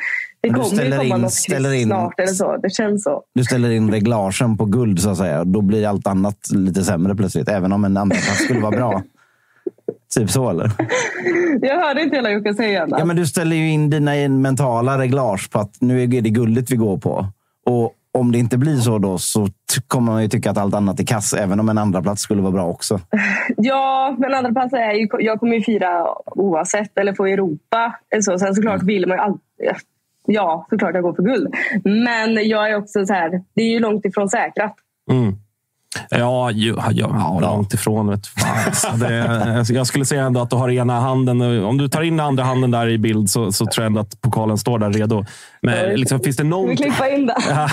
det 0.41 0.51
Men 0.51 0.61
kommer 0.61 0.85
ju 0.85 0.91
komma 0.91 1.05
in- 1.05 1.21
något 1.23 1.33
ställer 1.33 1.73
in- 1.73 1.87
snart 1.87 2.21
eller 2.21 2.33
så. 2.33 2.57
Det 2.57 2.71
känns 2.71 3.03
så. 3.03 3.23
Du 3.35 3.45
ställer 3.45 3.71
in 3.71 3.91
reglagen 3.91 4.57
på 4.57 4.65
guld 4.65 5.01
så 5.01 5.11
att 5.11 5.19
säga. 5.19 5.45
Då 5.45 5.61
blir 5.61 5.87
allt 5.89 6.07
annat 6.07 6.39
lite 6.55 6.85
sämre 6.85 7.15
plötsligt. 7.17 7.49
Även 7.49 7.73
om 7.73 7.85
en 7.85 7.97
andra 7.97 8.17
skulle 8.17 8.61
vara 8.61 8.77
bra. 8.77 9.03
Typ 10.15 10.31
så 10.31 10.51
eller? 10.51 10.71
Jag 11.63 11.81
hörde 11.87 12.03
inte 12.03 12.17
hela 12.17 12.31
Jocke 12.31 12.55
säga 12.55 12.87
Ja, 12.91 13.05
men 13.05 13.17
du 13.17 13.27
ställer 13.27 13.57
ju 13.57 13.71
in 13.71 13.91
dina 13.91 14.29
mentala 14.29 14.99
reglage 14.99 15.51
på 15.51 15.59
att 15.59 15.77
nu 15.81 16.03
är 16.03 16.07
det 16.07 16.31
guldet 16.31 16.71
vi 16.71 16.77
går 16.77 16.99
på. 16.99 17.27
Och 17.67 17.93
om 18.17 18.33
det 18.33 18.39
inte 18.39 18.59
blir 18.59 18.77
så 18.77 18.99
då 18.99 19.19
så 19.19 19.49
kommer 19.89 20.13
man 20.13 20.23
ju 20.23 20.29
tycka 20.29 20.51
att 20.51 20.59
allt 20.59 20.75
annat 20.75 21.01
är 21.01 21.05
kass. 21.05 21.35
Även 21.35 21.61
om 21.61 21.69
en 21.69 21.79
andra 21.79 22.03
plats 22.03 22.23
skulle 22.23 22.43
vara 22.43 22.53
bra 22.53 22.67
också. 22.67 23.01
Ja, 23.57 24.17
men 24.19 24.35
andra 24.35 24.53
plats 24.53 24.73
är 24.73 24.93
ju, 24.93 25.09
jag 25.19 25.41
kommer 25.41 25.57
ju 25.57 25.63
fira 25.63 26.07
oavsett, 26.27 26.99
eller 26.99 27.15
få 27.15 27.27
Europa. 27.27 27.99
eller 28.11 28.23
Så. 28.23 28.39
Sen 28.39 28.55
såklart 28.55 28.83
vill 28.83 29.07
man 29.07 29.17
ju 29.17 29.23
alltid... 29.23 29.41
Ja, 30.27 30.67
såklart 30.71 30.95
jag 30.95 31.03
går 31.03 31.15
för 31.15 31.23
guld. 31.23 31.55
Men 31.85 32.49
jag 32.49 32.71
är 32.71 32.77
också 32.77 33.07
så 33.07 33.13
här, 33.13 33.43
det 33.55 33.63
är 33.63 33.69
ju 33.69 33.79
långt 33.79 34.05
ifrån 34.05 34.29
säkrat. 34.29 34.75
Mm. 35.11 35.35
Ja, 36.11 36.51
ju, 36.51 36.75
ja, 36.77 36.91
ja, 36.93 37.39
långt 37.41 37.75
ifrån. 37.75 38.09
Vet 38.11 38.27
fan. 38.27 38.57
Alltså, 38.67 38.89
det, 38.93 39.65
jag 39.75 39.87
skulle 39.87 40.05
säga 40.05 40.23
ändå 40.25 40.41
att 40.41 40.51
du 40.51 40.57
har 40.57 40.71
ena 40.71 41.01
handen. 41.01 41.65
Om 41.65 41.79
du 41.79 41.89
tar 41.89 42.03
in 42.03 42.21
andra 42.21 42.45
handen 42.45 42.71
där 42.71 42.89
i 42.89 42.99
bild 42.99 43.31
så, 43.31 43.53
så 43.53 43.67
tror 43.67 43.83
jag 43.85 43.87
ändå 43.87 44.01
att 44.01 44.21
pokalen 44.21 44.59
står 44.59 44.79
där 44.79 44.91
redo. 44.91 45.25
Men 45.63 45.95
liksom, 45.95 46.21
finns 46.21 46.37
det 46.37 46.45
någon... 46.45 46.69
vi 46.69 46.77
klippa 46.77 47.09
in 47.09 47.27
det? 47.27 47.35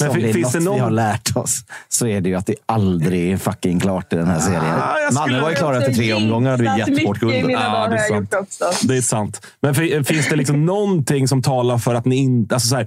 Men 0.00 0.12
det 0.20 0.28
är 0.28 0.32
finns 0.32 0.44
något 0.44 0.52
det 0.52 0.60
någon- 0.60 0.74
vi 0.74 0.80
har 0.80 0.90
lärt 0.90 1.36
oss 1.36 1.58
så 1.88 2.06
är 2.06 2.20
det 2.20 2.28
ju 2.28 2.34
att 2.34 2.46
det 2.46 2.54
aldrig 2.66 3.32
är 3.32 3.36
fucking 3.36 3.80
klart 3.80 4.12
i 4.12 4.16
den 4.16 4.26
här 4.26 4.38
serien. 4.40 4.64
Ja, 4.64 4.94
Malmö 5.12 5.40
var 5.40 5.50
ju 5.50 5.56
klara 5.56 5.78
efter 5.78 5.92
tre 5.92 6.12
omgångar. 6.14 6.50
Hade 6.50 6.62
vi 6.86 6.92
gett 6.92 7.06
bort 7.06 7.18
guldet. 7.18 7.50
Ja, 7.50 7.88
det 7.88 7.96
är 7.96 8.08
sant. 8.08 8.34
Det 8.82 8.96
är 8.96 9.00
sant. 9.02 9.46
Men 9.60 9.74
fi- 9.74 10.04
finns 10.04 10.28
det 10.28 10.36
liksom 10.36 10.66
någonting 10.66 11.28
som 11.28 11.42
talar 11.42 11.78
för 11.78 11.94
att 11.94 12.04
ni 12.04 12.16
inte... 12.16 12.54
Alltså 12.54 12.68
så 12.68 12.76
här, 12.76 12.86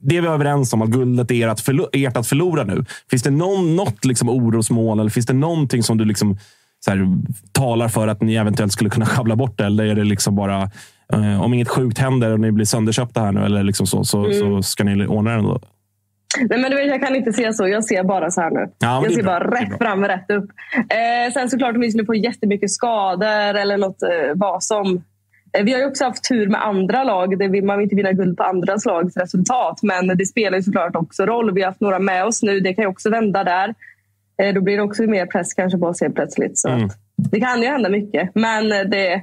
det 0.00 0.20
vi 0.20 0.26
är 0.26 0.30
överens 0.32 0.72
om, 0.72 0.82
att 0.82 0.88
guldet 0.88 1.30
är 1.30 1.48
ert, 1.48 1.60
förlo- 1.60 1.88
ert 1.92 2.16
att 2.16 2.26
förlora 2.26 2.64
nu. 2.64 2.84
Finns 3.10 3.22
det 3.22 3.30
någon, 3.30 3.76
något 3.84 4.04
liksom 4.04 4.28
orosmoln 4.28 5.00
eller 5.00 5.10
finns 5.10 5.26
det 5.26 5.32
någonting 5.32 5.82
som 5.82 5.98
du 5.98 6.04
liksom 6.04 6.36
så 6.84 6.90
här, 6.90 7.06
talar 7.52 7.88
för 7.88 8.08
att 8.08 8.22
ni 8.22 8.34
eventuellt 8.34 8.72
skulle 8.72 8.90
kunna 8.90 9.06
sjabbla 9.06 9.36
bort 9.36 9.58
det? 9.58 9.64
Eller 9.64 9.84
är 9.84 9.94
det 9.94 10.04
liksom 10.04 10.36
bara... 10.36 10.62
eh, 11.12 11.42
om 11.42 11.54
inget 11.54 11.68
sjukt 11.68 11.98
händer 11.98 12.30
och 12.32 12.40
ni 12.40 12.52
blir 12.52 12.64
sönderköpta 12.64 13.20
här 13.20 13.32
nu, 13.32 13.44
eller 13.44 13.62
liksom 13.62 13.86
så, 13.86 14.04
så, 14.04 14.24
Mm. 14.24 14.38
så 14.40 14.62
ska 14.62 14.84
ni 14.84 15.06
ordna 15.06 15.30
det 15.30 15.36
ändå? 15.38 15.60
Nej, 16.50 16.58
men 16.60 16.70
du 16.70 16.76
vet, 16.76 16.86
jag 16.86 17.02
kan 17.02 17.16
inte 17.16 17.32
se 17.32 17.52
så. 17.52 17.68
Jag 17.68 17.84
ser 17.84 18.04
bara 18.04 18.30
så 18.30 18.40
här 18.40 18.50
nu. 18.50 18.66
Ja, 18.78 19.02
jag 19.04 19.12
ser 19.14 19.22
bra. 19.22 19.32
bara 19.40 19.50
rätt 19.60 19.78
fram, 19.78 20.04
rätt 20.04 20.30
upp. 20.30 20.44
Eh, 20.76 21.32
sen 21.32 21.50
såklart 21.50 21.74
om 21.74 21.80
vi 21.80 21.90
skulle 21.90 22.06
få 22.06 22.14
jättemycket 22.14 22.70
skador 22.70 23.54
eller 23.54 23.78
något 23.78 24.02
eh, 24.02 24.08
vad 24.34 24.62
som. 24.64 25.02
Vi 25.64 25.72
har 25.72 25.80
ju 25.80 25.86
också 25.86 26.04
haft 26.04 26.28
tur 26.28 26.48
med 26.48 26.64
andra 26.66 27.04
lag. 27.04 27.38
Det 27.38 27.48
vill, 27.48 27.64
man 27.64 27.78
vill 27.78 27.84
inte 27.84 27.96
vinna 27.96 28.12
guld 28.12 28.36
på 28.36 28.42
andras 28.42 28.84
lags 28.84 29.16
resultat. 29.16 29.78
Men 29.82 30.06
det 30.06 30.26
spelar 30.26 30.56
ju 30.58 30.62
såklart 30.62 30.96
också 30.96 31.26
roll. 31.26 31.54
Vi 31.54 31.60
har 31.62 31.68
haft 31.68 31.80
några 31.80 31.98
med 31.98 32.24
oss 32.24 32.42
nu. 32.42 32.60
Det 32.60 32.74
kan 32.74 32.82
ju 32.84 32.88
också 32.88 33.10
vända 33.10 33.44
där. 33.44 33.74
Eh, 34.42 34.54
då 34.54 34.60
blir 34.60 34.76
det 34.76 34.82
också 34.82 35.02
mer 35.02 35.26
press 35.26 35.54
kanske 35.54 35.78
på 35.78 35.86
oss 35.86 36.00
helt 36.00 36.14
plötsligt. 36.14 36.58
Så 36.58 36.68
Mm. 36.68 36.88
det 37.16 37.40
kan 37.40 37.62
ju 37.62 37.68
hända 37.68 37.88
mycket. 37.88 38.30
Men 38.34 38.72
eh, 38.72 38.78
det, 38.78 39.22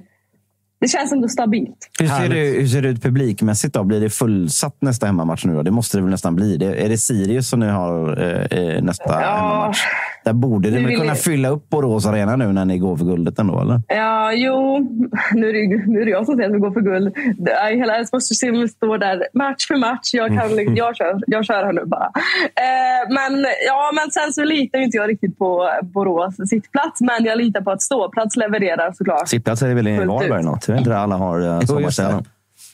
det 0.81 0.87
känns 0.87 1.11
ändå 1.11 1.27
stabilt. 1.27 1.89
Hur 1.99 2.07
ser, 2.07 2.29
det, 2.29 2.35
hur 2.59 2.67
ser 2.67 2.81
det 2.81 2.89
ut 2.89 3.03
publikmässigt? 3.03 3.73
då? 3.73 3.83
Blir 3.83 4.01
det 4.01 4.09
fullsatt 4.09 4.77
nästa 4.81 5.05
hemmamatch 5.05 5.45
nu? 5.45 5.53
Då? 5.53 5.61
Det 5.63 5.71
måste 5.71 5.97
det 5.97 6.01
väl 6.01 6.11
nästan 6.11 6.35
bli. 6.35 6.57
Det, 6.57 6.65
är 6.85 6.89
det 6.89 6.97
Sirius 6.97 7.49
som 7.49 7.59
ni 7.59 7.67
har 7.67 8.21
eh, 8.23 8.59
eh, 8.59 8.81
nästa 8.83 9.03
Ja. 9.07 9.19
hemmamatch? 9.19 9.79
Där 10.23 10.33
borde 10.33 10.69
det 10.69 10.79
Nu 10.79 10.85
väl 10.87 10.95
kunna 10.95 11.05
jag- 11.07 11.19
fylla 11.19 11.49
upp 11.49 11.69
Borås 11.69 12.05
Arena 12.05 12.35
nu 12.35 12.47
när 12.53 12.65
ni 12.65 12.77
går 12.77 12.97
för 12.97 13.05
guldet 13.05 13.39
ändå? 13.39 13.59
Eller? 13.61 13.81
Ja, 13.87 14.33
jo. 14.33 14.79
Nu 15.33 15.49
är, 15.49 15.53
det, 15.53 15.85
nu 15.87 16.01
är 16.01 16.05
det 16.05 16.11
jag 16.11 16.25
som 16.25 16.35
säger 16.35 16.49
att 16.49 16.55
vi 16.55 16.59
går 16.59 16.71
för 16.71 16.81
guld. 16.81 17.15
Det 17.37 17.51
är- 17.51 17.75
Hela 17.75 17.95
Elfsborgssystemet 17.97 18.71
står 18.71 18.97
där 18.97 19.27
match 19.33 19.67
för 19.67 19.75
match. 19.75 20.09
Jag, 20.13 20.27
kan, 20.27 20.51
Mm. 20.51 20.75
jag, 20.75 20.95
kör, 20.95 21.19
jag 21.27 21.45
kör 21.45 21.63
här 21.65 21.73
nu 21.73 21.85
bara. 21.85 22.05
Eh, 22.05 23.09
men, 23.09 23.45
ja, 23.67 23.91
men 23.95 24.11
sen 24.11 24.33
så 24.33 24.43
litar 24.43 24.79
inte 24.79 24.97
jag 24.97 25.09
riktigt 25.09 25.37
på 25.37 25.69
Borås 25.81 26.35
sittplats. 26.49 27.01
Men 27.01 27.23
jag 27.25 27.37
litar 27.37 27.61
på 27.61 27.71
att 27.71 27.81
ståplats 27.81 28.35
levererar 28.37 28.91
såklart. 28.91 29.27
Sittplats 29.29 29.61
är 29.61 29.75
väl 29.75 29.87
i 29.87 29.97
Varberg 30.05 30.43
något? 30.43 30.67
Jag 30.67 30.75
vet 30.75 30.81
inte 30.85 30.97
alla 30.97 31.15
har 31.15 31.39
det. 31.39 31.67
sommarställen. 31.67 32.25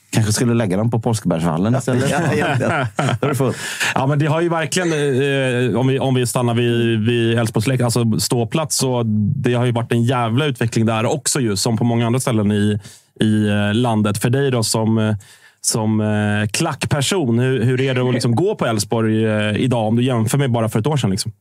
Kanske 0.10 0.34
skulle 0.34 0.53
lägga 0.53 0.78
dem 0.78 0.91
på 0.91 0.99
Påskbergsvallen 0.99 1.76
istället. 1.76 2.10
Ja, 2.10 2.34
egentligen. 2.34 2.72
Då 3.22 3.26
är 3.26 3.30
det 3.30 3.36
fullt. 3.36 3.58
Ja, 3.95 4.08
men 4.08 4.20
det 4.20 4.26
har 4.26 4.41
ju 4.41 4.49
verkligen, 4.49 4.91
eh, 4.91 5.80
om, 5.80 5.88
vi, 5.88 5.99
om 5.99 6.16
vi 6.16 6.28
stannar 6.28 6.53
vid, 6.53 7.05
vid 7.05 7.39
Älvsborgslek, 7.39 7.82
alltså 7.82 8.20
ståplats, 8.20 8.78
så 8.78 9.03
det 9.36 9.53
har 9.53 9.66
ju 9.66 9.72
varit 9.72 9.91
en 9.91 10.03
jävla 10.03 10.45
utveckling 10.45 10.86
där 10.86 11.05
också, 11.05 11.39
ju, 11.39 11.55
som 11.55 11.78
på 11.78 11.84
många 11.84 12.05
andra 12.05 12.20
ställen 12.20 12.51
i, 12.51 12.80
i 13.20 13.47
eh, 13.47 13.74
landet. 13.74 14.18
För 14.18 14.30
dig 14.30 14.51
då 14.51 14.64
som, 14.64 14.97
eh, 14.97 15.16
som 15.62 16.01
eh, 16.01 16.47
klackperson, 16.47 17.39
hur, 17.39 17.64
hur 17.64 17.82
är 17.82 17.95
det 17.95 18.01
att 18.08 18.14
liksom 18.14 18.36
gå 18.36 18.55
på 18.55 18.66
Elfsborg 18.66 19.26
eh, 19.26 19.58
idag 19.58 19.88
om 19.88 19.95
du 19.95 20.03
jämför 20.03 20.38
med 20.38 20.51
bara 20.51 20.70
för 20.70 20.80
ett 20.80 20.88
år 20.88 20.97
sedan? 20.97 21.10
Liksom? 21.10 21.32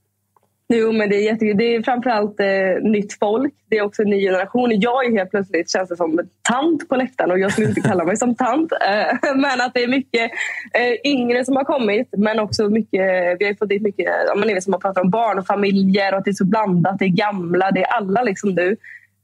Jo, 0.68 0.92
men 0.92 1.10
det 1.10 1.16
är, 1.16 1.20
jättekul. 1.20 1.56
det 1.56 1.74
är 1.74 1.82
framförallt 1.82 2.40
eh, 2.40 2.90
nytt 2.90 3.18
folk. 3.18 3.54
Det 3.70 3.78
är 3.78 3.82
också 3.82 4.02
en 4.02 4.10
ny 4.10 4.20
generation. 4.20 4.80
Jag 4.80 5.06
är 5.06 5.18
helt 5.18 5.30
plötsligt 5.30 5.70
känns 5.70 5.88
det 5.88 5.96
som 5.96 6.18
en 6.18 6.28
tant 6.48 6.88
på 6.88 6.96
läktaren 6.96 7.30
och 7.30 7.38
jag 7.38 7.52
skulle 7.52 7.68
inte 7.68 7.80
kalla 7.80 8.04
mig 8.04 8.16
som 8.16 8.34
tant. 8.34 8.72
Eh, 8.86 9.36
men 9.36 9.60
att 9.60 9.74
det 9.74 9.82
är 9.82 9.88
mycket 9.88 10.30
eh, 10.74 11.10
yngre 11.12 11.44
som 11.44 11.56
har 11.56 11.64
kommit. 11.64 12.08
Men 12.16 12.38
också 12.38 12.68
mycket, 12.68 13.36
vi 13.38 13.46
har 13.46 13.58
fått 13.58 13.68
dit 13.68 13.82
mycket 13.82 14.06
ja, 14.26 14.34
men 14.34 14.48
ni 14.48 14.60
som 14.60 14.72
har 14.72 14.80
pratat 14.80 15.04
om 15.04 15.10
barn 15.10 15.38
och 15.38 15.46
familjer 15.46 16.12
och 16.12 16.18
att 16.18 16.24
det 16.24 16.30
är 16.30 16.32
så 16.32 16.44
blandat. 16.44 16.98
Det 16.98 17.04
är 17.04 17.08
gamla, 17.08 17.70
det 17.70 17.80
är 17.80 17.86
alla 17.86 18.22
liksom 18.22 18.50
nu. 18.54 18.76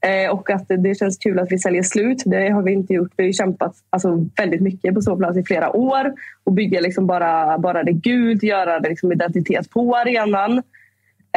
Eh, 0.05 0.31
och 0.31 0.49
att 0.49 0.67
det, 0.67 0.77
det 0.77 0.95
känns 0.95 1.17
kul 1.17 1.39
att 1.39 1.51
vi 1.51 1.59
säljer 1.59 1.83
slut. 1.83 2.23
Det 2.25 2.49
har 2.49 2.61
vi 2.61 2.71
inte 2.71 2.93
gjort. 2.93 3.11
Vi 3.15 3.25
har 3.25 3.31
kämpat 3.31 3.75
alltså, 3.89 4.27
väldigt 4.37 4.61
mycket 4.61 4.93
på 4.93 5.01
ståplats 5.01 5.37
i 5.37 5.43
flera 5.43 5.75
år 5.75 6.13
och 6.43 6.53
bygga 6.53 6.81
liksom 6.81 7.07
bara, 7.07 7.57
bara 7.57 7.83
det 7.83 7.91
gult, 7.91 8.43
göra 8.43 8.79
det 8.79 8.89
liksom 8.89 9.11
identitet 9.11 9.69
på 9.69 9.95
arenan. 9.95 10.61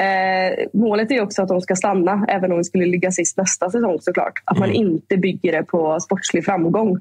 Eh, 0.00 0.66
målet 0.72 1.10
är 1.10 1.22
också 1.22 1.42
att 1.42 1.48
de 1.48 1.60
ska 1.60 1.76
stanna, 1.76 2.26
även 2.28 2.52
om 2.52 2.58
vi 2.58 2.64
skulle 2.64 2.86
ligga 2.86 3.10
sist 3.10 3.36
nästa 3.36 3.70
säsong 3.70 3.98
såklart. 4.00 4.42
Att 4.44 4.58
man 4.58 4.72
inte 4.72 5.16
bygger 5.16 5.52
det 5.52 5.62
på 5.62 6.00
sportslig 6.00 6.44
framgång. 6.44 7.00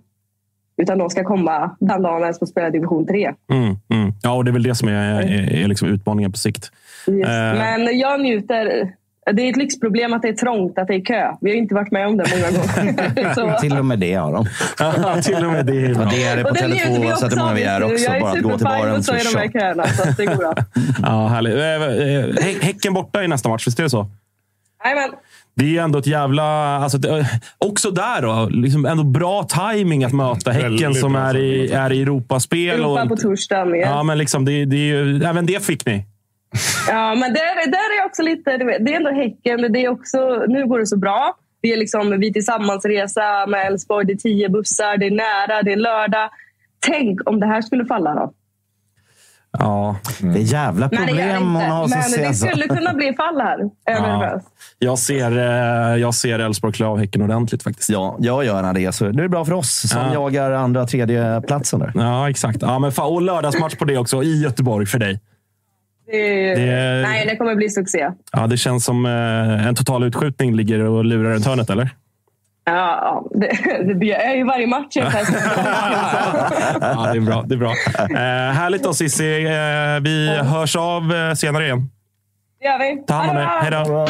Utan 0.78 0.98
de 0.98 1.10
ska 1.10 1.24
komma 1.24 1.76
den 1.80 2.02
dagen 2.02 2.24
Elfsborg 2.24 2.50
spelar 2.50 2.72
division 2.72 3.08
3. 3.08 3.34
Mm, 3.52 3.76
mm. 3.90 4.14
Ja, 4.24 4.34
och 4.34 4.46
det 4.46 4.52
är 4.52 4.54
väl 4.54 4.64
det 4.64 4.76
som 4.76 4.88
är, 4.88 5.22
är, 5.22 5.54
är 5.64 5.68
liksom 5.68 5.88
utmaningen 5.88 6.32
på 6.32 6.38
sikt. 6.38 6.72
Just. 7.08 7.30
Eh. 7.30 7.54
Men 7.54 8.00
jag 8.00 8.22
njuter. 8.22 8.94
Det 9.34 9.42
är 9.42 9.50
ett 9.50 9.58
lyxproblem 9.58 10.14
att 10.14 10.22
det 10.22 10.28
är 10.28 10.34
trångt, 10.34 10.78
att 10.78 10.88
det 10.88 10.96
är 10.96 11.06
kö. 11.06 11.32
Vi 11.42 11.50
har 11.50 11.58
inte 11.58 11.76
varit 11.76 11.92
med 11.92 12.08
om 12.08 12.18
det 12.18 12.26
många 12.36 12.52
gånger. 12.52 13.60
Till 13.62 13.78
och 13.78 13.86
med 13.86 14.00
det 14.00 14.14
har 14.14 14.34
de. 14.34 14.46
Ja, 14.80 15.22
till 15.22 15.46
och 15.46 15.52
med 15.52 15.66
det. 15.66 15.86
är. 15.86 15.90
Ja, 15.90 16.08
det 16.12 16.24
är 16.24 16.38
det 16.38 16.44
på 16.44 16.50
och 16.50 16.56
det 16.56 16.62
Tele2 16.62 16.68
njuter 16.70 17.00
vi 17.02 17.08
oavsett 17.08 17.32
hur 17.32 17.38
många 17.38 17.54
vi 17.54 17.64
är 17.64 17.84
också. 17.84 18.06
Jag 18.06 18.16
är 18.16 18.22
Bara 18.22 18.32
att 18.32 18.42
gå 18.42 18.58
till 18.58 18.66
baren 18.66 18.96
och 18.96 19.06
så 19.06 19.14
är 19.14 19.34
de 19.34 19.40
här 19.40 19.48
köerna. 19.52 19.88
Så 19.88 20.10
att 20.10 20.18
det 20.18 20.26
går 20.26 20.36
bra. 20.36 20.54
Ja, 21.02 21.28
härligt. 21.28 21.56
Eh, 21.56 21.62
eh, 21.64 22.46
Hä- 22.46 22.62
Häcken 22.62 22.94
borta 22.94 23.24
i 23.24 23.28
nästa 23.28 23.50
match, 23.50 23.68
visst 23.68 23.80
är 23.80 23.84
det 23.84 23.90
så? 23.90 24.08
Jajamän. 24.86 25.10
Det 25.56 25.78
är 25.78 25.82
ändå 25.82 26.00
ett 26.00 26.08
jävla... 26.08 26.44
Alltså, 26.78 26.98
också 27.58 27.92
där 27.92 28.22
då, 28.22 28.48
liksom 28.52 28.86
ändå 28.86 29.04
bra 29.04 29.44
timing 29.44 30.04
att 30.04 30.14
möta 30.14 30.52
Häcken 30.52 30.94
som 30.94 31.16
är 31.16 31.38
i, 31.38 31.72
är 31.72 31.94
i 31.94 32.02
Europaspel. 32.02 32.70
Europa 32.80 33.04
och, 33.04 33.10
på 33.10 33.16
torsdag 33.16 33.66
med. 33.66 33.80
Ja, 33.80 34.04
men 34.04 34.18
liksom, 34.18 34.46
det, 34.46 34.66
det 34.66 34.76
är 34.76 35.04
ju, 35.04 35.24
även 35.24 35.46
det 35.46 35.66
fick 35.66 35.86
ni. 35.86 36.06
Ja, 36.90 37.16
men 37.16 37.34
där, 37.34 37.72
där 37.72 38.02
är 38.02 38.06
också 38.06 38.22
lite... 38.22 38.58
Det 38.58 38.92
är 38.94 38.96
ändå 38.96 39.12
Häcken. 39.12 39.74
Det 39.74 39.86
är 39.86 39.90
också, 39.90 40.44
nu 40.48 40.68
går 40.68 40.80
det 40.80 40.86
så 40.86 40.98
bra. 40.98 41.34
Det 41.62 41.74
är 41.74 41.78
liksom 41.78 42.20
vi 42.20 42.34
tillsammans-resa 42.34 43.46
med 43.48 43.68
Elfsborg. 43.68 44.06
Det 44.06 44.14
är 44.14 44.18
tio 44.18 44.50
bussar, 44.50 44.98
det 44.98 45.06
är 45.06 45.12
nära, 45.12 45.64
det 45.64 45.72
är 45.72 45.78
lördag. 45.78 46.30
Tänk 46.88 47.30
om 47.30 47.40
det 47.40 47.46
här 47.48 47.62
skulle 47.62 47.86
falla 47.86 48.16
då? 48.16 48.34
Ja. 49.60 49.96
Det 50.20 50.28
är 50.40 50.54
jävla 50.54 50.90
Nej, 50.92 51.00
det 51.02 51.08
problem 51.08 51.44
hon 51.44 51.56
har 51.56 51.88
Men 51.88 52.28
det 52.28 52.34
skulle 52.34 52.68
kunna 52.68 52.94
bli 52.94 53.14
fall 53.14 53.42
här. 53.42 53.60
Ja. 53.86 54.42
Jag 54.80 55.00
ser, 55.00 55.38
eh, 55.38 55.98
jag 55.98 56.14
ser 56.14 56.40
Elfsborg 56.40 56.74
klä 56.74 56.86
av 56.86 57.00
Häcken 57.00 57.22
ordentligt 57.22 57.64
faktiskt. 57.64 57.90
Ja, 57.90 58.16
jag 58.20 58.46
gör 58.46 58.74
det. 58.74 58.92
Så 58.92 59.06
det 59.06 59.24
är 59.24 59.28
bra 59.28 59.46
för 59.46 59.54
oss 59.54 59.90
som 59.90 60.02
Ja. 60.02 60.14
jagar 60.14 60.52
andra, 60.52 60.88
tredje 60.88 61.42
platsen 61.48 61.80
där. 61.80 61.92
Ja, 61.96 62.30
exakt. 62.30 62.58
Ja, 62.62 62.80
men 62.80 62.92
fan, 62.92 63.14
och 63.14 63.22
lördagsmatch 63.22 63.76
på 63.76 63.86
det 63.86 63.98
också, 63.98 64.24
i 64.24 64.42
Göteborg 64.44 64.86
för 64.86 65.00
dig. 65.00 65.20
Det, 66.12 66.56
Det- 66.56 67.02
Nej, 67.08 67.26
det 67.30 67.36
kommer 67.36 67.56
bli 67.56 67.70
succé. 67.70 68.10
Ja, 68.32 68.48
det 68.48 68.58
känns 68.58 68.86
som 68.86 69.06
eh, 69.06 69.68
en 69.68 69.76
total 69.76 70.04
utskjutning 70.04 70.56
ligger 70.56 70.80
och 70.80 71.06
lurar 71.06 71.30
runt 71.34 71.46
hörnet, 71.46 71.70
eller? 71.70 71.90
Ja, 72.68 73.26
det, 73.32 73.58
det 73.88 73.96
blir- 73.96 74.14
är 74.14 74.36
ju 74.36 74.44
varje 74.44 74.68
match. 74.68 74.96
Ja, 74.96 75.12
det 77.14 77.18
är 77.18 77.20
bra. 77.20 77.44
Det 77.48 77.56
är 77.56 77.60
bra. 77.60 77.72
Eh, 78.00 78.54
härligt 78.54 78.84
då, 78.84 78.94
Cissi. 78.94 79.46
Eh, 79.46 80.02
vi 80.04 80.38
hörs 80.44 80.76
av 80.76 81.14
eh, 81.16 81.34
senare 81.34 81.66
igen. 81.66 81.90
Det 82.60 82.66
gör 82.66 82.80
vi. 82.80 83.04
Ta 83.08 83.14
hand 83.14 83.30
om 83.30 83.36
det 83.36 83.42
Hej 83.62 83.72
då. 83.72 84.08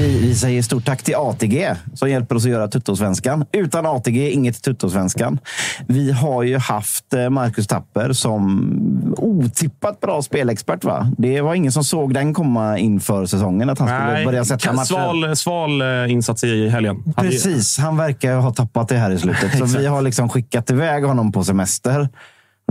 Vi, 0.00 0.18
vi 0.18 0.34
säger 0.34 0.62
stort 0.62 0.84
tack 0.84 1.02
till 1.02 1.14
ATG 1.16 1.74
som 1.94 2.10
hjälper 2.10 2.36
oss 2.36 2.44
att 2.44 2.50
göra 2.50 2.68
Tuttosvenskan. 2.68 3.44
Utan 3.52 3.86
ATG, 3.86 4.30
inget 4.30 4.62
Tuttosvenskan. 4.62 5.38
Vi 5.86 6.12
har 6.12 6.42
ju 6.42 6.58
haft 6.58 7.14
eh, 7.14 7.30
Marcus 7.30 7.66
Tapper 7.66 8.12
som 8.12 9.14
otippat 9.16 10.00
bra 10.00 10.22
spelexpert. 10.22 10.84
Va? 10.84 11.12
Det 11.18 11.40
var 11.40 11.54
ingen 11.54 11.72
som 11.72 11.84
såg 11.84 12.14
den 12.14 12.34
komma 12.34 12.78
inför 12.78 13.26
säsongen, 13.26 13.70
att 13.70 13.78
han 13.78 13.88
skulle 13.88 14.24
börja 14.24 14.44
sätta 14.44 14.72
matcher. 14.72 14.86
sval, 14.86 15.36
sval 15.36 15.82
eh, 15.82 16.12
insats 16.12 16.44
i 16.44 16.68
helgen. 16.68 17.14
Precis, 17.16 17.78
han 17.78 17.96
verkar 17.96 18.36
ha 18.36 18.52
tappat 18.52 18.88
det 18.88 18.96
här 18.96 19.10
i 19.10 19.18
slutet. 19.18 19.58
Så 19.70 19.78
vi 19.78 19.86
har 19.86 20.02
liksom 20.02 20.28
skickat 20.28 20.70
iväg 20.70 21.04
honom 21.04 21.32
på 21.32 21.44
semester. 21.44 22.08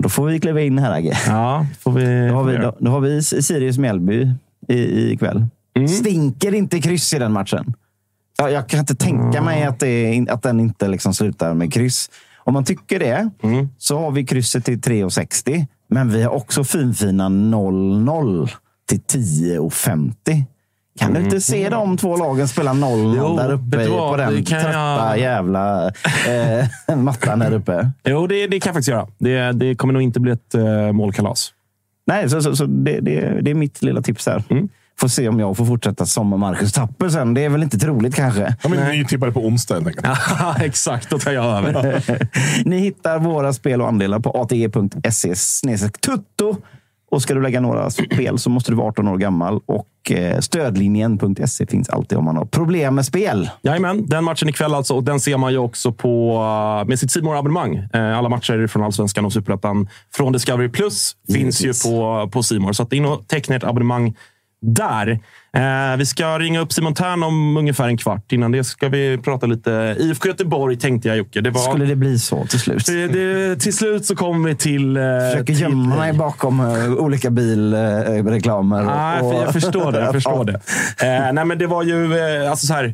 Då 0.01 0.09
får 0.09 0.25
vi 0.25 0.39
kliva 0.39 0.61
in 0.61 0.79
här, 0.79 0.91
Agge. 0.91 1.17
Ja, 1.27 1.65
får 1.79 1.91
vi... 1.91 2.27
Då 2.27 2.35
har 2.35 2.43
vi, 2.43 2.57
då, 2.57 2.75
då 2.79 2.91
har 2.91 2.99
vi 2.99 3.23
Sirius 3.23 3.77
Mjällby 3.77 4.33
i, 4.67 5.11
ikväll. 5.11 5.45
Mm. 5.79 5.87
Stinker 5.87 6.53
inte 6.53 6.81
kryss 6.81 7.13
i 7.13 7.19
den 7.19 7.31
matchen? 7.31 7.73
Ja, 8.37 8.49
jag 8.49 8.67
kan 8.67 8.79
inte 8.79 8.95
tänka 8.95 9.41
mig 9.41 9.63
att, 9.63 9.79
det, 9.79 10.25
att 10.29 10.41
den 10.43 10.59
inte 10.59 10.87
liksom 10.87 11.13
slutar 11.13 11.53
med 11.53 11.73
kryss. 11.73 12.09
Om 12.37 12.53
man 12.53 12.63
tycker 12.63 12.99
det, 12.99 13.29
Mm. 13.43 13.69
så 13.77 13.99
har 13.99 14.11
vi 14.11 14.25
krysset 14.25 14.65
till 14.65 14.79
3,60. 14.79 15.65
Men 15.87 16.09
vi 16.11 16.23
har 16.23 16.31
också 16.31 16.63
finfina 16.63 17.29
0-0 17.29 18.49
till 18.89 18.99
10,50. 19.01 20.43
Kan 20.99 21.13
du 21.13 21.19
inte 21.19 21.41
se 21.41 21.69
de 21.69 21.97
två 21.97 22.17
lagen 22.17 22.47
spela 22.47 22.73
0-0 22.73 22.99
Mm. 23.03 23.15
Jo, 23.17 23.37
där 23.37 23.47
vet 23.47 23.59
uppe 23.59 23.87
på 23.87 24.17
den 24.17 24.45
trötta 24.45 24.69
jag- 24.71 25.19
jävla 25.19 25.87
eh, 26.87 26.95
mattan 26.97 27.39
där 27.39 27.51
uppe? 27.53 27.91
Jo, 28.03 28.27
det, 28.27 28.47
det 28.47 28.59
kan 28.59 28.69
jag 28.69 28.75
faktiskt 28.75 28.87
göra. 28.89 29.07
Det, 29.17 29.51
det 29.51 29.75
kommer 29.75 29.93
nog 29.93 30.01
inte 30.03 30.19
bli 30.19 30.31
ett 30.31 30.55
uh, 30.55 30.91
målkalas. 30.91 31.53
Nej, 32.07 32.29
så, 32.29 32.41
så, 32.41 32.55
så 32.55 32.65
det, 32.65 32.99
det, 32.99 33.51
är 33.51 33.53
mitt 33.55 33.81
lilla 33.81 34.01
tips 34.01 34.25
här. 34.27 34.43
Mm. 34.49 34.69
Får 34.99 35.07
se 35.07 35.29
om 35.29 35.39
jag 35.39 35.57
får 35.57 35.65
fortsätta 35.65 36.05
som 36.05 36.39
Marcus 36.39 36.73
Tapper 36.73 37.09
sen. 37.09 37.33
Det 37.33 37.45
är 37.45 37.49
väl 37.49 37.63
inte 37.63 37.77
troligt 37.77 38.15
kanske. 38.15 38.55
De 38.63 38.73
är 38.73 38.91
nytippade 38.93 39.31
på 39.31 39.39
onsdag 39.39 39.75
helt 39.75 39.87
enkelt. 39.87 40.07
Exakt, 40.61 41.09
då 41.09 41.19
tar 41.19 41.31
jag 41.31 41.45
över. 41.45 42.03
Ni 42.65 42.79
hittar 42.79 43.19
våra 43.19 43.53
spel 43.53 43.81
och 43.81 43.87
andelar 43.87 44.19
på 44.19 44.29
atg.se 44.29 45.89
tutto. 45.89 46.57
Och 47.11 47.21
ska 47.21 47.33
du 47.33 47.41
lägga 47.41 47.61
några 47.61 47.89
spel 47.89 48.39
så 48.39 48.49
måste 48.49 48.71
du 48.71 48.75
vara 48.75 48.87
18 48.87 49.07
år 49.07 49.17
gammal. 49.17 49.59
Och 49.65 50.11
eh, 50.11 50.39
stödlinjen.se 50.39 51.65
finns 51.65 51.89
alltid 51.89 52.17
om 52.17 52.25
man 52.25 52.37
har 52.37 52.45
problem 52.45 52.95
med 52.95 53.05
spel. 53.05 53.49
Jajamän, 53.61 54.05
den 54.07 54.23
matchen 54.23 54.49
ikväll 54.49 54.73
alltså. 54.73 54.95
Och 54.95 55.03
den 55.03 55.19
ser 55.19 55.37
man 55.37 55.51
ju 55.51 55.57
också 55.57 55.91
på, 55.91 56.37
uh, 56.81 56.87
med 56.87 56.99
sitt 56.99 57.11
simor 57.11 57.37
abonnemang 57.37 57.75
Eh, 57.93 58.17
Alla 58.17 58.29
matcher 58.29 58.67
från 58.67 58.83
Allsvenskan 58.83 59.25
och 59.25 59.33
Superettan 59.33 59.89
från 60.15 60.33
Discovery 60.33 60.69
Plus 60.69 61.15
finns 61.33 61.61
ju 61.61 61.73
på, 61.83 62.29
More. 62.59 62.73
Så 62.73 62.83
att 62.83 62.93
in 62.93 63.05
och 63.05 63.27
teckna 63.27 63.55
ett 63.55 63.63
abonnemang 63.63 64.15
där. 64.61 65.19
Eh, 65.53 65.97
vi 65.97 66.05
ska 66.05 66.39
ringa 66.39 66.59
upp 66.59 66.73
Simon 66.73 66.93
Tern 66.93 67.23
om 67.23 67.57
ungefär 67.57 67.87
en 67.87 67.97
kvart. 67.97 68.31
Innan 68.31 68.51
det 68.51 68.63
ska 68.63 68.89
vi 68.89 69.17
prata 69.17 69.45
lite 69.45 69.95
IFK 69.99 70.27
Göteborg, 70.27 70.77
tänkte 70.77 71.07
jag 71.07 71.17
Jocke. 71.17 71.41
Det 71.41 71.49
var, 71.49 71.61
Skulle 71.61 71.85
det 71.85 71.95
bli 71.95 72.19
så 72.19 72.45
till 72.45 72.59
slut? 72.59 72.85
det, 72.85 73.07
det, 73.07 73.55
till 73.55 73.73
slut 73.73 74.05
så 74.05 74.15
kommer 74.15 74.49
vi 74.49 74.55
till... 74.55 74.97
Eh, 74.97 75.03
Försöker 75.03 75.43
till 75.43 75.61
gömma 75.61 75.95
mig 75.95 76.13
bakom 76.13 76.59
eh, 76.59 76.91
olika 76.93 77.29
bilreklamer. 77.29 78.83
Nej, 78.83 79.19
för 79.19 79.33
jag 79.33 79.53
förstår 79.53 79.91
det. 79.91 79.99
Jag 79.99 80.13
förstår 80.13 80.45
det. 80.45 80.59
Eh, 81.01 81.33
nej, 81.33 81.45
men 81.45 81.57
det 81.57 81.67
var 81.67 81.83
ju 81.83 82.17
eh, 82.17 82.51
alltså 82.51 82.67
så 82.67 82.73
här. 82.73 82.93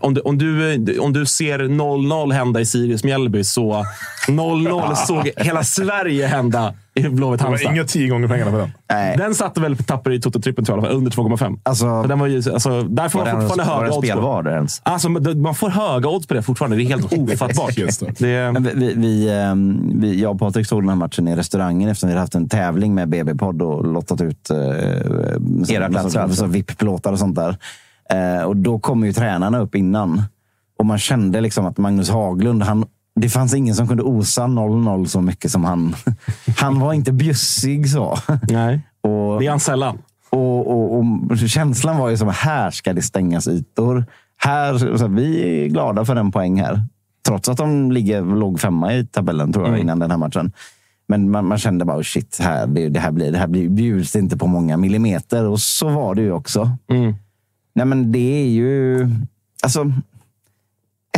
Om 0.00 0.14
du, 0.14 0.20
om, 0.20 0.38
du, 0.38 0.98
om 0.98 1.12
du 1.12 1.26
ser 1.26 1.58
0-0 1.58 2.32
hända 2.32 2.60
i 2.60 2.66
Sirius 2.66 3.04
Mjällby 3.04 3.44
så 3.44 3.84
0-0 4.28 4.94
såg 4.94 5.30
hela 5.36 5.64
Sverige 5.64 6.26
hända 6.26 6.74
i 7.06 7.10
Blåvitt 7.10 7.38
Det 7.40 7.44
var 7.44 7.50
Halmstad. 7.50 7.72
inga 7.72 7.84
tio 7.84 8.08
gånger 8.08 8.28
pengarna 8.28 8.50
på 8.50 8.56
den. 8.56 8.70
Nej. 8.90 9.16
Den 9.16 9.34
satte 9.34 9.60
väl 9.60 9.76
på 9.76 9.82
tapper 9.82 10.10
i 10.10 10.18
Toto-trippen 10.20 10.64
tror 10.64 10.84
jag, 10.86 10.92
under 10.94 11.10
2,5. 11.10 11.58
Alltså- 11.62 12.02
Så 12.02 12.08
den 12.08 12.18
var 12.18 12.26
ju, 12.26 12.36
alltså, 12.52 12.82
där 12.82 13.08
får 13.08 13.18
Var 13.18 13.26
man 13.26 13.34
det 13.42 13.48
fortfarande 13.48 13.64
var 13.74 13.80
det 13.80 13.82
höga 13.86 13.96
odds 13.96 14.06
spelvar 14.08 14.42
där 14.42 14.50
ens? 14.54 14.80
Alltså, 14.84 15.08
man 15.08 15.54
får 15.54 15.70
höga 15.70 16.08
odds 16.08 16.26
på 16.26 16.34
det 16.34 16.42
fortfarande. 16.42 16.76
Det 16.76 16.82
är 16.82 16.86
helt 16.86 17.12
ofattbart. 17.32 17.74
Det, 18.18 18.52
Men 18.52 18.62
Vi, 18.74 18.94
vi, 18.96 19.30
ehm, 19.30 19.92
vi, 20.00 20.20
jag 20.22 20.32
och 20.32 20.38
Patrik 20.38 20.66
såg 20.66 20.82
den 20.82 20.88
här 20.88 20.96
matchen 20.96 21.28
i 21.28 21.36
restaurangen 21.36 21.88
efter 21.88 22.06
vi 22.06 22.12
hade 22.12 22.20
haft 22.20 22.34
en 22.34 22.48
tävling 22.48 22.94
med 22.94 23.08
BB-podd 23.08 23.62
och 23.62 23.92
lottat 23.92 24.20
ut 24.20 24.50
eh, 24.50 24.56
Era 25.76 25.88
platser 25.88 26.08
så, 26.10 26.18
alltså? 26.20 26.36
så 26.36 26.46
VIP-plåtar 26.46 27.12
och 27.12 27.18
sånt 27.18 27.36
där. 27.36 27.56
Eh, 28.10 28.42
och 28.44 28.56
då 28.56 28.78
kom 28.78 29.04
ju 29.04 29.12
tränarna 29.12 29.58
upp 29.60 29.74
innan. 29.74 30.22
Och 30.78 30.86
man 30.86 30.98
kände 30.98 31.40
liksom 31.40 31.66
att 31.66 31.78
Magnus 31.78 32.10
Haglund, 32.10 32.62
han, 32.62 32.84
det 33.20 33.28
fanns 33.28 33.54
ingen 33.54 33.74
som 33.74 33.88
kunde 33.88 34.02
osa 34.02 34.42
0-0 34.42 35.04
så 35.06 35.20
mycket 35.20 35.50
som 35.50 35.64
han. 35.64 35.96
Han 36.58 36.80
var 36.80 36.92
inte 36.92 37.12
bjussig 37.12 37.90
så. 37.90 38.18
nej, 38.48 38.80
Och, 39.00 39.40
det 39.40 39.46
är 39.46 39.50
han 39.50 39.60
sällan. 39.60 39.98
och, 40.30 40.66
och, 40.70 40.98
och 41.30 41.38
känslan 41.38 41.98
var 41.98 42.08
ju 42.08 42.16
som 42.16 42.28
här 42.28 42.70
ska 42.70 42.92
det 42.92 43.02
stängas 43.02 43.48
ytor. 43.48 44.04
Här, 44.36 44.96
så 44.96 45.06
vi 45.06 45.40
är 45.64 45.68
glada 45.68 46.04
för 46.04 46.16
en 46.16 46.32
poäng 46.32 46.60
här. 46.60 46.82
Trots 47.26 47.48
att 47.48 47.56
de 47.56 47.92
ligger, 47.92 48.22
låg 48.22 48.60
femma 48.60 48.94
i 48.94 49.06
tabellen 49.06 49.52
tror 49.52 49.68
jag 49.68 49.78
innan 49.78 49.98
den 49.98 50.10
här 50.10 50.18
matchen. 50.18 50.52
Men 51.08 51.30
man, 51.30 51.46
man 51.46 51.58
kände 51.58 51.84
bara 51.84 51.98
oh 51.98 52.02
shit, 52.02 52.38
här, 52.40 52.66
det, 52.66 52.88
det 52.88 53.00
här 53.00 53.10
blir, 53.12 53.32
det 53.32 53.38
här 53.38 53.46
blir, 53.46 53.68
bjuds 53.68 54.16
inte 54.16 54.36
på 54.36 54.46
många 54.46 54.76
millimeter. 54.76 55.44
Och 55.48 55.60
så 55.60 55.88
var 55.88 56.14
det 56.14 56.22
ju 56.22 56.32
också. 56.32 56.70
Mm. 56.90 57.14
Nej, 57.74 57.86
men 57.86 58.12
det 58.12 58.42
är 58.42 58.48
ju... 58.48 59.08
Alltså, 59.62 59.92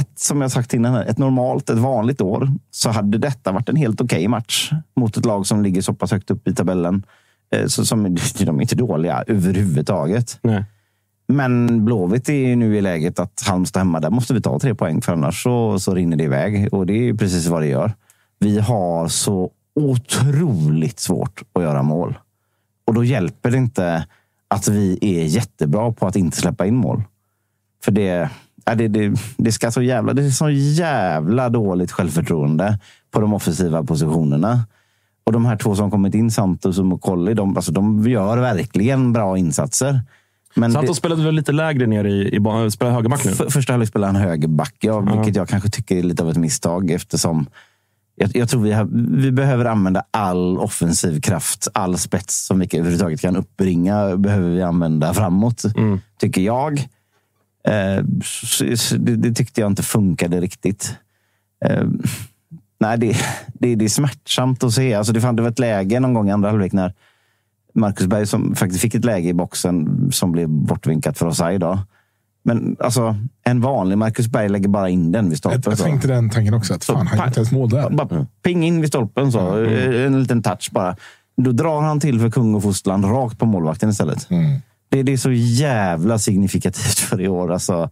ett, 0.01 0.19
som 0.19 0.41
jag 0.41 0.51
sagt 0.51 0.75
innan, 0.75 0.95
ett 0.95 1.19
normalt, 1.19 1.71
ett 1.71 1.79
vanligt 1.79 2.21
år 2.21 2.49
så 2.71 2.91
hade 2.91 3.19
detta 3.19 3.53
varit 3.53 3.69
en 3.69 3.77
helt 3.77 4.01
okej 4.01 4.29
match 4.29 4.71
mot 4.97 5.17
ett 5.17 5.25
lag 5.25 5.47
som 5.47 5.63
ligger 5.63 5.83
så 5.83 5.95
pass 5.95 6.11
högt 6.11 6.31
upp 6.31 6.49
i 6.49 6.55
tabellen. 6.55 7.03
Eh, 7.55 7.67
Så, 7.67 7.87
som, 7.87 8.03
de 8.39 8.57
är 8.59 8.63
inte 8.63 8.75
dåliga 8.75 9.25
överhuvudtaget. 9.27 10.39
Nej. 10.43 10.65
Men 11.29 11.85
Blåvitt 11.85 12.29
är 12.29 12.57
nu 12.57 12.77
i 12.77 12.81
läget 12.81 13.19
att 13.19 13.43
Halmstad 13.47 13.81
hemma, 13.81 14.01
där 14.01 14.11
måste 14.11 14.35
vi 14.35 14.41
ta 14.41 14.59
tre 14.59 14.75
poäng 14.75 15.03
för 15.03 15.13
annars 15.13 15.43
så, 15.43 15.79
så 15.79 15.95
rinner 15.95 16.17
det 16.17 16.25
iväg. 16.25 16.69
Och 16.75 16.87
det 16.87 16.93
är 16.93 17.03
ju 17.03 17.17
precis 17.17 17.47
vad 17.47 17.63
det 17.63 17.67
gör. 17.67 17.93
Vi 18.39 18.59
har 18.59 19.09
så 19.09 19.51
otroligt 19.75 21.01
svårt 21.01 21.43
att 21.53 21.63
göra 21.63 21.83
mål. 21.83 22.19
Och 22.85 22.95
då 22.95 23.05
hjälper 23.05 23.51
det 23.51 23.57
inte 23.57 24.07
att 24.49 24.69
vi 24.69 24.99
är 25.01 25.25
jättebra 25.25 25.93
på 25.93 26.07
att 26.07 26.17
inte 26.17 26.37
släppa 26.37 26.67
in 26.67 26.75
mål. 26.77 27.03
För 27.85 27.93
det, 27.93 28.31
ja, 28.65 28.75
det, 28.75 28.89
det, 28.89 29.15
det, 29.37 29.53
ska 29.53 29.71
så 29.71 29.83
jävla, 29.83 30.13
det 30.13 30.23
är 30.23 30.31
så 30.31 30.51
jävla 30.51 31.49
dåligt 31.49 31.93
självförtroende 31.93 32.79
på 33.11 33.21
de 33.21 33.35
offensiva 33.35 33.83
positionerna. 33.83 34.61
Och 35.25 35.33
de 35.33 35.45
här 35.45 35.57
två 35.57 35.75
som 35.75 35.91
kommit 35.91 36.15
in, 36.15 36.31
Santos 36.31 36.79
och 36.79 36.87
Mokolli, 36.87 37.35
de, 37.35 37.57
alltså, 37.57 37.73
de 37.73 38.09
gör 38.09 38.39
verkligen 38.39 39.13
bra 39.13 39.39
insatser. 39.39 40.01
Men 40.55 40.73
Santos 40.73 40.97
spelade 40.97 41.25
väl 41.25 41.35
lite 41.35 41.53
lägre 41.53 41.87
ner 41.87 42.05
i, 42.05 42.35
i 42.35 42.41
banan. 42.41 42.71
Spelar 42.71 42.93
högerback 42.93 43.25
nu. 43.25 43.31
För, 43.31 43.51
första 43.51 43.73
halvlek 43.73 43.89
spelade 43.89 44.13
han 44.13 44.23
högerback, 44.23 44.75
ja, 44.81 45.01
vilket 45.01 45.37
jag 45.37 45.49
kanske 45.49 45.71
tycker 45.71 45.97
är 45.97 46.03
lite 46.03 46.23
av 46.23 46.31
ett 46.31 46.37
misstag 46.37 46.91
eftersom 46.91 47.47
jag, 48.17 48.37
jag 48.37 48.49
tror 48.49 48.63
vi, 48.63 48.73
har, 48.73 48.89
vi 49.23 49.33
behöver 49.33 49.65
använda 49.65 50.03
all 50.11 50.59
offensiv 50.59 51.21
kraft, 51.21 51.69
all 51.75 51.99
spets 51.99 52.47
som 52.47 52.59
vi 52.59 52.69
överhuvudtaget 52.73 53.21
kan 53.21 53.37
uppbringa 53.37 54.17
behöver 54.17 54.51
vi 54.51 54.63
använda 54.63 55.15
framåt, 55.15 55.63
tycker 56.19 56.41
jag. 56.41 56.89
Eh, 57.69 58.05
det, 58.99 59.17
det 59.17 59.33
tyckte 59.35 59.61
jag 59.61 59.71
inte 59.71 59.83
funkade 59.83 60.41
riktigt. 60.41 60.97
Eh, 61.65 61.85
nej, 62.81 62.99
det, 62.99 63.17
det, 63.55 63.75
det 63.75 63.85
är 63.85 63.89
smärtsamt 63.89 64.65
att 64.65 64.73
se. 64.73 64.95
Alltså 64.95 65.13
det, 65.13 65.21
fann, 65.21 65.37
det 65.37 65.43
var 65.43 65.51
ett 65.51 65.59
läge 65.59 66.01
någon 66.01 66.15
gång 66.15 66.29
i 66.29 66.33
andra 66.33 66.49
halvlek 66.49 66.73
när 66.73 66.95
Marcus 67.75 68.07
Berg 68.07 68.27
som 68.27 68.55
faktiskt 68.55 68.81
fick 68.83 68.95
ett 68.95 69.05
läge 69.05 69.29
i 69.29 69.33
boxen 69.35 70.09
som 70.13 70.33
blev 70.33 70.49
bortvinkat 70.49 71.19
för 71.19 71.27
offside. 71.27 71.61
Då. 71.61 71.79
Men 72.45 72.77
alltså, 72.81 73.17
en 73.45 73.61
vanlig 73.61 73.99
Marcus 73.99 74.29
Berg 74.29 74.49
lägger 74.49 74.69
bara 74.69 74.89
in 74.89 75.13
den 75.13 75.25
vid 75.25 75.33
Jag, 75.33 75.39
stolpen. 75.39 75.63
jag 75.67 75.79
så. 75.79 75.85
tänkte 75.85 76.09
den 76.09 76.31
tanken 76.31 76.55
också. 76.55 76.75
Att 76.75 76.85
fan, 76.85 77.07
han 77.07 77.17
gjorde 77.17 77.29
inte 77.29 77.41
ens 77.41 77.53
mål 77.53 77.69
där. 77.71 77.91
Bara 77.91 78.27
ping 78.43 78.65
in 78.65 78.81
vid 78.81 78.89
stolpen. 78.89 79.33
så. 79.33 79.57
En 79.57 80.21
liten 80.21 80.43
touch 80.43 80.69
bara. 80.73 80.97
Då 81.37 81.53
drar 81.53 81.81
han 81.83 82.01
till 82.01 82.21
för 82.21 82.31
kung 82.31 82.55
och 82.55 82.63
fostran 82.63 83.05
rakt 83.05 83.39
på 83.39 83.47
målvakten 83.47 83.91
istället. 83.91 84.31
Mm. 84.31 84.61
Det, 84.93 85.03
det 85.03 85.13
är 85.13 85.17
så 85.17 85.33
jävla 85.33 86.19
signifikativt 86.19 86.99
för 86.99 87.21
i 87.21 87.29
år. 87.29 87.53
Alltså, 87.53 87.91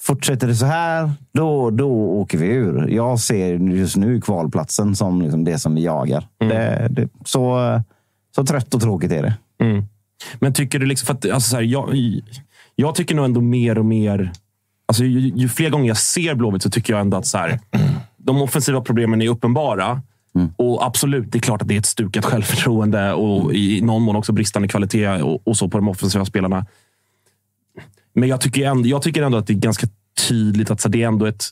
fortsätter 0.00 0.46
det 0.46 0.54
så 0.54 0.66
här, 0.66 1.10
då, 1.32 1.70
då 1.70 1.90
åker 1.90 2.38
vi 2.38 2.46
ur. 2.46 2.88
Jag 2.88 3.20
ser 3.20 3.54
just 3.54 3.96
nu 3.96 4.20
kvalplatsen 4.20 4.96
som 4.96 5.22
liksom 5.22 5.44
det 5.44 5.58
som 5.58 5.74
vi 5.74 5.84
jagar. 5.84 6.28
Det, 6.38 6.88
det, 6.90 7.08
så, 7.24 7.58
så 8.34 8.44
trött 8.44 8.74
och 8.74 8.80
tråkigt 8.80 9.12
är 9.12 9.22
det. 9.22 9.34
Mm. 9.62 9.84
Men 10.40 10.52
tycker 10.52 10.78
du 10.78 10.86
liksom... 10.86 11.06
För 11.06 11.14
att, 11.14 11.34
alltså 11.34 11.50
så 11.50 11.56
här, 11.56 11.62
jag, 11.62 11.94
jag 12.76 12.94
tycker 12.94 13.14
nog 13.14 13.24
ändå 13.24 13.40
mer 13.40 13.78
och 13.78 13.84
mer... 13.84 14.32
Alltså, 14.86 15.04
ju, 15.04 15.20
ju 15.20 15.48
fler 15.48 15.70
gånger 15.70 15.88
jag 15.88 15.96
ser 15.96 16.34
Blåvitt 16.34 16.62
så 16.62 16.70
tycker 16.70 16.92
jag 16.92 17.00
ändå 17.00 17.16
att 17.16 17.26
så 17.26 17.38
här, 17.38 17.60
de 18.16 18.42
offensiva 18.42 18.80
problemen 18.80 19.22
är 19.22 19.28
uppenbara. 19.28 20.02
Och 20.56 20.86
absolut, 20.86 21.32
det 21.32 21.38
är 21.38 21.40
klart 21.40 21.62
att 21.62 21.68
det 21.68 21.74
är 21.74 21.78
ett 21.78 21.86
stukat 21.86 22.24
självförtroende 22.24 23.12
och 23.12 23.54
i 23.54 23.80
någon 23.80 24.02
mån 24.02 24.16
också 24.16 24.32
bristande 24.32 24.68
kvalitet 24.68 25.08
och, 25.08 25.48
och 25.48 25.56
så 25.56 25.68
på 25.68 25.78
de 25.78 25.88
offensiva 25.88 26.24
spelarna. 26.24 26.66
Men 28.12 28.28
jag 28.28 28.40
tycker, 28.40 28.66
ändå, 28.66 28.88
jag 28.88 29.02
tycker 29.02 29.22
ändå 29.22 29.38
att 29.38 29.46
det 29.46 29.52
är 29.52 29.58
ganska 29.58 29.86
tydligt 30.28 30.70
att 30.70 30.80
så 30.80 30.88
det 30.88 31.02
är 31.02 31.06
ändå 31.06 31.26
ett... 31.26 31.44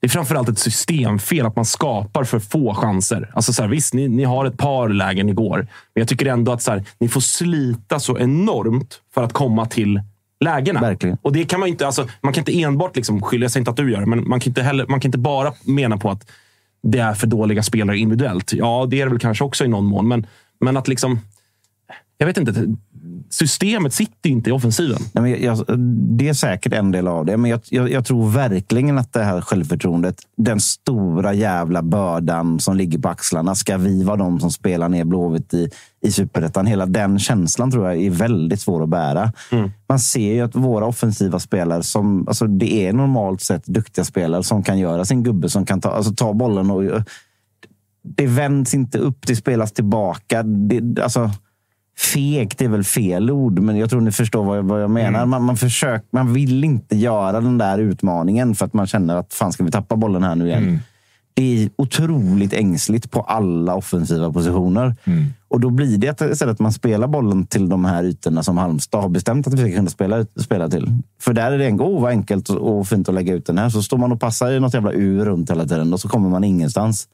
Det 0.00 0.06
är 0.06 0.08
framförallt 0.08 0.48
ett 0.48 0.58
systemfel 0.58 1.46
att 1.46 1.56
man 1.56 1.64
skapar 1.64 2.24
för 2.24 2.38
få 2.38 2.74
chanser. 2.74 3.30
Alltså 3.34 3.52
så 3.52 3.62
här, 3.62 3.68
visst, 3.68 3.94
ni, 3.94 4.08
ni 4.08 4.24
har 4.24 4.44
ett 4.44 4.58
par 4.58 4.88
lägen 4.88 5.28
igår, 5.28 5.56
men 5.94 6.00
jag 6.00 6.08
tycker 6.08 6.26
ändå 6.26 6.52
att 6.52 6.62
så 6.62 6.70
här, 6.70 6.84
ni 6.98 7.08
får 7.08 7.20
slita 7.20 8.00
så 8.00 8.18
enormt 8.18 9.00
för 9.14 9.22
att 9.22 9.32
komma 9.32 9.66
till 9.66 10.00
lägena. 10.40 10.80
Verkligen. 10.80 11.18
Och 11.22 11.32
det 11.32 11.44
kan 11.44 11.60
man, 11.60 11.68
inte, 11.68 11.86
alltså, 11.86 12.08
man 12.20 12.32
kan 12.32 12.40
inte 12.40 12.62
enbart 12.62 12.96
liksom 12.96 13.22
skylla, 13.22 13.44
jag 13.44 13.50
säger 13.50 13.60
inte 13.60 13.70
att 13.70 13.76
du 13.76 13.92
gör 13.92 14.00
det, 14.00 14.06
men 14.06 14.28
man 14.28 14.40
kan 14.40 14.50
inte, 14.50 14.62
heller, 14.62 14.86
man 14.86 15.00
kan 15.00 15.08
inte 15.08 15.18
bara 15.18 15.52
mena 15.64 15.96
på 15.96 16.10
att 16.10 16.30
det 16.82 16.98
är 16.98 17.14
för 17.14 17.26
dåliga 17.26 17.62
spelare 17.62 17.98
individuellt. 17.98 18.52
Ja, 18.52 18.86
det 18.90 19.00
är 19.00 19.04
det 19.04 19.10
väl 19.10 19.20
kanske 19.20 19.44
också 19.44 19.64
i 19.64 19.68
någon 19.68 19.84
mån, 19.84 20.08
men, 20.08 20.26
men 20.60 20.76
att 20.76 20.88
liksom... 20.88 21.20
Jag 22.18 22.26
vet 22.26 22.36
inte. 22.36 22.66
Systemet 23.32 23.94
sitter 23.94 24.30
inte 24.30 24.50
i 24.50 24.52
offensiven. 24.52 24.98
Nej, 25.12 25.22
men 25.22 25.30
jag, 25.30 25.40
jag, 25.40 25.78
det 26.18 26.28
är 26.28 26.34
säkert 26.34 26.72
en 26.72 26.90
del 26.90 27.08
av 27.08 27.26
det, 27.26 27.36
men 27.36 27.50
jag, 27.50 27.60
jag, 27.68 27.90
jag, 27.90 28.06
tror 28.06 28.30
verkligen 28.30 28.98
att 28.98 29.12
det 29.12 29.24
här 29.24 29.40
självförtroendet, 29.40 30.16
den 30.36 30.60
stora 30.60 31.34
jävla 31.34 31.82
bördan 31.82 32.60
som 32.60 32.76
ligger 32.76 32.98
på 32.98 33.08
axlarna, 33.08 33.54
ska 33.54 33.76
vi 33.76 34.04
vara 34.04 34.16
de 34.16 34.40
som 34.40 34.50
spelar 34.50 34.88
ner 34.88 35.04
Blåvitt 35.04 35.54
i, 35.54 35.70
i 36.02 36.12
superettan? 36.12 36.66
Hela 36.66 36.86
den 36.86 37.18
känslan 37.18 37.70
tror 37.70 37.88
jag 37.88 38.02
är 38.02 38.10
väldigt 38.10 38.60
svår 38.60 38.82
att 38.82 38.88
bära. 38.88 39.32
Mm. 39.50 39.70
Man 39.88 39.98
ser 39.98 40.32
ju 40.32 40.40
att 40.40 40.54
våra 40.54 40.86
offensiva 40.86 41.38
spelare, 41.38 41.82
som, 41.82 42.28
alltså 42.28 42.46
det 42.46 42.86
är 42.86 42.92
normalt 42.92 43.40
sett 43.40 43.66
duktiga 43.66 44.04
spelare 44.04 44.42
som 44.42 44.62
kan 44.62 44.78
göra 44.78 45.04
sin 45.04 45.22
gubbe, 45.22 45.48
som 45.48 45.66
kan 45.66 45.80
ta, 45.80 45.90
alltså 45.90 46.14
ta 46.14 46.32
bollen 46.32 46.70
och 46.70 46.82
det 48.04 48.26
vänds 48.26 48.74
inte 48.74 48.98
upp, 48.98 49.26
det 49.26 49.36
spelas 49.36 49.72
tillbaka. 49.72 50.42
Det, 50.42 51.02
alltså, 51.02 51.30
fegt 52.02 52.62
är 52.62 52.68
väl 52.68 52.84
fel 52.84 53.30
ord, 53.30 53.58
men 53.58 53.76
jag 53.76 53.90
tror 53.90 54.00
ni 54.00 54.12
förstår 54.12 54.44
vad 54.44 54.58
jag, 54.58 54.62
vad 54.62 54.82
jag 54.82 54.90
menar. 54.90 55.18
Mm. 55.18 55.30
Man, 55.30 55.42
man, 55.42 55.56
försöker, 55.56 56.06
man 56.10 56.32
vill 56.32 56.64
inte 56.64 56.96
göra 56.96 57.40
den 57.40 57.58
där 57.58 57.78
utmaningen 57.78 58.54
för 58.54 58.66
att 58.66 58.74
man 58.74 58.86
känner 58.86 59.16
att 59.16 59.34
fan 59.34 59.52
ska 59.52 59.64
vi 59.64 59.70
tappa 59.70 59.96
bollen 59.96 60.22
här 60.22 60.34
nu 60.34 60.46
igen. 60.46 60.62
Mm. 60.62 60.78
Det 61.34 61.62
är 61.62 61.70
otroligt 61.76 62.52
ängsligt 62.52 63.10
på 63.10 63.20
alla 63.20 63.74
offensiva 63.74 64.32
positioner. 64.32 64.94
Mm. 65.04 65.24
Och 65.48 65.60
då 65.60 65.70
blir 65.70 65.98
det 65.98 66.20
istället 66.20 66.52
att 66.52 66.58
man 66.58 66.72
spelar 66.72 67.06
bollen 67.06 67.46
till 67.46 67.68
de 67.68 67.84
här 67.84 68.04
ytorna 68.04 68.42
som 68.42 68.58
Halmstad 68.58 69.02
har 69.02 69.08
bestämt 69.08 69.46
att 69.46 69.54
vi 69.54 69.58
ska 69.58 69.76
kunna 69.76 69.90
spela, 69.90 70.26
spela 70.36 70.68
till. 70.68 70.98
För 71.20 71.32
där 71.32 71.52
är 71.52 71.58
det 71.58 71.66
en, 71.66 71.80
oh, 71.80 72.02
vad 72.02 72.10
enkelt 72.10 72.48
och 72.50 72.88
fint 72.88 73.08
att 73.08 73.14
lägga 73.14 73.34
ut 73.34 73.46
den 73.46 73.58
här. 73.58 73.68
Så 73.68 73.82
står 73.82 73.98
man 73.98 74.12
och 74.12 74.20
passar 74.20 74.52
i 74.52 74.60
något 74.60 74.74
jävla 74.74 74.92
ur 74.92 75.24
runt 75.24 75.50
hela 75.50 75.64
tiden 75.64 75.92
och 75.92 76.00
så 76.00 76.08
kommer 76.08 76.28
man 76.28 76.44
ingenstans. 76.44 77.08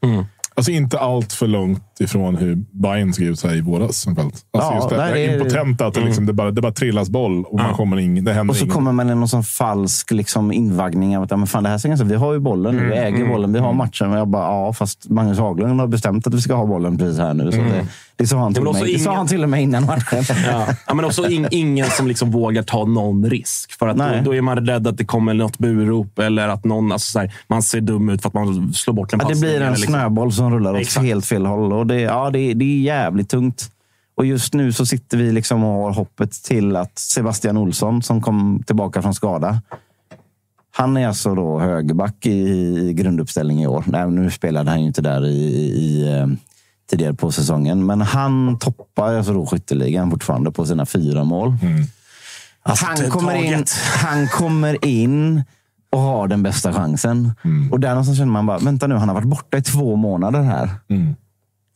Alltså 0.59 0.71
inte 0.71 0.99
allt 0.99 1.33
för 1.33 1.47
långt 1.47 1.83
ifrån 2.01 2.37
hur 2.37 2.57
Bayern 2.73 3.13
såg 3.13 3.25
ut 3.25 3.45
här 3.45 3.57
i 3.57 3.61
våras. 3.61 4.07
Alltså 4.09 4.27
Ja, 4.53 4.75
just 4.77 4.89
det, 4.89 4.97
där 4.97 5.15
det 5.15 5.21
är- 5.21 5.29
är 5.31 5.39
impotenta, 5.39 5.87
att 5.87 5.95
det, 5.95 6.01
liksom, 6.01 6.27
det, 6.27 6.33
bara, 6.33 6.51
det 6.51 6.61
bara 6.63 6.73
trillas 6.73 7.11
boll 7.11 7.45
och 7.45 7.59
man 7.61 7.75
kommer 7.75 7.99
ing, 7.99 8.25
det 8.25 8.33
händer 8.33 8.53
Och 8.53 8.57
så 8.57 8.65
inget. 8.65 8.75
kommer 8.75 8.93
man 8.93 9.11
i 9.11 9.15
någon 9.15 9.29
sån 9.29 9.45
falsk 9.45 10.11
liksom, 10.11 10.53
invaggning 10.53 11.17
av 11.17 11.23
att 11.23 11.31
ja, 11.31 11.37
men 11.37 11.47
fan, 11.47 11.63
det 11.63 11.69
här 11.69 11.79
ser 11.79 11.89
ganska, 11.89 12.07
vi 12.07 12.15
har 12.15 12.33
ju 12.33 12.39
bollen 12.39 12.77
nu, 12.77 12.87
vi 12.87 12.93
äger 12.97 13.29
bollen, 13.29 13.53
vi 13.53 13.59
har 13.59 13.73
matchen. 13.73 14.09
Men 14.09 14.19
jag 14.19 14.29
bara, 14.29 14.43
ja, 14.45 14.73
fast 14.73 15.09
Magnus 15.11 15.39
Haglund 15.39 15.81
har 15.81 15.87
bestämt 15.87 16.27
att 16.27 16.35
vi 16.35 16.41
ska 16.41 16.55
ha 16.55 16.67
bollen 16.67 16.99
precis 16.99 17.19
här 17.19 17.35
nu. 17.35 17.53
Så 17.53 17.59
det, 17.59 17.87
det 18.19 18.27
sa 18.27 18.39
han 18.39 18.55
till 18.55 18.63
mig. 18.63 18.73
Det 18.73 18.99
sa 18.99 19.11
ingen- 19.11 19.17
han 19.17 19.27
till 19.27 19.43
och 19.43 19.49
med 19.49 19.63
innan 19.63 19.87
matchen. 19.87 20.25
Ja. 20.47 20.67
ja, 20.87 20.95
men 20.95 21.05
också 21.05 21.29
in, 21.29 21.49
ingen 21.51 21.87
som 21.91 22.07
liksom 22.09 22.31
vågar 22.31 22.63
ta 22.63 22.85
någon 22.85 23.31
risk. 23.31 23.73
För 23.79 23.89
att 23.89 23.97
då, 23.97 24.05
då 24.25 24.35
är 24.35 24.41
man 24.41 24.67
rädd 24.67 24.87
att 24.87 24.97
det 24.97 25.05
kommer 25.05 25.35
något 25.35 25.59
burop 25.59 26.19
eller 26.19 26.49
att 26.49 26.65
någon, 26.65 26.93
alltså 26.93 27.13
så 27.13 27.19
här, 27.19 27.33
man 27.49 27.63
ser 27.63 27.81
dum 27.81 28.09
ut 28.09 28.23
för 28.23 28.29
att 28.29 28.35
man 28.35 28.73
slår 28.75 28.95
bort 28.95 29.13
en 29.13 29.19
Ja, 29.23 29.25
det 29.29 29.33
passning. 29.35 29.51
blir 29.51 29.61
en 29.61 29.73
liksom. 29.73 29.95
snöboll 29.95 30.33
som 30.33 30.51
rullar 30.55 30.75
åt 30.75 30.81
Exakt. 30.81 31.07
helt 31.07 31.27
fel 31.27 31.47
håll. 31.47 31.73
Och 31.73 31.87
det, 31.87 32.01
ja, 32.01 32.31
det, 32.31 32.55
det 32.55 32.65
är 32.65 32.81
jävligt 32.81 33.29
tungt. 33.29 33.71
Och 34.17 34.27
just 34.27 34.55
nu 34.55 34.73
så 34.73 34.87
sitter 34.87 35.17
vi 35.17 35.33
liksom 35.33 35.65
och 35.65 35.83
har 35.85 35.93
hoppet 35.93 36.33
till 36.33 36.77
att 36.77 36.99
Sebastian 36.99 37.57
Olsson, 37.57 38.03
som 38.03 38.21
kom 38.23 38.63
tillbaka 38.67 39.03
från 39.03 39.15
skada, 39.15 39.61
han 40.77 40.97
är 40.97 41.09
alltså 41.09 41.35
då 41.35 41.59
högerback 41.61 42.27
i, 42.27 42.31
i 42.89 42.93
grunduppställning 42.93 43.63
i 43.63 43.67
år. 43.67 43.85
Nej, 43.87 44.11
nu 44.11 44.31
spelade 44.31 44.71
han 44.71 44.81
ju 44.81 44.87
inte 44.87 45.03
där 45.03 45.27
i, 45.27 45.29
i, 45.29 46.13
eh, 46.19 46.27
tidigare 46.91 47.15
på 47.15 47.33
säsongen. 47.33 47.87
Men 47.87 48.01
han 48.01 48.59
toppar 48.59 49.15
alltså 49.15 49.33
då 49.33 49.47
skytteligan 49.47 50.11
fortfarande 50.11 50.51
på 50.53 50.67
sina 50.67 50.87
fyra 50.87 51.25
mål. 51.25 51.57
Alltså, 52.63 52.87
han, 52.87 53.11
kommer 53.11 53.35
in, 53.35 53.65
han 54.03 54.29
kommer 54.29 54.85
in 54.85 55.43
och 55.93 56.01
har 56.01 56.29
den 56.29 56.43
bästa 56.43 56.73
chansen. 56.73 57.33
Och 57.73 57.81
där 57.81 57.89
någonstans 57.89 58.19
känner 58.19 58.33
man 58.33 58.47
bara, 58.47 58.59
vänta 58.59 58.87
nu, 58.87 58.95
han 58.95 59.09
har 59.09 59.15
varit 59.15 59.29
borta 59.29 59.57
i 59.59 59.63
två 59.63 59.97
månader 59.97 60.43
här. 60.43 60.71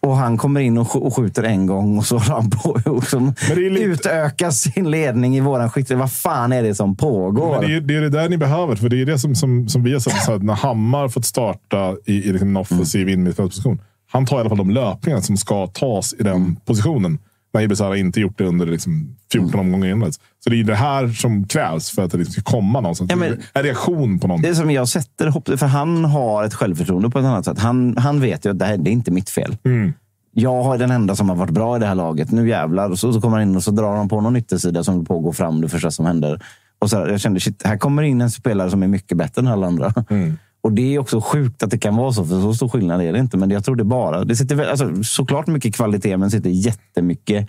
Och 0.02 0.16
han 0.16 0.36
kommer 0.38 0.60
in 0.60 0.78
och, 0.78 0.86
sk- 0.86 0.98
och 1.00 1.16
skjuter 1.16 1.42
en 1.42 1.66
gång 1.66 1.98
och 1.98 2.06
så 2.06 2.18
har 2.18 2.34
han 2.34 2.50
på 2.50 2.78
och 2.90 3.04
som 3.06 3.34
det 3.48 3.52
är 3.66 3.70
lite- 3.70 3.84
utökar 3.84 4.50
sin 4.50 4.90
ledning 4.90 5.36
i 5.36 5.40
våran 5.40 5.70
skytte. 5.70 5.94
Vad 5.96 6.12
fan 6.12 6.52
är 6.52 6.62
det 6.62 6.74
som 6.74 6.96
pågår? 6.96 7.60
Men 7.60 7.70
det, 7.70 7.76
är, 7.76 7.80
det 7.80 7.96
är 7.96 8.00
det 8.00 8.08
där 8.08 8.28
ni 8.28 8.36
behöver. 8.38 8.76
För 8.76 8.88
det 8.88 9.00
är 9.02 9.06
det 9.06 9.18
som, 9.18 9.34
som, 9.34 9.68
som 9.68 9.82
vi 9.82 9.92
har 9.92 10.34
att 10.34 10.42
när 10.42 10.54
Hammar 10.54 11.08
fått 11.08 11.24
starta 11.24 11.94
i, 12.06 12.28
i 12.28 12.32
liksom 12.32 12.48
en 12.48 12.56
offensiv 12.56 13.02
Mm. 13.02 13.12
innermittfältsposition. 13.14 13.80
Han 14.12 14.26
tar 14.26 14.36
i 14.36 14.40
alla 14.40 14.48
fall 14.48 14.58
de 14.58 14.70
löpningar 14.70 15.20
som 15.20 15.36
ska 15.36 15.66
tas 15.66 16.14
i 16.18 16.22
den 16.22 16.36
Mm. 16.36 16.56
positionen. 16.64 17.18
När 17.54 17.60
Ibisara 17.60 17.96
inte 17.96 18.20
gjort 18.20 18.38
det 18.38 18.44
under 18.44 18.66
liksom 18.66 19.16
14 19.32 19.60
omgångar 19.60 19.88
innan. 19.88 20.12
Så 20.12 20.50
det 20.50 20.60
är 20.60 20.64
det 20.64 20.74
här 20.74 21.08
som 21.08 21.44
krävs 21.48 21.90
för 21.90 22.02
att 22.04 22.10
det 22.12 22.18
liksom 22.18 22.32
ska 22.32 22.42
komma 22.42 22.80
någonstans. 22.80 23.10
Ja, 23.10 23.16
men- 23.16 23.38
en 23.54 23.62
reaktion 23.62 24.18
på 24.18 24.26
Det 24.26 24.28
någonting. 24.28 24.50
är 24.50 24.54
som 24.54 24.70
jag 24.70 24.88
sätter 24.88 25.26
hopp 25.26 25.48
för 25.58 25.66
han 25.66 26.04
har 26.04 26.44
ett 26.44 26.54
självförtroende 26.54 27.10
på 27.10 27.18
ett 27.18 27.24
annat 27.24 27.44
sätt. 27.44 27.58
Han, 27.58 27.96
han 27.96 28.20
vet 28.20 28.46
ju 28.46 28.50
att 28.50 28.58
det 28.58 28.64
här 28.64 28.76
det 28.76 28.90
är 28.90 28.92
inte 28.92 29.10
mitt 29.10 29.30
fel. 29.30 29.56
Mm. 29.64 29.92
Jag 30.34 30.62
har 30.62 30.78
den 30.78 30.90
enda 30.90 31.16
som 31.16 31.28
har 31.28 31.36
varit 31.36 31.50
bra 31.50 31.76
i 31.76 31.80
det 31.80 31.86
här 31.86 31.94
laget. 31.94 32.30
Nu 32.30 32.48
jävlar. 32.48 32.90
Och 32.90 32.98
så, 32.98 33.12
så 33.12 33.20
kommer 33.20 33.38
han 33.38 33.48
in 33.48 33.56
och 33.56 33.62
så 33.62 33.70
drar 33.70 33.96
han 33.96 34.08
på 34.08 34.20
någon 34.20 34.36
yttersida 34.36 34.84
som 34.84 35.04
på 35.04 35.16
att 35.16 35.22
gå 35.22 35.32
fram 35.32 35.60
det 35.60 35.68
första 35.68 35.90
som 35.90 36.06
händer. 36.06 36.40
Och 36.78 36.90
så 36.90 36.98
här, 36.98 37.06
jag 37.08 37.20
kände, 37.20 37.40
shit, 37.40 37.62
här 37.64 37.76
kommer 37.76 38.02
in 38.02 38.20
en 38.20 38.30
spelare 38.30 38.70
som 38.70 38.82
är 38.82 38.88
mycket 38.88 39.18
bättre 39.18 39.40
än 39.42 39.48
alla 39.48 39.66
andra. 39.66 39.94
Mm. 40.10 40.38
Och 40.62 40.72
det 40.72 40.94
är 40.94 40.98
också 40.98 41.20
sjukt 41.20 41.62
att 41.62 41.70
det 41.70 41.78
kan 41.78 41.96
vara 41.96 42.12
så, 42.12 42.24
för 42.24 42.40
så 42.40 42.54
stor 42.54 42.68
skillnad 42.68 43.02
är 43.02 43.12
det 43.12 43.18
inte. 43.18 43.36
Men 43.36 43.50
jag 43.50 43.64
tror 43.64 43.76
det 43.76 43.84
bara... 43.84 44.24
Det 44.24 44.36
sitter 44.36 44.70
alltså, 44.70 45.02
såklart 45.04 45.46
mycket 45.46 45.74
kvalitet, 45.74 46.16
men 46.16 46.30
sitter 46.30 46.50
jättemycket 46.50 47.48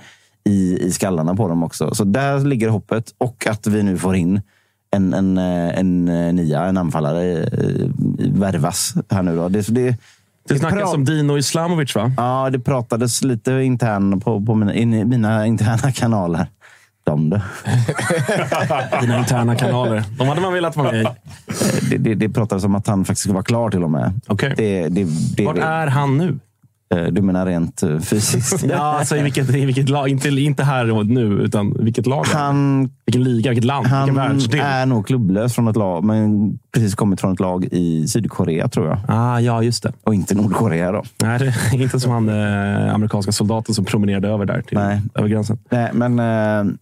i, 0.49 0.77
i 0.77 0.91
skallarna 0.91 1.35
på 1.35 1.47
dem 1.47 1.63
också. 1.63 1.95
Så 1.95 2.03
där 2.03 2.39
ligger 2.39 2.69
hoppet. 2.69 3.13
Och 3.17 3.47
att 3.47 3.67
vi 3.67 3.83
nu 3.83 3.97
får 3.97 4.15
in 4.15 4.41
en, 4.91 5.13
en, 5.13 5.37
eh, 5.37 5.79
en, 5.79 6.07
eh, 6.07 6.33
nia, 6.33 6.65
en 6.65 6.77
anfallare, 6.77 7.43
eh, 7.43 7.89
värvas 8.17 8.93
här 9.09 9.23
nu. 9.23 9.35
Då. 9.35 9.49
Det, 9.49 9.67
det, 9.67 9.97
Det 10.47 10.59
snackas 10.59 10.93
om 10.93 11.05
Dino 11.05 11.37
Islamovic, 11.37 11.95
va? 11.95 12.11
Ja, 12.17 12.49
det 12.49 12.59
pratades 12.59 13.23
lite 13.23 13.51
intern 13.51 14.21
på, 14.21 14.45
på 14.45 14.55
mina, 14.55 14.73
in, 14.73 15.09
mina 15.09 15.47
interna 15.47 15.91
kanaler. 15.91 16.47
De 17.03 17.29
då. 17.29 17.41
Dina 19.01 19.19
interna 19.19 19.55
kanaler. 19.55 20.03
De 20.17 20.27
hade 20.27 20.41
man 20.41 20.53
velat 20.53 20.75
vara 20.75 20.91
med 20.91 21.01
i. 21.01 21.05
Det, 21.89 21.97
det, 21.97 22.15
det 22.15 22.29
pratades 22.29 22.63
om 22.63 22.75
att 22.75 22.87
han 22.87 23.05
faktiskt 23.05 23.23
ska 23.23 23.33
vara 23.33 23.43
klar 23.43 23.69
till 23.69 23.83
och 23.83 23.91
med. 23.91 24.19
Okej. 24.27 24.53
Det, 24.57 24.89
det, 24.89 25.07
det, 25.37 25.45
Vart 25.45 25.57
är 25.57 25.87
han 25.87 26.17
nu? 26.17 26.39
Eh, 26.95 27.03
Du 27.11 27.21
menar 27.21 27.45
rent 27.45 27.83
eh, 27.83 27.99
fysiskt? 27.99 28.63
Ja, 28.69 28.77
alltså 28.77 29.15
i 29.17 29.21
vilket, 29.23 29.49
i 29.55 29.65
vilket 29.65 29.89
lag? 29.89 30.09
Inte, 30.09 30.29
inte 30.29 30.63
här 30.63 30.91
och 30.91 31.05
nu, 31.05 31.21
utan 31.23 31.73
vilket 31.79 32.05
lag? 32.07 32.25
han? 32.33 32.89
Vilken 33.05 33.23
liga? 33.23 33.49
Vilket 33.49 33.65
land? 33.65 33.83
Vilken 33.85 33.97
han 33.97 34.15
världsdel? 34.15 34.59
är 34.63 34.85
nog 34.85 35.07
klubblös 35.07 35.55
från 35.55 35.67
ett 35.67 35.75
lag, 35.75 36.03
men 36.03 36.51
precis 36.73 36.95
kommit 36.95 37.21
från 37.21 37.33
ett 37.33 37.39
lag 37.39 37.65
i 37.71 38.07
Sydkorea 38.07 38.67
tror 38.67 38.87
jag. 38.87 38.97
Ah, 39.07 39.39
ja, 39.39 39.63
just 39.63 39.83
det. 39.83 39.93
Och 40.03 40.13
inte 40.15 40.35
Nordkorea 40.35 40.91
då. 40.91 41.03
Nej, 41.23 41.39
det 41.39 41.45
är 41.45 41.81
inte 41.81 41.99
som 41.99 42.11
han 42.11 42.29
eh, 42.29 42.93
amerikanska 42.95 43.31
soldaten 43.31 43.75
som 43.75 43.85
promenerade 43.85 44.27
över 44.27 44.45
där 44.45 44.61
till, 44.61 44.77
Nej. 44.77 45.01
över 45.15 45.27
gränsen. 45.29 45.57
Nej, 45.69 45.89
men 45.93 46.19
eh, 46.19 46.73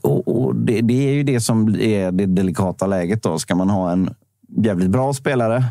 och, 0.00 0.28
och 0.28 0.56
det, 0.56 0.80
det 0.80 1.08
är 1.08 1.12
ju 1.12 1.22
det 1.22 1.40
som 1.40 1.68
är 1.80 2.12
det 2.12 2.26
delikata 2.26 2.86
läget. 2.86 3.22
Då. 3.22 3.38
Ska 3.38 3.54
man 3.54 3.70
ha 3.70 3.92
en 3.92 4.14
jävligt 4.56 4.90
bra 4.90 5.12
spelare, 5.12 5.64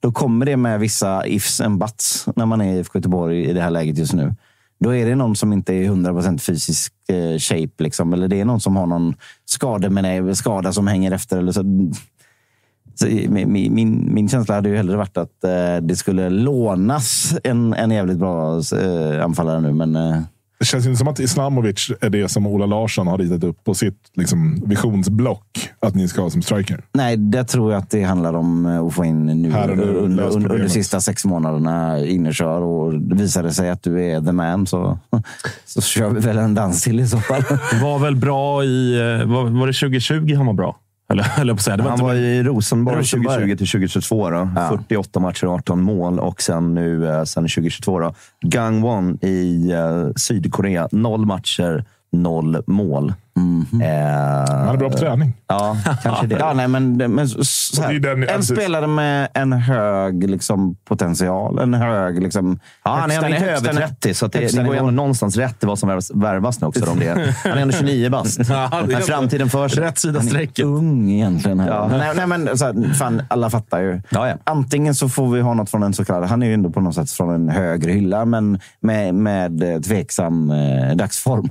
då 0.00 0.12
kommer 0.12 0.46
det 0.46 0.56
med 0.56 0.80
vissa 0.80 1.26
ifs 1.26 1.60
and 1.60 1.78
buts 1.78 2.26
när 2.36 2.46
man 2.46 2.60
är 2.60 2.74
i 2.74 2.78
IFK 2.78 2.98
Göteborg 2.98 3.44
i 3.44 3.52
det 3.52 3.60
här 3.60 3.70
läget 3.70 3.98
just 3.98 4.12
nu. 4.12 4.34
Då 4.78 4.94
är 4.94 5.06
det 5.06 5.14
någon 5.14 5.36
som 5.36 5.52
inte 5.52 5.74
är 5.74 5.84
100% 5.84 6.38
fysisk 6.38 6.92
eh, 7.08 7.38
shape. 7.38 7.82
Liksom, 7.82 8.12
eller 8.12 8.28
det 8.28 8.40
är 8.40 8.44
någon 8.44 8.60
som 8.60 8.76
har 8.76 8.86
någon 8.86 9.14
skada, 9.44 9.90
men 9.90 10.36
skada 10.36 10.72
som 10.72 10.86
hänger 10.86 11.12
efter. 11.12 11.38
Eller 11.38 11.52
så. 11.52 11.62
Så 12.94 13.06
min, 13.28 13.74
min, 13.74 14.14
min 14.14 14.28
känsla 14.28 14.54
hade 14.54 14.68
ju 14.68 14.76
hellre 14.76 14.96
varit 14.96 15.16
att 15.16 15.44
eh, 15.44 15.76
det 15.82 15.96
skulle 15.96 16.30
lånas 16.30 17.34
en, 17.44 17.74
en 17.74 17.90
jävligt 17.90 18.18
bra 18.18 18.56
eh, 18.56 19.24
anfallare 19.24 19.60
nu. 19.60 19.72
Men 19.72 19.96
eh, 19.96 20.20
det 20.58 20.64
känns 20.64 20.86
inte 20.86 20.98
som 20.98 21.08
att 21.08 21.20
Islamovic 21.20 21.90
är 22.00 22.10
det 22.10 22.28
som 22.28 22.46
Ola 22.46 22.66
Larsson 22.66 23.06
har 23.06 23.18
ritat 23.18 23.44
upp 23.44 23.64
på 23.64 23.74
sitt 23.74 23.98
liksom, 24.14 24.62
visionsblock 24.66 25.70
att 25.80 25.94
ni 25.94 26.08
ska 26.08 26.22
ha 26.22 26.30
som 26.30 26.42
striker. 26.42 26.84
Nej, 26.92 27.16
det 27.16 27.44
tror 27.44 27.72
jag 27.72 27.78
att 27.78 27.90
det 27.90 28.02
handlar 28.02 28.34
om 28.34 28.66
eh, 28.66 28.80
att 28.86 28.94
få 28.94 29.04
in 29.04 29.26
nu 29.26 29.50
Här 29.50 29.66
nu, 29.66 29.72
under, 29.72 29.94
under, 30.24 30.52
under 30.52 30.68
sista 30.68 31.00
sex 31.00 31.24
månaderna 31.24 31.98
innekör. 32.06 32.60
Och 32.60 32.92
visar 33.20 33.42
det 33.42 33.52
sig 33.52 33.70
att 33.70 33.82
du 33.82 34.04
är 34.04 34.20
the 34.20 34.32
man 34.32 34.66
så, 34.66 34.98
så 35.64 35.80
kör 35.80 36.10
vi 36.10 36.20
väl 36.20 36.38
en 36.38 36.54
dans 36.54 36.82
till 36.82 37.00
i 37.00 37.06
så 37.08 37.18
fall. 37.18 37.42
Var 37.82 37.98
väl 37.98 38.16
bra 38.16 38.64
i... 38.64 38.94
eh, 38.94 39.26
Var, 39.28 39.44
var 39.44 39.66
det 39.66 39.72
2020 39.72 40.34
han 40.36 40.46
var 40.46 40.52
bra? 40.54 40.76
Eller 41.14 41.24
höll 41.36 41.48
jag 41.48 41.56
på 41.56 41.58
att 41.58 41.64
säga. 41.64 41.76
Det 41.76 41.82
var 41.82 41.90
Han 41.90 41.98
inte 41.98 42.04
var 42.04 42.14
i 42.14 42.42
Rosenborg, 42.42 42.98
Rosenborg. 42.98 43.34
2020 43.34 43.56
till 43.56 43.70
2022. 43.70 44.30
Då. 44.30 44.48
48 44.70 45.20
matcher, 45.20 45.46
18 45.46 45.80
mål. 45.80 46.18
Och 46.18 46.42
sen 46.42 46.74
nu 46.74 47.08
eh, 47.08 47.24
sen 47.24 47.42
2022. 47.42 48.00
Då. 48.00 48.14
Gangwon 48.40 49.18
i 49.22 49.70
eh, 49.70 50.12
Sydkorea. 50.16 50.88
Noll 50.92 51.26
matcher, 51.26 51.84
noll 52.22 52.62
mål. 52.66 53.12
Eh, 53.72 53.88
Han 54.48 54.68
är 54.68 54.76
bra 54.76 54.90
på 54.90 54.96
träning. 54.98 55.32
Ja, 55.46 55.76
kanske 56.02 56.26
det. 56.26 56.36
Ja, 56.38 56.52
nej, 56.52 56.68
men, 56.68 56.96
men 56.96 57.28
så- 57.28 57.82
här, 57.82 57.92
den- 57.94 58.22
en 58.22 58.34
alltså- 58.36 58.54
spelare 58.54 58.86
med 58.86 59.28
en 59.34 59.52
hög 59.52 60.30
liksom, 60.30 60.76
potential. 60.88 61.58
En 61.58 61.74
hög... 61.74 62.22
Liksom, 62.22 62.58
Ja, 62.84 62.90
han 63.00 63.10
är, 63.10 63.14
han 63.22 63.32
är 63.32 63.46
över 63.48 63.72
30, 63.72 64.14
så 64.14 64.26
att 64.26 64.32
det, 64.32 64.56
det 64.56 64.62
går 64.64 64.74
ju 64.74 64.78
ändå 64.78 64.90
någonstans 64.90 65.36
rätt 65.36 65.62
i 65.62 65.66
vad 65.66 65.78
som 65.78 65.88
värvas, 65.88 66.10
värvas 66.14 66.60
nu 66.60 66.66
också. 66.66 66.90
Om 66.90 66.98
det. 66.98 67.34
Han 67.44 67.52
är 67.52 67.62
ändå 67.62 67.72
29 67.74 68.10
bast. 68.10 68.40
Ja, 68.48 68.82
Men 68.88 69.02
framtiden 69.02 69.48
för 69.50 69.68
sig. 69.68 69.82
Rätt 69.82 69.98
sida 69.98 70.18
Han 70.18 70.26
är 70.26 70.30
strecket. 70.30 70.64
ung 70.64 71.10
egentligen. 71.10 71.60
Här. 71.60 71.68
Ja. 71.68 71.88
Nej, 71.88 72.12
nej, 72.16 72.26
men, 72.26 72.58
så 72.58 72.64
här, 72.64 72.94
fan, 72.94 73.22
alla 73.28 73.50
fattar 73.50 73.80
ju. 73.80 74.00
Ja, 74.10 74.28
ja. 74.28 74.34
Antingen 74.44 74.94
så 74.94 75.08
får 75.08 75.28
vi 75.30 75.40
ha 75.40 75.54
något 75.54 75.70
från 75.70 75.82
en 75.82 75.94
så 75.94 76.04
kallad... 76.04 76.28
Han 76.28 76.42
är 76.42 76.46
ju 76.46 76.54
ändå 76.54 76.70
på 76.70 76.80
något 76.80 76.94
sätt 76.94 77.10
från 77.10 77.34
en 77.34 77.48
högre 77.48 77.92
hylla, 77.92 78.24
men 78.24 78.60
med, 78.80 79.14
med 79.14 79.62
eh, 79.74 79.80
tveksam 79.80 80.50
eh, 80.50 80.96
dagsform. 80.96 81.48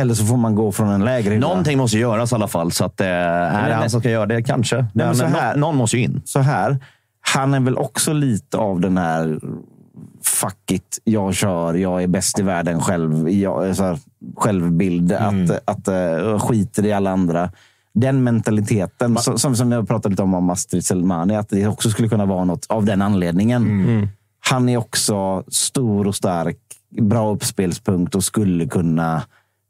Eller 0.00 0.14
så 0.14 0.24
får 0.24 0.36
man 0.36 0.54
gå 0.54 0.72
från 0.72 0.88
en 0.88 1.04
lägre 1.04 1.34
hylla. 1.34 1.48
Någonting 1.48 1.78
måste 1.78 1.98
göras 1.98 2.32
i 2.32 2.34
alla 2.34 2.48
fall. 2.48 2.72
Så 2.72 2.84
att, 2.84 3.00
eh, 3.00 3.06
är 3.06 3.68
det 3.68 3.74
han 3.74 3.90
som 3.90 4.00
ska 4.00 4.10
göra 4.10 4.26
det? 4.26 4.42
Kanske. 4.42 4.86
Men, 4.94 5.16
så 5.16 5.24
här- 5.24 5.54
nå- 5.54 5.60
någon 5.60 5.76
måste 5.76 5.96
ju 5.96 6.02
in. 6.02 6.22
så 6.24 6.38
här. 6.38 6.78
Han 7.20 7.54
är 7.54 7.60
väl 7.60 7.76
också 7.78 8.12
lite 8.12 8.56
av 8.56 8.80
den 8.80 8.98
här 8.98 9.40
fuck 10.24 10.70
it, 10.70 10.98
jag 11.04 11.34
kör, 11.34 11.74
jag 11.74 12.02
är 12.02 12.06
bäst 12.06 12.38
i 12.38 12.42
världen 12.42 12.80
själv. 12.80 13.28
Jag, 13.30 13.76
så 13.76 13.84
här, 13.84 13.98
självbild, 14.36 15.12
att, 15.12 15.60
att 15.64 15.88
uh, 15.88 16.38
skiter 16.38 16.86
i 16.86 16.92
alla 16.92 17.10
andra. 17.10 17.50
Den 17.94 18.24
mentaliteten, 18.24 19.16
som, 19.16 19.38
som, 19.38 19.56
som 19.56 19.72
jag 19.72 19.88
pratade 19.88 20.12
lite 20.12 20.22
om 20.22 20.34
om 20.34 20.50
Astrid 20.50 20.84
Selmani, 20.84 21.36
att 21.36 21.48
det 21.48 21.66
också 21.66 21.90
skulle 21.90 22.08
kunna 22.08 22.26
vara 22.26 22.44
något 22.44 22.66
av 22.68 22.84
den 22.84 23.02
anledningen. 23.02 24.08
Han 24.40 24.68
är 24.68 24.76
också 24.76 25.44
stor 25.48 26.06
och 26.06 26.14
stark, 26.14 26.56
bra 27.00 27.30
uppspelspunkt 27.32 28.14
och 28.14 28.24
skulle 28.24 28.66
kunna 28.66 29.22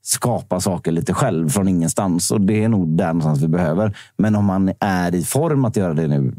skapa 0.02 0.60
saker 0.60 0.92
lite 0.92 1.14
själv 1.14 1.48
från 1.48 1.68
ingenstans. 1.68 2.30
Och 2.30 2.40
det 2.40 2.64
är 2.64 2.68
nog 2.68 2.88
där 2.96 3.06
någonstans 3.06 3.42
vi 3.42 3.48
behöver. 3.48 3.96
Men 4.16 4.34
om 4.36 4.48
han 4.48 4.72
är 4.80 5.14
i 5.14 5.22
form 5.24 5.64
att 5.64 5.76
göra 5.76 5.94
det 5.94 6.06
nu, 6.08 6.34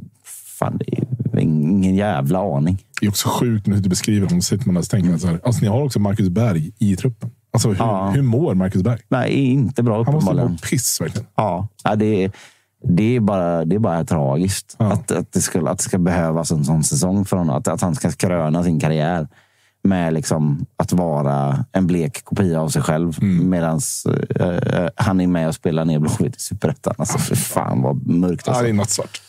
fan, 0.59 0.77
det 0.77 0.97
är 1.38 1.39
ingen 1.39 1.95
jävla 1.95 2.55
aning. 2.57 2.77
Det 2.99 3.05
är 3.05 3.09
också 3.09 3.30
sjukt 3.30 3.67
när 3.67 3.77
du 3.77 3.89
beskriver 3.89 4.27
honom. 4.27 4.41
Sitter 4.41 4.65
man 4.65 4.75
där 4.75 4.82
och 4.82 4.89
tänker 4.89 5.09
man 5.09 5.19
så 5.19 5.27
här, 5.27 5.39
alltså, 5.43 5.61
ni 5.61 5.67
har 5.67 5.84
också 5.84 5.99
Marcus 5.99 6.30
Berg 6.30 6.71
i 6.80 6.95
truppen. 6.95 7.32
Alltså, 7.53 7.69
hur, 7.69 7.75
Ja. 7.77 8.09
hur 8.09 8.21
mår 8.21 8.55
Marcus 8.55 8.84
Berg? 8.84 8.99
Nej, 9.09 9.32
inte 9.34 9.84
bra 9.84 9.93
Han 10.03 10.13
måste 10.13 10.25
må 10.25 10.32
uppenbarligen. 10.32 10.57
piss 10.57 11.01
verkligen. 11.01 11.27
Ja, 11.36 11.67
ja 11.84 11.95
det, 11.95 12.23
är, 12.23 12.32
det, 12.84 13.15
är 13.15 13.19
bara, 13.19 13.65
det 13.65 13.75
är 13.75 13.80
bara 13.80 14.03
tragiskt 14.05 14.75
Ja. 14.80 14.91
att, 14.93 15.11
att, 15.11 15.32
det 15.32 15.41
ska, 15.41 15.69
att 15.69 15.77
det 15.77 15.84
ska 15.84 15.97
behövas 15.97 16.51
en 16.51 16.65
sån 16.65 16.84
säsong 16.84 17.25
för 17.25 17.38
honom. 17.38 17.55
Att, 17.55 17.67
att 17.67 17.82
han 17.82 17.95
ska 17.95 18.11
kröna 18.11 18.63
sin 18.63 18.80
karriär 18.80 19.27
med 19.84 20.13
liksom 20.13 20.65
att 20.77 20.93
vara 20.93 21.65
en 21.71 21.88
blek 21.88 22.23
kopia 22.25 22.61
av 22.61 22.69
sig 22.69 22.82
själv 22.82 23.17
Mm. 23.21 23.49
medan 23.49 23.80
han 24.95 25.21
är 25.21 25.27
med 25.27 25.47
och 25.47 25.55
spelar 25.55 25.86
ner 25.86 25.99
Blåvitt 25.99 26.36
i 26.36 26.39
Superettan. 26.39 26.93
Alltså, 26.97 27.17
för 27.17 27.36
fan 27.36 27.82
vad 27.82 28.07
mörkt. 28.07 28.43
Ja, 28.45 28.51
Alltså. 28.51 28.63
det 28.63 28.69
är 28.69 28.73
nattsvart. 28.73 29.21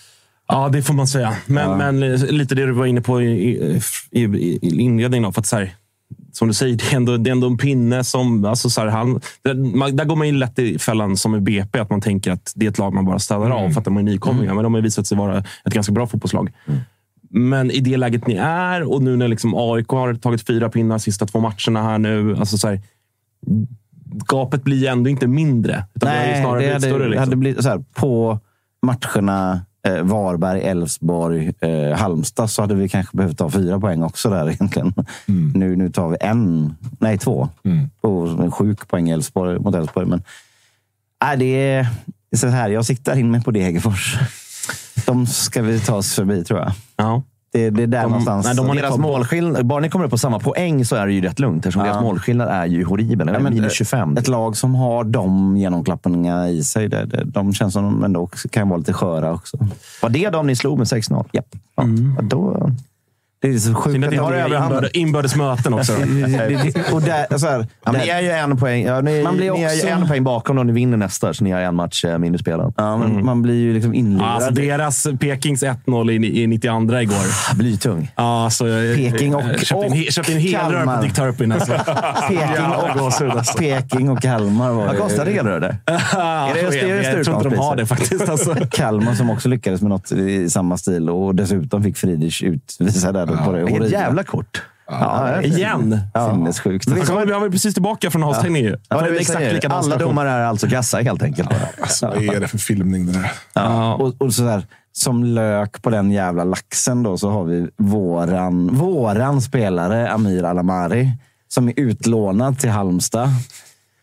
Ja, 0.49 0.69
det 0.69 0.83
får 0.83 0.95
man 0.95 1.07
säga. 1.07 1.37
Men, 1.47 1.79
men 1.79 2.03
eh, 2.03 2.25
lite 2.27 2.55
det 2.55 2.67
du 2.67 2.73
var 2.73 2.87
inne 2.87 3.01
på 3.01 3.23
i, 3.23 3.27
i, 3.31 3.81
i, 4.11 4.23
i 4.63 4.81
inledningen. 4.81 5.23
Då, 5.23 5.33
för 5.33 5.41
att 5.41 5.47
så 5.47 5.57
här, 5.57 5.75
som 6.33 6.49
du 6.49 6.55
säger, 6.55 6.77
det 6.79 6.93
är 6.93 6.97
ändå, 6.97 7.17
det 7.17 7.31
är 7.31 7.33
ändå 7.33 7.47
en 7.47 7.59
pinne 7.59 8.05
som... 8.05 8.45
Alltså 8.45 8.71
så 8.71 8.81
här, 8.81 8.89
han, 8.89 9.21
där, 9.43 9.55
man, 9.77 9.97
där 9.97 10.05
går 10.05 10.17
man 10.17 10.27
ju 10.27 10.33
lätt 10.33 10.59
i 10.59 10.79
fällan 10.79 11.17
som 11.17 11.35
i 11.35 11.41
BP, 11.41 11.79
att 11.79 11.91
man 11.91 12.01
tänker 12.01 12.33
att 12.33 12.53
det 12.57 12.67
är 12.67 12.71
ett 12.71 12.79
lag 12.79 12.95
man 12.95 13.05
bara 13.05 13.19
ställer 13.19 13.51
av 13.51 13.71
för 13.71 13.79
att 13.79 13.85
de 13.85 13.97
är 13.97 14.03
nykomlingar. 14.03 14.55
Men 14.55 14.65
de 14.65 14.75
har 14.75 14.81
visat 14.81 15.07
sig 15.07 15.19
vara 15.19 15.39
ett 15.39 15.75
ganska 15.75 15.93
bra 15.93 16.07
fotbollslag. 16.07 16.53
Men 17.31 17.71
i 17.71 17.81
det 17.81 17.97
läget 17.97 18.27
ni 18.27 18.35
är 18.35 18.93
och 18.93 19.03
nu 19.03 19.17
när 19.17 19.29
liksom 19.29 19.55
AIK 19.55 19.89
har 19.89 20.15
tagit 20.15 20.47
fyra 20.47 20.69
pinnar 20.69 20.99
sista 20.99 21.27
två 21.27 21.41
matcherna 21.41 21.83
här 21.83 21.99
nu. 21.99 22.37
Alltså 22.37 22.59
så 22.59 22.69
här, 22.69 22.81
gapet 24.29 24.65
blir 24.65 24.77
ju 24.77 24.87
ändå 24.87 25.11
inte 25.11 25.27
mindre. 25.27 25.85
Utan 25.95 26.11
det 26.11 26.17
Nej, 26.17 26.43
snarare 26.43 26.59
det 26.59 26.59
blivit 26.59 26.73
hade, 26.73 26.87
större. 26.87 27.09
Liksom. 27.09 27.25
hade 27.25 27.37
blivit 27.37 27.63
så 27.63 27.69
här, 27.69 27.85
på 27.95 28.39
matcherna 28.83 29.61
eh, 29.87 30.03
Varberg, 30.03 30.61
Elfsborg, 30.61 31.53
eh, 31.61 31.99
Halmstad 31.99 32.51
så 32.51 32.63
hade 32.63 32.75
vi 32.75 32.89
kanske 32.89 33.17
behövt 33.17 33.39
ta 33.39 33.51
fyra 33.51 33.81
poäng 33.81 34.03
också 34.03 34.31
där 34.31 34.51
egentligen. 34.51 34.95
Nu, 35.55 35.77
nu 35.77 35.91
tar 35.91 36.09
vi 36.09 36.17
en, 36.21 36.75
nej 36.99 37.19
två, 37.19 37.49
på 38.01 38.37
en 38.43 38.51
sjuk 38.51 38.89
poäng 38.89 39.09
Elfsborg, 39.09 39.59
mot 39.59 39.75
Elfsborg. 39.75 40.07
Men 40.07 40.23
nej, 41.23 41.37
det 41.37 41.45
är 41.45 41.87
det 42.31 42.37
är 42.37 42.39
så 42.39 42.47
här, 42.49 42.71
jag 42.71 42.85
siktar 42.85 43.17
in 43.17 43.31
mig 43.31 43.43
på 43.43 43.51
Degerfors. 43.51 44.19
De 45.07 45.27
ska 45.27 45.63
vi 45.63 45.81
ta 45.81 45.95
oss 45.95 46.15
förbi 46.15 46.45
tror 46.45 46.61
jag. 46.61 46.73
Ja. 46.97 47.23
Det, 47.53 47.71
det 47.71 47.83
är 47.83 47.87
där 47.87 48.03
någonstans. 48.03 48.47
nej, 48.47 48.57
de 48.57 48.69
har 48.69 48.75
Deras 48.75 48.99
målskillnad, 48.99 49.67
bara 49.67 49.81
ni 49.81 49.89
kommer 49.89 50.05
upp 50.05 50.11
på 50.11 50.19
samma 50.19 50.39
poäng 50.39 50.85
så 50.85 50.97
är 50.97 51.07
det 51.07 51.13
ju 51.13 51.21
rätt 51.21 51.39
lugnt. 51.39 51.67
Eftersom 51.67 51.83
deras 51.83 52.03
målskillnad 52.03 52.49
är 52.49 52.67
ju 52.67 52.85
horribel. 52.85 53.29
Är 53.29 53.41
men, 53.41 53.55
minus 53.55 53.73
eh, 53.73 53.77
25. 53.77 54.17
Ett 54.17 54.29
lag 54.29 54.57
som 54.57 54.75
har 54.75 55.05
de 55.05 55.57
genomklappningarna 55.57 56.51
i 56.51 56.65
sig, 56.65 56.89
det, 56.89 57.05
det, 57.05 57.25
de 57.25 57.55
känns 57.55 57.73
som 57.73 57.85
de 57.85 58.05
ändå 58.05 58.21
också 58.21 58.49
kan 58.49 58.69
vara 58.69 58.79
lite 58.79 58.93
sköra 58.93 59.33
också. 59.33 59.59
Var 60.03 60.11
det 60.11 60.31
de 60.31 60.47
ni 60.47 60.57
slog 60.57 60.79
med 60.79 60.87
6-0? 60.87 61.27
Japp. 61.33 61.47
Ja, 61.77 61.85
då... 62.23 62.71
Det 63.43 63.49
är 63.49 63.59
så 63.59 63.75
sjukt. 63.75 63.93
Synd 63.93 64.05
att 64.05 64.11
ni 64.11 64.17
har 64.17 64.33
det- 64.83 64.99
inbördes, 64.99 65.37
möten 65.37 65.75
också. 65.75 65.93
Och 66.93 67.03
där, 67.03 67.39
så 67.39 67.47
här, 67.47 67.67
Ja, 67.85 67.93
ni 67.93 68.09
är 68.09 68.21
ju 68.21 68.31
en 68.31 68.57
poäng, 68.57 68.85
ja, 68.85 69.01
ni, 69.01 69.23
Man 69.23 69.37
blir 69.37 69.51
ni 69.53 69.63
är 69.63 69.67
också- 69.75 69.87
en 69.89 70.09
poäng 70.09 70.25
bakom 70.25 70.59
om 70.59 70.67
ni 70.67 70.73
vinner 70.73 70.97
nästa, 70.97 71.35
så 71.35 71.45
ni 71.45 71.51
har 71.51 71.61
en 71.61 71.75
match 71.75 72.05
eh, 72.05 72.19
mindre 72.19 72.39
spelad. 72.39 72.75
ja, 72.77 72.97
men 72.97 73.25
Man 73.25 73.43
blir 73.43 73.55
ju 73.55 73.75
liksom 73.75 73.95
inlurad. 73.95 74.29
Alltså 74.31 74.51
deras 74.51 75.07
Pekings 75.21 75.63
1-0 75.63 76.11
i, 76.11 76.43
i 76.43 76.47
92 76.47 76.99
igår. 77.01 77.55
Blytung. 77.57 78.13
Ja, 78.17 78.45
alltså, 78.45 78.65
Peking 78.97 79.35
och- 79.35 79.43
köpte 79.63 79.87
en, 79.87 80.03
köpte 80.05 80.33
en 80.33 80.39
hel 80.39 80.61
rör 80.61 80.71
Kalmar. 80.79 80.97
på 80.97 81.03
Dick 81.03 81.15
Turpin. 81.15 81.53
Alltså. 81.53 81.73
Peking, 82.29 82.65
och, 82.67 83.03
alltså. 83.39 83.59
Peking 83.59 84.11
och 84.11 84.23
Kalmar 84.23 84.71
var 84.73 84.87
Vad 84.87 84.97
det 85.25 85.43
då? 85.43 85.59
där? 85.59 85.77
är 85.87 86.55
det- 86.55 86.81
är 86.81 86.87
det 87.03 87.13
jag 87.19 87.25
tror 87.25 87.37
inte 87.37 87.49
de 87.49 87.57
har 87.59 87.77
det 87.77 87.87
faktiskt. 87.87 88.29
Alltså. 88.29 88.57
Kalmar 88.71 89.15
som 89.15 89.31
också 89.31 89.49
lyckades 89.49 89.81
med 89.81 89.91
något 89.91 90.13
i 90.13 90.51
samma 90.51 90.77
stil 90.77 91.11
och 91.11 91.35
dessutom 91.35 91.83
fick 91.83 91.97
Friedrich 91.97 92.43
utvisa 92.43 93.13
då 93.31 93.45
på 93.45 93.53
det 93.53 93.65
Vilket 93.65 93.91
jävla 93.91 94.25
kort. 94.25 94.63
Ja, 94.93 95.43
Igen. 95.43 96.01
Sinnessjukt. 96.31 96.89
Han 96.91 97.01
kommer- 97.01 97.33
Han 97.33 97.41
var 97.41 97.49
precis 97.49 97.75
tillbaka 97.75 98.11
från 98.11 98.23
avstängning. 98.23 98.65
ju. 98.65 98.77
Ja, 98.89 98.99
För 98.99 99.11
det 99.11 99.17
exakt 99.19 99.39
säga, 99.39 99.53
likadan 99.53 99.79
alla 99.79 99.97
domare 99.97 100.31
är 100.31 100.41
alltså 100.41 100.67
gassa 100.67 100.99
helt 100.99 101.23
enkelt. 101.23 101.51
Alltså, 101.81 102.07
vad 102.07 102.23
är 102.37 102.41
det 102.41 102.49
för 102.49 102.59
filmning 102.59 103.07
det 103.07 103.13
där? 103.13 103.33
Ja. 103.53 103.95
Och, 103.95 104.15
och 104.23 104.35
sådär, 104.35 104.67
som 104.93 105.25
lök 105.25 105.83
på 105.83 105.91
den 105.91 106.11
jävla 106.11 106.45
laxen 106.45 107.03
då, 107.03 107.19
så 107.19 107.31
har 107.31 107.45
vi 107.45 107.69
våran, 107.77 108.75
våran 108.77 109.43
spelare 109.43 110.11
Amir 110.11 110.45
Alamari 110.45 111.11
som 111.49 111.69
är 111.69 111.73
utlånad 111.77 112.59
till 112.59 112.71
Halmstad. 112.71 113.29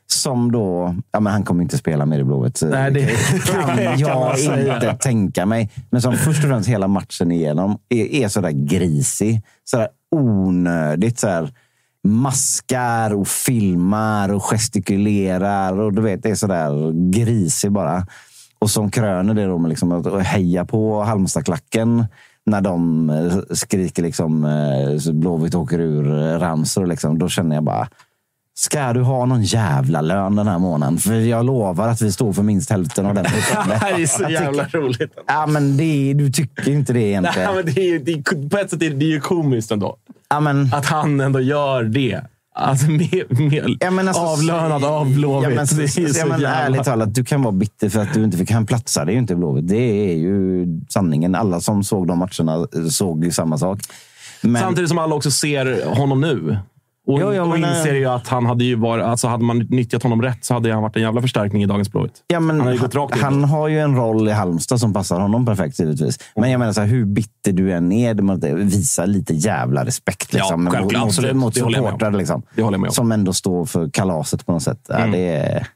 Som 0.07 0.51
då, 0.51 0.95
ja 1.11 1.19
men 1.19 1.33
han 1.33 1.43
kommer 1.43 1.63
inte 1.63 1.77
spela 1.77 2.05
mer 2.05 2.19
i 2.19 2.23
Blåvitt. 2.23 2.61
Nej, 2.69 2.91
det- 2.91 3.09
kan 3.65 3.77
jag 3.99 4.39
inte 4.75 4.97
tänka 4.99 5.45
mig. 5.45 5.69
Men 5.89 6.01
som 6.01 6.13
först 6.13 6.43
och 6.43 6.49
främst 6.49 6.69
hela 6.69 6.87
matchen 6.87 7.31
igenom 7.31 7.77
är, 7.89 8.05
är 8.05 8.27
sådär 8.27 8.51
grisig. 8.51 9.41
Sådär 9.63 9.87
onödigt. 10.15 11.19
Sådär, 11.19 11.51
maskar 12.03 13.13
och 13.13 13.27
filmar 13.27 14.33
och 14.33 14.43
gestikulerar. 14.43 15.79
Och 15.79 15.93
du 15.93 16.01
vet, 16.01 16.23
det 16.23 16.29
är 16.29 16.35
sådär 16.35 16.91
grisig 17.11 17.71
bara. 17.71 18.07
Och 18.59 18.69
som 18.69 18.91
kröner 18.91 19.33
det 19.33 19.45
då 19.45 19.57
med 19.57 19.69
liksom 19.69 19.91
att 19.91 20.23
heja 20.23 20.65
på 20.65 21.03
Halmstadklacken 21.03 22.05
när 22.45 22.61
de 22.61 23.09
eh, 23.09 23.55
skriker 23.55 24.03
liksom 24.03 24.45
eh, 24.45 25.13
Blåvitt 25.13 25.55
åker 25.55 25.79
ur 25.79 26.33
eh. 26.43 26.87
Liksom, 26.87 27.19
då 27.19 27.29
känner 27.29 27.55
jag 27.55 27.63
bara, 27.63 27.87
ska 28.59 28.93
du 28.93 29.01
ha 29.01 29.25
någon 29.25 29.43
jävla 29.43 30.01
lön 30.01 30.35
den 30.35 30.47
här 30.47 30.59
månaden? 30.59 30.97
För 30.97 31.13
jag 31.13 31.45
lovar 31.45 31.87
att 31.87 32.01
vi 32.01 32.11
står 32.11 32.33
för 32.33 32.43
minst 32.43 32.69
hälften 32.69 33.05
av 33.05 33.15
den. 33.15 33.23
Det 33.69 33.75
här 33.75 33.99
är 34.01 34.05
så 34.05 34.23
jävla 34.29 34.65
tycker- 34.65 34.77
roligt. 34.77 35.11
Ja, 35.27 35.45
men 35.45 35.77
det 35.77 36.13
du 36.13 36.31
tycker 36.31 36.69
inte 36.71 36.93
det 36.93 36.99
Nej, 36.99 37.09
egentligen. 37.09 37.55
men 37.55 37.65
det 37.65 37.81
är, 37.95 37.99
det 37.99 38.11
är, 38.11 38.49
på 38.49 38.57
ett 38.57 38.69
sätt 38.69 38.81
är 38.81 38.89
det, 38.89 39.05
ju 39.05 39.19
komiskt 39.19 39.71
ändå. 39.71 39.97
Ja, 40.29 40.39
men, 40.39 40.73
Att 40.73 40.85
han 40.85 41.19
ändå 41.21 41.39
gör 41.39 41.83
det. 41.83 42.21
Alltså, 42.55 42.85
med, 42.89 43.23
med, 43.29 43.77
Ja, 43.79 43.91
men 43.91 44.07
alltså, 44.07 44.23
avlönad 44.23 44.83
av 44.85 45.13
Blåvitt. 45.15 45.49
Ja, 45.49 45.55
men, 45.55 45.85
ju 45.87 46.07
ja, 46.07 46.25
men 46.25 46.39
jävla- 46.41 46.55
ärligt 46.55 46.83
talat, 46.83 47.13
du 47.15 47.23
kan 47.25 47.41
vara 47.43 47.51
bitter 47.51 47.89
för 47.89 47.99
att 47.99 48.13
du 48.13 48.23
inte 48.23 48.37
fick 48.37 48.51
han 48.51 48.65
platsa. 48.65 49.05
Det 49.05 49.11
är 49.11 49.13
ju 49.13 49.19
inte 49.19 49.35
Blåvitt. 49.35 49.67
Det 49.67 50.11
är 50.11 50.15
ju 50.15 50.65
sanningen. 50.89 51.35
Alla 51.35 51.61
som 51.61 51.84
såg 51.84 52.07
de 52.07 52.19
matcherna 52.19 52.67
såg 52.89 53.23
ju 53.25 53.31
samma 53.31 53.57
sak. 53.57 53.79
Men, 54.41 54.61
Samtidigt 54.61 54.89
som 54.89 54.97
alla 54.97 55.15
också 55.15 55.31
ser 55.31 55.95
honom 55.95 56.21
nu. 56.21 56.57
Och, 57.07 57.21
Jo, 57.21 57.34
jo, 57.34 57.41
och 57.43 57.49
men, 57.49 57.63
eh, 57.63 57.77
inser 57.77 57.93
ju 57.93 58.05
att 58.05 58.27
han 58.27 58.45
hade 58.45 58.63
ju 58.63 58.75
varit, 58.75 59.05
alltså 59.05 59.27
hade 59.27 59.43
man 59.43 59.57
nyttjat 59.59 60.03
honom 60.03 60.21
rätt 60.21 60.45
så 60.45 60.53
hade 60.53 60.73
han 60.73 60.84
varit 60.84 60.95
en 60.95 61.01
jävla 61.01 61.21
förstärkning 61.21 61.63
i 61.63 61.65
dagens 61.65 61.91
Blåvitt. 61.91 62.23
Ja, 62.27 62.39
men 62.39 62.59
Han 62.61 62.67
har 62.77 62.99
han, 63.11 63.34
han 63.34 63.43
har 63.43 63.67
ju 63.67 63.79
en 63.79 63.95
roll 63.95 64.27
i 64.27 64.31
Halmstad 64.31 64.79
som 64.79 64.93
passar 64.93 65.19
honom 65.19 65.45
perfekt 65.45 65.79
givetvis. 65.79 66.19
Men 66.35 66.51
jag 66.51 66.59
menar, 66.59 66.73
så 66.73 66.81
här, 66.81 66.88
hur 66.88 67.05
bitter 67.05 67.51
du 67.51 67.71
än 67.73 67.91
är, 67.91 68.13
det 68.13 68.23
måste 68.23 68.53
visa 68.55 69.05
lite 69.05 69.34
jävla 69.34 69.85
respekt 69.85 70.34
Ja, 70.34 70.38
liksom, 70.39 70.69
självklart, 70.71 71.01
mot, 71.03 71.09
absolut. 71.09 71.35
mot 71.35 71.55
supportrar. 71.55 72.11
Liksom, 72.11 72.43
som 72.89 73.11
ändå 73.11 73.34
står 73.34 73.65
för 73.65 73.89
kalaset 73.89 74.45
på 74.45 74.51
något 74.51 74.63
sätt. 74.63 74.79
Ja, 74.89 74.95
Mm. 74.97 75.11
det 75.11 75.27
är, 75.27 75.67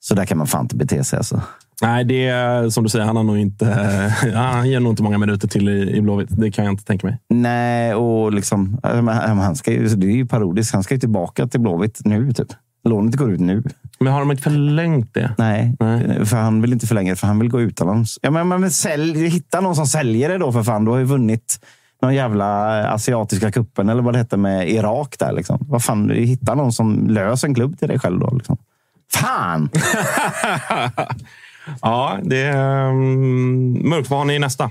så 0.00 0.14
där 0.14 0.24
kan 0.24 0.38
man 0.38 0.46
fan 0.46 0.64
inte 0.64 0.76
bete 0.76 1.04
sig. 1.04 1.16
Alltså. 1.16 1.40
Nej, 1.82 2.04
det 2.04 2.26
är 2.26 2.70
som 2.70 2.84
du 2.84 2.90
säger. 2.90 3.04
Han 3.04 3.16
har 3.16 3.24
nog 3.24 3.38
inte... 3.38 3.66
han 4.34 4.70
ger 4.70 4.80
nog 4.80 4.92
inte 4.92 5.02
många 5.02 5.18
minuter 5.18 5.48
till 5.48 5.68
i, 5.68 5.96
i 5.96 6.00
Blåvitt. 6.00 6.28
Det 6.30 6.50
kan 6.50 6.64
jag 6.64 6.72
inte 6.72 6.84
tänka 6.84 7.06
mig. 7.06 7.18
Nej, 7.28 7.94
och 7.94 8.32
liksom, 8.32 8.78
han 8.82 9.56
ska 9.56 9.72
ju, 9.72 9.88
det 9.88 10.06
är 10.06 10.16
ju 10.16 10.26
parodiskt. 10.26 10.74
Han 10.74 10.82
ska 10.82 10.94
ju 10.94 11.00
tillbaka 11.00 11.46
till 11.46 11.60
Blåvitt 11.60 12.00
nu. 12.04 12.32
Typ. 12.32 12.48
Lånet 12.84 13.16
går 13.16 13.30
ut 13.30 13.40
nu. 13.40 13.62
Men 14.00 14.12
har 14.12 14.20
de 14.20 14.30
inte 14.30 14.42
förlängt 14.42 15.14
det? 15.14 15.34
Nej, 15.38 15.76
Nej. 15.80 16.26
för 16.26 16.36
han 16.36 16.62
vill 16.62 16.72
inte 16.72 16.86
förlänga 16.86 17.12
det, 17.12 17.16
för 17.16 17.26
han 17.26 17.38
vill 17.38 17.48
gå 17.48 17.60
utomlands. 17.60 18.18
Ja, 18.22 18.30
men, 18.30 18.48
men, 18.48 18.60
men 18.60 18.70
sälj, 18.70 19.28
hitta 19.28 19.60
någon 19.60 19.76
som 19.76 19.86
säljer 19.86 20.28
det 20.28 20.38
då 20.38 20.52
för 20.52 20.62
fan. 20.62 20.84
Du 20.84 20.90
har 20.90 20.98
ju 20.98 21.04
vunnit 21.04 21.60
någon 22.02 22.14
jävla 22.14 22.82
asiatiska 22.88 23.52
kuppen 23.52 23.88
eller 23.88 24.02
vad 24.02 24.14
det 24.14 24.18
hette 24.18 24.36
med 24.36 24.70
Irak 24.70 25.16
där. 25.18 25.32
Liksom. 25.32 25.58
Vad 25.68 25.84
fan, 25.84 26.10
hitta 26.10 26.54
någon 26.54 26.72
som 26.72 27.06
löser 27.08 27.48
en 27.48 27.54
klubb 27.54 27.78
till 27.78 27.88
dig 27.88 27.98
själv 27.98 28.20
då. 28.20 28.34
Liksom. 28.34 28.56
Fan! 29.12 29.70
Ja, 31.82 32.18
det 32.22 32.36
är 32.42 32.88
um, 32.88 33.92
har 34.08 34.24
ni 34.24 34.34
i 34.34 34.38
nästa? 34.38 34.70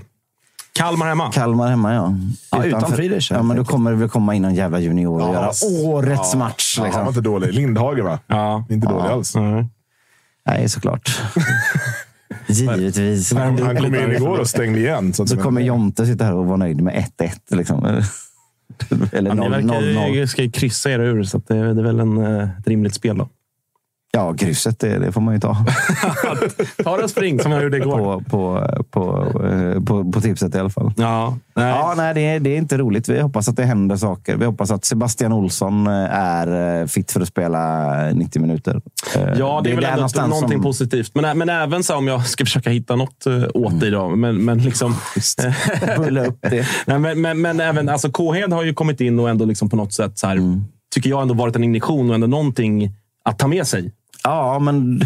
Kalmar 0.72 1.06
hemma. 1.08 1.32
Kalmar 1.32 1.70
hemma, 1.70 1.94
ja. 1.94 2.14
Ja, 2.50 2.64
utan 2.64 2.92
Friedrich, 2.92 3.30
Ja, 3.30 3.42
men 3.42 3.56
då 3.56 3.64
kommer 3.64 3.90
det 3.90 3.96
väl 3.96 4.08
komma 4.08 4.34
in 4.34 4.42
någon 4.42 4.54
jävla 4.54 4.80
junior 4.80 5.14
och 5.14 5.20
Ja, 5.20 5.32
göra 5.32 5.50
årets 5.88 6.34
match. 6.34 6.74
Ja, 6.76 6.82
han 6.82 6.86
Liksom. 6.88 7.02
var 7.02 7.08
inte 7.08 7.20
dålig. 7.20 7.54
Lindhagen, 7.54 8.04
va? 8.04 8.18
Ja. 8.26 8.64
Inte 8.70 8.86
dålig 8.86 9.08
alls. 9.10 9.34
Nej. 9.34 9.66
Nej, 10.46 10.68
såklart. 10.68 11.20
Givetvis. 12.46 13.32
Han, 13.32 13.62
han 13.62 13.76
kom 13.76 13.94
in 13.94 14.12
igår 14.12 14.38
och 14.38 14.48
stängde 14.48 14.78
igen. 14.78 15.12
Så 15.12 15.22
att 15.22 15.28
Så 15.28 15.36
kommer 15.36 15.60
Jonte 15.60 16.06
sitta 16.06 16.24
här 16.24 16.34
och 16.34 16.46
vara 16.46 16.56
nöjd 16.56 16.80
med 16.80 17.04
1-1. 17.18 17.56
Liksom. 17.56 17.84
Eller 19.12 19.30
Ja, 19.30 19.34
ni 19.34 19.40
0-0. 19.40 20.16
verkar 20.16 20.42
ju 20.42 20.50
kryssa 20.50 20.90
er 20.90 20.98
ur, 20.98 21.22
så 21.24 21.36
att 21.36 21.48
det, 21.48 21.74
det 21.74 21.80
är 21.80 21.84
väl 21.84 22.00
en, 22.00 22.18
eh, 22.18 22.48
ett 22.58 22.66
rimligt 22.68 22.94
spel. 22.94 23.18
då. 23.18 23.28
Ja, 24.12 24.34
krysset, 24.34 24.78
det, 24.80 24.98
det 24.98 25.12
får 25.12 25.20
man 25.20 25.34
ju 25.34 25.40
ta. 25.40 25.56
Ta 26.84 27.02
och 27.02 27.10
spring, 27.10 27.40
som 27.40 27.52
jag 27.52 27.62
gjorde 27.62 27.76
igår. 27.76 27.98
på, 27.98 28.22
på, 28.30 28.68
på, 28.90 29.26
eh, 29.46 29.82
på, 29.82 30.12
på 30.12 30.20
tipset 30.20 30.54
i 30.54 30.58
alla 30.58 30.70
fall. 30.70 30.92
Ja, 30.96 31.36
nej. 31.56 31.68
Ja, 31.68 31.94
nej, 31.96 32.14
det, 32.14 32.20
är, 32.20 32.40
det 32.40 32.50
är 32.50 32.56
inte 32.56 32.76
roligt. 32.78 33.08
Vi 33.08 33.20
hoppas 33.20 33.48
att 33.48 33.56
det 33.56 33.64
händer 33.64 33.96
saker. 33.96 34.36
Vi 34.36 34.44
hoppas 34.44 34.70
att 34.70 34.84
Sebastian 34.84 35.32
Olsson 35.32 35.86
eh, 35.86 35.92
är 36.14 36.80
eh, 36.80 36.86
fit 36.86 37.12
för 37.12 37.20
att 37.20 37.28
spela 37.28 37.94
90 38.12 38.42
minuter. 38.42 38.80
Ja, 39.38 39.60
det 39.64 39.70
är 39.70 39.74
väl 39.74 39.84
ändå 39.84 40.08
någonting 40.26 40.58
som- 40.58 40.62
positivt. 40.62 41.10
Men, 41.14 41.38
men 41.38 41.48
även 41.48 41.82
så 41.84 41.96
om 41.96 42.08
jag 42.08 42.26
ska 42.26 42.44
försöka 42.44 42.70
hitta 42.70 42.96
något 42.96 43.26
åt 43.54 43.80
dig. 43.80 43.90
Då. 43.90 44.08
Men, 44.08 44.44
men, 44.44 44.58
liksom, 44.58 44.94
Bulla 45.96 46.26
upp 46.26 46.38
det. 46.42 46.66
nej, 46.86 46.98
men, 46.98 47.20
men, 47.20 47.40
men 47.40 47.60
även 47.60 47.88
alltså, 47.88 48.10
Kåhed 48.10 48.52
har 48.52 48.62
ju 48.64 48.74
kommit 48.74 49.00
in 49.00 49.18
och 49.18 49.30
ändå 49.30 49.44
liksom 49.44 49.68
på 49.68 49.76
något 49.76 49.92
sätt, 49.92 50.18
så 50.18 50.26
här, 50.26 50.36
Mm. 50.36 50.64
tycker 50.94 51.10
jag, 51.10 51.22
ändå 51.22 51.34
varit 51.34 51.56
en 51.56 51.64
injektion 51.64 52.08
och 52.08 52.14
ändå 52.14 52.26
någonting 52.26 52.90
att 53.24 53.38
ta 53.38 53.46
med 53.48 53.66
sig. 53.66 53.92
Ja, 54.28 54.58
men 54.58 55.02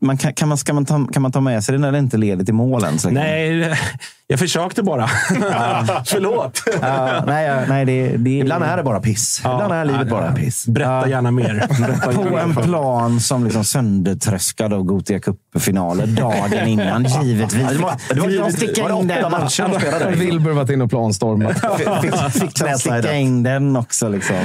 man 0.00 0.16
kan, 0.18 0.32
kan, 0.32 0.48
man, 0.48 0.58
ska 0.58 0.72
man 0.72 0.84
ta, 0.84 1.06
kan 1.12 1.22
man 1.22 1.32
ta 1.32 1.40
med 1.40 1.64
sig 1.64 1.72
det 1.72 1.78
när 1.78 1.92
det 1.92 1.98
inte 1.98 2.16
leder 2.16 2.44
till 2.44 2.54
mål 2.54 2.84
ens? 2.84 2.92
liksom? 3.04 3.14
Nej, 3.14 3.78
jag 4.26 4.38
försökte 4.38 4.82
bara. 4.82 5.08
Förlåt. 6.06 6.62
Ja, 6.82 7.24
nej, 7.26 7.46
ja, 7.46 7.60
nej, 7.68 7.84
det, 7.84 8.16
det, 8.16 8.30
Ibland 8.38 8.64
är 8.64 8.76
det 8.76 8.82
bara 8.82 9.00
piss. 9.00 9.38
Ibland 9.40 9.72
är 9.72 9.84
livet 9.84 10.08
bara 10.10 10.32
piss. 10.32 10.66
Berätta 10.66 11.08
gärna 11.08 11.30
mer. 11.30 11.66
Berätta 11.80 12.12
på 12.12 12.22
gärna 12.22 12.40
en 12.40 12.54
plan 12.54 13.20
som 13.20 13.44
liksom 13.44 13.64
söndertröskad 13.64 14.72
av 14.72 14.82
Gothia 14.82 15.20
Cup-finaler 15.20 16.06
dagen 16.06 16.66
innan. 16.68 17.04
Givetvis. 17.22 17.68
det 17.68 17.78
var- 17.78 17.94
det 18.14 18.20
var- 18.20 18.26
Fick 18.28 18.36
de 18.36 18.42
var 18.42 18.50
sticka 18.50 18.88
det 18.88 19.00
in 19.00 19.06
den 19.08 19.30
matcher 19.30 19.68
de 19.72 19.80
spelade? 19.80 20.10
Wilbur 20.16 20.52
varit 20.52 20.70
inne 20.70 20.84
och 20.84 20.90
planstormat. 20.90 21.58
Fick, 21.78 22.32
fick 22.42 22.64
de 22.64 22.78
sticka 22.78 23.14
in 23.14 23.42
den 23.42 23.76
också? 23.76 24.08
Liksom. 24.08 24.36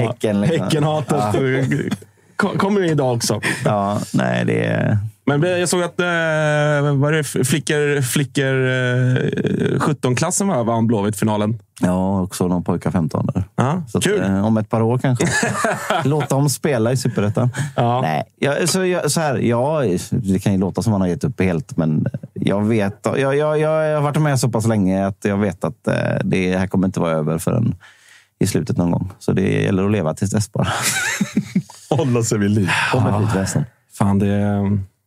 Häcken. 0.00 0.40
Liksom. 0.40 0.64
Häckenhatet 0.64 1.34
Ko- 2.42 2.58
kommer 2.58 2.82
idag 2.82 3.16
också. 3.16 3.40
Ja, 3.64 4.00
nej, 4.12 4.44
det 4.44 4.64
är... 4.64 4.98
Men 5.26 5.42
jag 5.42 5.68
såg 5.68 5.82
att 5.82 6.00
eh, 6.00 6.06
var 6.96 7.12
det 7.12 7.24
flickor, 7.24 8.00
flickor 8.02 8.66
eh, 8.66 9.78
17-klassen 9.78 10.48
var, 10.48 10.64
vann 10.64 10.86
Blåvitt-finalen. 10.86 11.58
Ja, 11.80 12.20
också 12.22 12.48
de 12.48 12.64
pojkar 12.64 12.90
15 12.90 13.26
där. 13.34 13.44
Ja, 13.56 13.82
Så 13.88 13.98
att, 13.98 14.04
kul! 14.04 14.22
eh, 14.22 14.46
om 14.46 14.56
ett 14.56 14.70
par 14.70 14.82
år 14.82 14.98
kanske. 14.98 15.26
Låt 16.04 16.28
dem 16.28 16.48
spela 16.48 16.92
i 16.92 16.96
Superettan. 16.96 17.50
Ja. 17.76 18.00
Nej, 18.00 18.22
jag, 18.38 18.68
så, 18.68 18.84
jag, 18.84 19.10
så 19.10 19.20
här, 19.20 19.36
ja, 19.36 19.82
det 20.10 20.38
kan 20.38 20.52
ju 20.52 20.58
låta 20.58 20.82
som 20.82 20.90
man 20.92 21.00
har 21.00 21.08
gett 21.08 21.24
upp 21.24 21.40
helt, 21.40 21.76
men 21.76 22.06
jag 22.34 22.64
vet. 22.66 23.06
Jag, 23.16 23.36
jag, 23.36 23.58
jag, 23.58 23.94
har 23.94 24.00
varit 24.00 24.16
med 24.22 24.40
så 24.40 24.48
pass 24.48 24.66
länge 24.66 25.06
att 25.06 25.18
jag 25.24 25.36
vet 25.36 25.64
att 25.64 25.86
eh, 25.88 25.94
det 26.24 26.56
här 26.58 26.66
kommer 26.66 26.86
inte 26.86 27.00
vara 27.00 27.12
över 27.12 27.38
förrän 27.38 27.74
i 28.42 28.46
slutet 28.46 28.76
någon 28.76 28.90
gång. 28.90 29.10
Så 29.18 29.32
det 29.32 29.62
gäller 29.62 29.84
att 29.84 29.92
leva 29.92 30.14
tills 30.14 30.30
dess 30.30 30.52
bara. 30.52 30.68
Hålla 31.90 32.22
sig 32.22 32.38
vid 32.38 32.50
liv. 32.50 32.68
Litet 33.20 33.36
väsen. 33.36 33.64
Fan, 33.92 34.18
det... 34.18 34.60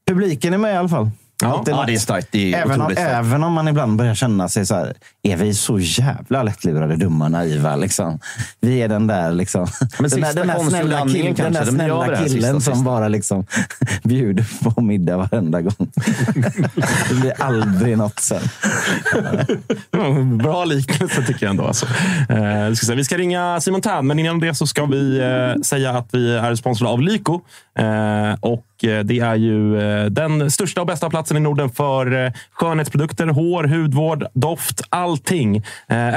Publiken 0.08 0.54
är 0.54 0.58
med 0.58 0.74
i 0.74 0.78
alla 0.78 0.90
fall. 0.90 1.10
Ja. 1.42 1.48
Alltid 1.48 1.74
Ja, 1.74 1.78
något. 1.78 1.88
det 1.88 1.94
är 1.94 1.98
starkt. 2.00 2.28
Det 2.32 2.54
är 2.54 2.62
Även 2.62 2.82
om, 2.82 2.92
starkt. 2.92 3.12
även 3.12 3.44
om 3.44 3.54
man 3.54 3.68
ibland 3.68 3.98
börjar 3.98 4.16
känna 4.16 4.50
sig 4.50 4.66
så 4.66 4.76
här, 4.76 4.94
är 5.24 5.38
vi 5.38 5.54
så 5.54 5.80
jävla 5.80 6.44
lättlurade, 6.44 6.96
dumma, 6.96 7.30
naiva? 7.30 7.76
Liksom. 7.76 8.20
Vi 8.62 8.82
är 8.82 8.88
den 8.88 9.08
där, 9.08 9.32
liksom, 9.32 9.68
Men 10.00 10.10
den 10.10 10.22
där, 10.22 10.34
den 10.34 10.48
där 10.48 10.60
snälla, 10.70 11.02
kill, 11.08 11.36
den 11.36 11.54
där 11.54 11.66
snälla 11.66 12.08
det 12.08 12.16
killen 12.18 12.30
sista, 12.30 12.52
som 12.52 12.62
sista. 12.62 12.76
bara 12.86 13.08
liksom, 13.08 13.46
bjuder 14.04 14.46
på 14.74 14.82
middag 14.82 15.18
varenda 15.18 15.62
gång. 15.62 15.74
det 17.10 17.16
blir 17.22 17.42
aldrig 17.42 17.98
något 17.98 18.20
sen. 18.20 18.42
Ja, 19.92 20.10
Bra 20.44 20.66
liknelse 20.66 21.24
tycker 21.24 21.46
jag 21.46 21.50
ändå. 21.50 21.64
Alltså. 21.68 21.86
Eh, 22.30 22.70
vi, 22.70 22.76
ska 22.76 22.86
säga, 22.86 22.96
vi 22.96 23.04
ska 23.04 23.18
ringa 23.18 23.62
Simon 23.62 23.82
Tern, 23.82 24.08
men 24.08 24.20
innan 24.20 24.40
det 24.40 24.56
så 24.56 24.68
ska 24.68 24.86
vi 24.86 25.20
eh, 25.20 25.62
säga 25.62 25.92
att 25.92 26.08
vi 26.12 26.36
är 26.36 26.56
sponsrade 26.56 26.92
av 26.94 27.02
Lyko. 27.02 27.42
Eh, 27.80 28.34
och 28.40 28.66
det 28.82 29.20
är 29.20 29.36
ju 29.36 29.80
eh, 29.80 30.06
den 30.06 30.52
största 30.52 30.82
och 30.82 30.88
bästa 30.88 31.10
platsen 31.10 31.38
i 31.38 31.40
Norden 31.40 31.70
för 31.70 32.26
eh, 32.26 32.32
skönhetsprodukter, 32.52 33.28
hår, 33.28 33.64
hudvård, 33.64 34.26
doft, 34.34 34.82
allting. 34.90 35.56
Eh, 35.58 35.64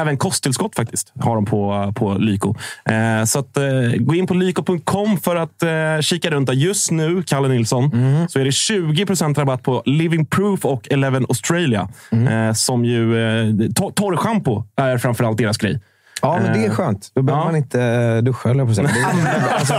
även 0.01 0.17
kosttillskott 0.17 0.75
faktiskt 0.77 1.13
har 1.21 1.35
de 1.35 1.45
på, 1.45 1.93
på 1.97 2.15
Lyko. 2.15 2.55
Eh, 2.85 3.25
så 3.25 3.39
att, 3.39 3.57
eh, 3.57 3.65
gå 3.99 4.15
in 4.15 4.27
på 4.27 4.35
lyko.com 4.35 5.17
för 5.19 5.37
att 5.37 5.63
eh, 5.63 6.01
kika 6.01 6.31
runt. 6.31 6.55
Just 6.55 6.91
nu, 6.91 7.23
Kalle 7.23 7.49
Nilsson, 7.49 7.91
så 8.29 8.39
är 8.41 8.45
det 8.45 8.51
20% 8.51 9.35
rabatt 9.39 9.63
på 9.63 9.83
Living 9.87 10.27
Proof 10.27 10.65
och 10.65 10.89
Eleven 10.93 11.27
Australia. 11.29 11.89
Eh, 12.13 12.53
som 12.53 12.85
ju, 12.85 13.19
eh, 13.19 13.45
to- 13.47 13.93
torrschampo 13.93 14.65
är 14.77 14.99
framförallt 14.99 15.39
deras 15.39 15.59
grej. 15.59 15.81
Ja, 16.23 16.39
men 16.43 16.53
det 16.61 16.67
är 16.67 16.71
skönt. 16.71 17.11
Då 17.15 17.23
behöver 17.23 17.43
Ja. 17.43 17.47
man 17.47 17.57
inte 17.57 17.83
eh, 17.83 18.17
duscha, 18.23 18.49
höll 18.49 18.59
jag 18.59 18.67
på 18.67 18.71
att 18.71 18.77
säga. 18.77 18.89
Alltså, 19.59 19.75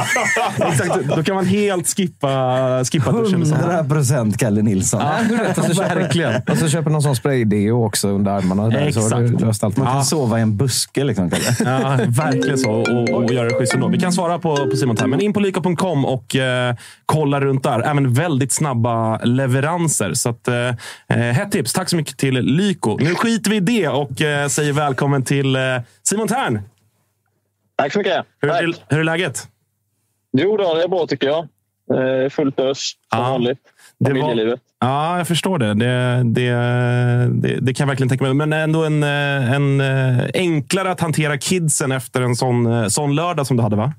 Exakt, 0.83 1.15
då 1.15 1.23
kan 1.23 1.35
man 1.35 1.45
helt 1.45 1.87
skippa, 1.87 2.83
skippa 2.91 3.11
duschen. 3.11 3.39
liksom. 3.39 3.57
100 3.59 3.83
procent 3.83 4.37
Kalle 4.37 4.61
Nilsson. 4.61 5.01
Ja, 5.01 5.13
du 5.29 5.35
vet, 5.37 5.57
och 5.57 5.65
så 5.65 5.73
köper, 5.73 6.51
och 6.51 6.57
så 6.57 6.67
köper 6.67 6.89
någon 6.91 7.01
sån 7.01 7.15
spraydeo 7.15 7.85
också 7.85 8.07
under 8.09 8.31
armarna. 8.31 8.69
Där, 8.69 8.91
så 8.91 9.01
har 9.01 9.19
du 9.19 9.25
Exakt. 9.25 9.41
löst 9.41 9.63
allt. 9.63 9.77
Man 9.77 9.87
kan 9.87 10.05
sova 10.05 10.39
i 10.39 10.41
en 10.41 10.57
buske. 10.57 11.03
Liksom, 11.03 11.29
Kalle. 11.29 11.43
Ja, 11.81 11.97
verkligen 12.07 12.57
så. 12.57 12.71
Och, 12.71 13.09
och 13.09 13.31
göra 13.33 13.49
det 13.49 13.55
schysst 13.55 13.73
ändå. 13.73 13.87
Vi 13.87 13.99
kan 13.99 14.11
svara 14.13 14.39
på, 14.39 14.55
på 14.69 14.75
Simon 14.77 14.97
här. 14.99 15.07
Men 15.07 15.21
in 15.21 15.33
på 15.33 15.39
lyko.com 15.39 16.05
och 16.05 16.35
eh, 16.35 16.75
kolla 17.05 17.41
runt 17.41 17.63
där. 17.63 17.79
Även 17.81 18.13
väldigt 18.13 18.51
snabba 18.51 19.17
leveranser. 19.17 20.13
Så 20.13 20.29
att, 20.29 20.47
eh, 20.47 21.17
hett 21.17 21.51
tips. 21.51 21.73
Tack 21.73 21.89
så 21.89 21.95
mycket 21.95 22.17
till 22.17 22.33
Lyko. 22.35 22.97
Nu 23.01 23.15
skiter 23.15 23.49
vi 23.49 23.55
i 23.55 23.59
det 23.59 23.87
och 23.87 24.21
eh, 24.21 24.47
säger 24.47 24.73
välkommen 24.73 25.23
till 25.23 25.55
eh, 25.55 25.61
Simon 26.09 26.27
Tern. 26.27 26.61
Tack 27.77 27.93
så 27.93 27.99
mycket. 27.99 28.25
Hur, 28.41 28.49
Tack. 28.49 28.61
hur, 28.61 28.75
hur 28.89 28.99
är 28.99 29.03
läget? 29.03 29.47
Jo, 30.37 30.57
då, 30.57 30.73
det 30.75 30.83
är 30.83 30.87
bra 30.87 31.07
tycker 31.07 31.27
jag. 31.27 31.47
Eh, 32.23 32.29
fullt 32.29 32.59
ös 32.59 32.79
som 32.79 33.19
Ja. 33.19 33.29
vanligt. 33.31 33.59
Det 33.99 34.13
var- 34.13 34.21
Familjelivet. 34.21 34.59
Ja, 34.79 35.17
jag 35.17 35.27
förstår 35.27 35.59
det. 35.59 35.73
Det, 35.73 36.21
det, 36.23 36.51
det. 37.47 37.59
det 37.61 37.73
kan 37.73 37.83
jag 37.83 37.87
verkligen 37.87 38.09
tänka 38.09 38.23
mig. 38.23 38.33
Men 38.33 38.53
ändå 38.53 38.83
en, 38.85 39.03
eh, 39.03 39.51
en, 39.53 39.81
eh, 39.81 40.25
enklare 40.33 40.91
att 40.91 40.99
hantera 41.01 41.37
kidsen 41.37 41.91
efter 41.91 42.21
en 42.21 42.35
sån, 42.35 42.91
sån 42.91 43.15
lördag 43.15 43.47
som 43.47 43.57
du 43.57 43.63
hade, 43.63 43.75
va? 43.75 43.93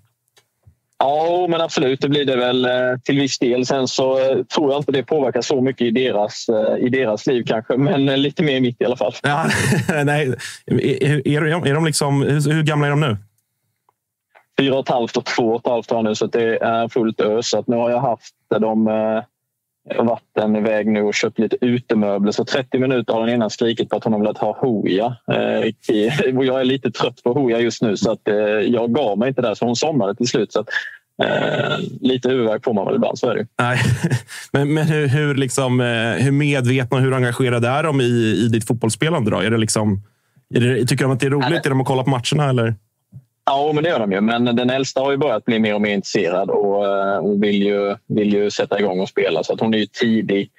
Ja, 1.02 1.46
men 1.48 1.60
absolut. 1.60 2.00
Det 2.00 2.08
blir 2.08 2.24
det 2.24 2.36
väl 2.36 2.64
eh, 2.64 2.70
till 3.04 3.20
viss 3.20 3.38
del. 3.38 3.66
Sen 3.66 3.88
så 3.88 4.18
eh, 4.18 4.42
tror 4.44 4.70
jag 4.72 4.80
inte 4.80 4.92
det 4.92 5.02
påverkar 5.02 5.40
så 5.42 5.60
mycket 5.60 5.86
i 5.86 5.90
deras, 5.90 6.48
eh, 6.48 6.86
i 6.86 6.88
deras 6.88 7.26
liv 7.26 7.44
kanske. 7.46 7.76
Men 7.76 8.06
lite 8.22 8.42
mer 8.42 8.56
i 8.56 8.60
mitt 8.60 8.80
i 8.80 8.84
alla 8.84 8.96
fall. 8.96 9.14
Ja, 9.22 9.46
nej. 10.04 10.34
Är, 10.66 11.28
är, 11.28 11.40
de- 11.50 11.66
är 11.66 11.74
de 11.74 11.84
liksom, 11.84 12.22
hur, 12.22 12.62
gamla 12.62 12.86
är 12.86 12.90
de 12.90 13.00
nu? 13.00 13.16
Fyra 14.58 14.74
och 14.74 14.80
ett 14.80 14.88
halvt 14.88 15.16
och 15.16 15.24
två 15.24 15.48
och 15.48 15.60
ett 15.60 15.66
halvt 15.66 15.90
har 15.90 16.02
nu, 16.02 16.14
så 16.14 16.26
det 16.26 16.56
är 16.56 16.88
fullt 16.88 17.20
ös. 17.20 17.50
Så 17.50 17.64
nu 17.66 17.76
har 17.76 17.90
jag 17.90 18.00
haft 18.00 18.34
dem 18.60 18.88
vatten 19.98 20.56
iväg 20.56 20.86
nu 20.86 21.02
och 21.02 21.14
köpt 21.14 21.38
lite 21.38 21.56
utemöbler. 21.60 22.32
Så 22.32 22.44
30 22.44 22.78
minuter 22.78 23.12
har 23.12 23.26
den 23.26 23.34
ena 23.34 23.50
skrikit 23.50 23.88
på 23.88 23.96
att 23.96 24.04
hon 24.04 24.12
har 24.12 24.20
velat 24.20 24.38
ha 24.38 24.58
hoja. 24.60 25.16
Eh, 25.32 26.36
och 26.36 26.44
jag 26.44 26.60
är 26.60 26.64
lite 26.64 26.90
trött 26.90 27.22
på 27.22 27.32
hoja 27.32 27.60
just 27.60 27.82
nu 27.82 27.96
så 27.96 28.12
att 28.12 28.28
eh, 28.28 28.34
jag 28.44 28.94
gav 28.94 29.18
mig 29.18 29.28
inte 29.28 29.42
där 29.42 29.54
så 29.54 29.64
hon 29.64 29.76
somnade 29.76 30.14
till 30.14 30.28
slut. 30.28 30.52
Så 30.52 30.60
att, 30.60 30.68
eh, 31.22 31.78
lite 32.00 32.28
huvudvärk 32.28 32.64
får 32.64 32.74
man 32.74 32.86
väl 32.86 32.94
ibland, 32.94 33.18
så 33.18 33.30
är 33.30 33.36
det 33.36 33.46
Nej. 33.58 33.78
Men, 34.52 34.74
men 34.74 34.86
hur, 34.86 35.06
hur, 35.06 35.34
liksom, 35.34 35.80
eh, 35.80 36.24
hur 36.24 36.30
medvetna 36.32 36.96
och 36.96 37.02
hur 37.02 37.14
engagerade 37.14 37.68
är 37.68 37.82
de 37.82 38.00
i, 38.00 38.44
i 38.44 38.48
ditt 38.48 38.66
fotbollsspelande? 38.66 39.30
Då? 39.30 39.38
Är 39.38 39.50
det 39.50 39.58
liksom, 39.58 40.02
är 40.54 40.60
det, 40.60 40.86
tycker 40.86 41.04
de 41.04 41.12
att 41.12 41.20
det 41.20 41.26
är 41.26 41.30
roligt? 41.30 41.66
Är 41.66 41.70
de 41.70 41.80
att 41.80 41.86
kolla 41.86 42.04
på 42.04 42.10
matcherna? 42.10 42.50
Eller? 42.50 42.74
Ja, 43.52 43.72
men 43.74 43.84
det 43.84 43.90
gör 43.90 43.98
de 43.98 44.12
ju. 44.12 44.20
Men 44.20 44.44
den 44.44 44.70
äldsta 44.70 45.00
har 45.00 45.10
ju 45.10 45.16
börjat 45.16 45.44
bli 45.44 45.58
mer 45.58 45.74
och 45.74 45.80
mer 45.80 45.94
intresserad 45.94 46.50
och, 46.50 46.86
eh, 46.86 47.22
vill, 47.40 47.62
ju, 47.62 47.96
vill 48.06 48.32
ju 48.32 48.50
sätta 48.50 48.80
igång 48.80 49.00
och 49.00 49.08
spela. 49.08 49.44
Så 49.44 49.52
att 49.52 49.60
hon 49.60 49.74
är 49.74 49.78
ju 49.78 49.86
tidig, 49.86 50.50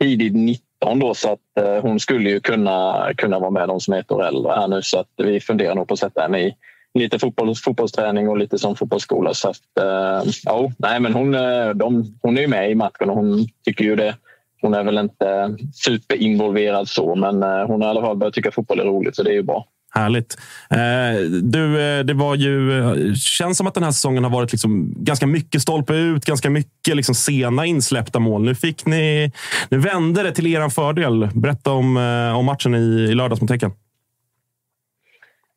tidigt 0.00 0.34
19 0.34 0.98
då 0.98 1.14
så 1.14 1.32
att 1.32 1.64
eh, 1.64 1.82
hon 1.82 2.00
skulle 2.00 2.30
ju 2.30 2.40
kunna, 2.40 3.10
kunna 3.16 3.38
vara 3.38 3.50
med 3.50 3.68
de 3.68 3.80
som 3.80 3.94
är 3.94 3.98
ett 4.00 4.10
år 4.10 4.26
äldre 4.26 4.52
här 4.52 4.68
nu. 4.68 4.82
Så 4.82 4.98
att 4.98 5.08
vi 5.16 5.40
funderar 5.40 5.74
nog 5.74 5.88
på 5.88 5.94
att 5.94 6.00
sätta 6.00 6.22
henne 6.22 6.40
i 6.40 6.54
lite 6.94 7.18
fotboll, 7.18 7.54
fotbollsträning 7.54 8.28
och 8.28 8.38
lite 8.38 8.58
som 8.58 8.76
fotbollsskola. 8.76 9.34
Så 9.34 9.48
att, 9.48 9.78
eh, 9.80 10.30
ja, 10.44 10.72
nej, 10.78 11.00
men 11.00 11.14
hon, 11.14 11.32
de, 11.74 12.18
hon 12.22 12.38
är 12.38 12.42
ju 12.42 12.48
med 12.48 12.70
i 12.70 12.74
matchen 12.74 13.10
och 13.10 13.16
hon 13.16 13.46
tycker 13.64 13.84
ju 13.84 13.96
det. 13.96 14.14
Hon 14.62 14.74
är 14.74 14.84
väl 14.84 14.98
inte 14.98 15.56
superinvolverad 15.72 16.88
så 16.88 17.14
men 17.14 17.42
hon 17.42 17.82
har 17.82 17.88
i 17.88 17.90
alla 17.90 18.02
fall 18.02 18.16
börjat 18.16 18.34
tycka 18.34 18.50
fotboll 18.50 18.80
är 18.80 18.84
roligt 18.84 19.16
så 19.16 19.22
det 19.22 19.30
är 19.30 19.34
ju 19.34 19.42
bra. 19.42 19.66
Härligt. 19.98 20.38
Eh, 20.70 21.20
du, 21.42 21.80
eh, 21.80 22.04
det 22.04 22.14
var 22.14 22.34
ju, 22.34 22.78
eh, 22.78 23.14
känns 23.14 23.58
som 23.58 23.66
att 23.66 23.74
den 23.74 23.82
här 23.82 23.90
säsongen 23.90 24.24
har 24.24 24.30
varit 24.30 24.52
liksom 24.52 24.94
ganska 24.96 25.26
mycket 25.26 25.62
stolpe 25.62 25.94
ut, 25.94 26.24
ganska 26.24 26.50
mycket 26.50 26.96
liksom 26.96 27.14
sena 27.14 27.66
insläppta 27.66 28.18
mål. 28.18 28.42
Nu 28.42 28.54
fick 28.54 28.86
ni, 28.86 29.32
nu 29.68 29.78
vände 29.78 30.22
det 30.22 30.32
till 30.32 30.46
er 30.46 30.68
fördel. 30.68 31.28
Berätta 31.34 31.72
om, 31.72 31.96
eh, 31.96 32.38
om 32.38 32.44
matchen 32.44 32.74
i, 32.74 32.78
i 33.10 33.14
lördags 33.14 33.40
mot 33.40 33.50
Häcken. 33.50 33.72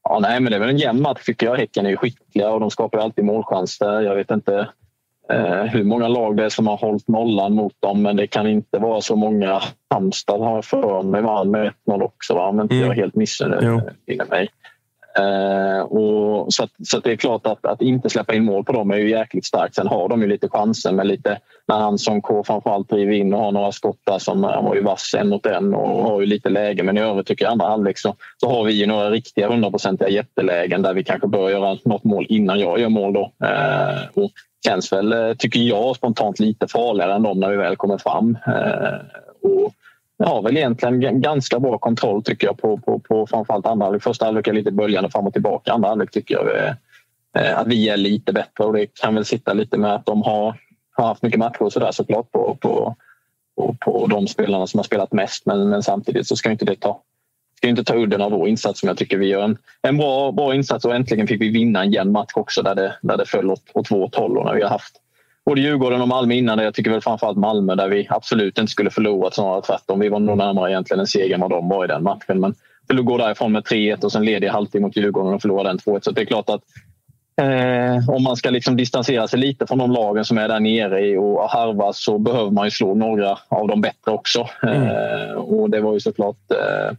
Ja, 0.03 0.19
nej, 0.22 0.39
men 0.39 0.51
det 0.51 0.55
är 0.55 0.59
väl 0.59 0.69
en 0.69 0.77
jämn 0.77 1.01
match 1.01 1.23
tycker 1.26 1.45
jag. 1.45 1.55
Häcken 1.55 1.85
är 1.85 1.89
ju 1.89 1.97
skickliga 1.97 2.49
och 2.49 2.59
de 2.59 2.72
skapar 2.72 2.99
alltid 2.99 3.26
målchanser. 3.26 4.01
Jag 4.01 4.15
vet 4.15 4.31
inte 4.31 4.68
hur 5.69 5.84
många 5.84 6.07
lag 6.07 6.38
det 6.38 6.45
är 6.45 6.49
som 6.49 6.68
har 6.68 6.77
hållit 6.77 7.07
nollan 7.07 7.53
mot 7.53 7.73
dem 7.80 8.02
men 8.02 8.15
det 8.15 8.27
kan 8.27 8.48
inte 8.48 8.80
vara 8.80 9.02
så 9.02 9.15
många. 9.15 9.61
Halmstad 9.89 10.39
har 10.41 10.61
för 10.61 11.03
mig 11.03 11.22
vann 11.22 11.52
med 11.52 11.73
1-0 11.88 12.02
också 12.02 12.34
va? 12.34 12.48
om 12.48 12.61
inte 12.61 12.76
mm. 12.76 12.88
jag 12.88 12.95
helt 12.95 13.15
missade 13.15 13.81
mig. 14.30 14.49
Eh, 15.17 15.81
och 15.81 16.53
så, 16.53 16.63
att, 16.63 16.69
så 16.83 16.97
att 16.97 17.03
det 17.03 17.11
är 17.11 17.15
klart 17.15 17.47
att, 17.47 17.65
att 17.65 17.81
inte 17.81 18.09
släppa 18.09 18.33
in 18.33 18.45
mål 18.45 18.63
på 18.63 18.73
dem 18.73 18.91
är 18.91 18.97
ju 18.97 19.09
jäkligt 19.09 19.45
starkt. 19.45 19.75
Sen 19.75 19.88
har 19.88 20.09
de 20.09 20.21
ju 20.21 20.27
lite 20.27 20.49
chanser 20.49 20.91
med 20.91 21.07
lite 21.07 21.39
när 21.67 21.79
han 21.79 21.97
som 21.97 22.21
K 22.21 22.43
framförallt 22.43 22.89
driver 22.89 23.13
in 23.13 23.33
och 23.33 23.39
har 23.39 23.51
några 23.51 23.71
skott 23.71 23.99
där 24.03 24.19
som 24.19 24.43
eh, 24.43 24.49
han 24.49 24.65
var 24.65 24.75
ju 24.75 24.81
vass 24.81 25.15
en 25.17 25.29
mot 25.29 25.45
en 25.45 25.73
och 25.73 26.03
har 26.03 26.21
ju 26.21 26.27
lite 26.27 26.49
läge. 26.49 26.83
Men 26.83 26.97
i 26.97 27.01
övrigt 27.01 27.27
tycker 27.27 27.45
jag 27.45 27.51
andra 27.51 27.67
halvlek 27.67 27.97
så, 27.97 28.15
så 28.38 28.49
har 28.49 28.63
vi 28.63 28.73
ju 28.73 28.85
några 28.85 29.09
riktiga 29.09 29.49
hundraprocentiga 29.49 30.09
jättelägen 30.09 30.81
där 30.81 30.93
vi 30.93 31.03
kanske 31.03 31.27
bör 31.27 31.49
göra 31.49 31.77
något 31.85 32.03
mål 32.03 32.25
innan 32.29 32.59
jag 32.59 32.79
gör 32.79 32.89
mål 32.89 33.13
då. 33.13 33.33
Eh, 33.43 34.23
och 34.23 34.31
känns 34.65 34.93
väl, 34.93 35.13
eh, 35.13 35.33
tycker 35.33 35.59
jag, 35.59 35.95
spontant 35.95 36.39
lite 36.39 36.67
farligare 36.67 37.13
än 37.13 37.23
dem 37.23 37.39
när 37.39 37.49
vi 37.49 37.57
väl 37.57 37.75
kommer 37.75 37.97
fram. 37.97 38.38
Eh, 38.47 38.93
och 39.41 39.73
har 40.23 40.41
väl 40.41 40.57
egentligen 40.57 41.22
ganska 41.22 41.60
bra 41.60 41.77
kontroll 41.77 42.23
tycker 42.23 42.48
jag 42.48 42.57
på, 42.57 42.77
på, 42.77 42.99
på 42.99 43.27
framförallt 43.27 43.65
andra 43.65 43.85
halvlek. 43.85 44.03
Första 44.03 44.26
halvlek 44.26 44.48
är 44.48 44.53
lite 44.53 44.72
böljande 44.72 45.10
fram 45.10 45.27
och 45.27 45.34
tillbaka. 45.34 45.73
Andra 45.73 45.89
halvlek 45.89 46.11
tycker 46.11 46.35
jag 46.35 46.57
eh, 46.57 46.73
eh, 47.38 47.60
att 47.60 47.68
vi 47.68 47.89
är 47.89 47.98
lite 47.98 48.34
bättre 48.34 48.64
och 48.64 48.73
det 48.73 48.85
kan 48.85 49.15
väl 49.15 49.26
sitta 49.26 49.53
lite 49.53 49.77
med 49.77 49.95
att 49.95 50.06
de 50.06 50.22
har, 50.22 50.56
har 50.91 51.07
haft 51.07 51.22
mycket 51.22 51.39
matcher 51.39 51.61
och 51.61 51.73
sådär 51.73 51.91
såklart 51.91 52.31
på, 52.31 52.57
på, 52.61 52.95
på, 53.56 53.76
på 53.80 54.07
de 54.07 54.27
spelarna 54.27 54.68
som 54.68 54.77
har 54.77 54.84
spelat 54.84 55.11
mest. 55.11 55.45
Men, 55.45 55.69
men 55.69 55.84
samtidigt 55.84 56.27
så 56.27 56.35
ska 56.35 56.52
inte 56.52 56.65
det 56.65 56.76
ta 56.76 57.02
ska 57.61 57.68
inte 57.68 57.84
ta 57.84 57.95
udden 57.95 58.22
av 58.22 58.31
vår 58.31 58.48
insats 58.48 58.80
som 58.80 58.88
jag 58.88 58.98
tycker 58.98 59.18
vi 59.18 59.27
gör 59.27 59.43
en, 59.43 59.57
en 59.81 59.98
bra, 59.98 60.31
bra 60.31 60.56
insats 60.56 60.85
och 60.85 60.95
äntligen 60.95 61.27
fick 61.27 61.41
vi 61.41 61.49
vinna 61.49 61.84
en 61.84 61.91
jämn 61.91 62.11
match 62.11 62.31
också 62.35 62.61
där 62.61 62.76
det, 62.76 62.95
där 63.02 63.18
det 63.18 63.26
föll 63.26 63.52
åt, 63.52 63.64
åt 63.73 63.91
vårt 63.91 64.15
håll 64.15 64.38
och 64.38 64.45
när 64.45 64.53
vi 64.56 64.61
har 64.61 64.69
haft 64.69 64.95
både 65.45 65.61
Djurgården 65.61 66.01
och 66.01 66.07
Malmö 66.07 66.34
innan 66.34 66.57
det. 66.57 66.63
Jag 66.63 66.73
tycker 66.73 66.91
väl 66.91 67.01
framförallt 67.01 67.38
Malmö 67.38 67.76
där 67.76 67.88
vi 67.88 68.07
absolut 68.09 68.57
inte 68.57 68.72
skulle 68.72 68.89
förlora 68.89 69.31
snarare 69.31 69.61
tvärtom. 69.61 69.99
Vi 69.99 70.09
var 70.09 70.19
nog 70.19 70.38
närmare 70.38 70.72
egentligen 70.72 70.99
en 70.99 71.07
seger 71.07 71.35
än 71.35 71.41
vad 71.41 71.49
de 71.49 71.69
var 71.69 71.85
i 71.85 71.88
den 71.88 72.03
matchen. 72.03 72.39
Men 72.39 72.55
att 72.99 73.05
gå 73.05 73.18
därifrån 73.18 73.51
med 73.51 73.63
3-1 73.63 74.03
och 74.03 74.11
sen 74.11 74.26
leder 74.26 74.49
halvtid 74.49 74.81
mot 74.81 74.95
Djurgården 74.95 75.34
och 75.34 75.41
förlorar 75.41 75.63
den 75.63 75.77
2-1. 75.77 75.99
Så 76.01 76.11
det 76.11 76.22
är 76.22 76.26
klart 76.26 76.49
att 76.49 76.61
eh, 77.41 78.09
om 78.09 78.23
man 78.23 78.35
ska 78.35 78.49
liksom 78.49 78.77
distansera 78.77 79.27
sig 79.27 79.39
lite 79.39 79.68
från 79.68 79.77
de 79.77 79.91
lagen 79.91 80.26
som 80.26 80.38
är 80.38 80.47
där 80.47 80.59
nere 80.59 81.18
och 81.18 81.49
harvas 81.49 82.03
så 82.03 82.18
behöver 82.18 82.51
man 82.51 82.65
ju 82.65 82.72
slå 82.72 82.95
några 82.95 83.38
av 83.47 83.68
de 83.68 83.81
bättre 83.81 84.11
också. 84.11 84.47
Mm. 84.63 84.84
Eh, 84.84 85.34
och 85.34 85.69
det 85.69 85.81
var 85.81 85.93
ju 85.93 85.99
såklart 85.99 86.51
eh, 86.51 86.97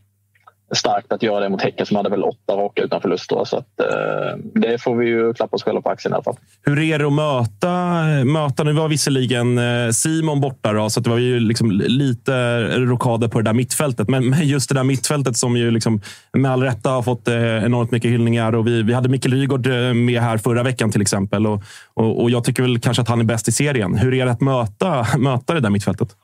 starkt 0.75 1.13
att 1.13 1.23
göra 1.23 1.41
det 1.41 1.49
mot 1.49 1.63
Häcken 1.63 1.87
som 1.87 1.97
hade 1.97 2.11
väl 2.11 2.23
åtta 2.23 2.53
raka 2.53 2.83
utan 2.83 3.01
förluster. 3.01 3.45
Så 3.45 3.57
att, 3.57 3.81
eh, 3.81 4.39
det 4.55 4.83
får 4.83 4.97
vi 4.97 5.07
ju 5.07 5.35
klappa 5.35 5.57
oss 5.57 5.63
själva 5.63 5.81
på 5.81 5.91
axeln 5.91 6.13
i 6.13 6.15
alla 6.15 6.25
fall. 6.25 6.37
Hur 6.63 6.79
är 6.79 6.99
det 6.99 7.07
att 7.07 7.13
möta? 7.13 7.93
möta 8.25 8.65
nu 8.65 8.73
var 8.73 8.89
visserligen 8.89 9.59
eh, 9.59 9.91
Simon 9.91 10.41
borta, 10.41 10.73
då, 10.73 10.91
så 10.91 11.01
det 11.01 11.11
var 11.11 11.19
ju 11.19 11.41
liksom 11.41 11.71
lite 11.71 12.63
rokader 12.79 13.29
på 13.29 13.39
det 13.39 13.45
där 13.45 13.53
mittfältet. 13.53 14.09
Men 14.09 14.35
just 14.43 14.69
det 14.69 14.75
där 14.75 14.85
mittfältet 14.85 15.37
som 15.37 15.57
ju 15.57 15.71
liksom, 15.71 16.01
med 16.33 16.51
all 16.51 16.63
rätta 16.63 16.91
har 16.91 17.03
fått 17.03 17.29
eh, 17.29 17.65
enormt 17.65 17.91
mycket 17.91 18.11
hyllningar. 18.11 18.55
Och 18.55 18.67
vi, 18.67 18.83
vi 18.83 18.93
hade 18.93 19.09
Mikael 19.09 19.35
Rygaard 19.35 19.67
eh, 19.67 19.95
med 19.95 20.23
här 20.23 20.39
förra 20.39 20.63
veckan 20.63 20.91
till 20.91 21.03
exempel. 21.03 21.47
Och, 21.47 21.63
och, 21.95 22.23
och 22.23 22.31
jag 22.31 22.45
tycker 22.45 22.63
väl 22.63 22.79
kanske 22.81 23.03
att 23.03 23.09
han 23.09 23.21
är 23.21 23.25
bäst 23.25 23.49
i 23.49 23.53
serien. 23.53 23.99
Hur 23.99 24.15
är 24.15 24.27
det 24.27 24.33
att 24.33 24.41
möta, 24.41 25.07
möta 25.19 25.55
det 25.55 25.61
där 25.61 25.71
mittfältet? 25.71 26.17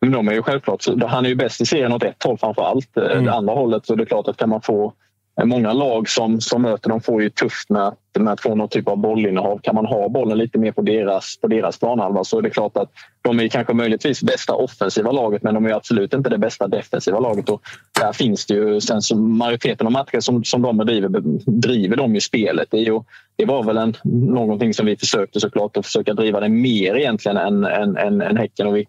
Men 0.00 0.12
de 0.12 0.28
är 0.28 0.32
ju 0.32 0.42
självklart, 0.42 0.84
han 1.06 1.24
är 1.24 1.28
ju 1.28 1.34
bäst 1.34 1.60
i 1.60 1.66
serien 1.66 1.92
åt 1.92 2.02
ett 2.02 2.22
håll 2.22 2.38
framför 2.38 2.62
allt. 2.62 2.96
Eh, 2.96 3.04
mm. 3.04 3.24
Det 3.24 3.32
andra 3.32 3.54
hållet 3.54 3.86
så 3.86 3.92
är 3.92 3.96
det 3.96 4.06
klart 4.06 4.28
att 4.28 4.36
kan 4.36 4.48
man 4.48 4.60
få 4.60 4.92
eh, 5.40 5.44
Många 5.44 5.72
lag 5.72 6.08
som, 6.08 6.40
som 6.40 6.62
möter 6.62 6.88
dem 6.88 7.00
får 7.00 7.22
ju 7.22 7.30
tufft 7.30 7.70
med, 7.70 7.94
med 8.18 8.32
att 8.32 8.40
få 8.40 8.54
någon 8.54 8.68
typ 8.68 8.88
av 8.88 8.96
bollinnehav. 8.96 9.58
Kan 9.62 9.74
man 9.74 9.86
ha 9.86 10.08
bollen 10.08 10.38
lite 10.38 10.58
mer 10.58 10.72
på 10.72 10.82
deras, 10.82 11.38
på 11.40 11.48
deras 11.48 11.78
planhalva 11.78 12.24
så 12.24 12.38
är 12.38 12.42
det 12.42 12.50
klart 12.50 12.76
att 12.76 12.90
de 13.22 13.40
är 13.40 13.48
kanske 13.48 13.74
möjligtvis 13.74 14.22
bästa 14.22 14.54
offensiva 14.54 15.12
laget 15.12 15.42
men 15.42 15.54
de 15.54 15.66
är 15.66 15.72
absolut 15.72 16.14
inte 16.14 16.30
det 16.30 16.38
bästa 16.38 16.68
defensiva 16.68 17.20
laget. 17.20 17.48
Och 17.48 17.62
där 18.00 18.12
finns 18.12 18.46
det 18.46 18.54
ju, 18.54 18.80
sen 18.80 19.02
så 19.02 19.16
majoriteten 19.16 19.86
av 19.86 19.92
matcher 19.92 20.20
som, 20.20 20.44
som 20.44 20.62
de 20.62 20.76
bedriver, 20.76 21.08
driver 21.46 21.96
de 21.96 22.14
ju 22.14 22.20
spelet. 22.20 22.68
Det, 22.70 22.76
är 22.76 22.84
ju, 22.84 23.00
det 23.36 23.44
var 23.44 23.62
väl 23.62 23.76
en, 23.76 23.94
någonting 24.34 24.74
som 24.74 24.86
vi 24.86 24.96
försökte 24.96 25.40
såklart 25.40 25.76
att 25.76 25.86
försöka 25.86 26.14
driva 26.14 26.40
det 26.40 26.48
mer 26.48 26.94
egentligen 26.96 27.36
än, 27.36 27.64
än, 27.64 27.96
än, 27.96 28.20
än 28.20 28.36
Häcken. 28.36 28.66
Och 28.66 28.76
vi, 28.76 28.86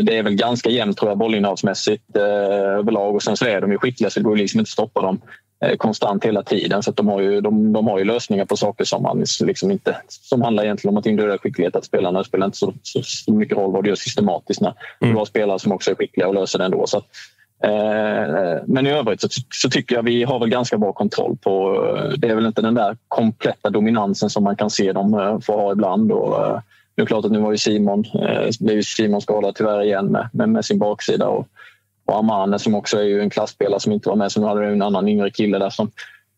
det 0.00 0.18
är 0.18 0.22
väl 0.22 0.34
ganska 0.34 0.70
jämnt 0.70 0.96
tror 0.96 1.10
jag 1.10 1.18
bollinnehavsmässigt 1.18 2.16
eh, 2.16 2.22
överlag 2.78 3.14
och 3.14 3.22
sen 3.22 3.36
så 3.36 3.44
är 3.44 3.60
de 3.60 3.72
ju 3.72 3.78
skickliga 3.78 4.10
så 4.10 4.20
det 4.20 4.24
går 4.24 4.36
liksom 4.36 4.60
inte 4.60 4.68
att 4.68 4.72
stoppa 4.72 5.02
dem 5.02 5.20
eh, 5.64 5.76
konstant 5.76 6.24
hela 6.24 6.42
tiden. 6.42 6.82
Så 6.82 6.90
de, 6.90 7.08
har 7.08 7.20
ju, 7.20 7.40
de, 7.40 7.72
de, 7.72 7.86
har 7.86 7.98
ju 7.98 8.04
lösningar 8.04 8.44
på 8.44 8.56
saker 8.56 8.84
som, 8.84 9.02
man 9.02 9.24
liksom 9.40 9.70
inte, 9.70 9.96
som 10.08 10.42
handlar 10.42 10.64
egentligen 10.64 10.94
om 10.94 10.98
att 10.98 11.06
individuell 11.06 11.38
skicklighet. 11.38 11.76
Att 11.76 11.84
spelarna 11.84 12.24
spelar 12.24 12.46
inte 12.46 12.58
så, 12.58 12.74
så, 12.82 13.02
så 13.02 13.32
mycket 13.32 13.56
roll 13.58 13.72
vad 13.72 13.84
du 13.84 13.88
gör 13.88 13.96
systematiskt 13.96 14.60
när 14.60 14.74
mm. 15.00 15.14
du 15.14 15.18
har 15.18 15.24
spelare 15.24 15.58
som 15.58 15.72
också 15.72 15.90
är 15.90 15.94
skickliga 15.94 16.28
och 16.28 16.34
löser 16.34 16.58
det 16.58 16.64
ändå. 16.64 16.86
Så 16.86 16.96
eh, 17.62 18.62
men 18.66 18.86
i 18.86 18.90
övrigt 18.90 19.20
så, 19.20 19.28
så, 19.50 19.70
tycker 19.70 19.96
jag 19.96 20.02
vi 20.02 20.24
har 20.24 20.38
väl 20.38 20.48
ganska 20.48 20.78
bra 20.78 20.92
kontroll 20.92 21.36
på... 21.36 21.82
Det 22.16 22.28
är 22.28 22.34
väl 22.34 22.46
inte 22.46 22.62
den 22.62 22.74
där 22.74 22.96
kompletta 23.08 23.70
dominansen 23.70 24.30
som 24.30 24.44
man 24.44 24.56
kan 24.56 24.70
se 24.70 24.92
dem 24.92 25.40
få 25.44 25.52
ha 25.52 25.72
ibland. 25.72 26.12
Och, 26.12 26.60
det 26.96 27.02
är 27.02 27.06
klart 27.06 27.24
att 27.24 27.32
nu 27.32 27.38
var 27.38 27.52
ju 27.52 27.58
Simon, 27.58 28.04
eh, 28.14 28.50
blev 28.60 28.82
Simon 28.82 29.20
skadad 29.20 29.54
tyvärr 29.54 29.82
igen 29.82 30.06
med, 30.06 30.28
med, 30.32 30.48
med 30.48 30.64
sin 30.64 30.78
baksida. 30.78 31.28
Och, 31.28 31.48
och 32.04 32.18
Amane 32.18 32.58
som 32.58 32.74
också 32.74 32.98
är 32.98 33.02
ju 33.02 33.20
en 33.20 33.30
klassspelare 33.30 33.80
som 33.80 33.92
inte 33.92 34.08
var 34.08 34.16
med. 34.16 34.32
Så 34.32 34.40
nu 34.40 34.46
hade 34.46 34.60
vi 34.60 34.66
en 34.66 34.82
annan 34.82 35.08
yngre 35.08 35.30
kille 35.30 35.58
där 35.58 35.70
som, 35.70 35.90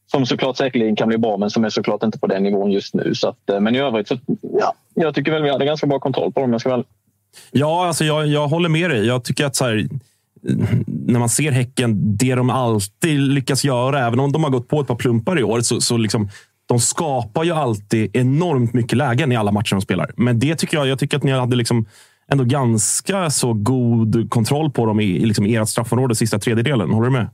som 0.06 0.26
såklart 0.26 0.56
säkerligen 0.56 0.96
kan 0.96 1.08
bli 1.08 1.18
bra 1.18 1.36
men 1.36 1.50
som 1.50 1.64
är 1.64 1.68
såklart 1.68 2.02
inte 2.02 2.18
på 2.18 2.26
den 2.26 2.42
nivån 2.42 2.70
just 2.70 2.94
nu. 2.94 3.14
Så 3.14 3.28
att, 3.28 3.50
eh, 3.50 3.60
men 3.60 3.74
i 3.74 3.78
övrigt 3.78 4.08
så 4.08 4.18
ja, 4.40 4.74
jag 4.94 5.14
tycker 5.14 5.32
väl 5.32 5.42
vi 5.42 5.50
hade 5.50 5.64
ganska 5.64 5.86
bra 5.86 5.98
kontroll 5.98 6.32
på 6.32 6.40
dem. 6.40 6.52
Jag 6.52 6.60
ska 6.60 6.70
väl... 6.70 6.84
Ja, 7.50 7.86
alltså 7.86 8.04
jag, 8.04 8.26
jag 8.26 8.48
håller 8.48 8.68
med 8.68 8.90
dig. 8.90 9.06
Jag 9.06 9.24
tycker 9.24 9.44
att 9.44 9.56
så 9.56 9.64
här, 9.64 9.88
när 10.86 11.18
man 11.18 11.28
ser 11.28 11.50
Häcken, 11.50 12.16
det 12.16 12.34
de 12.34 12.50
alltid 12.50 13.20
lyckas 13.20 13.64
göra, 13.64 14.06
även 14.06 14.20
om 14.20 14.32
de 14.32 14.44
har 14.44 14.50
gått 14.50 14.68
på 14.68 14.80
ett 14.80 14.86
par 14.86 14.94
plumpar 14.94 15.38
i 15.38 15.42
år, 15.42 15.60
så, 15.60 15.80
så 15.80 15.96
liksom, 15.96 16.28
de 16.68 16.78
skapar 16.80 17.44
ju 17.44 17.52
alltid 17.52 18.16
enormt 18.16 18.72
mycket 18.72 18.98
lägen 18.98 19.32
i 19.32 19.36
alla 19.36 19.52
matcher 19.52 19.74
de 19.74 19.80
spelar. 19.80 20.10
Men 20.16 20.38
det 20.38 20.56
tycker 20.56 20.76
jag, 20.76 20.86
jag 20.86 20.98
tycker 20.98 21.16
att 21.16 21.22
ni 21.22 21.32
hade 21.32 21.56
liksom 21.56 21.86
ändå 22.28 22.44
ganska 22.44 23.30
så 23.30 23.52
god 23.52 24.30
kontroll 24.30 24.70
på 24.70 24.86
dem 24.86 25.00
i, 25.00 25.04
i 25.04 25.26
liksom 25.26 25.46
ert 25.46 25.68
straffområde 25.68 26.14
sista 26.14 26.38
tredjedelen. 26.38 26.90
Håller 26.90 27.06
du 27.06 27.12
med? 27.12 27.26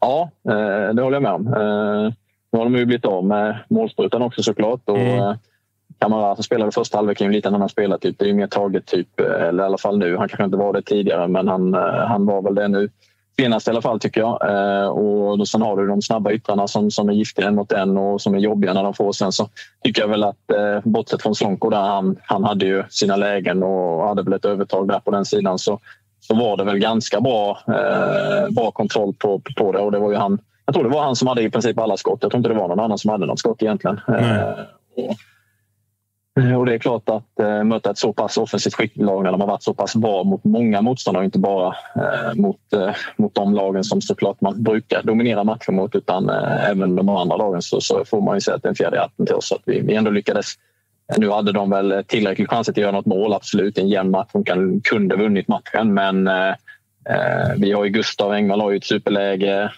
Ja, 0.00 0.30
eh, 0.48 0.94
det 0.94 1.02
håller 1.02 1.16
jag 1.16 1.22
med 1.22 1.32
om. 1.32 1.46
Eh, 1.46 2.12
nu 2.52 2.58
har 2.58 2.64
de 2.64 2.76
ju 2.76 2.86
blivit 2.86 3.04
av 3.04 3.24
med 3.24 3.58
målsprutan 3.68 4.22
också 4.22 4.42
såklart. 4.42 4.80
Och 4.84 4.98
mm. 4.98 5.36
Kamara 5.98 6.34
som 6.34 6.44
spelade 6.44 6.72
första 6.72 6.98
halvleken 6.98 7.26
är 7.26 7.32
lite 7.32 7.48
en 7.48 7.54
annan 7.54 7.68
spelartyp. 7.68 8.18
Det 8.18 8.24
är 8.24 8.28
ju 8.28 8.34
mer 8.34 8.46
taget 8.46 8.86
typ, 8.86 9.20
eller 9.20 9.62
i 9.62 9.66
alla 9.66 9.78
fall 9.78 9.98
nu. 9.98 10.16
Han 10.16 10.28
kanske 10.28 10.44
inte 10.44 10.56
var 10.56 10.72
det 10.72 10.82
tidigare, 10.82 11.28
men 11.28 11.48
han, 11.48 11.74
han 12.08 12.26
var 12.26 12.42
väl 12.42 12.54
det 12.54 12.68
nu. 12.68 12.88
Senast 13.40 13.68
i 13.68 13.70
alla 13.70 13.82
fall 13.82 14.00
tycker 14.00 14.20
jag. 14.20 14.50
Eh, 14.50 14.88
och 14.88 15.48
sen 15.48 15.62
har 15.62 15.76
du 15.76 15.86
de 15.86 16.02
snabba 16.02 16.32
yttrarna 16.32 16.68
som, 16.68 16.90
som 16.90 17.08
är 17.08 17.12
giftiga 17.12 17.50
mot 17.50 17.68
den 17.68 17.98
och 17.98 18.20
som 18.20 18.34
är 18.34 18.38
jobbiga 18.38 18.72
när 18.72 18.82
de 18.82 18.94
får. 18.94 19.12
Sen 19.12 19.32
så 19.32 19.48
tycker 19.84 20.02
jag 20.02 20.08
väl 20.08 20.24
att 20.24 20.50
eh, 20.50 20.80
bortsett 20.84 21.22
från 21.22 21.34
Slonko 21.34 21.70
där 21.70 21.80
han, 21.80 22.16
han 22.22 22.44
hade 22.44 22.66
ju 22.66 22.84
sina 22.90 23.16
lägen 23.16 23.62
och 23.62 24.08
hade 24.08 24.22
väl 24.22 24.32
ett 24.32 24.44
övertag 24.44 24.88
där 24.88 25.00
på 25.00 25.10
den 25.10 25.24
sidan 25.24 25.58
så, 25.58 25.80
så 26.20 26.34
var 26.34 26.56
det 26.56 26.64
väl 26.64 26.78
ganska 26.78 27.20
bra, 27.20 27.58
eh, 27.68 28.54
bra 28.54 28.70
kontroll 28.70 29.14
på, 29.14 29.40
på 29.56 29.72
det. 29.72 29.78
Och 29.78 29.92
det 29.92 29.98
var 29.98 30.10
ju 30.10 30.16
han, 30.16 30.38
jag 30.66 30.74
tror 30.74 30.84
det 30.84 30.90
var 30.90 31.02
han 31.02 31.16
som 31.16 31.28
hade 31.28 31.42
i 31.42 31.50
princip 31.50 31.78
alla 31.78 31.96
skott. 31.96 32.18
Jag 32.22 32.30
tror 32.30 32.38
inte 32.38 32.48
det 32.48 32.58
var 32.58 32.68
någon 32.68 32.80
annan 32.80 32.98
som 32.98 33.10
hade 33.10 33.26
något 33.26 33.38
skott 33.38 33.62
egentligen. 33.62 34.00
Och, 34.06 34.14
Eh, 34.98 35.14
Mm, 36.36 36.56
och 36.56 36.66
det 36.66 36.74
är 36.74 36.78
klart 36.78 37.08
att 37.08 37.40
eh, 37.40 37.64
möta 37.64 37.90
ett 37.90 37.98
så 37.98 38.12
pass 38.12 38.36
offensivt 38.36 38.74
skickligt 38.74 39.06
lag 39.06 39.24
när 39.24 39.32
de 39.32 39.40
har 39.40 39.48
varit 39.48 39.62
så 39.62 39.74
pass 39.74 39.96
bra 39.96 40.24
mot 40.24 40.44
många 40.44 40.82
motståndare, 40.82 41.24
inte 41.24 41.38
bara 41.38 41.76
eh, 41.94 42.34
mot, 42.34 42.72
eh, 42.72 42.90
mot 43.16 43.34
de 43.34 43.54
lagen 43.54 43.84
som 43.84 44.00
såklart 44.00 44.40
man 44.40 44.62
brukar 44.62 45.02
dominera 45.02 45.44
matcher 45.44 45.72
mot 45.72 45.94
utan 45.94 46.30
eh, 46.30 46.70
även 46.70 46.96
de 46.96 47.08
andra 47.08 47.36
lagen 47.36 47.62
så, 47.62 47.80
så, 47.80 48.04
får 48.04 48.20
man 48.20 48.36
ju 48.36 48.40
säga 48.40 48.54
att 48.54 48.62
det 48.62 48.66
är 48.66 48.70
en 48.70 48.76
fjärde 48.76 49.00
hatten 49.00 49.26
till 49.26 49.34
oss. 49.34 49.52
Att 49.52 49.62
vi, 49.64 49.80
vi 49.80 49.94
ändå 49.94 50.10
lyckades. 50.10 50.46
Eh, 51.12 51.18
nu 51.18 51.30
hade 51.30 51.52
de 51.52 51.70
väl 51.70 51.92
eh, 51.92 52.02
tillräcklig 52.02 52.50
chans 52.50 52.68
att 52.68 52.76
göra 52.76 52.92
något 52.92 53.06
mål, 53.06 53.32
absolut. 53.32 53.78
En 53.78 53.88
jämn 53.88 54.10
match. 54.10 54.30
De 54.32 54.44
kan, 54.44 54.80
kunde 54.80 55.16
vunnit 55.16 55.48
matchen, 55.48 55.94
men 55.94 56.26
eh, 56.26 56.48
eh, 57.08 57.54
vi 57.58 57.72
har 57.72 57.84
ju 57.84 57.90
Gustav 57.90 58.32
Engvall 58.32 58.60
har 58.60 58.70
ju 58.70 58.76
ett 58.76 58.84
superläge. 58.84 59.72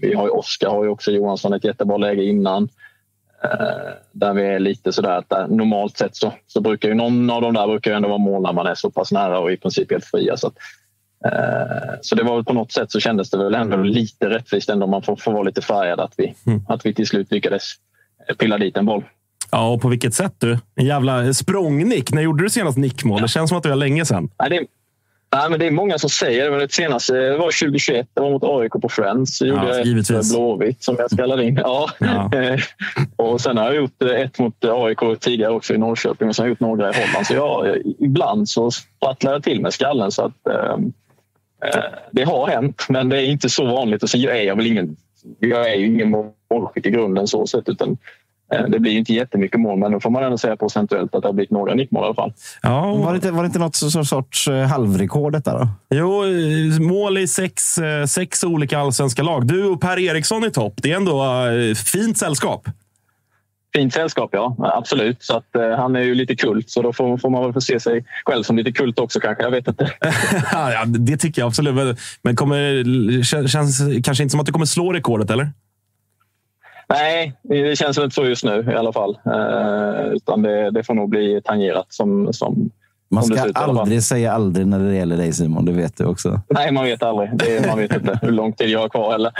vi 0.00 0.14
har 0.14 0.24
ju 0.24 0.30
Oskar 0.30 0.68
har 0.68 0.84
ju 0.84 0.90
också 0.90 1.10
Johansson 1.10 1.52
ett 1.52 1.64
jättebra 1.64 1.96
läge 1.96 2.24
innan. 2.24 2.68
Eh, 3.44 3.92
där 4.12 4.32
vi 4.32 4.42
är 4.42 4.58
lite 4.58 4.92
sådär 4.92 5.18
att 5.18 5.28
där, 5.28 5.46
normalt 5.48 5.98
sett 5.98 6.16
så, 6.16 6.32
så 6.46 6.60
brukar 6.60 6.88
ju 6.88 6.94
någon 6.94 7.30
av 7.30 7.42
de 7.42 7.54
där 7.54 7.66
brukar 7.66 7.92
ändå 7.92 8.08
vara 8.08 8.18
mål 8.18 8.42
när 8.42 8.52
man 8.52 8.66
är 8.66 8.74
så 8.74 8.90
pass 8.90 9.12
nära 9.12 9.38
och 9.38 9.52
i 9.52 9.56
princip 9.56 9.90
helt 9.90 10.04
fria. 10.04 10.36
Så, 10.36 10.46
att, 10.46 10.54
eh, 11.24 11.94
så 12.02 12.14
det 12.14 12.22
var 12.22 12.34
väl 12.34 12.44
på 12.44 12.52
något 12.52 12.72
sätt 12.72 12.90
så 12.90 13.00
kändes 13.00 13.30
det 13.30 13.38
väl 13.38 13.54
ändå 13.54 13.76
lite 13.76 14.30
rättvist 14.30 14.68
ändå 14.68 14.84
om 14.84 14.90
man 14.90 15.02
får, 15.02 15.16
får 15.16 15.32
vara 15.32 15.42
lite 15.42 15.62
färgad 15.62 16.00
att 16.00 16.14
vi, 16.16 16.34
mm. 16.46 16.62
att 16.68 16.86
vi 16.86 16.94
till 16.94 17.06
slut 17.06 17.32
lyckades 17.32 17.62
pilla 18.38 18.58
dit 18.58 18.76
en 18.76 18.86
boll. 18.86 19.04
Ja, 19.50 19.68
och 19.68 19.80
på 19.80 19.88
vilket 19.88 20.14
sätt 20.14 20.34
du? 20.38 20.58
En 20.74 20.86
jävla 20.86 21.34
språngnick. 21.34 22.12
När 22.12 22.22
gjorde 22.22 22.44
du 22.44 22.50
senast 22.50 22.78
nickmål? 22.78 23.22
Det 23.22 23.28
känns 23.28 23.48
som 23.48 23.58
att 23.58 23.62
det 23.62 23.68
var 23.68 23.76
länge 23.76 24.04
sedan. 24.04 24.30
Nej, 24.38 24.50
det, 24.50 24.66
Nej, 25.32 25.50
men 25.50 25.58
det 25.58 25.66
är 25.66 25.70
många 25.70 25.98
som 25.98 26.10
säger 26.10 26.50
det. 26.50 26.58
Det 26.58 26.72
senaste 26.72 27.30
var 27.30 27.60
2021. 27.60 28.08
Det 28.14 28.20
var 28.20 28.30
mot 28.30 28.44
AIK 28.44 28.72
på 28.72 28.88
Friends. 28.88 29.38
Så 29.38 29.46
ja, 29.46 29.52
gjorde 29.52 30.02
jag 30.08 30.20
ett 30.20 30.30
Blåvitt 30.30 30.84
som 30.84 30.96
jag 30.98 31.10
skallade 31.10 31.44
in. 31.44 31.56
Ja. 31.56 31.90
ja. 31.98 32.30
och 33.16 33.40
sen 33.40 33.56
har 33.56 33.64
jag 33.64 33.76
gjort 33.76 34.02
ett 34.02 34.38
mot 34.38 34.64
AIK 34.64 35.20
tidigare 35.20 35.52
också 35.52 35.74
i 35.74 35.78
Norrköping 35.78 36.28
och 36.28 36.36
sen 36.36 36.42
har 36.42 36.46
jag 36.46 36.50
gjort 36.50 36.60
några 36.60 36.90
i 36.90 37.06
Holland. 37.06 37.26
Så 37.26 37.34
ja, 37.34 37.74
ibland 37.98 38.48
så 38.48 38.70
sprattlar 38.70 39.32
jag 39.32 39.42
till 39.42 39.60
med 39.60 39.74
skallen. 39.74 40.10
Så 40.10 40.22
att, 40.22 40.46
ehm, 40.46 40.92
eh, 41.64 41.84
det 42.10 42.24
har 42.24 42.48
hänt, 42.48 42.86
men 42.88 43.08
det 43.08 43.22
är 43.22 43.26
inte 43.26 43.48
så 43.48 43.64
vanligt. 43.64 44.02
Och 44.02 44.10
sen 44.10 44.20
är 44.20 44.42
jag 44.42 44.56
väl 44.56 44.66
ingen, 44.66 44.96
jag 45.38 45.72
är 45.72 45.74
ju 45.74 45.86
ingen 45.86 46.10
målskytt 46.50 46.86
i 46.86 46.90
grunden 46.90 47.26
så 47.26 47.46
sett. 47.46 47.68
Utan 47.68 47.96
det 48.68 48.78
blir 48.78 48.92
inte 48.92 49.12
jättemycket 49.12 49.60
mål, 49.60 49.78
men 49.78 49.92
då 49.92 50.00
får 50.00 50.10
man 50.10 50.24
ändå 50.24 50.38
säga 50.38 50.56
procentuellt 50.56 51.14
att 51.14 51.22
det 51.22 51.28
har 51.28 51.32
blivit 51.32 51.50
några 51.50 51.74
nickmål 51.74 52.02
i 52.02 52.06
alla 52.06 52.14
fall. 52.14 52.32
Ja, 52.62 52.94
var, 52.94 53.12
det 53.12 53.16
inte, 53.16 53.30
var 53.30 53.42
det 53.42 53.46
inte 53.46 53.58
något 53.58 53.76
sorts 54.06 54.48
eh, 54.48 54.66
halvrekord 54.66 55.32
detta? 55.32 55.58
Då? 55.58 55.68
Jo, 55.94 56.24
eh, 56.24 56.80
mål 56.80 57.18
i 57.18 57.28
sex, 57.28 57.78
sex 58.08 58.44
olika 58.44 58.78
allsvenska 58.78 59.22
lag. 59.22 59.46
Du 59.46 59.64
och 59.64 59.80
Per 59.80 59.98
Eriksson 59.98 60.44
i 60.44 60.50
topp. 60.50 60.74
Det 60.76 60.92
är 60.92 60.96
ändå 60.96 61.24
fint 61.74 62.18
sällskap. 62.18 62.68
Fint 63.74 63.94
sällskap, 63.94 64.30
ja. 64.32 64.56
Absolut. 64.58 65.22
Så 65.22 65.36
att, 65.36 65.56
eh, 65.56 65.76
han 65.76 65.96
är 65.96 66.00
ju 66.00 66.14
lite 66.14 66.36
kult, 66.36 66.70
så 66.70 66.82
då 66.82 66.92
får, 66.92 67.18
får 67.18 67.30
man 67.30 67.44
väl 67.44 67.52
få 67.52 67.60
se 67.60 67.80
sig 67.80 68.04
själv 68.24 68.42
som 68.42 68.56
lite 68.56 68.72
kult 68.72 68.98
också 68.98 69.20
kanske. 69.20 69.44
Jag 69.44 69.50
vet 69.50 69.68
inte. 69.68 69.92
ja, 70.52 70.84
det 70.86 71.16
tycker 71.16 71.42
jag 71.42 71.46
absolut. 71.46 71.74
Men, 71.74 71.96
men 72.22 72.36
kommer, 72.36 73.22
känns 73.48 73.82
kanske 74.04 74.22
inte 74.22 74.30
som 74.30 74.40
att 74.40 74.46
du 74.46 74.52
kommer 74.52 74.66
slå 74.66 74.92
rekordet, 74.92 75.30
eller? 75.30 75.50
Nej, 76.88 77.32
det 77.42 77.78
känns 77.78 77.98
inte 77.98 78.14
så 78.14 78.24
just 78.24 78.44
nu 78.44 78.66
i 78.72 78.74
alla 78.74 78.92
fall. 78.92 79.18
Eh, 79.26 80.12
utan 80.12 80.42
det, 80.42 80.70
det, 80.70 80.84
får 80.84 80.94
nog 80.94 81.08
bli 81.08 81.40
tangerat 81.44 81.86
som, 81.88 82.32
som 82.32 82.70
man 83.10 83.24
ska 83.24 83.42
aldrig 83.54 84.02
säga 84.02 84.32
aldrig 84.32 84.66
när 84.66 84.78
det 84.78 84.96
gäller 84.96 85.16
dig 85.16 85.32
Simon, 85.32 85.64
det 85.64 85.72
vet 85.72 85.96
du 85.96 86.04
också. 86.04 86.40
Nej, 86.50 86.72
man 86.72 86.84
vet 86.84 87.02
aldrig. 87.02 87.38
Det, 87.38 87.66
man 87.66 87.78
vet 87.78 87.96
inte 87.96 88.18
hur 88.22 88.30
lång 88.30 88.52
tid 88.52 88.68
jag 88.68 88.80
har 88.80 88.88
kvar 88.88 89.12
heller. 89.12 89.32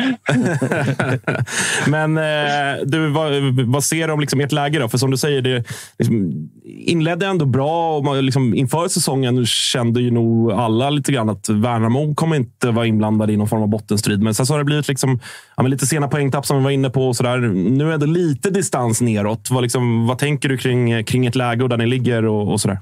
Men 1.91 2.19
eh, 2.19 2.85
du, 2.85 3.09
vad, 3.09 3.33
vad, 3.67 3.85
ser 3.85 4.07
du 4.07 4.13
om 4.13 4.21
liksom 4.21 4.41
ert 4.41 4.53
läge 4.53 4.79
då? 4.79 4.89
För 4.89 4.99
som 4.99 5.11
du 5.11 5.17
säger, 5.17 5.43
det 5.43 5.65
liksom, 5.99 6.49
inledde 6.65 7.27
ändå 7.27 7.45
bra 7.45 7.97
och 7.97 8.05
man, 8.05 8.27
liksom, 8.27 8.55
inför 8.55 8.89
säsongen 8.89 9.47
kände 9.47 10.01
ju 10.01 10.11
nog 10.11 10.53
alla 10.53 10.91
lite 10.91 11.13
grann 11.13 11.29
att 11.29 11.49
Värnamo 11.49 12.15
kommer 12.15 12.37
inte 12.37 12.71
vara 12.71 12.87
inblandade 12.87 13.33
i 13.33 13.37
någon 13.37 13.49
form 13.49 13.63
av 13.63 13.69
bottenstrid. 13.69 14.23
Men 14.23 14.35
sen 14.35 14.47
så 14.47 14.55
har 14.55 14.59
det 14.59 14.65
blivit 14.65 14.89
liksom, 14.89 15.21
ja, 15.57 15.63
lite 15.63 15.87
sena 15.87 16.09
poängtapp 16.09 16.47
som 16.47 16.59
vi 16.59 16.65
var 16.65 16.71
inne 16.71 16.91
på. 16.91 17.09
Och 17.09 17.17
så 17.17 17.23
där. 17.23 17.39
Nu 17.71 17.93
är 17.93 17.99
det 17.99 18.07
lite 18.07 18.51
distans 18.51 19.01
neråt. 19.01 19.51
Vad, 19.51 19.63
liksom, 19.63 20.07
vad 20.07 20.19
tänker 20.19 20.49
du 20.49 20.57
kring, 20.57 21.05
kring 21.05 21.27
ett 21.27 21.37
läge 21.37 21.63
och 21.63 21.69
där 21.69 21.77
ni 21.77 21.87
ligger 21.87 22.25
och, 22.25 22.53
och 22.53 22.61
sådär? 22.61 22.79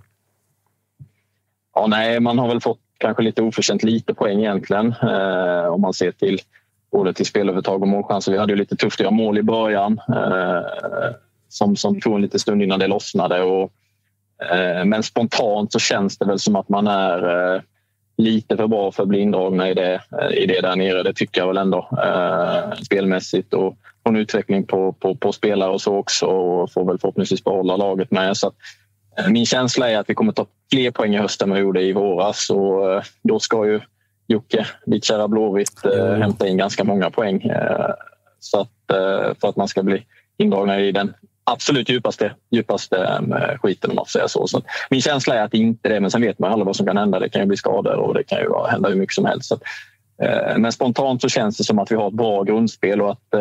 Ja, 1.77 1.87
nej, 1.87 2.21
man 2.21 2.39
har 2.39 2.49
väl 2.49 2.61
fått 2.61 2.81
kanske 2.99 3.23
lite 3.23 3.43
oförtjänt 3.43 3.83
lite 3.83 4.15
poäng 4.15 4.39
egentligen. 4.39 4.95
Eh, 5.03 5.67
om 5.67 5.81
man 5.81 5.93
ser 5.93 6.11
till 6.11 6.39
både 6.93 7.13
till 7.13 7.27
spelövertag 7.27 7.83
och 7.83 7.89
målchanser. 7.89 8.33
Vi 8.33 8.39
hade 8.39 8.53
ju 8.53 8.59
lite 8.59 8.77
tufft 8.77 9.01
att 9.01 9.05
göra 9.05 9.15
mål 9.15 9.39
i 9.39 9.43
början 9.43 10.01
eh, 10.09 10.61
som, 11.49 11.77
som 11.77 12.01
tog 12.01 12.15
en 12.15 12.23
liten 12.23 12.41
stund 12.41 12.63
innan 12.63 12.79
det 12.79 12.87
lossnade. 12.87 13.43
Och, 13.43 13.73
eh, 14.53 14.85
men 14.85 15.03
spontant 15.03 15.73
så 15.73 15.79
känns 15.79 16.19
det 16.19 16.25
väl 16.25 16.39
som 16.39 16.57
att 16.57 16.69
man 16.69 16.87
är 16.87 17.55
eh, 17.55 17.61
lite 18.17 18.57
för 18.57 18.67
bra 18.67 18.93
för 18.93 19.03
att 19.03 19.09
bli 19.09 19.19
indragna 19.19 19.71
i 19.71 19.75
det, 19.75 20.01
eh, 20.21 20.39
i 20.43 20.47
det 20.47 20.61
där 20.61 20.77
nere. 20.77 21.03
Det 21.03 21.13
tycker 21.13 21.41
jag 21.41 21.49
väl 21.49 21.57
ändå. 21.57 21.89
Eh, 22.05 22.73
spelmässigt 22.85 23.55
och, 23.55 23.67
och 24.03 24.11
en 24.11 24.17
utveckling 24.17 24.67
på, 24.67 24.93
på, 24.93 25.15
på 25.15 25.33
spelare 25.33 25.71
och 25.71 25.81
så 25.81 25.97
också 25.97 26.27
och 26.27 26.73
får 26.73 26.85
väl 26.85 26.99
förhoppningsvis 26.99 27.45
behålla 27.45 27.77
laget 27.77 28.11
med. 28.11 28.37
Så 28.37 28.49
att, 28.49 28.55
min 29.29 29.47
känsla 29.47 29.91
är 29.91 29.99
att 29.99 30.11
vi 30.11 30.15
kommer 30.15 30.33
ta 30.33 30.47
fler 30.73 30.91
poäng 30.91 31.15
i 31.15 31.19
höst 31.19 31.43
än 31.43 31.55
vi 31.55 31.61
gjorde 31.61 31.83
i 31.83 31.93
våras. 31.93 32.51
Och 32.51 32.93
eh, 32.93 33.03
då 33.23 33.39
ska 33.39 33.67
ju 33.67 33.81
Jocke, 34.27 34.67
ditt 34.87 35.05
kära 35.05 35.29
Blåvitt, 35.29 35.85
mm. 35.85 36.23
hämta 36.23 36.49
in 36.49 36.57
ganska 36.57 36.85
många 36.85 37.11
poäng. 37.11 37.51
Så 38.41 38.61
att, 38.61 38.71
för 39.41 39.49
att 39.49 39.57
man 39.57 39.69
ska 39.69 39.83
bli 39.83 40.07
indragna 40.37 40.81
i 40.81 40.93
den 40.93 41.15
absolut 41.45 41.89
djupaste, 41.89 42.35
djupaste 42.51 43.21
skiten 43.63 43.91
om 43.91 43.97
man 43.97 44.05
får 44.05 44.11
säga 44.11 44.29
så. 44.29 44.47
så 44.47 44.63
min 44.91 45.01
känsla 45.01 45.35
är 45.35 45.43
att 45.43 45.51
det 45.51 45.59
inte 45.59 45.89
är 45.89 45.93
det, 45.93 46.01
men 46.01 46.11
sen 46.11 46.21
vet 46.21 46.39
man 46.39 46.53
aldrig 46.53 46.67
vad 46.67 46.77
som 46.77 46.87
kan 46.87 46.97
hända. 46.97 47.19
Det 47.19 47.29
kan 47.29 47.43
ju 47.43 47.47
bli 47.47 47.57
skador 47.57 47.95
och 47.95 48.15
det 48.15 48.23
kan 48.23 48.39
ju 48.39 48.51
hända 48.71 48.89
hur 48.89 48.97
mycket 48.97 49.15
som 49.15 49.25
helst. 49.25 49.49
Så 49.49 49.59
men 50.57 50.73
spontant 50.73 51.21
så 51.21 51.29
känns 51.29 51.57
det 51.57 51.65
som 51.65 51.79
att 51.79 51.91
vi 51.91 51.95
har 51.95 52.09
ett 52.09 52.15
bra 52.15 52.43
grundspel 52.43 53.03
och 53.03 53.11
att, 53.11 53.35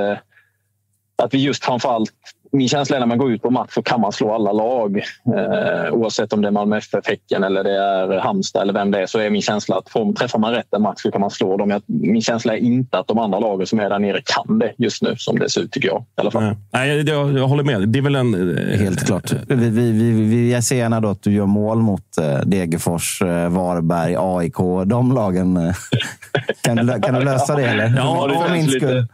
att 1.15 1.33
vi 1.33 1.37
just 1.37 1.65
framförallt 1.65 2.13
min 2.55 2.69
känsla 2.69 2.95
är 2.95 2.99
när 2.99 3.07
man 3.07 3.17
går 3.17 3.31
ut 3.31 3.41
på 3.41 3.49
match 3.49 3.73
så 3.73 3.81
kan 3.81 4.01
man 4.01 4.11
slå 4.11 4.33
alla 4.33 4.51
lag. 4.51 4.97
Eh, 4.97 5.93
oavsett 5.93 6.33
om 6.33 6.41
det 6.41 6.47
är 6.47 6.51
Malmö 6.51 6.77
FF, 6.77 7.07
Häcken 7.07 7.43
eller 7.43 7.63
det 7.63 7.71
är 7.71 8.19
Halmstad 8.19 8.61
eller 8.61 8.73
vem 8.73 8.91
det 8.91 9.01
är 9.01 9.05
så 9.05 9.19
är 9.19 9.29
min 9.29 9.41
känsla 9.41 9.77
att 9.77 9.89
får, 9.89 10.13
träffar 10.13 10.39
man 10.39 10.51
rätt 10.51 10.73
en 10.73 10.81
match 10.81 11.01
så 11.01 11.11
kan 11.11 11.21
man 11.21 11.31
slå 11.31 11.57
dem. 11.57 11.69
Jag, 11.69 11.81
min 11.85 12.21
känsla 12.21 12.53
är 12.53 12.57
inte 12.57 12.99
att 12.99 13.07
de 13.07 13.19
andra 13.19 13.39
lagen 13.39 13.67
som 13.67 13.79
är 13.79 13.89
där 13.89 13.99
nere 13.99 14.21
kan 14.25 14.59
det 14.59 14.73
just 14.77 15.01
nu 15.01 15.15
som 15.17 15.39
det 15.39 15.49
ser 15.49 15.61
ut 15.61 15.71
tycker 15.71 15.87
jag. 15.87 16.01
I 16.01 16.21
alla 16.21 16.31
fall. 16.31 16.55
Nej, 16.73 17.09
jag, 17.09 17.37
jag 17.37 17.47
håller 17.47 17.63
med. 17.63 17.89
Det 17.89 17.99
är 17.99 18.03
väl 18.03 18.15
en... 18.15 18.57
Eh, 18.57 18.79
Helt 18.79 19.05
klart. 19.05 19.31
Vi, 19.47 19.55
vi, 19.55 19.91
vi, 19.91 20.11
vi, 20.11 20.53
jag 20.53 20.63
ser 20.63 20.75
gärna 20.75 20.99
då 20.99 21.09
att 21.09 21.23
du 21.23 21.31
gör 21.33 21.45
mål 21.45 21.77
mot 21.77 22.17
eh, 22.17 22.39
Degerfors, 22.45 23.21
eh, 23.21 23.49
Varberg, 23.49 24.15
AIK. 24.19 24.57
De 24.85 25.11
lagen. 25.11 25.59
Kan, 26.61 26.75
du, 26.75 27.01
kan 27.01 27.13
du 27.13 27.21
lösa 27.21 27.55
det 27.55 27.65
eller? 27.65 27.93
Ja, 27.97 28.27
det 28.27 28.47
för 28.47 28.53
min 28.53 28.67
skull 28.67 29.07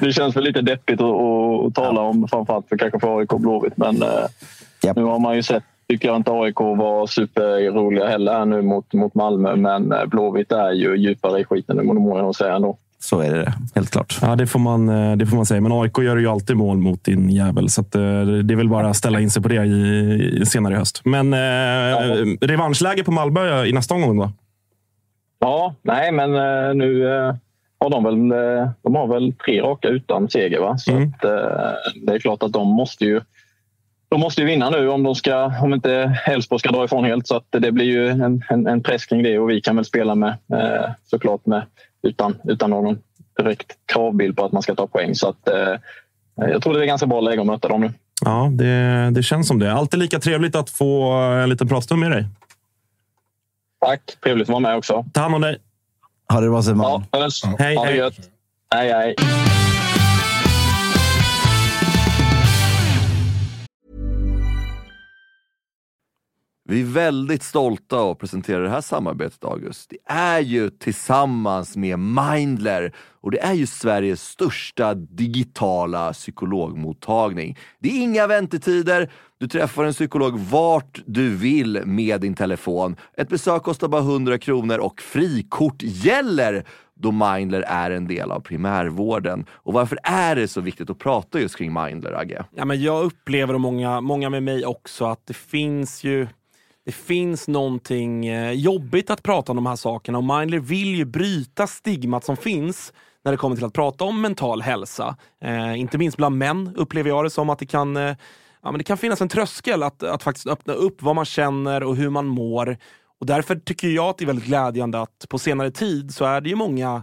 det 0.00 0.12
känns 0.12 0.36
väl 0.36 0.44
lite 0.44 0.62
deppigt 0.62 1.00
att, 1.00 1.66
att 1.66 1.74
tala 1.74 2.00
om, 2.00 2.28
framförallt 2.28 2.68
för 2.68 2.76
kanske 2.76 3.00
för 3.00 3.18
AIK 3.18 3.32
och 3.32 3.40
Blåvitt. 3.40 3.76
Men 3.76 3.96
yep. 4.84 4.96
nu 4.96 5.02
har 5.02 5.18
man 5.18 5.36
ju 5.36 5.42
sett, 5.42 5.64
tycker 5.88 6.08
jag 6.08 6.16
inte 6.16 6.30
AIK 6.30 6.60
var 6.60 7.06
superroliga 7.06 8.08
heller 8.08 8.32
här 8.32 8.44
nu 8.44 8.62
mot, 8.62 8.92
mot 8.92 9.14
Malmö. 9.14 9.56
Men 9.56 9.92
eh, 9.92 10.06
Blåvitt 10.06 10.52
är 10.52 10.72
ju 10.72 10.96
djupare 10.96 11.40
i 11.40 11.44
skiten 11.44 11.76
nu, 11.76 11.82
må 11.82 11.94
man 11.94 12.18
nog 12.18 12.36
säga 12.36 12.56
ändå. 12.56 12.76
Så 13.02 13.20
är 13.20 13.34
det, 13.34 13.52
helt 13.74 13.90
klart. 13.90 14.18
Ja, 14.22 14.36
det 14.36 14.46
får, 14.46 14.58
man, 14.58 14.88
eh, 14.88 15.16
det 15.16 15.26
får 15.26 15.36
man 15.36 15.46
säga. 15.46 15.60
Men 15.60 15.72
AIK 15.72 15.98
gör 15.98 16.16
ju 16.16 16.26
alltid 16.26 16.56
mål 16.56 16.78
mot 16.78 17.04
din 17.04 17.30
jävel. 17.30 17.68
Så 17.68 17.80
att, 17.80 17.94
eh, 17.94 18.00
det 18.44 18.54
är 18.54 18.56
väl 18.56 18.68
bara 18.68 18.88
att 18.88 18.96
ställa 18.96 19.20
in 19.20 19.30
sig 19.30 19.42
på 19.42 19.48
det 19.48 19.64
i, 19.64 20.42
senare 20.46 20.74
i 20.74 20.76
höst. 20.76 21.00
Men 21.04 21.32
eh, 21.32 21.40
ja. 21.40 22.00
revanschläge 22.40 23.04
på 23.04 23.12
Malmö 23.12 23.64
i 23.64 23.72
nästa 23.72 23.94
omgång 23.94 24.16
då? 24.16 24.30
Ja, 25.38 25.74
nej 25.82 26.12
men 26.12 26.30
nu 26.78 27.06
har 27.80 27.90
de, 27.90 28.04
väl, 28.04 28.32
eh, 28.32 28.70
de 28.82 28.94
har 28.94 29.06
väl 29.06 29.32
tre 29.32 29.62
raka 29.62 29.88
utan 29.88 30.30
seger. 30.30 30.60
Va? 30.60 30.78
Så 30.78 30.90
mm. 30.90 31.08
att, 31.08 31.24
eh, 31.24 31.30
det 32.02 32.14
är 32.14 32.18
klart 32.18 32.42
att 32.42 32.52
de 32.52 32.68
måste 32.68 33.04
ju 33.04 33.20
de 34.08 34.20
måste 34.20 34.40
ju 34.40 34.46
vinna 34.46 34.70
nu 34.70 34.88
om, 34.88 35.02
de 35.02 35.14
ska, 35.14 35.52
om 35.62 35.74
inte 35.74 36.20
Elfsborg 36.26 36.58
ska 36.58 36.72
dra 36.72 36.84
ifrån 36.84 37.04
helt. 37.04 37.26
Så 37.26 37.36
att 37.36 37.46
det 37.50 37.72
blir 37.72 37.86
ju 37.86 38.08
en, 38.08 38.42
en, 38.48 38.66
en 38.66 38.82
press 38.82 39.06
kring 39.06 39.22
det 39.22 39.38
och 39.38 39.50
vi 39.50 39.60
kan 39.60 39.76
väl 39.76 39.84
spela 39.84 40.14
med 40.14 40.30
eh, 40.30 40.90
såklart 41.04 41.46
med, 41.46 41.62
utan, 42.02 42.36
utan 42.44 42.70
någon 42.70 42.98
direkt 43.38 43.72
kravbild 43.92 44.36
på 44.36 44.44
att 44.44 44.52
man 44.52 44.62
ska 44.62 44.74
ta 44.74 44.86
poäng. 44.86 45.14
Så 45.14 45.28
att, 45.28 45.48
jag 46.34 46.62
tror 46.62 46.74
det 46.74 46.84
är 46.84 46.86
ganska 46.86 47.06
bra 47.06 47.20
läge 47.20 47.40
att 47.40 47.46
möta 47.46 47.68
dem 47.68 47.80
nu. 47.80 47.92
Ja, 48.24 48.48
det, 48.52 49.10
det 49.10 49.22
känns 49.22 49.48
som 49.48 49.58
det. 49.58 49.72
Alltid 49.72 50.00
lika 50.00 50.18
trevligt 50.18 50.56
att 50.56 50.70
få 50.70 51.12
en 51.12 51.48
liten 51.48 51.68
pratstund 51.68 52.00
med 52.00 52.10
dig. 52.10 52.26
Tack! 53.80 54.00
Trevligt 54.24 54.44
att 54.44 54.52
vara 54.52 54.60
med 54.60 54.76
också. 54.76 55.04
Ta 55.12 55.20
hand 55.20 55.34
om 55.34 55.40
dig. 55.40 55.58
Ha 56.30 56.40
det 56.40 56.48
bra 56.48 56.62
Simon. 56.62 57.04
Ja, 57.10 57.18
hörs. 57.18 57.44
Hej, 57.58 57.76
ha 57.76 57.84
det 57.84 57.90
hej. 57.90 57.98
gött. 57.98 58.30
Hej, 58.74 58.92
hej. 58.92 59.14
Vi 66.64 66.80
är 66.80 66.84
väldigt 66.84 67.42
stolta 67.42 68.10
att 68.10 68.18
presentera 68.18 68.62
det 68.62 68.68
här 68.68 68.80
samarbetet, 68.80 69.44
August. 69.44 69.90
Det 69.90 70.12
är 70.12 70.40
ju 70.40 70.70
tillsammans 70.70 71.76
med 71.76 71.98
Mindler 71.98 72.94
och 73.20 73.30
det 73.30 73.40
är 73.40 73.52
ju 73.52 73.66
Sveriges 73.66 74.22
största 74.22 74.94
digitala 74.94 76.12
psykologmottagning. 76.12 77.58
Det 77.78 77.88
är 77.88 78.02
inga 78.02 78.26
väntetider. 78.26 79.10
Du 79.40 79.48
träffar 79.48 79.84
en 79.84 79.92
psykolog 79.92 80.38
vart 80.38 81.00
du 81.06 81.36
vill 81.36 81.82
med 81.84 82.20
din 82.20 82.34
telefon. 82.34 82.96
Ett 83.16 83.28
besök 83.28 83.62
kostar 83.62 83.88
bara 83.88 84.00
100 84.00 84.38
kronor 84.38 84.78
och 84.78 85.00
frikort 85.00 85.82
gäller 85.82 86.64
då 86.94 87.12
Mindler 87.12 87.60
är 87.60 87.90
en 87.90 88.06
del 88.06 88.30
av 88.30 88.40
primärvården. 88.40 89.46
Och 89.50 89.72
varför 89.72 89.98
är 90.02 90.36
det 90.36 90.48
så 90.48 90.60
viktigt 90.60 90.90
att 90.90 90.98
prata 90.98 91.40
just 91.40 91.56
kring 91.56 91.72
Mindler, 91.72 92.12
Agge? 92.12 92.44
Ja, 92.54 92.64
men 92.64 92.82
jag 92.82 93.04
upplever, 93.04 93.54
och 93.54 93.60
många, 93.60 94.00
många 94.00 94.30
med 94.30 94.42
mig 94.42 94.66
också, 94.66 95.04
att 95.04 95.26
det 95.26 95.34
finns 95.34 96.04
ju 96.04 96.26
det 96.84 96.92
finns 96.92 97.48
någonting 97.48 98.26
eh, 98.26 98.52
jobbigt 98.52 99.10
att 99.10 99.22
prata 99.22 99.52
om 99.52 99.56
de 99.56 99.66
här 99.66 99.76
sakerna 99.76 100.18
och 100.18 100.24
Mindler 100.24 100.58
vill 100.58 100.94
ju 100.94 101.04
bryta 101.04 101.66
stigmat 101.66 102.24
som 102.24 102.36
finns 102.36 102.92
när 103.24 103.32
det 103.32 103.38
kommer 103.38 103.56
till 103.56 103.64
att 103.64 103.72
prata 103.72 104.04
om 104.04 104.20
mental 104.20 104.62
hälsa. 104.62 105.16
Eh, 105.44 105.80
inte 105.80 105.98
minst 105.98 106.16
bland 106.16 106.38
män 106.38 106.74
upplever 106.76 107.10
jag 107.10 107.24
det 107.24 107.30
som 107.30 107.50
att 107.50 107.58
det 107.58 107.66
kan, 107.66 107.96
eh, 107.96 108.16
ja, 108.62 108.70
men 108.70 108.78
det 108.78 108.84
kan 108.84 108.98
finnas 108.98 109.20
en 109.20 109.28
tröskel 109.28 109.82
att, 109.82 110.02
att 110.02 110.22
faktiskt 110.22 110.46
öppna 110.46 110.72
upp 110.72 111.02
vad 111.02 111.14
man 111.14 111.24
känner 111.24 111.82
och 111.82 111.96
hur 111.96 112.10
man 112.10 112.26
mår. 112.26 112.78
Och 113.20 113.26
Därför 113.26 113.56
tycker 113.56 113.88
jag 113.88 114.04
att 114.04 114.18
det 114.18 114.24
är 114.24 114.26
väldigt 114.26 114.44
glädjande 114.44 115.00
att 115.00 115.26
på 115.28 115.38
senare 115.38 115.70
tid 115.70 116.14
så 116.14 116.24
är 116.24 116.40
det 116.40 116.48
ju 116.48 116.56
många 116.56 117.02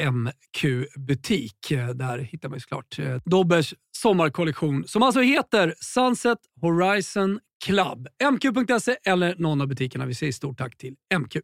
MQ-butik. 0.00 1.70
Eh, 1.70 1.88
Där 1.88 2.18
hittar 2.18 2.48
man 2.48 2.56
ju 2.56 2.60
såklart 2.60 2.98
eh, 2.98 3.16
Dobbers 3.24 3.74
sommarkollektion 3.96 4.84
som 4.86 5.02
alltså 5.02 5.20
heter 5.20 5.74
Sunset 5.80 6.38
Horizon 6.60 7.38
Club. 7.64 8.08
MQ.se 8.32 8.96
eller 9.06 9.34
någon 9.38 9.60
av 9.60 9.66
butikerna. 9.68 10.06
Vi 10.06 10.14
säger 10.14 10.32
stort 10.32 10.58
tack 10.58 10.76
till 10.78 10.94
MQ. 11.18 11.36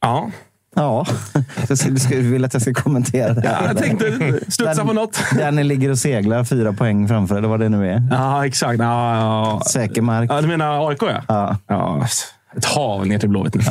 Ja. 0.00 0.30
Ja, 0.74 1.06
så 1.68 1.76
ska- 1.76 1.90
du 1.90 1.98
ska 2.00 2.16
vill 2.16 2.44
att 2.44 2.52
jag 2.52 2.62
ska 2.62 2.74
kommentera 2.74 3.34
det? 3.34 3.42
Ja, 3.44 3.66
jag 3.66 3.78
tänkte 3.78 4.40
studsa 4.50 4.84
på 4.84 4.92
något. 4.92 5.20
Där 5.36 5.52
ni 5.52 5.64
ligger 5.64 5.90
och 5.90 5.98
seglar 5.98 6.44
fyra 6.44 6.72
poäng 6.72 7.08
framför, 7.08 7.36
eller 7.38 7.48
vad 7.48 7.60
det 7.60 7.68
nu 7.68 7.88
är. 7.90 8.02
Ja, 8.10 8.46
exakt. 8.46 8.78
Ja, 8.80 9.16
ja. 9.16 9.62
Säker 9.70 10.02
mark. 10.02 10.30
Ja, 10.30 10.40
du 10.40 10.46
menar 10.48 10.88
AIK, 10.88 11.02
ja? 11.02 11.22
Ja. 11.28 11.56
ja. 11.66 12.06
Ett 12.56 12.64
hav 12.64 13.06
ner 13.06 13.18
till 13.18 13.28
Blåvitt 13.28 13.54
nu. 13.54 13.62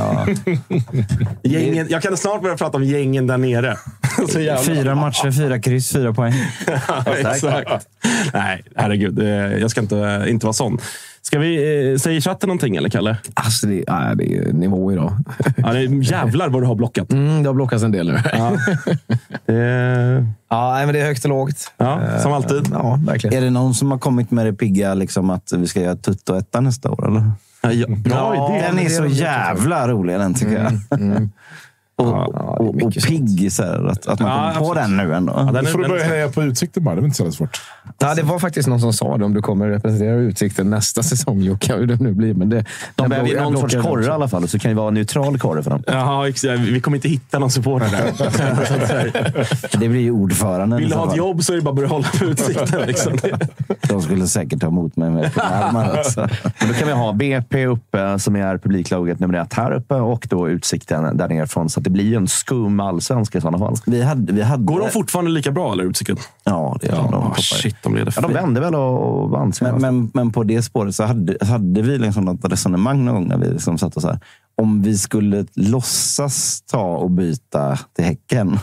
gängen, 1.44 1.88
jag 1.90 2.02
kan 2.02 2.18
snart 2.18 2.42
börja 2.42 2.58
prata 2.58 2.78
om 2.78 2.84
gängen 2.84 3.28
där 3.28 3.38
nere. 3.38 3.78
Så 4.30 4.40
jävla- 4.40 4.64
Fyra 4.64 4.96
matcher, 4.96 5.32
fyra 5.32 5.60
kryss, 5.60 5.92
fyra 5.92 6.14
poäng. 6.14 6.34
Ja, 6.88 7.16
exakt. 7.18 7.88
Nej, 8.34 8.64
herregud. 8.76 9.20
eh, 9.20 9.26
Jag 9.28 9.72
ska 9.72 9.82
inte, 9.82 10.26
inte 10.28 10.46
vara 10.46 10.54
sån. 10.54 10.78
Ska 11.24 11.40
vi 11.40 11.92
eh, 11.92 11.98
säga 11.98 12.18
i 12.18 12.22
chatten 12.22 12.48
någonting, 12.48 12.76
eller 12.76 12.90
Kalle? 12.90 13.18
Alltså, 13.34 13.68
det, 13.68 13.84
nej, 13.88 14.16
det 14.16 14.38
är 14.38 14.54
nivå 14.54 14.92
idag. 14.92 15.14
Ja, 15.58 15.74
det 15.74 15.80
är 15.80 16.12
jävlar 16.12 16.50
vad 16.50 16.62
du 16.62 16.66
har 16.68 16.76
blockat. 16.76 17.12
Mm, 17.12 17.44
det 17.44 17.50
har 17.50 17.54
blockats 17.54 17.84
en 17.84 17.92
del 17.92 18.08
nu. 18.08 18.20
Ja. 18.34 18.52
Det, 19.46 20.26
Ja, 20.50 20.72
nej, 20.74 20.86
men 20.86 20.94
det 20.96 21.02
är 21.02 21.06
högt 21.06 21.24
och 21.26 21.30
lågt. 21.30 21.72
ja, 21.78 22.20
som 22.20 22.34
alltid. 22.34 22.68
Ja, 22.74 23.00
verkligen. 23.08 23.38
Är 23.38 23.42
det 23.42 23.50
någon 23.50 23.74
som 23.74 23.92
har 23.92 23.98
kommit 23.98 24.32
med 24.32 24.46
det 24.46 24.54
pigga 24.54 24.94
liksom, 24.94 25.30
att 25.30 25.54
vi 25.58 25.68
ska 25.68 25.82
göra 25.82 25.96
tutto-etta 25.96 26.62
nästa 26.62 26.92
år? 26.92 27.08
Eller? 27.08 27.32
Ja, 27.62 27.72
ja, 27.72 27.88
bra 27.88 28.36
Ja, 28.36 28.58
idé. 28.58 28.68
Den 28.68 28.80
är 28.80 28.90
så 28.90 29.06
jävla 29.06 29.88
rolig, 29.88 30.20
den 30.20 30.34
tycker 30.34 30.54
jag. 30.64 31.30
Och, 32.02 32.08
Ja, 32.08 32.42
och, 32.60 32.82
och 32.84 32.94
pigg, 33.08 33.52
så 33.54 33.64
här, 33.64 33.86
att, 33.88 34.08
att 34.08 34.20
man 34.20 34.30
Ja, 34.30 34.36
kommer 34.38 34.54
på 34.54 34.72
absolut. 34.72 34.84
den 34.84 34.98
nu 35.08 35.16
ändå. 35.16 35.34
Ja, 35.38 35.52
den 35.52 35.66
får 35.66 35.80
du 35.80 35.88
börja 35.90 36.04
heja 36.04 36.30
på 36.30 36.44
Utsikten 36.44 36.84
bara. 36.84 36.96
Det 36.96 37.02
är 37.02 37.06
inte 37.06 37.18
så 37.18 37.32
svårt. 37.32 37.62
Ja, 37.98 38.16
det 38.16 38.22
var 38.24 38.40
faktiskt 38.40 38.68
någon 38.70 38.80
som 38.82 38.94
sa 38.94 39.18
det. 39.18 39.26
Om 39.26 39.34
du 39.34 39.42
kommer 39.42 39.68
representera 39.70 40.16
Utsikten 40.16 40.70
nästa 40.70 41.04
säsong, 41.04 41.42
Jocke, 41.42 41.76
hur 41.76 41.88
det 41.88 41.96
nu 42.02 42.12
blir. 42.14 42.34
Men 42.34 42.50
det, 42.50 42.56
De 42.56 42.66
jag 42.96 43.10
behöver 43.10 43.30
ju 43.30 43.40
någon 43.42 43.58
sorts 43.58 43.76
korre 43.76 44.00
i 44.02 44.04
också. 44.04 44.12
alla 44.12 44.28
fall, 44.28 44.48
så 44.48 44.60
kan 44.60 44.70
det 44.70 44.76
vara 44.76 44.88
en 44.88 44.94
neutral 44.94 45.40
korre 45.40 45.64
för 45.64 45.70
dem. 45.72 45.84
Jaha, 45.88 46.28
exakt. 46.30 46.60
Vi 46.60 46.82
kommer 46.82 46.98
inte 46.98 47.10
hitta 47.10 47.40
någon 47.40 47.52
supporter 47.52 47.90
där. 47.92 49.48
Det 49.80 49.88
blir 49.90 50.02
ju 50.02 50.12
ordföranden. 50.12 50.80
Vill 50.80 50.90
du 50.90 50.96
ha 50.96 51.10
ett 51.12 51.18
jobb 51.18 51.44
så 51.44 51.54
är 51.54 51.58
det 51.58 51.62
bara 51.64 51.70
att 51.70 51.76
börja 51.76 51.90
hålla 51.90 52.08
på 52.20 52.26
utsikten. 52.26 52.82
Liksom. 52.88 53.18
De 53.82 54.02
skulle 54.02 54.28
säkert 54.28 54.60
ta 54.62 54.68
emot 54.68 54.96
mig 54.96 55.10
med 55.10 55.32
armar. 55.38 55.82
Alltså. 55.98 56.30
Men 56.60 56.68
då 56.68 56.74
kan 56.74 56.88
vi 56.88 56.94
ha 56.94 57.14
BP 57.14 57.66
uppe, 57.66 58.20
som 58.20 58.36
är 58.36 58.58
publiklaget 58.58 59.20
nummer 59.20 59.34
ett 59.42 59.54
här 59.54 59.72
uppe, 59.72 59.96
och 59.96 60.28
då 60.30 60.50
Utsikten 60.50 61.18
där 61.18 61.28
nerifrån. 61.28 61.70
Så 61.70 61.80
att 61.80 61.84
det 61.84 61.90
blir 61.92 62.04
ju 62.04 62.16
en 62.16 62.28
skum 62.28 62.80
allsvenska 62.80 63.38
i 63.38 63.42
sådana 63.42 63.58
fall. 63.58 63.76
Vi 63.86 64.02
hade, 64.02 64.34
vi 64.34 64.42
hade, 64.42 64.64
Går 64.64 64.80
de 64.80 64.90
fortfarande 64.90 65.32
lika 65.32 65.52
bra, 65.52 65.74
eller 65.74 65.84
Utsikten? 65.84 66.18
Ja, 66.44 66.78
det 66.82 66.88
gör 66.88 66.96
de. 66.96 67.12
de. 67.12 67.14
Ja, 67.14 67.22
toppar. 67.22 67.42
shit, 67.42 67.76
de 67.84 67.96
leder 67.96 68.14
Ja, 68.16 68.22
de 68.22 68.34
vände 68.34 68.62
väl 68.62 68.76
och, 68.76 69.22
och 69.24 69.30
vann 69.30 69.54
Men, 69.62 69.82
men, 69.82 70.12
men 70.14 70.32
på 70.32 70.44
det 70.44 70.62
spåret 70.62 70.96
så 70.96 71.04
hade, 71.04 71.38
hade 71.42 71.82
vi 71.82 71.98
liksom 71.98 72.26
något 72.26 72.52
resonemang 72.52 73.06
någon 73.06 73.16
gång 73.16 73.28
när 73.28 73.38
vi 73.38 73.54
liksom 73.54 73.78
satt 73.78 73.96
och 73.96 74.02
så 74.02 74.08
här. 74.08 74.20
Om 74.58 74.82
vi 74.82 74.98
skulle 74.98 75.46
låtsas 75.54 76.62
ta 76.62 76.96
och 76.98 77.12
byta 77.12 77.80
till 77.96 78.06
Häcken, 78.06 78.60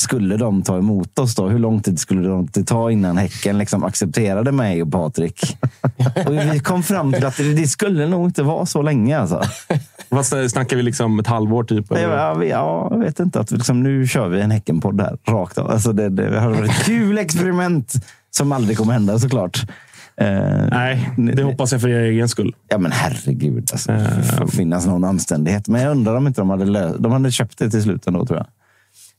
skulle 0.00 0.36
de 0.36 0.62
ta 0.62 0.78
emot 0.78 1.18
oss 1.18 1.34
då? 1.34 1.48
Hur 1.48 1.58
lång 1.58 1.80
tid 1.80 1.98
skulle 1.98 2.28
de 2.28 2.40
inte 2.40 2.64
ta 2.64 2.90
innan 2.90 3.16
Häcken 3.16 3.58
liksom 3.58 3.84
accepterade 3.84 4.52
mig 4.52 4.82
och 4.82 4.92
Patrik? 4.92 5.58
Och 6.26 6.34
vi 6.34 6.60
kom 6.60 6.82
fram 6.82 7.12
till 7.12 7.26
att 7.26 7.36
det, 7.36 7.54
det 7.54 7.68
skulle 7.68 8.06
nog 8.06 8.28
inte 8.28 8.42
vara 8.42 8.66
så 8.66 8.82
länge. 8.82 9.18
Alltså. 9.18 9.42
Eh, 10.10 10.46
snackar 10.48 10.76
vi 10.76 10.82
liksom 10.82 11.18
ett 11.18 11.26
halvår, 11.26 11.64
typ? 11.64 11.86
Ja, 11.90 12.44
jag 12.44 12.98
vet 12.98 13.20
inte. 13.20 13.40
Att 13.40 13.50
liksom, 13.50 13.82
nu 13.82 14.06
kör 14.06 14.28
vi 14.28 14.40
en 14.40 14.50
Häckenpodd 14.50 15.00
här, 15.00 15.18
rakt 15.26 15.58
av. 15.58 15.70
Alltså 15.70 15.92
det, 15.92 16.08
det 16.08 16.40
har 16.40 16.50
varit 16.50 16.70
ett 16.70 16.84
kul 16.84 17.18
experiment 17.18 17.92
som 18.30 18.52
aldrig 18.52 18.78
kommer 18.78 18.92
hända 18.92 19.18
såklart. 19.18 19.66
Eh, 20.20 20.66
Nej, 20.70 21.10
det 21.16 21.42
hoppas 21.42 21.72
jag 21.72 21.80
för 21.80 21.88
er 21.88 22.02
egen 22.02 22.28
skull. 22.28 22.54
Ja, 22.68 22.78
men 22.78 22.92
herregud. 22.92 23.68
Alltså, 23.72 23.92
det 23.92 24.36
får 24.38 24.46
finnas 24.46 24.86
någon 24.86 25.04
anständighet. 25.04 25.68
Men 25.68 25.82
jag 25.82 25.90
undrar 25.90 26.16
om 26.16 26.26
inte 26.26 26.40
de 26.40 26.50
hade, 26.50 26.98
de 26.98 27.12
hade 27.12 27.30
köpt 27.30 27.58
det 27.58 27.70
till 27.70 27.82
slut 27.82 28.06
ändå, 28.06 28.26
tror 28.26 28.38
jag. 28.38 28.46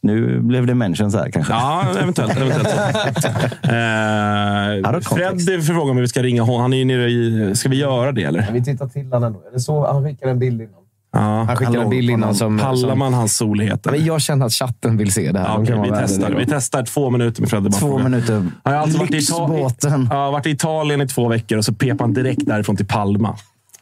Nu 0.02 0.40
blev 0.40 0.66
det 0.66 0.76
mentions 0.76 1.16
här 1.16 1.32
kanske. 1.32 1.54
Ja, 1.54 1.86
eventuellt. 2.02 2.38
eventuellt. 2.38 3.26
Eh. 3.64 5.00
Fred 5.02 5.66
frågar 5.66 5.92
om 5.92 5.98
vi 5.98 6.08
ska 6.08 6.24
ringa 6.24 6.42
honom. 6.42 6.62
Han 6.62 6.74
är 6.74 6.78
ju 6.78 6.86
nere 6.86 7.10
i... 7.10 7.52
Ska 7.56 7.70
vi 7.70 7.76
göra 7.76 8.12
det, 8.12 8.24
eller? 8.24 8.52
Vi 8.52 8.64
tittar 8.64 8.88
till 8.88 9.06
honom 9.06 9.24
ändå. 9.24 9.42
Eller 9.50 9.60
så, 9.60 9.88
han 9.92 10.04
skickade 10.04 10.32
en 10.32 10.40
bild 10.40 10.62
innan. 10.62 10.74
Ja. 11.12 11.20
Han 11.20 11.58
skickade 11.58 11.82
en 11.82 11.90
bild 11.90 12.10
innan 12.10 12.36
som... 12.36 12.58
Pallar 12.58 12.96
man 12.96 13.14
hans 13.14 13.38
solheter? 13.38 13.92
men 13.92 14.06
jag 14.06 14.22
känner 14.22 14.46
att 14.46 14.54
chatten 14.54 14.98
vill 14.98 15.12
se 15.12 15.32
det 15.32 15.40
här. 15.40 15.48
Ja, 15.48 15.66
kan 15.66 15.82
vi, 15.82 15.90
testar. 15.90 16.32
vi 16.32 16.46
testar 16.46 16.84
två 16.84 17.10
minuter 17.10 17.42
med 17.42 17.50
Fredde. 17.50 17.70
bara 17.70 17.80
Två 17.80 17.98
minuter. 17.98 18.34
Han 18.64 18.74
har 18.74 18.82
alltså 18.82 18.98
varit 18.98 19.12
i, 19.12 19.14
Lyxbåten. 19.14 20.08
Ja, 20.12 20.16
har 20.16 20.32
varit 20.32 20.46
i 20.46 20.50
Italien 20.50 21.02
i 21.02 21.08
två 21.08 21.28
veckor 21.28 21.58
och 21.58 21.66
så 21.66 21.74
pep 21.74 22.00
han 22.00 22.14
direkt 22.14 22.46
därifrån 22.46 22.76
till 22.76 22.88
Palma. 22.88 23.38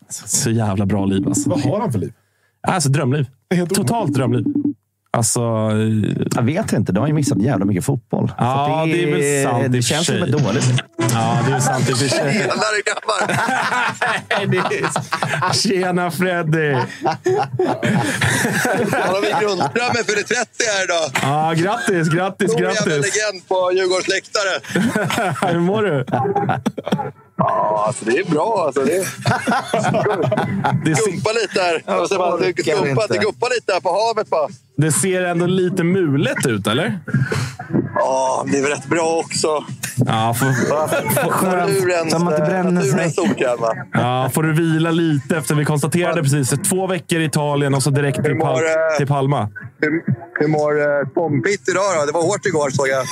Så, 0.09 0.27
så 0.27 0.49
jävla 0.49 0.85
bra 0.85 1.05
liv 1.05 1.27
alltså. 1.27 1.49
Vad 1.49 1.61
har 1.61 1.79
han 1.79 1.91
för 1.91 1.99
liv? 1.99 2.13
Alltså 2.67 2.89
drömliv. 2.89 3.25
Totalt 3.69 4.13
drömliv. 4.13 4.45
Alltså... 5.17 5.39
Jag 6.35 6.43
vet 6.43 6.73
inte. 6.73 6.91
De 6.91 6.99
har 6.99 7.07
ju 7.07 7.13
missat 7.13 7.41
jävla 7.41 7.65
mycket 7.65 7.85
fotboll. 7.85 8.31
Ja, 8.37 8.79
Så 8.81 8.85
det 8.85 9.03
är 9.03 9.11
väl 9.11 9.43
sant 9.51 9.71
Det 9.71 9.77
för 9.77 9.81
känns 9.81 10.09
ett 10.09 10.31
dåligt. 10.31 10.65
Ja, 11.13 11.39
det 11.47 11.53
är 11.53 11.59
sant 11.59 11.89
i 11.89 11.93
och 11.93 11.97
för 11.97 12.07
sig. 12.07 12.33
Tjenare 12.33 12.81
grabbar! 12.85 13.27
Det. 14.69 15.53
Tjena 15.53 16.11
Freddy! 16.11 16.73
Har 18.91 19.21
vi 19.21 19.45
Grundström 19.45 20.03
fyller 20.05 20.23
30 20.23 20.63
här 20.75 20.83
idag. 20.83 21.11
Ja, 21.21 21.53
grattis, 21.53 22.09
grattis, 22.09 22.51
Stor 22.51 22.61
jävla 22.61 22.81
grattis! 22.85 23.15
legend 23.15 23.47
på 23.47 23.71
Djurgårdens 23.73 24.07
läktare. 24.07 24.53
Hur 25.53 25.59
mår 25.59 25.83
du? 25.83 26.05
Ja, 27.37 27.83
alltså 27.87 28.05
det 28.05 28.17
är 28.17 28.25
bra. 28.25 28.63
Alltså, 28.65 28.81
det. 28.83 29.05
Det, 30.85 30.91
Gumpa 30.91 31.31
lite 31.41 31.61
här. 31.61 31.75
Orkar 31.87 33.21
gumpa, 33.21 33.47
lite 33.55 33.73
här 33.73 33.79
på 33.79 33.89
havet 33.89 34.29
bara. 34.29 34.47
Det 34.77 34.91
ser 34.91 35.23
ändå 35.25 35.45
lite 35.45 35.83
mulet 35.83 36.45
ut, 36.45 36.67
eller? 36.67 36.99
Ja, 37.95 38.45
det 38.51 38.57
är 38.57 38.61
väl 38.61 38.71
rätt 38.71 38.85
bra 38.85 39.21
också. 39.25 39.47
Ja, 40.05 40.33
får, 40.33 40.45
Naturens, 41.45 42.11
Så 42.11 42.19
man 42.19 42.33
inte 42.33 42.45
bränner 42.45 42.81
sig. 42.81 43.13
ja, 43.93 44.29
får 44.33 44.43
du 44.43 44.53
vila 44.53 44.91
lite 44.91 45.37
efter 45.37 45.55
vi 45.55 45.65
konstaterade 45.65 46.21
precis 46.21 46.49
två 46.69 46.87
veckor 46.87 47.19
i 47.19 47.25
Italien 47.25 47.73
och 47.73 47.83
så 47.83 47.89
direkt 47.89 48.23
till, 48.23 48.33
Pal- 48.33 48.59
till 48.97 49.07
Palma. 49.07 49.49
Hur, 49.81 50.03
hur 50.39 50.47
mår 50.47 50.79
eh, 50.81 51.07
Tom 51.13 51.41
Pitt 51.43 51.69
idag 51.69 51.83
då? 51.99 52.05
Det 52.05 52.11
var 52.11 52.21
hårt 52.21 52.45
igår 52.45 52.69
såg 52.69 52.87
jag. 52.87 53.05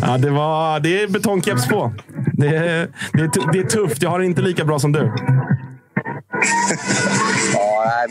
Ja, 0.08 0.18
det, 0.18 0.30
var, 0.30 0.80
det 0.80 1.02
är 1.02 1.08
betongkeps 1.08 1.66
på. 1.68 1.92
Det 2.32 2.46
är, 2.56 2.88
det, 3.12 3.20
är, 3.22 3.52
det 3.52 3.58
är 3.58 3.64
tufft. 3.66 4.02
Jag 4.02 4.10
har 4.10 4.18
det 4.18 4.26
inte 4.26 4.42
lika 4.42 4.64
bra 4.64 4.78
som 4.78 4.92
du. 4.92 5.00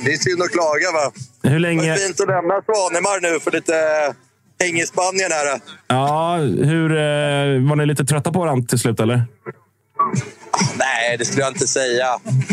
det 0.03 0.13
är 0.13 0.17
synd 0.17 0.41
att 0.41 0.51
klaga 0.51 0.91
va. 0.91 1.11
Hur 1.43 1.49
Det 1.53 1.59
länge... 1.59 1.89
var 1.89 1.97
fint 1.97 2.21
att 2.21 2.27
lämna 2.27 2.61
Svanemar 2.65 3.21
nu 3.21 3.39
för 3.39 3.51
lite 3.51 3.73
häng 4.63 4.79
i 4.79 4.85
Spanien 4.85 5.31
här. 5.31 5.59
Ja, 5.87 6.35
hur, 6.71 6.91
eh, 6.91 7.69
var 7.69 7.75
ni 7.75 7.85
lite 7.85 8.05
trötta 8.05 8.31
på 8.31 8.39
varandra 8.39 8.67
till 8.67 8.79
slut, 8.79 8.99
eller? 8.99 9.23
Nej, 10.77 11.17
det 11.17 11.25
skulle 11.25 11.41
jag 11.41 11.51
inte 11.51 11.67
säga. 11.67 12.07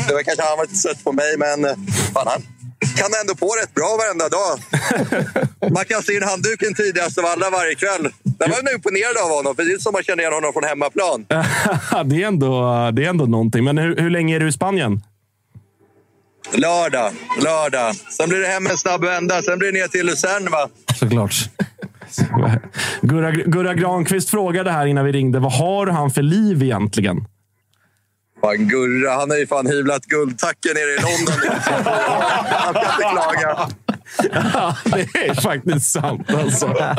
Det 0.08 0.14
var 0.14 0.22
kanske 0.22 0.44
han 0.44 0.56
var 0.58 0.64
lite 0.64 0.76
sött 0.76 1.04
på 1.04 1.12
mig, 1.12 1.36
men 1.38 1.64
eh, 1.64 1.74
fan, 2.14 2.26
han 2.30 2.42
kan 2.96 3.10
ändå 3.20 3.34
på 3.34 3.46
rätt 3.46 3.74
bra 3.74 3.90
varenda 3.98 4.28
dag. 4.28 4.52
Man 5.74 5.84
kastar 5.84 6.12
in 6.16 6.22
handduken 6.22 6.74
tidigast 6.74 7.18
av 7.18 7.24
alla 7.26 7.50
varje 7.50 7.74
kväll. 7.74 8.12
Jag 8.38 8.48
var 8.48 8.74
imponerad 8.74 9.16
av 9.24 9.30
honom, 9.36 9.56
precis 9.56 9.82
som 9.82 9.92
man 9.92 10.02
känner 10.02 10.22
igen 10.22 10.32
honom 10.32 10.52
från 10.52 10.64
hemmaplan. 10.64 11.26
det, 12.10 12.22
är 12.22 12.26
ändå, 12.26 12.50
det 12.92 13.04
är 13.04 13.08
ändå 13.08 13.26
någonting. 13.26 13.64
Men 13.64 13.78
hur, 13.78 13.96
hur 13.96 14.10
länge 14.10 14.36
är 14.36 14.40
du 14.40 14.48
i 14.48 14.52
Spanien? 14.52 15.02
Lördag, 16.50 17.12
lördag. 17.44 17.94
Sen 17.94 18.28
blir 18.28 18.38
det 18.38 18.46
hem 18.46 18.66
en 18.66 18.78
snabb 18.78 19.04
vända. 19.04 19.42
Sen 19.42 19.58
blir 19.58 19.72
det 19.72 19.78
ner 19.78 19.88
till 19.88 20.06
Luzern, 20.06 20.50
va? 20.50 20.68
Såklart. 20.94 21.34
Gurra, 23.02 23.30
Gurra 23.30 23.74
Granqvist 23.74 24.30
frågade 24.30 24.70
här 24.70 24.86
innan 24.86 25.04
vi 25.04 25.12
ringde. 25.12 25.38
Vad 25.38 25.52
har 25.52 25.86
han 25.86 26.10
för 26.10 26.22
liv 26.22 26.62
egentligen? 26.62 27.16
Fan, 28.40 28.68
Gurra, 28.68 29.14
han 29.14 29.30
har 29.30 29.36
ju 29.36 29.46
fan 29.46 29.66
hyvlat 29.66 30.04
guldtacken 30.04 30.72
nere 30.74 30.90
i 30.90 30.98
London. 30.98 31.58
Han 32.50 32.74
ska 32.74 32.82
inte 32.82 33.12
klaga. 33.12 33.68
Ja, 34.54 34.76
det 34.84 35.28
är 35.28 35.34
faktiskt 35.40 35.92
sant 35.92 36.30
alltså. 36.34 36.94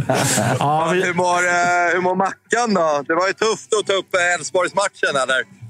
Ja, 0.59 0.89
vi... 0.93 1.03
hur, 1.03 1.13
mår, 1.13 1.47
eh, 1.47 1.93
hur 1.93 2.01
mår 2.01 2.15
Mackan 2.15 2.73
då? 2.73 3.03
Det 3.07 3.15
var 3.15 3.27
ju 3.27 3.33
tufft 3.33 3.73
att 3.79 3.87
ta 3.87 3.93
upp 3.93 4.15
eh, 4.15 4.33
Elfsborgsmatchen, 4.33 5.15
eller? 5.23 5.62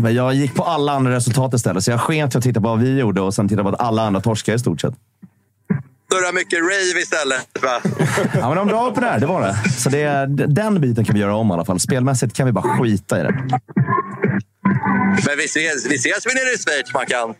Men 0.00 0.14
jag 0.14 0.34
gick 0.34 0.54
på 0.54 0.64
alla 0.64 0.92
andra 0.92 1.14
resultat 1.14 1.54
istället, 1.54 1.84
så 1.84 1.90
jag 1.90 2.00
sken 2.00 2.30
till 2.30 2.38
att 2.38 2.44
titta 2.44 2.60
på 2.60 2.68
vad 2.68 2.78
vi 2.78 2.98
gjorde 2.98 3.20
och 3.20 3.34
sen 3.34 3.48
titta 3.48 3.62
på 3.62 3.68
att 3.68 3.80
alla 3.80 4.02
andra 4.02 4.20
torskade 4.20 4.56
i 4.56 4.58
stort 4.58 4.80
sett. 4.80 4.94
Surra 6.12 6.32
mycket 6.32 6.58
rave 6.58 7.00
istället, 7.00 7.48
va? 7.62 7.80
Ja, 8.40 8.48
men 8.48 8.56
de 8.56 8.56
var 8.56 8.64
bra 8.66 8.90
uppe 8.90 9.00
där, 9.00 9.20
det 9.20 9.26
var 9.26 9.40
det. 9.42 9.70
Så 9.70 9.90
det, 9.90 10.26
den 10.46 10.80
biten 10.80 11.04
kan 11.04 11.14
vi 11.14 11.20
göra 11.20 11.36
om 11.36 11.50
i 11.50 11.52
alla 11.52 11.64
fall. 11.64 11.80
Spelmässigt 11.80 12.36
kan 12.36 12.46
vi 12.46 12.52
bara 12.52 12.78
skita 12.78 13.20
i 13.20 13.22
det. 13.22 13.32
Men 15.26 15.36
vi 15.38 15.44
ses, 15.44 15.86
vi 15.86 15.94
ses 15.94 16.26
vi 16.26 16.34
nere 16.34 16.54
i 16.54 16.58
Schweiz, 16.58 16.94
Mackan? 16.94 17.34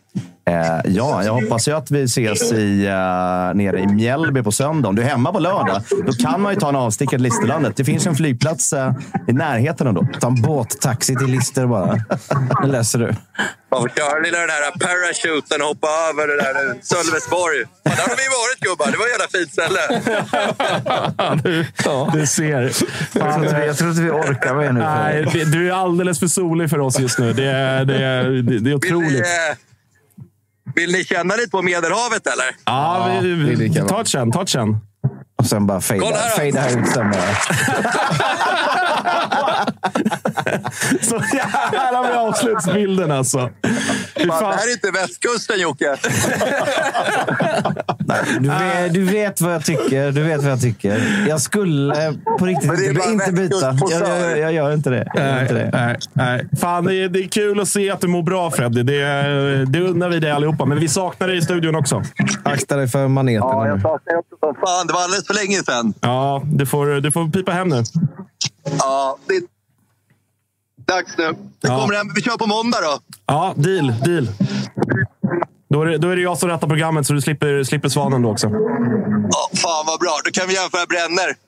Eh, 0.45 0.81
ja, 0.85 1.23
jag 1.23 1.33
hoppas 1.33 1.67
ju 1.67 1.71
att 1.71 1.91
vi 1.91 2.03
ses 2.03 2.51
i, 2.51 2.87
uh, 2.87 3.55
nere 3.55 3.79
i 3.79 3.87
Mjällby 3.87 4.43
på 4.43 4.51
söndag. 4.51 4.89
Om 4.89 4.95
du 4.95 5.01
är 5.01 5.05
hemma 5.05 5.31
på 5.31 5.39
lördag, 5.39 5.81
då 6.05 6.13
kan 6.13 6.41
man 6.41 6.53
ju 6.53 6.59
ta 6.59 6.69
en 6.69 6.75
avstickare 6.75 7.17
till 7.17 7.23
Listerlandet. 7.23 7.75
Det 7.77 7.85
finns 7.85 8.05
ju 8.05 8.09
en 8.09 8.15
flygplats 8.15 8.73
uh, 8.73 8.91
i 9.27 9.33
närheten 9.33 9.87
ändå. 9.87 10.07
Ta 10.19 10.27
en 10.27 10.41
båttaxi 10.41 11.15
till 11.15 11.27
Lister 11.27 11.65
bara. 11.65 12.05
Det 12.61 12.67
löser 12.67 12.99
du. 12.99 13.15
Man 13.71 13.81
får 13.81 13.89
köra 13.89 14.19
lilla 14.19 14.37
den 14.39 14.49
här 14.49 14.71
parachuten 14.71 15.61
och 15.61 15.67
hoppa 15.67 15.87
över 15.87 16.27
det 16.27 16.37
där. 16.37 16.53
Sölvesborg. 16.81 17.59
Ja, 17.83 17.91
där 17.91 18.07
har 18.09 18.17
vi 18.23 18.27
varit 18.39 18.59
gubbar. 18.59 18.91
Det 18.91 18.97
var 18.97 19.05
ett 19.05 19.11
jävla 19.11 19.27
fint 19.37 19.51
ställe. 19.51 19.81
du, 21.43 22.19
du 22.19 22.27
ser. 22.27 22.61
Jag 23.13 23.33
tror, 23.33 23.43
inte 23.43 23.59
vi, 23.59 23.67
jag 23.67 23.77
tror 23.77 23.89
inte 23.89 24.01
vi 24.01 24.09
orkar 24.09 24.55
med 24.55 24.73
nu. 24.73 24.79
Nej, 24.79 25.45
du 25.45 25.69
är 25.69 25.73
alldeles 25.73 26.19
för 26.19 26.27
solig 26.27 26.69
för 26.69 26.79
oss 26.79 26.99
just 26.99 27.19
nu. 27.19 27.33
Det 27.33 27.45
är, 27.45 27.85
det 27.85 28.03
är, 28.05 28.23
det, 28.59 28.69
är 28.69 28.75
otroligt. 28.75 29.25
Vill 30.75 30.91
ni 30.91 31.03
känna 31.03 31.35
lite 31.35 31.49
på 31.49 31.61
Medelhavet, 31.61 32.27
eller? 32.27 32.45
Ja, 32.65 33.19
vi, 33.21 33.27
det 33.27 33.33
är 33.53 33.55
vi, 33.55 33.89
ta 33.89 34.01
ett 34.01 34.07
känn. 34.07 34.31
Ta 34.31 34.41
ett 34.41 34.49
känn. 34.49 34.77
Och 35.39 35.45
sen 35.45 35.67
bara 35.67 35.81
fejda, 35.81 36.69
ut 36.69 36.87
sen 36.87 37.11
bara. 37.11 37.21
Så 41.01 41.19
här 41.19 41.93
har 41.95 42.07
vi 42.07 42.13
avslutsbilden 42.13 43.11
alltså. 43.11 43.37
Fan, 43.37 44.27
fan. 44.29 44.49
det 44.51 44.55
här 44.57 44.67
är 44.67 44.71
inte 44.73 44.91
västkusten, 44.91 45.59
Jocke. 45.59 45.95
Du 48.39 48.49
vet, 48.49 48.93
du 48.93 49.03
vet 49.03 49.41
vad 49.41 49.53
jag 49.53 49.65
tycker. 49.65 50.11
Du 50.11 50.23
vet 50.23 50.41
vad 50.43 50.51
jag 50.51 50.61
tycker. 50.61 51.25
Jag 51.27 51.41
skulle 51.41 52.13
på 52.39 52.45
riktigt 52.45 52.67
Men 52.67 52.77
det 52.77 52.85
är 52.85 53.11
inte, 53.11 53.31
byta. 53.31 53.77
Jag, 53.89 54.01
jag, 54.09 54.39
jag 54.39 54.53
gör 54.53 54.73
inte 54.73 54.89
det. 54.89 55.07
Jag 55.13 55.25
gör 55.25 55.41
inte 55.41 55.53
Nej, 55.53 55.63
det. 55.71 55.77
nej, 55.77 55.97
nej. 56.13 56.47
Fan, 56.61 56.85
det 56.85 56.95
är, 56.95 57.09
det 57.09 57.19
är 57.19 57.27
kul 57.27 57.59
att 57.59 57.67
se 57.67 57.91
att 57.91 58.01
du 58.01 58.07
mår 58.07 58.23
bra 58.23 58.51
Freddy. 58.51 58.83
Det, 58.83 59.01
är- 59.01 59.65
det 59.65 59.81
undrar 59.81 60.09
vi 60.09 60.19
dig 60.19 60.31
allihopa. 60.31 60.65
Men 60.65 60.79
vi 60.79 60.87
saknar 60.87 61.27
dig 61.27 61.37
i 61.37 61.41
studion 61.41 61.75
också. 61.75 62.03
Akta 62.43 62.75
dig 62.75 62.87
för 62.87 63.07
maneten. 63.07 63.47
Ja, 63.47 63.67
jag 63.67 63.81
saknar 63.81 64.15
också 64.17 64.35
som 64.39 64.55
fan. 64.55 64.87
Det 64.87 64.93
var 64.93 65.03
alldeles 65.03 65.27
för 65.27 65.33
länge 65.33 65.57
sedan. 65.63 65.93
Ja, 66.01 66.41
du 66.45 66.65
får, 66.65 66.87
du 67.01 67.11
får 67.11 67.29
pipa 67.29 67.51
hem 67.51 67.67
nu. 67.69 67.83
Ja, 68.79 69.17
det 69.27 69.33
dags 70.95 71.17
nu. 71.17 71.31
Det 71.61 71.67
Ja. 71.67 71.79
kommer 71.79 71.93
hem. 71.93 72.07
Vi 72.15 72.21
kör 72.21 72.37
på 72.37 72.47
måndag 72.47 72.77
då. 72.81 72.99
Ja, 73.25 73.53
deal. 73.57 73.93
deal. 74.05 74.27
Då 75.69 75.81
är, 75.81 75.85
det, 75.85 75.97
då 75.97 76.09
är 76.09 76.15
det 76.15 76.21
jag 76.21 76.37
som 76.37 76.49
rättar 76.49 76.67
programmet, 76.67 77.07
så 77.07 77.13
du 77.13 77.21
slipper, 77.21 77.63
slipper 77.63 77.89
svanen 77.89 78.21
då 78.21 78.31
också. 78.31 78.47
Ja, 79.31 79.49
fan 79.61 79.83
vad 79.87 79.99
bra. 79.99 80.17
Då 80.25 80.31
kan 80.31 80.47
vi 80.47 80.53
jämföra 80.55 80.85
bränner. 80.85 81.35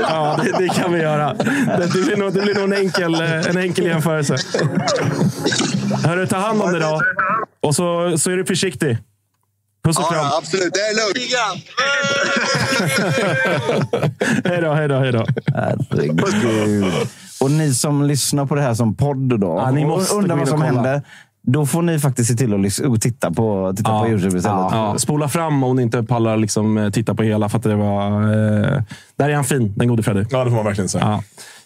Ja, 0.00 0.40
det, 0.44 0.52
det 0.58 0.68
kan 0.68 0.92
vi 0.92 0.98
göra. 1.00 1.34
Det, 1.34 1.88
det, 1.94 2.02
blir 2.02 2.16
nog, 2.16 2.34
det 2.34 2.40
blir 2.42 2.54
nog 2.54 2.64
en, 2.64 2.72
enkel, 2.72 3.14
en 3.20 3.56
enkel 3.58 3.84
jämförelse. 3.86 4.36
Hörru, 6.04 6.26
ta 6.26 6.36
hand 6.36 6.62
om 6.62 6.72
dig 6.72 6.80
då. 6.80 7.02
Och 7.60 7.74
så, 7.74 8.18
så 8.18 8.30
är 8.30 8.36
du 8.36 8.44
försiktig. 8.44 8.98
Puss 9.84 9.98
och 9.98 10.04
Ja, 10.04 10.08
kram. 10.10 10.20
ja, 10.24 10.38
absolut. 10.38 10.74
Det 10.74 10.80
är 10.80 10.94
lugnt. 10.94 11.18
Hej 14.44 14.60
då, 14.62 14.72
hej 14.72 14.88
då, 14.88 14.98
hej 14.98 15.12
då. 15.12 15.26
Herregud. 15.54 16.94
Och 17.46 17.52
ni 17.52 17.74
som 17.74 18.02
lyssnar 18.02 18.46
på 18.46 18.54
det 18.54 18.62
här 18.62 18.74
som 18.74 18.94
podd 18.96 19.40
då, 19.40 19.46
Ja, 19.64 19.70
ni 19.70 19.86
måste 19.86 20.14
undrar 20.14 20.36
vad 20.36 20.48
som 20.48 20.62
händer. 20.62 21.02
Då 21.48 21.66
får 21.66 21.82
ni 21.82 21.98
faktiskt 21.98 22.30
se 22.30 22.36
till 22.36 22.54
att 22.54 22.60
lys- 22.60 22.86
och 22.86 23.00
titta 23.00 23.30
på, 23.30 23.72
titta 23.76 24.00
på 24.00 24.08
Youtube 24.08 24.38
istället. 24.38 24.44
Ja, 24.72 24.94
spola 24.98 25.28
fram 25.28 25.64
om 25.64 25.76
ni 25.76 25.82
inte 25.82 26.02
pallar 26.02 26.36
liksom, 26.36 26.78
eh, 26.78 26.90
titta 26.90 27.14
på 27.14 27.22
hela. 27.22 27.48
För 27.48 27.58
att 27.58 27.64
det 27.64 27.74
var, 27.74 28.06
eh, 28.22 28.82
där 29.18 29.28
är 29.28 29.34
han 29.34 29.44
fin, 29.44 29.72
den 29.76 29.88
gode 29.88 30.02
Freddy. 30.02 30.24
Ja, 30.30 30.44
det 30.44 30.50
får 30.50 30.56
man 30.56 30.64
verkligen 30.64 30.88
säga. 30.88 31.04
Ja. 31.04 31.22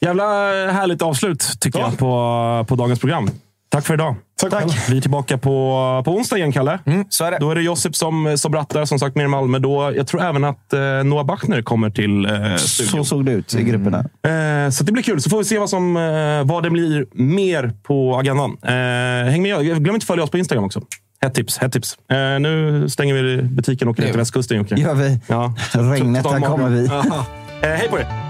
Jävla 0.06 0.24
härligt 0.72 1.02
avslut 1.02 1.44
tycker 1.60 1.78
jag 1.78 1.98
på, 1.98 2.64
på 2.68 2.76
dagens 2.76 3.00
program. 3.00 3.30
Tack 3.70 3.86
för 3.86 3.94
idag. 3.94 4.16
Tack. 4.50 4.90
Vi 4.90 4.96
är 4.96 5.00
tillbaka 5.00 5.38
på, 5.38 6.02
på 6.04 6.10
onsdag 6.10 6.36
igen, 6.36 6.52
Kalle. 6.52 6.78
så 7.08 7.24
är 7.24 7.30
det. 7.30 7.38
Då 7.38 7.50
är 7.50 7.54
det 7.54 7.62
Josip 7.62 7.96
som, 7.96 8.38
som 8.38 8.52
rattar, 8.54 8.84
som 8.84 8.98
sagt, 8.98 9.16
med 9.16 9.24
i 9.24 9.28
Malmö. 9.28 9.58
Då, 9.58 9.92
jag 9.96 10.06
tror 10.06 10.22
även 10.22 10.44
att 10.44 10.72
eh, 10.72 10.80
Noah 10.80 11.26
Bachner 11.26 11.62
kommer 11.62 11.90
till 11.90 12.24
eh, 12.26 12.56
studion. 12.56 12.90
Så 12.90 13.04
såg 13.04 13.24
det 13.24 13.32
ut 13.32 13.54
i 13.54 13.62
grupperna. 13.62 13.98
Eh, 13.98 14.70
så 14.70 14.84
det 14.84 14.92
blir 14.92 15.02
kul. 15.02 15.20
Så 15.20 15.30
får 15.30 15.38
vi 15.38 15.44
se 15.44 15.58
vad, 15.58 15.70
som, 15.70 15.96
eh, 15.96 16.44
vad 16.44 16.62
det 16.62 16.70
blir 16.70 17.06
mer 17.12 17.72
på 17.82 18.16
agendan. 18.18 18.56
Eh, 18.62 19.30
häng 19.30 19.42
med. 19.42 19.64
Glöm 19.64 19.78
inte 19.78 19.94
att 19.94 20.04
följa 20.04 20.24
oss 20.24 20.30
på 20.30 20.38
Instagram 20.38 20.64
också. 20.64 20.82
Hett 21.22 21.34
tips. 21.34 21.58
Hett 21.58 21.72
tips. 21.72 21.98
Eh, 22.10 22.40
nu 22.40 22.86
stänger 22.88 23.14
vi 23.14 23.42
butiken 23.42 23.88
och 23.88 23.92
åker 23.92 24.02
ner 24.02 24.10
till 24.10 24.18
västkusten, 24.18 24.56
Jocke. 24.56 24.74
Gör 24.74 24.94
vi. 24.94 25.20
Ja. 25.26 25.54
Regnet, 25.72 26.22
Total 26.22 26.40
här 26.40 26.48
kommer 26.48 26.68
vi. 26.68 26.84
Eh, 26.86 27.68
hej 27.68 27.88
på 27.88 27.98
er! 27.98 28.29